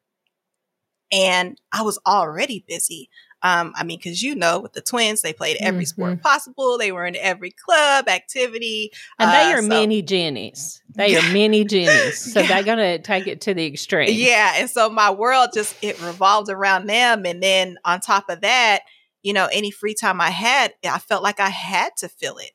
and 1.12 1.58
I 1.72 1.82
was 1.82 1.98
already 2.06 2.64
busy. 2.66 3.10
Um, 3.44 3.72
I 3.76 3.82
mean, 3.82 3.98
because 3.98 4.22
you 4.22 4.34
know, 4.34 4.60
with 4.60 4.72
the 4.72 4.80
twins, 4.80 5.22
they 5.22 5.32
played 5.32 5.56
every 5.60 5.84
mm-hmm. 5.84 6.02
sport 6.02 6.22
possible. 6.22 6.78
They 6.78 6.92
were 6.92 7.04
in 7.04 7.16
every 7.16 7.50
club 7.50 8.08
activity, 8.08 8.92
and 9.18 9.30
uh, 9.30 9.32
they 9.32 9.52
are 9.52 9.62
so, 9.62 9.68
mini 9.68 10.02
Jennies. 10.02 10.82
They 10.94 11.16
are 11.16 11.32
mini 11.32 11.64
Jennies, 11.66 12.32
so 12.32 12.40
yeah. 12.40 12.48
they're 12.48 12.62
gonna 12.62 12.98
take 12.98 13.26
it 13.26 13.40
to 13.42 13.54
the 13.54 13.66
extreme. 13.66 14.08
Yeah, 14.12 14.54
and 14.56 14.70
so 14.70 14.88
my 14.90 15.10
world 15.10 15.50
just 15.52 15.76
it 15.82 16.00
revolved 16.00 16.50
around 16.50 16.86
them, 16.86 17.26
and 17.26 17.42
then 17.42 17.78
on 17.84 18.00
top 18.00 18.30
of 18.30 18.42
that, 18.42 18.82
you 19.22 19.32
know, 19.32 19.48
any 19.52 19.70
free 19.70 19.94
time 19.94 20.20
I 20.20 20.30
had, 20.30 20.74
I 20.84 20.98
felt 20.98 21.22
like 21.22 21.40
I 21.40 21.48
had 21.48 21.96
to 21.98 22.08
fill 22.08 22.38
it. 22.38 22.52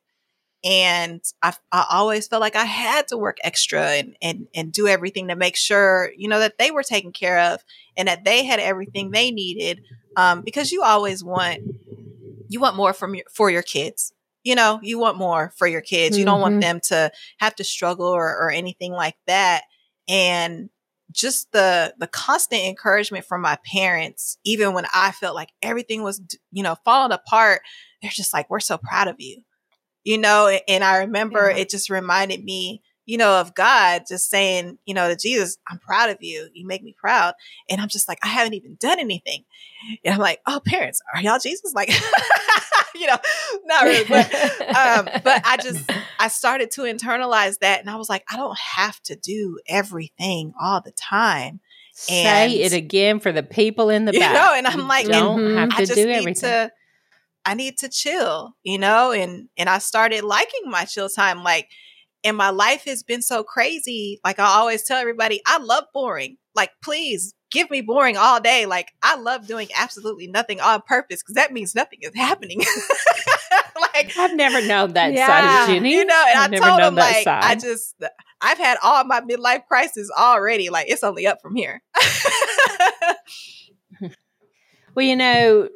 And 0.64 1.22
I, 1.42 1.54
I 1.72 1.86
always 1.92 2.28
felt 2.28 2.42
like 2.42 2.56
I 2.56 2.66
had 2.66 3.08
to 3.10 3.18
work 3.18 3.38
extra 3.44 3.82
and, 3.82 4.18
and, 4.22 4.48
and 4.54 4.72
do 4.72 4.88
everything 4.88 5.28
to 5.28 5.36
make 5.36 5.56
sure, 5.56 6.12
you 6.18 6.28
know, 6.28 6.40
that 6.40 6.58
they 6.58 6.72
were 6.72 6.84
taken 6.84 7.12
care 7.12 7.54
of 7.54 7.64
and 7.96 8.08
that 8.08 8.26
they 8.26 8.44
had 8.44 8.60
everything 8.60 9.12
they 9.12 9.32
needed 9.32 9.82
um, 10.18 10.42
because 10.42 10.72
you 10.72 10.82
always 10.82 11.24
want 11.24 11.62
you 12.50 12.60
want 12.60 12.76
more 12.76 12.92
from 12.92 13.16
your 13.16 13.26
for 13.32 13.50
your 13.50 13.62
kids. 13.62 14.12
You 14.44 14.56
know, 14.56 14.80
you 14.82 14.98
want 14.98 15.18
more 15.18 15.54
for 15.58 15.68
your 15.68 15.82
kids. 15.82 16.18
You 16.18 16.26
don't 16.26 16.42
want 16.42 16.54
mm-hmm. 16.54 16.62
them 16.62 16.80
to 16.86 17.12
have 17.40 17.56
to 17.56 17.64
struggle 17.64 18.08
or, 18.08 18.30
or 18.30 18.50
anything 18.50 18.94
like 18.94 19.16
that. 19.28 19.64
And 20.08 20.70
just 21.12 21.52
the 21.52 21.94
the 21.98 22.08
constant 22.08 22.64
encouragement 22.64 23.26
from 23.26 23.42
my 23.42 23.58
parents, 23.66 24.38
even 24.44 24.74
when 24.74 24.86
I 24.94 25.12
felt 25.12 25.36
like 25.36 25.50
everything 25.62 26.02
was, 26.02 26.22
you 26.52 26.64
know, 26.64 26.76
falling 26.84 27.12
apart, 27.12 27.62
they're 28.02 28.12
just 28.12 28.34
like, 28.34 28.50
"We're 28.50 28.60
so 28.60 28.78
proud 28.78 29.08
of 29.08 29.18
you," 29.20 29.44
you 30.04 30.18
know. 30.18 30.48
And 30.68 30.84
I 30.84 31.00
remember 31.00 31.50
yeah. 31.50 31.58
it 31.58 31.70
just 31.70 31.90
reminded 31.90 32.44
me 32.44 32.82
you 33.08 33.18
know, 33.18 33.40
of 33.40 33.56
God 33.56 34.04
just 34.08 34.30
saying, 34.30 34.78
you 34.86 34.94
know, 34.94 35.08
to 35.08 35.16
Jesus, 35.16 35.58
I'm 35.68 35.80
proud 35.80 36.10
of 36.10 36.18
you. 36.20 36.50
You 36.54 36.68
make 36.68 36.84
me 36.84 36.94
proud. 36.96 37.34
And 37.70 37.80
I'm 37.80 37.88
just 37.88 38.08
like, 38.08 38.20
I 38.22 38.28
haven't 38.28 38.54
even 38.54 38.78
done 38.80 39.00
anything. 39.00 39.46
And 40.04 40.14
I'm 40.14 40.20
like, 40.20 40.42
oh, 40.46 40.62
parents, 40.64 41.02
are 41.16 41.22
y'all 41.22 41.40
Jesus? 41.40 41.74
Like, 41.74 41.90
you 42.96 43.08
know, 43.08 43.16
not 43.64 43.86
really, 43.86 44.06
but, 44.10 44.26
um, 44.76 45.10
but 45.24 45.42
I 45.46 45.56
just, 45.56 45.90
I 46.20 46.28
started 46.28 46.70
to 46.72 46.82
internalize 46.82 47.60
that. 47.60 47.80
And 47.80 47.90
I 47.90 47.96
was 47.96 48.10
like, 48.10 48.26
I 48.30 48.36
don't 48.36 48.58
have 48.58 49.02
to 49.04 49.16
do 49.16 49.58
everything 49.70 50.54
all 50.62 50.82
the 50.82 50.92
time. 50.92 51.62
And, 52.10 52.52
Say 52.52 52.60
it 52.60 52.74
again 52.74 53.22
for 53.22 53.32
the 53.32 53.42
people 53.42 53.90
in 53.90 54.04
the 54.04 54.12
back. 54.12 54.28
You 54.28 54.34
know, 54.34 54.54
and 54.54 54.68
I'm 54.68 54.86
like, 54.90 55.08
don't 55.08 55.56
have 55.56 55.70
to 55.70 55.76
I 55.78 55.86
just 55.86 55.96
do 55.96 56.10
everything. 56.10 56.50
To, 56.50 56.72
I 57.46 57.54
need 57.54 57.78
to 57.78 57.88
chill, 57.88 58.54
you 58.64 58.78
know, 58.78 59.14
and, 59.14 59.48
and 59.58 59.70
I 59.70 59.78
started 59.78 60.26
liking 60.26 60.64
my 60.66 60.84
chill 60.84 61.08
time. 61.08 61.42
Like, 61.42 61.70
and 62.24 62.38
my 62.38 62.50
life 62.50 62.86
has 62.86 63.04
been 63.04 63.22
so 63.22 63.44
crazy. 63.44 64.20
Like 64.24 64.40
I 64.40 64.46
always 64.46 64.84
tell 64.84 64.98
everybody, 64.98 65.42
I 65.46 65.60
love 65.60 65.86
boring. 65.94 66.38
Like, 66.56 66.72
please 66.84 67.36
give 67.52 67.70
me 67.70 67.82
boring 67.82 68.18
all 68.18 68.42
day. 68.42 68.66
Like, 68.66 68.92
I 69.04 69.16
love 69.16 69.48
doing 69.48 69.68
absolutely 69.78 70.28
nothing 70.28 70.60
on 70.60 70.82
purpose 70.82 71.22
because 71.22 71.36
that 71.36 71.54
means 71.54 71.76
nothing 71.76 72.00
is 72.02 72.16
happening. 72.16 72.60
like, 73.94 74.18
I've 74.18 74.36
never 74.36 74.66
known 74.66 74.94
that 74.94 75.14
yeah, 75.14 75.28
side 75.28 75.62
of 75.62 75.70
Jenny. 75.70 75.94
You 75.94 76.04
know, 76.04 76.26
and 76.30 76.56
I've 76.56 76.62
I 76.62 76.68
told 76.68 76.82
him, 76.82 76.96
like, 76.96 77.24
side. 77.24 77.44
I 77.44 77.56
just, 77.56 77.94
uh, 78.02 78.08
I've 78.42 78.58
had 78.58 78.78
all 78.84 79.04
my 79.04 79.22
midlife 79.22 79.68
crisis 79.68 80.10
already. 80.18 80.70
Like, 80.70 80.90
it's 80.90 81.04
only 81.04 81.28
up 81.28 81.42
from 81.42 81.56
here. 81.56 81.82
well, 84.96 85.06
you 85.06 85.16
know, 85.16 85.70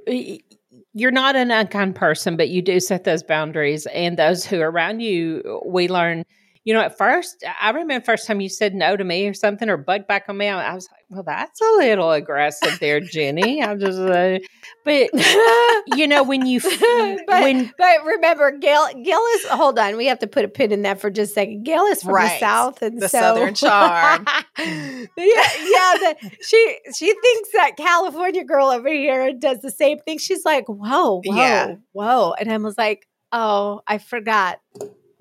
you're 0.93 1.11
not 1.11 1.35
an 1.35 1.51
unkind 1.51 1.95
person, 1.95 2.35
but 2.35 2.49
you 2.49 2.61
do 2.61 2.79
set 2.79 3.03
those 3.03 3.23
boundaries. 3.23 3.85
And 3.87 4.17
those 4.17 4.45
who 4.45 4.59
are 4.61 4.71
around 4.71 4.99
you, 5.01 5.61
we 5.65 5.87
learn 5.87 6.25
you 6.63 6.75
know, 6.75 6.81
at 6.81 6.95
first, 6.95 7.43
I 7.59 7.71
remember 7.71 8.05
first 8.05 8.27
time 8.27 8.39
you 8.39 8.47
said 8.47 8.75
no 8.75 8.95
to 8.95 9.03
me 9.03 9.27
or 9.27 9.33
something 9.33 9.67
or 9.67 9.77
bugged 9.77 10.07
back 10.07 10.25
on 10.29 10.37
me. 10.37 10.47
I 10.47 10.75
was 10.75 10.87
like, 10.91 11.01
well, 11.09 11.23
that's 11.23 11.59
a 11.59 11.77
little 11.77 12.11
aggressive 12.11 12.77
there, 12.79 12.99
Jenny. 12.99 13.63
I'm 13.63 13.79
just, 13.79 13.97
uh, 13.97 14.37
but 14.85 15.09
you 15.97 16.07
know, 16.07 16.21
when 16.21 16.45
you, 16.45 16.61
but, 17.27 17.41
when, 17.41 17.73
but 17.79 18.05
remember, 18.05 18.51
Gail, 18.51 18.87
Gail 19.03 19.21
is, 19.33 19.47
hold 19.47 19.79
on, 19.79 19.97
we 19.97 20.05
have 20.05 20.19
to 20.19 20.27
put 20.27 20.45
a 20.45 20.47
pin 20.47 20.71
in 20.71 20.83
that 20.83 21.01
for 21.01 21.09
just 21.09 21.31
a 21.31 21.33
second. 21.33 21.63
Gail 21.63 21.81
is 21.85 22.03
from 22.03 22.13
right. 22.13 22.39
the 22.39 22.45
South 22.45 22.81
and 22.83 23.01
the 23.01 23.09
so, 23.09 23.19
Southern 23.19 23.53
charm. 23.55 24.27
yeah, 24.59 25.05
yeah. 25.17 25.95
The, 25.97 26.15
she, 26.41 26.77
she 26.95 27.11
thinks 27.11 27.49
that 27.53 27.71
California 27.75 28.43
girl 28.43 28.67
over 28.67 28.89
here 28.89 29.33
does 29.33 29.61
the 29.61 29.71
same 29.71 29.97
thing. 29.99 30.19
She's 30.19 30.45
like, 30.45 30.65
whoa, 30.67 31.21
whoa, 31.21 31.35
yeah. 31.35 31.75
whoa. 31.93 32.33
And 32.39 32.51
I 32.51 32.57
was 32.57 32.77
like, 32.77 33.07
oh, 33.31 33.81
I 33.87 33.97
forgot 33.97 34.59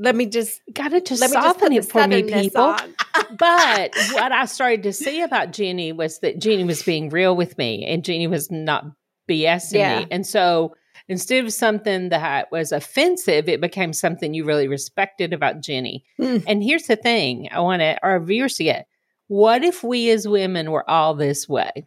let 0.01 0.17
me 0.17 0.27
just 0.27 0.63
gotta 0.73 1.01
just 1.01 1.21
let 1.21 1.31
soften 1.31 1.73
it 1.73 1.85
for 1.85 2.07
me, 2.09 2.23
people. 2.23 2.75
but 3.39 3.95
what 4.13 4.33
I 4.33 4.47
started 4.47 4.83
to 4.85 4.93
see 4.95 5.21
about 5.21 5.53
Jenny 5.53 5.93
was 5.93 6.21
that 6.21 6.39
Jenny 6.39 6.65
was 6.65 6.83
being 6.83 7.11
real 7.11 7.37
with 7.37 7.59
me, 7.59 7.85
and 7.85 8.03
Jenny 8.03 8.27
was 8.27 8.51
not 8.51 8.87
BSing 9.29 9.75
yeah. 9.75 10.01
me. 10.01 10.07
And 10.11 10.27
so 10.27 10.75
instead 11.07 11.45
of 11.45 11.53
something 11.53 12.09
that 12.09 12.51
was 12.51 12.73
offensive, 12.73 13.47
it 13.47 13.61
became 13.61 13.93
something 13.93 14.33
you 14.33 14.45
really 14.45 14.69
respected 14.69 15.35
about 15.35 15.61
Jenny. 15.61 16.03
Mm. 16.19 16.45
And 16.47 16.63
here's 16.63 16.87
the 16.87 16.97
thing: 16.97 17.51
I 17.53 17.61
want 17.61 17.81
to 17.81 17.99
our 18.03 18.19
viewers 18.21 18.57
to 18.57 18.65
get. 18.65 18.87
What 19.29 19.63
if 19.63 19.85
we 19.85 20.11
as 20.11 20.27
women 20.27 20.71
were 20.71 20.89
all 20.89 21.15
this 21.15 21.47
way? 21.47 21.87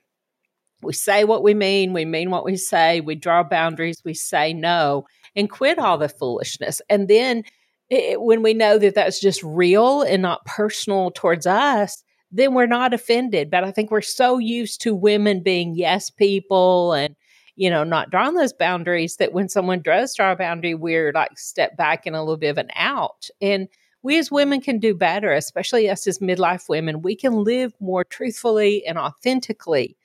We 0.84 0.94
say 0.94 1.24
what 1.24 1.44
we 1.44 1.54
mean, 1.54 1.94
we 1.94 2.06
mean 2.06 2.30
what 2.30 2.46
we 2.46 2.58
say, 2.58 3.02
we 3.02 3.16
draw 3.16 3.44
boundaries, 3.44 4.02
we 4.06 4.14
say 4.14 4.54
no, 4.54 5.06
and 5.36 5.50
quit 5.50 5.80
all 5.80 5.98
the 5.98 6.10
foolishness. 6.10 6.82
And 6.90 7.08
then 7.08 7.44
it, 7.90 8.22
when 8.22 8.42
we 8.42 8.54
know 8.54 8.78
that 8.78 8.96
that's 8.96 9.20
just 9.20 9.44
real 9.44 10.02
and 10.02 10.22
not 10.22 10.46
personal 10.46 11.12
towards 11.12 11.46
us, 11.46 12.04
then 12.32 12.54
we're 12.54 12.66
not 12.66 12.94
offended. 12.94 13.50
But 13.52 13.64
I 13.64 13.72
think 13.72 13.92
we're 13.92 14.02
so 14.02 14.40
used 14.40 14.82
to 14.82 14.96
women 14.96 15.44
being 15.44 15.76
yes 15.76 16.10
people 16.10 16.94
and, 16.94 17.16
you 17.56 17.70
know, 17.70 17.84
not 17.84 18.10
drawing 18.10 18.36
those 18.36 18.54
boundaries 18.54 19.18
that 19.18 19.34
when 19.34 19.48
someone 19.50 19.82
does 19.82 20.16
draw 20.16 20.32
a 20.32 20.36
boundary, 20.36 20.74
we're 20.74 21.12
like 21.14 21.38
step 21.38 21.78
back 21.78 22.08
in 22.08 22.16
a 22.16 22.22
little 22.22 22.38
bit 22.38 22.50
of 22.50 22.58
an 22.58 22.70
out. 22.76 23.30
And 23.42 23.68
we 24.02 24.18
as 24.18 24.32
women 24.32 24.60
can 24.60 24.80
do 24.80 24.96
better, 24.96 25.32
especially 25.32 25.90
us 25.90 26.08
as 26.08 26.20
midlife 26.20 26.68
women. 26.68 27.04
We 27.04 27.16
can 27.16 27.44
live 27.44 27.74
more 27.80 28.04
truthfully 28.04 28.86
and 28.86 28.98
authentically. 28.98 29.96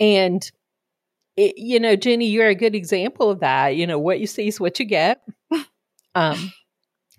And, 0.00 0.50
it, 1.36 1.58
you 1.58 1.78
know, 1.78 1.96
Jenny, 1.96 2.26
you're 2.26 2.48
a 2.48 2.54
good 2.54 2.74
example 2.74 3.30
of 3.30 3.40
that. 3.40 3.76
You 3.76 3.86
know, 3.86 3.98
what 3.98 4.18
you 4.18 4.26
see 4.26 4.48
is 4.48 4.58
what 4.58 4.78
you 4.78 4.86
get. 4.86 5.22
Um, 6.14 6.50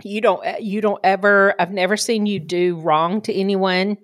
you 0.04 0.22
don't 0.22 0.46
eh, 0.46 0.58
you 0.60 0.82
don't 0.82 1.00
ever 1.04 1.56
I've 1.60 1.72
never 1.72 1.98
seen 1.98 2.26
you 2.26 2.40
do 2.40 2.80
wrong 2.80 3.22
to 3.22 3.34
anyone 3.34 3.98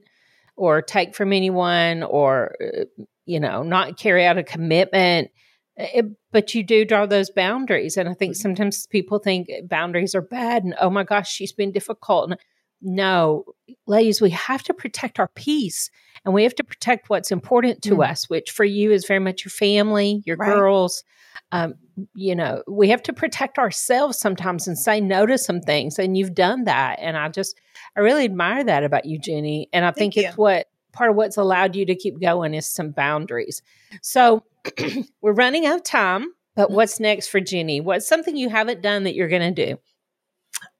or 0.55 0.81
take 0.81 1.15
from 1.15 1.33
anyone 1.33 2.03
or 2.03 2.55
eh, 2.61 2.85
you 3.25 3.39
know 3.39 3.63
not 3.63 3.97
carry 3.97 4.25
out 4.25 4.37
a 4.37 4.43
commitment. 4.43 5.29
It, 5.75 6.05
eh, 6.05 6.07
but 6.31 6.55
you 6.55 6.63
do 6.63 6.85
draw 6.85 7.05
those 7.05 7.29
boundaries. 7.29 7.97
And 7.97 8.09
I 8.09 8.13
think 8.13 8.33
mm-hmm. 8.33 8.41
sometimes 8.41 8.87
people 8.87 9.19
think 9.19 9.49
boundaries 9.65 10.15
are 10.15 10.21
bad 10.21 10.63
and 10.63 10.75
oh 10.79 10.89
my 10.89 11.03
gosh 11.03 11.31
she's 11.31 11.53
been 11.53 11.71
difficult. 11.71 12.31
And 12.31 12.39
no, 12.83 13.45
ladies, 13.87 14.21
we 14.21 14.31
have 14.31 14.61
to 14.63 14.73
protect 14.73 15.19
our 15.19 15.29
peace 15.35 15.89
and 16.25 16.33
we 16.33 16.43
have 16.43 16.55
to 16.55 16.63
protect 16.63 17.09
what's 17.09 17.31
important 17.31 17.81
to 17.83 17.95
Mm. 17.97 18.09
us, 18.09 18.29
which 18.29 18.51
for 18.51 18.63
you 18.63 18.91
is 18.91 19.05
very 19.05 19.19
much 19.19 19.43
your 19.43 19.51
family, 19.51 20.21
your 20.25 20.37
Right. 20.37 20.53
girls. 20.53 21.03
Um, 21.51 21.75
you 22.15 22.35
know, 22.35 22.63
we 22.67 22.89
have 22.89 23.03
to 23.03 23.13
protect 23.13 23.57
ourselves 23.59 24.17
sometimes 24.19 24.67
and 24.67 24.77
say 24.77 24.99
no 25.01 25.25
to 25.25 25.37
some 25.37 25.61
things. 25.61 25.99
And 25.99 26.17
you've 26.17 26.33
done 26.33 26.63
that. 26.63 26.97
And 26.99 27.17
I 27.17 27.29
just, 27.29 27.59
I 27.95 27.99
really 27.99 28.25
admire 28.25 28.63
that 28.63 28.83
about 28.83 29.05
you, 29.05 29.19
Jenny. 29.19 29.69
And 29.73 29.85
I 29.85 29.91
think 29.91 30.15
Thank 30.15 30.27
it's 30.27 30.37
what 30.37 30.67
part 30.91 31.09
of 31.09 31.15
what's 31.15 31.37
allowed 31.37 31.75
you 31.75 31.85
to 31.87 31.95
keep 31.95 32.19
going 32.21 32.53
is 32.53 32.67
some 32.67 32.91
boundaries. 32.91 33.61
So 34.01 34.43
we're 35.21 35.33
running 35.33 35.65
out 35.65 35.77
of 35.77 35.83
time, 35.83 36.27
but 36.55 36.67
Mm-hmm. 36.67 36.75
what's 36.75 36.99
next 36.99 37.27
for 37.27 37.39
Jenny? 37.39 37.81
What's 37.81 38.07
something 38.07 38.37
you 38.37 38.49
haven't 38.49 38.81
done 38.81 39.03
that 39.03 39.15
you're 39.15 39.27
going 39.29 39.53
to 39.53 39.65
do? 39.65 39.77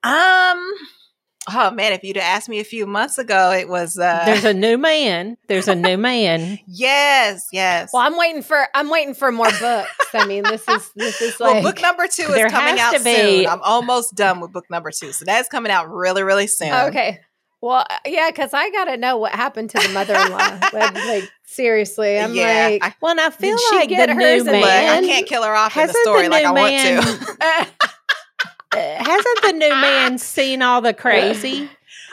Um. 0.04 0.72
Oh 1.52 1.72
man, 1.72 1.92
if 1.94 2.04
you'd 2.04 2.16
have 2.16 2.38
asked 2.38 2.48
me 2.48 2.60
a 2.60 2.64
few 2.64 2.86
months 2.86 3.18
ago, 3.18 3.52
it 3.52 3.68
was 3.68 3.98
uh 3.98 4.24
There's 4.26 4.46
a 4.46 4.54
new 4.54 4.78
man. 4.78 5.38
There's 5.48 5.68
a 5.68 5.76
new 5.76 5.98
man. 5.98 6.60
yes, 6.68 7.48
yes. 7.52 7.90
Well, 7.92 8.02
I'm 8.02 8.18
waiting 8.18 8.42
for 8.44 8.66
I'm 8.74 8.90
waiting 8.90 9.14
for 9.14 9.32
more 9.32 9.52
books. 9.60 9.90
I 10.14 10.26
mean, 10.26 10.44
this 10.44 10.68
is 10.68 10.90
this 10.96 11.22
is 11.22 11.40
well, 11.40 11.56
like 11.56 11.64
book 11.64 11.82
number 11.82 12.08
two 12.08 12.28
there 12.28 12.46
is 12.48 12.52
coming 12.52 12.78
has 12.78 12.94
out 12.94 12.98
to 12.98 13.04
be- 13.04 13.16
soon. 13.44 13.48
I'm 13.48 13.62
almost 13.62 14.16
done 14.16 14.40
with 14.40 14.54
book 14.54 14.66
number 14.70 14.92
two, 14.92 15.12
so 15.12 15.26
that's 15.26 15.50
coming 15.50 15.72
out 15.72 15.90
really, 15.90 16.24
really 16.24 16.48
soon. 16.48 16.74
okay. 16.74 17.20
Well, 17.62 17.86
uh, 17.90 17.98
yeah, 18.06 18.30
because 18.30 18.54
I 18.54 18.70
got 18.72 18.86
to 18.86 18.98
know 18.98 19.16
what 19.16 19.32
happened 19.32 19.70
to 19.70 19.78
the 19.80 19.88
mother-in-law. 19.94 20.38
like, 20.74 20.94
like, 20.96 21.32
seriously, 21.46 22.20
I'm 22.20 22.34
yeah, 22.34 22.68
like, 22.72 22.84
I, 22.84 22.94
Well, 23.02 23.12
and 23.12 23.22
I 23.22 23.30
feel 23.30 23.58
she 23.58 23.76
like 23.78 23.88
get 23.88 24.08
the 24.08 24.14
hers 24.16 24.44
new 24.44 24.52
and 24.52 24.60
look, 24.60 24.70
I 24.70 25.00
can't 25.00 25.26
kill 25.26 25.44
her 25.44 25.56
off 25.56 25.78
in 25.78 25.88
the 25.88 25.94
story 26.04 26.24
the 26.24 26.30
like 26.30 26.46
I 26.46 26.50
new 26.52 26.60
want 26.62 26.74
man- 26.74 27.04
to. 27.04 27.68
hasn't 28.76 29.42
the 29.44 29.54
new 29.54 29.70
man 29.70 30.18
seen 30.18 30.62
all 30.62 30.82
the 30.82 30.94
crazy? 30.94 31.70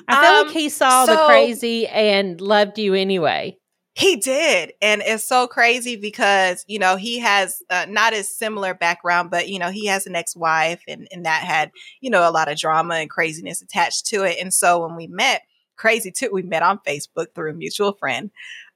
I 0.09 0.23
feel 0.23 0.41
Um, 0.41 0.47
like 0.47 0.55
he 0.55 0.69
saw 0.69 1.07
the 1.07 1.16
crazy 1.27 1.87
and 1.87 2.41
loved 2.41 2.78
you 2.78 2.95
anyway. 2.95 3.57
He 3.95 4.16
did. 4.16 4.73
And 4.81 5.03
it's 5.05 5.24
so 5.24 5.47
crazy 5.47 5.97
because, 5.97 6.65
you 6.69 6.78
know, 6.78 6.97
he 6.97 7.19
has 7.19 7.61
uh, 7.69 7.87
not 7.89 8.12
as 8.12 8.35
similar 8.35 8.73
background, 8.73 9.31
but, 9.31 9.49
you 9.49 9.59
know, 9.59 9.70
he 9.70 9.87
has 9.87 10.07
an 10.07 10.15
ex 10.15 10.37
wife 10.37 10.81
and, 10.87 11.09
and 11.11 11.27
that 11.27 11.43
had, 11.43 11.70
you 12.01 12.09
know, 12.09 12.27
a 12.27 12.31
lot 12.31 12.51
of 12.51 12.57
drama 12.57 12.95
and 12.95 13.11
craziness 13.11 13.61
attached 13.61 14.07
to 14.07 14.23
it. 14.23 14.39
And 14.41 14.55
so 14.55 14.87
when 14.87 14.97
we 14.97 15.07
met, 15.09 15.43
crazy 15.77 16.12
too, 16.12 16.31
we 16.32 16.43
met 16.43 16.62
on 16.62 16.78
Facebook 16.87 17.35
through 17.35 17.51
a 17.51 17.55
mutual 17.55 17.93
friend. 17.93 18.31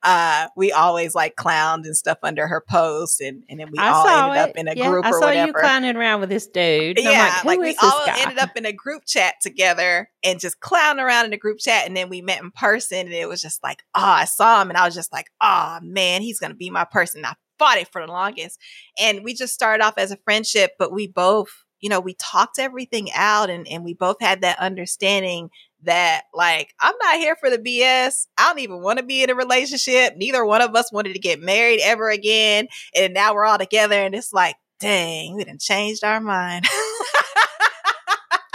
Uh, 0.05 0.49
we 0.57 0.71
always 0.71 1.15
like 1.15 1.35
clowned 1.37 1.85
and 1.85 1.97
stuff 1.97 2.19
under 2.23 2.47
her 2.47 2.63
posts 2.69 3.21
and, 3.21 3.43
and 3.49 3.59
then 3.59 3.69
we 3.71 3.79
I 3.79 3.91
all 3.91 4.07
ended 4.07 4.37
up 4.37 4.51
in 4.57 4.69
a 4.69 4.75
Yeah, 4.77 4.91
group 4.91 5.05
I 5.07 5.11
saw 5.13 5.31
you 5.31 5.53
clowning 5.55 5.97
around 5.97 6.21
with 6.21 6.29
this 6.29 6.47
dude. 6.47 6.99
And 6.99 7.07
Yeah, 7.07 7.41
like, 7.45 7.45
like, 7.45 7.61
we 7.61 7.77
all 7.83 8.07
guy? 8.07 8.21
ended 8.21 8.39
up 8.39 8.57
in 8.57 8.67
a 8.67 8.73
group 8.73 9.05
chat 9.07 9.37
together 9.43 10.11
and 10.23 10.39
just 10.39 10.61
clowning 10.61 11.03
around 11.03 11.27
in 11.27 11.33
a 11.33 11.39
group 11.39 11.59
chat. 11.59 11.87
And 11.87 11.97
then 11.97 12.09
we 12.09 12.21
met 12.21 12.43
in 12.43 12.51
person, 12.51 12.99
and 12.99 13.13
it 13.13 13.29
was 13.29 13.41
just 13.41 13.63
like, 13.63 13.83
oh, 13.95 14.03
I 14.03 14.25
saw 14.27 14.61
him, 14.63 14.69
and 14.69 14.77
I 14.77 14.85
was 14.85 14.95
just 14.95 15.13
like, 15.13 15.27
oh 15.41 15.79
man, 15.83 16.23
he's 16.23 16.39
gonna 16.39 16.55
be 16.55 16.71
my 16.71 16.85
person. 16.85 17.25
I 17.25 17.35
fought 17.59 17.79
it 17.79 17.89
for 17.91 18.05
the 18.05 18.13
longest, 18.13 18.59
and 19.01 19.25
we 19.25 19.35
just 19.35 19.55
started 19.55 19.83
off 19.85 19.95
as 19.97 20.11
a 20.11 20.19
friendship, 20.19 20.73
but 20.79 20.93
we 20.93 21.07
both, 21.07 21.49
you 21.81 21.89
know, 21.89 22.01
we 22.01 22.15
talked 22.15 22.59
everything 22.59 23.09
out, 23.15 23.51
and 23.51 23.67
and 23.69 23.85
we 23.85 23.95
both 23.95 24.17
had 24.21 24.43
that 24.43 24.59
understanding 24.59 25.51
that 25.85 26.23
like 26.35 26.75
I'm 26.81 26.95
not 27.03 27.17
here 27.17 27.37
for 27.37 27.51
the 27.51 27.59
BS. 27.59 28.27
I 28.39 28.49
don't 28.49 28.61
even 28.61 28.83
want 28.83 28.99
to 28.99 29.05
be 29.05 29.23
in 29.23 29.31
a 29.31 29.35
relationship. 29.35 30.17
Neither 30.17 30.45
one 30.45 30.63
of 30.63 30.75
us 30.75 30.93
wanted 30.93 31.15
to 31.15 31.19
get 31.19 31.41
married 31.41 31.81
ever 31.83 32.11
again, 32.11 32.69
and 32.95 33.15
now 33.15 33.35
we're 33.35 33.45
all 33.45 33.59
together, 33.59 33.97
and 33.97 34.15
it's 34.15 34.33
like, 34.33 34.57
dang, 34.81 35.35
we 35.35 35.45
done 35.45 35.59
changed 35.59 36.05
our 36.05 36.21
mind. 36.21 36.67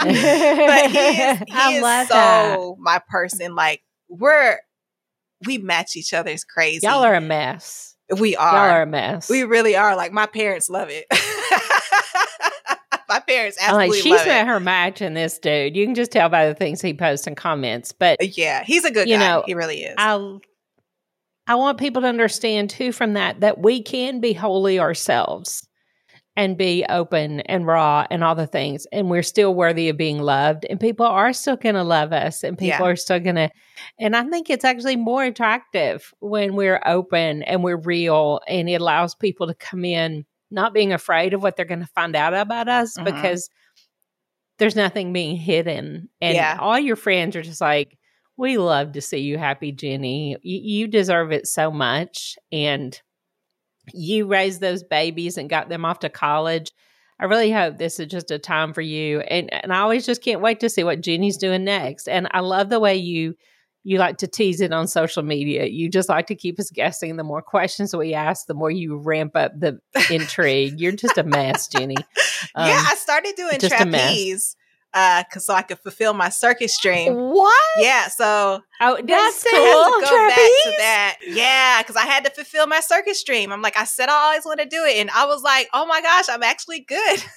but 0.00 0.10
he 0.10 0.18
is, 0.18 1.38
he 1.48 1.76
is 1.76 2.08
so 2.08 2.14
that. 2.14 2.74
my 2.78 3.00
person. 3.08 3.54
Like 3.54 3.82
we're 4.08 4.58
we 5.46 5.58
match 5.58 5.96
each 5.96 6.12
other's 6.12 6.44
crazy. 6.44 6.86
Y'all 6.86 7.04
are 7.04 7.14
a 7.14 7.20
mess. 7.20 7.96
we 8.18 8.36
are. 8.36 8.52
Y'all 8.52 8.76
are. 8.76 8.82
a 8.82 8.86
mess. 8.86 9.28
We 9.28 9.44
really 9.44 9.76
are. 9.76 9.96
Like 9.96 10.12
my 10.12 10.26
parents 10.26 10.68
love 10.68 10.88
it. 10.90 11.06
my 13.10 13.20
parents 13.20 13.58
I'm 13.60 13.74
like, 13.74 13.92
she's 13.92 14.20
it. 14.22 14.46
her 14.46 14.60
match 14.60 15.02
in 15.02 15.12
this 15.14 15.38
dude. 15.38 15.76
You 15.76 15.84
can 15.84 15.94
just 15.94 16.12
tell 16.12 16.28
by 16.30 16.46
the 16.46 16.54
things 16.54 16.80
he 16.80 16.94
posts 16.94 17.26
and 17.26 17.36
comments. 17.36 17.92
But 17.92 18.22
uh, 18.22 18.26
Yeah, 18.34 18.64
he's 18.64 18.84
a 18.86 18.90
good 18.90 19.08
You 19.08 19.16
guy. 19.16 19.28
know, 19.28 19.42
he 19.44 19.54
really 19.54 19.82
is. 19.82 19.94
I 19.98 20.38
I 21.46 21.56
want 21.56 21.78
people 21.78 22.02
to 22.02 22.08
understand 22.08 22.70
too 22.70 22.92
from 22.92 23.14
that 23.14 23.40
that 23.40 23.58
we 23.58 23.82
can 23.82 24.20
be 24.20 24.32
wholly 24.32 24.78
ourselves 24.78 25.66
and 26.36 26.56
be 26.56 26.84
open 26.88 27.40
and 27.40 27.66
raw 27.66 28.06
and 28.08 28.22
all 28.22 28.36
the 28.36 28.46
things 28.46 28.86
and 28.92 29.10
we're 29.10 29.22
still 29.22 29.52
worthy 29.52 29.88
of 29.88 29.96
being 29.96 30.20
loved 30.20 30.64
and 30.70 30.78
people 30.78 31.04
are 31.04 31.32
still 31.32 31.56
going 31.56 31.74
to 31.74 31.82
love 31.82 32.12
us 32.12 32.44
and 32.44 32.56
people 32.56 32.68
Yeah. 32.86 32.92
are 32.92 32.96
still 32.96 33.18
going 33.18 33.34
to 33.34 33.50
and 33.98 34.14
I 34.14 34.22
think 34.24 34.48
it's 34.48 34.64
actually 34.64 34.94
more 34.96 35.24
attractive 35.24 36.14
when 36.20 36.54
we're 36.54 36.80
open 36.86 37.42
and 37.42 37.64
we're 37.64 37.76
real 37.80 38.40
and 38.46 38.70
it 38.70 38.74
allows 38.80 39.16
people 39.16 39.48
to 39.48 39.54
come 39.54 39.84
in 39.84 40.24
not 40.50 40.74
being 40.74 40.92
afraid 40.92 41.34
of 41.34 41.42
what 41.42 41.56
they're 41.56 41.64
going 41.64 41.80
to 41.80 41.86
find 41.94 42.16
out 42.16 42.34
about 42.34 42.68
us 42.68 42.96
Mhm. 42.98 43.04
because 43.04 43.48
there's 44.58 44.76
nothing 44.76 45.12
being 45.12 45.36
hidden 45.36 46.08
and 46.20 46.34
Yeah. 46.34 46.58
all 46.60 46.78
your 46.78 46.96
friends 46.96 47.34
are 47.36 47.42
just 47.42 47.60
like 47.60 47.96
we 48.36 48.56
love 48.56 48.92
to 48.92 49.02
see 49.02 49.18
you 49.18 49.36
happy, 49.36 49.70
Jenny. 49.70 50.34
You, 50.42 50.60
you 50.80 50.86
deserve 50.88 51.30
it 51.30 51.46
so 51.46 51.70
much. 51.70 52.36
And 52.50 52.98
you 53.92 54.26
raised 54.26 54.60
those 54.62 54.82
babies 54.82 55.36
and 55.36 55.50
got 55.50 55.68
them 55.68 55.84
off 55.84 55.98
to 56.00 56.08
college. 56.08 56.70
I 57.20 57.26
really 57.26 57.50
hope 57.52 57.76
this 57.76 58.00
is 58.00 58.06
just 58.06 58.30
a 58.30 58.38
time 58.38 58.72
for 58.72 58.80
you. 58.80 59.20
And 59.20 59.52
and 59.52 59.72
I 59.74 59.80
always 59.80 60.06
just 60.06 60.22
can't 60.22 60.40
wait 60.40 60.60
to 60.60 60.70
see 60.70 60.84
what 60.84 61.02
Jenny's 61.02 61.36
doing 61.36 61.64
next. 61.64 62.08
And 62.08 62.28
I 62.30 62.40
love 62.40 62.70
the 62.70 62.80
way 62.80 62.96
you 62.96 63.34
you 63.82 63.98
like 63.98 64.18
to 64.18 64.26
tease 64.26 64.60
it 64.60 64.72
on 64.72 64.86
social 64.86 65.22
media. 65.22 65.64
You 65.66 65.88
just 65.88 66.08
like 66.08 66.26
to 66.26 66.34
keep 66.34 66.58
us 66.60 66.70
guessing. 66.70 67.16
The 67.16 67.24
more 67.24 67.40
questions 67.42 67.94
we 67.96 68.12
ask, 68.14 68.46
the 68.46 68.54
more 68.54 68.70
you 68.70 68.96
ramp 68.98 69.34
up 69.36 69.52
the 69.58 69.80
intrigue. 70.10 70.78
You're 70.80 70.92
just 70.92 71.16
a 71.18 71.22
mess, 71.24 71.66
Jenny. 71.68 71.96
Um, 71.96 72.04
yeah, 72.68 72.82
I 72.86 72.94
started 72.96 73.34
doing 73.36 73.58
just 73.58 73.80
a 73.80 73.86
mess. 73.86 74.02
trapeze 74.12 74.56
uh 74.92 75.22
so 75.38 75.54
I 75.54 75.62
could 75.62 75.78
fulfill 75.78 76.14
my 76.14 76.30
circus 76.30 76.76
dream. 76.80 77.14
what? 77.14 77.54
Yeah, 77.78 78.08
so 78.08 78.60
Oh, 78.80 78.96
That's 79.06 79.44
cool. 79.44 79.60
go 79.60 80.00
back 80.00 80.08
to 80.08 80.08
Trapeze? 80.08 80.76
that. 80.78 81.16
Yeah, 81.28 81.80
because 81.80 81.94
I 81.94 82.06
had 82.06 82.24
to 82.24 82.30
fulfill 82.32 82.66
my 82.66 82.80
circus 82.80 83.22
dream. 83.22 83.52
I'm 83.52 83.62
like, 83.62 83.76
I 83.76 83.84
said 83.84 84.08
I 84.08 84.14
always 84.14 84.44
want 84.44 84.58
to 84.58 84.66
do 84.66 84.84
it. 84.84 84.96
And 84.96 85.08
I 85.10 85.26
was 85.26 85.42
like, 85.44 85.68
oh 85.72 85.86
my 85.86 86.02
gosh, 86.02 86.24
I'm 86.28 86.42
actually 86.42 86.80
good. 86.80 87.22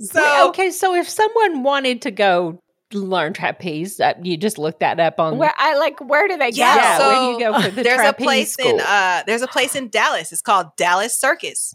so 0.00 0.20
Wait, 0.22 0.48
okay, 0.50 0.70
so 0.70 0.94
if 0.94 1.08
someone 1.08 1.62
wanted 1.62 2.02
to 2.02 2.10
go 2.10 2.62
learn 3.02 3.32
trapeze, 3.32 3.98
uh, 4.00 4.14
you 4.22 4.36
just 4.36 4.58
look 4.58 4.80
that 4.80 5.00
up 5.00 5.18
on. 5.18 5.38
Where 5.38 5.52
I 5.56 5.76
like 5.76 6.00
where 6.00 6.28
do 6.28 6.36
they 6.36 6.50
go? 6.50 6.56
Yeah, 6.58 6.76
yeah, 6.76 6.98
so 6.98 7.08
where 7.08 7.20
do 7.20 7.44
you 7.44 7.50
go 7.52 7.60
for 7.62 7.70
the 7.70 7.82
there's 7.82 8.08
a 8.08 8.12
place 8.12 8.52
school? 8.52 8.74
in 8.74 8.80
uh 8.80 9.22
there's 9.26 9.42
a 9.42 9.48
place 9.48 9.74
in 9.74 9.88
Dallas. 9.88 10.32
It's 10.32 10.42
called 10.42 10.68
Dallas 10.76 11.18
Circus. 11.18 11.74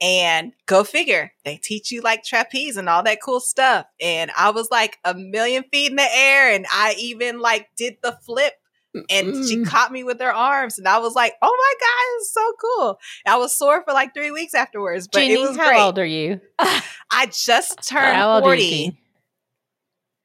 And 0.00 0.52
go 0.66 0.84
figure, 0.84 1.32
they 1.44 1.56
teach 1.56 1.90
you 1.90 2.02
like 2.02 2.22
trapeze 2.22 2.76
and 2.76 2.88
all 2.88 3.02
that 3.02 3.18
cool 3.20 3.40
stuff. 3.40 3.86
And 4.00 4.30
I 4.38 4.50
was 4.50 4.70
like 4.70 4.98
a 5.04 5.12
million 5.12 5.64
feet 5.72 5.90
in 5.90 5.96
the 5.96 6.06
air, 6.08 6.52
and 6.52 6.66
I 6.70 6.94
even 6.98 7.40
like 7.40 7.66
did 7.76 7.96
the 8.02 8.16
flip 8.24 8.52
and 9.10 9.46
she 9.46 9.58
Mm. 9.58 9.66
caught 9.66 9.92
me 9.92 10.02
with 10.02 10.18
her 10.18 10.32
arms 10.32 10.78
and 10.78 10.88
i 10.88 10.98
was 10.98 11.14
like 11.14 11.34
oh 11.42 11.54
my 11.56 11.74
god 11.78 12.16
it's 12.16 12.32
so 12.32 12.52
cool 12.60 12.98
i 13.26 13.36
was 13.36 13.56
sore 13.56 13.84
for 13.84 13.92
like 13.92 14.14
three 14.14 14.30
weeks 14.30 14.54
afterwards 14.54 15.06
but 15.06 15.20
Jeannie, 15.20 15.34
it 15.34 15.38
was 15.40 15.56
how 15.58 15.68
great 15.68 15.80
old 15.80 15.98
are 15.98 16.06
you? 16.06 16.40
i 17.12 17.26
just 17.30 17.86
turned 17.86 18.16
How 18.16 18.36
old 18.36 18.44
are 18.44 18.46
40 18.46 18.62
you? 18.64 18.70
Jeannie? 18.70 19.00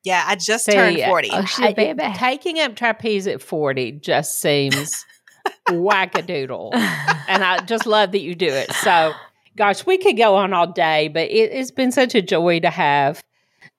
Yeah 0.04 0.24
i 0.28 0.36
just 0.36 0.66
See, 0.66 0.72
turned 0.74 0.98
40 1.00 1.30
oh, 1.32 1.46
she's 1.46 1.60
a 1.66 1.70
I- 1.70 1.74
baby. 1.74 2.04
taking 2.16 2.60
up 2.60 2.76
trapeze 2.76 3.28
at 3.28 3.42
40 3.42 3.94
just 3.94 4.40
seems 4.42 5.06
wackadoodle. 5.70 6.74
and 7.28 7.44
I 7.44 7.60
just 7.66 7.86
love 7.86 8.12
that 8.14 8.22
you 8.22 8.34
do 8.36 8.48
it. 8.48 8.72
So, 8.72 9.12
gosh, 9.58 9.86
we 9.86 9.98
could 9.98 10.16
go 10.18 10.36
on 10.36 10.54
all 10.54 10.68
day, 10.72 11.10
but 11.10 11.24
it, 11.30 11.52
it's 11.52 11.72
been 11.72 11.92
such 11.92 12.16
a 12.16 12.22
joy 12.22 12.62
to 12.62 12.70
have 12.70 13.22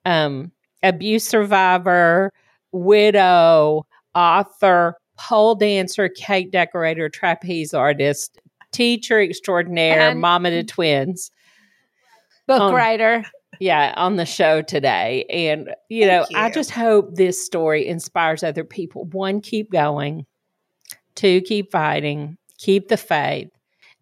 um, 0.05 0.53
abuse 0.83 1.25
survivor, 1.25 2.33
widow, 2.73 3.87
author, 4.15 4.97
pole 5.19 5.55
dancer, 5.55 6.09
cake 6.11 6.51
decorator, 6.51 7.09
trapeze 7.09 7.73
artist, 7.73 8.39
teacher 8.73 9.21
extraordinaire, 9.21 10.11
And- 10.11 10.21
mama 10.21 10.51
to 10.51 10.65
twins. 10.65 11.31
book 12.47 12.61
um, 12.61 12.75
writer. 12.75 13.25
Yeah, 13.61 13.93
on 13.97 14.17
the 14.17 14.27
show 14.27 14.63
today. 14.63 15.25
And, 15.31 15.75
you 15.89 16.07
know, 16.07 16.25
Thank 16.25 16.37
I 16.39 16.51
just 16.51 16.71
hope 16.71 17.15
this 17.15 17.45
story 17.45 17.87
inspires 17.87 18.43
other 18.43 18.65
people. 18.65 19.05
One, 19.07 19.41
keep 19.41 19.71
going. 19.71 20.27
Two, 21.15 21.41
keep 21.43 21.71
fighting, 21.71 22.37
keep 22.59 22.89
the 22.89 22.97
faith, 22.97 23.49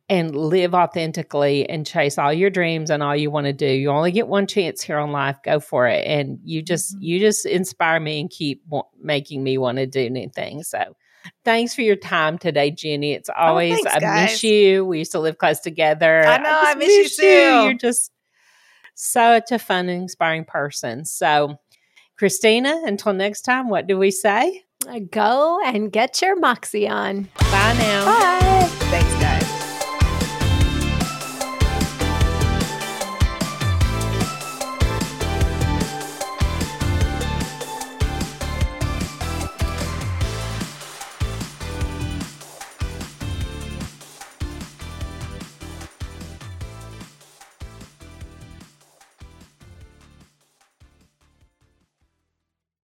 and 0.08 0.34
live 0.34 0.74
authentically 0.74 1.68
and 1.68 1.86
chase 1.86 2.18
all 2.18 2.32
your 2.32 2.50
dreams 2.50 2.90
and 2.90 3.02
all 3.02 3.14
you 3.16 3.30
want 3.30 3.46
to 3.46 3.52
do. 3.52 3.66
You 3.66 3.90
only 3.90 4.12
get 4.12 4.28
one 4.28 4.46
chance 4.46 4.82
here 4.82 4.98
on 4.98 5.12
life. 5.12 5.36
Go 5.44 5.60
for 5.60 5.86
it. 5.86 6.06
And 6.06 6.38
you 6.44 6.62
just, 6.62 6.96
Mhm. 6.96 7.02
you 7.02 7.18
just 7.20 7.46
inspire 7.46 8.00
me 8.00 8.20
and 8.20 8.30
keep 8.30 8.62
wa- 8.68 8.84
making 9.00 9.42
me 9.42 9.58
want 9.58 9.78
to 9.78 9.86
do 9.86 10.08
new 10.10 10.28
things. 10.34 10.68
So, 10.68 10.96
Thanks 11.44 11.72
for 11.72 11.82
your 11.82 11.94
time 11.94 12.36
today, 12.36 12.72
Jenny. 12.72 13.12
It's 13.12 13.30
always 13.30 13.72
Oh, 13.78 13.82
thanks, 13.84 14.04
I 14.04 14.22
miss 14.22 14.42
you. 14.42 14.84
We 14.84 14.98
used 14.98 15.12
to 15.12 15.20
live 15.20 15.38
close 15.38 15.60
together. 15.60 16.24
I 16.24 16.38
know, 16.38 16.50
I 16.50 16.74
just 16.74 16.78
miss 16.78 17.18
you 17.18 17.24
too. 17.24 17.64
You're 17.64 17.74
just 17.74 18.10
such 19.02 19.50
a 19.50 19.58
fun 19.58 19.88
and 19.88 20.02
inspiring 20.02 20.44
person. 20.44 21.04
So 21.04 21.56
Christina, 22.18 22.82
until 22.84 23.12
next 23.12 23.42
time, 23.42 23.68
what 23.68 23.86
do 23.86 23.98
we 23.98 24.10
say? 24.10 24.62
Go 25.10 25.60
and 25.64 25.90
get 25.90 26.22
your 26.22 26.38
moxie 26.38 26.88
on. 26.88 27.28
Bye 27.38 27.76
now. 27.78 28.04
Bye. 28.04 28.51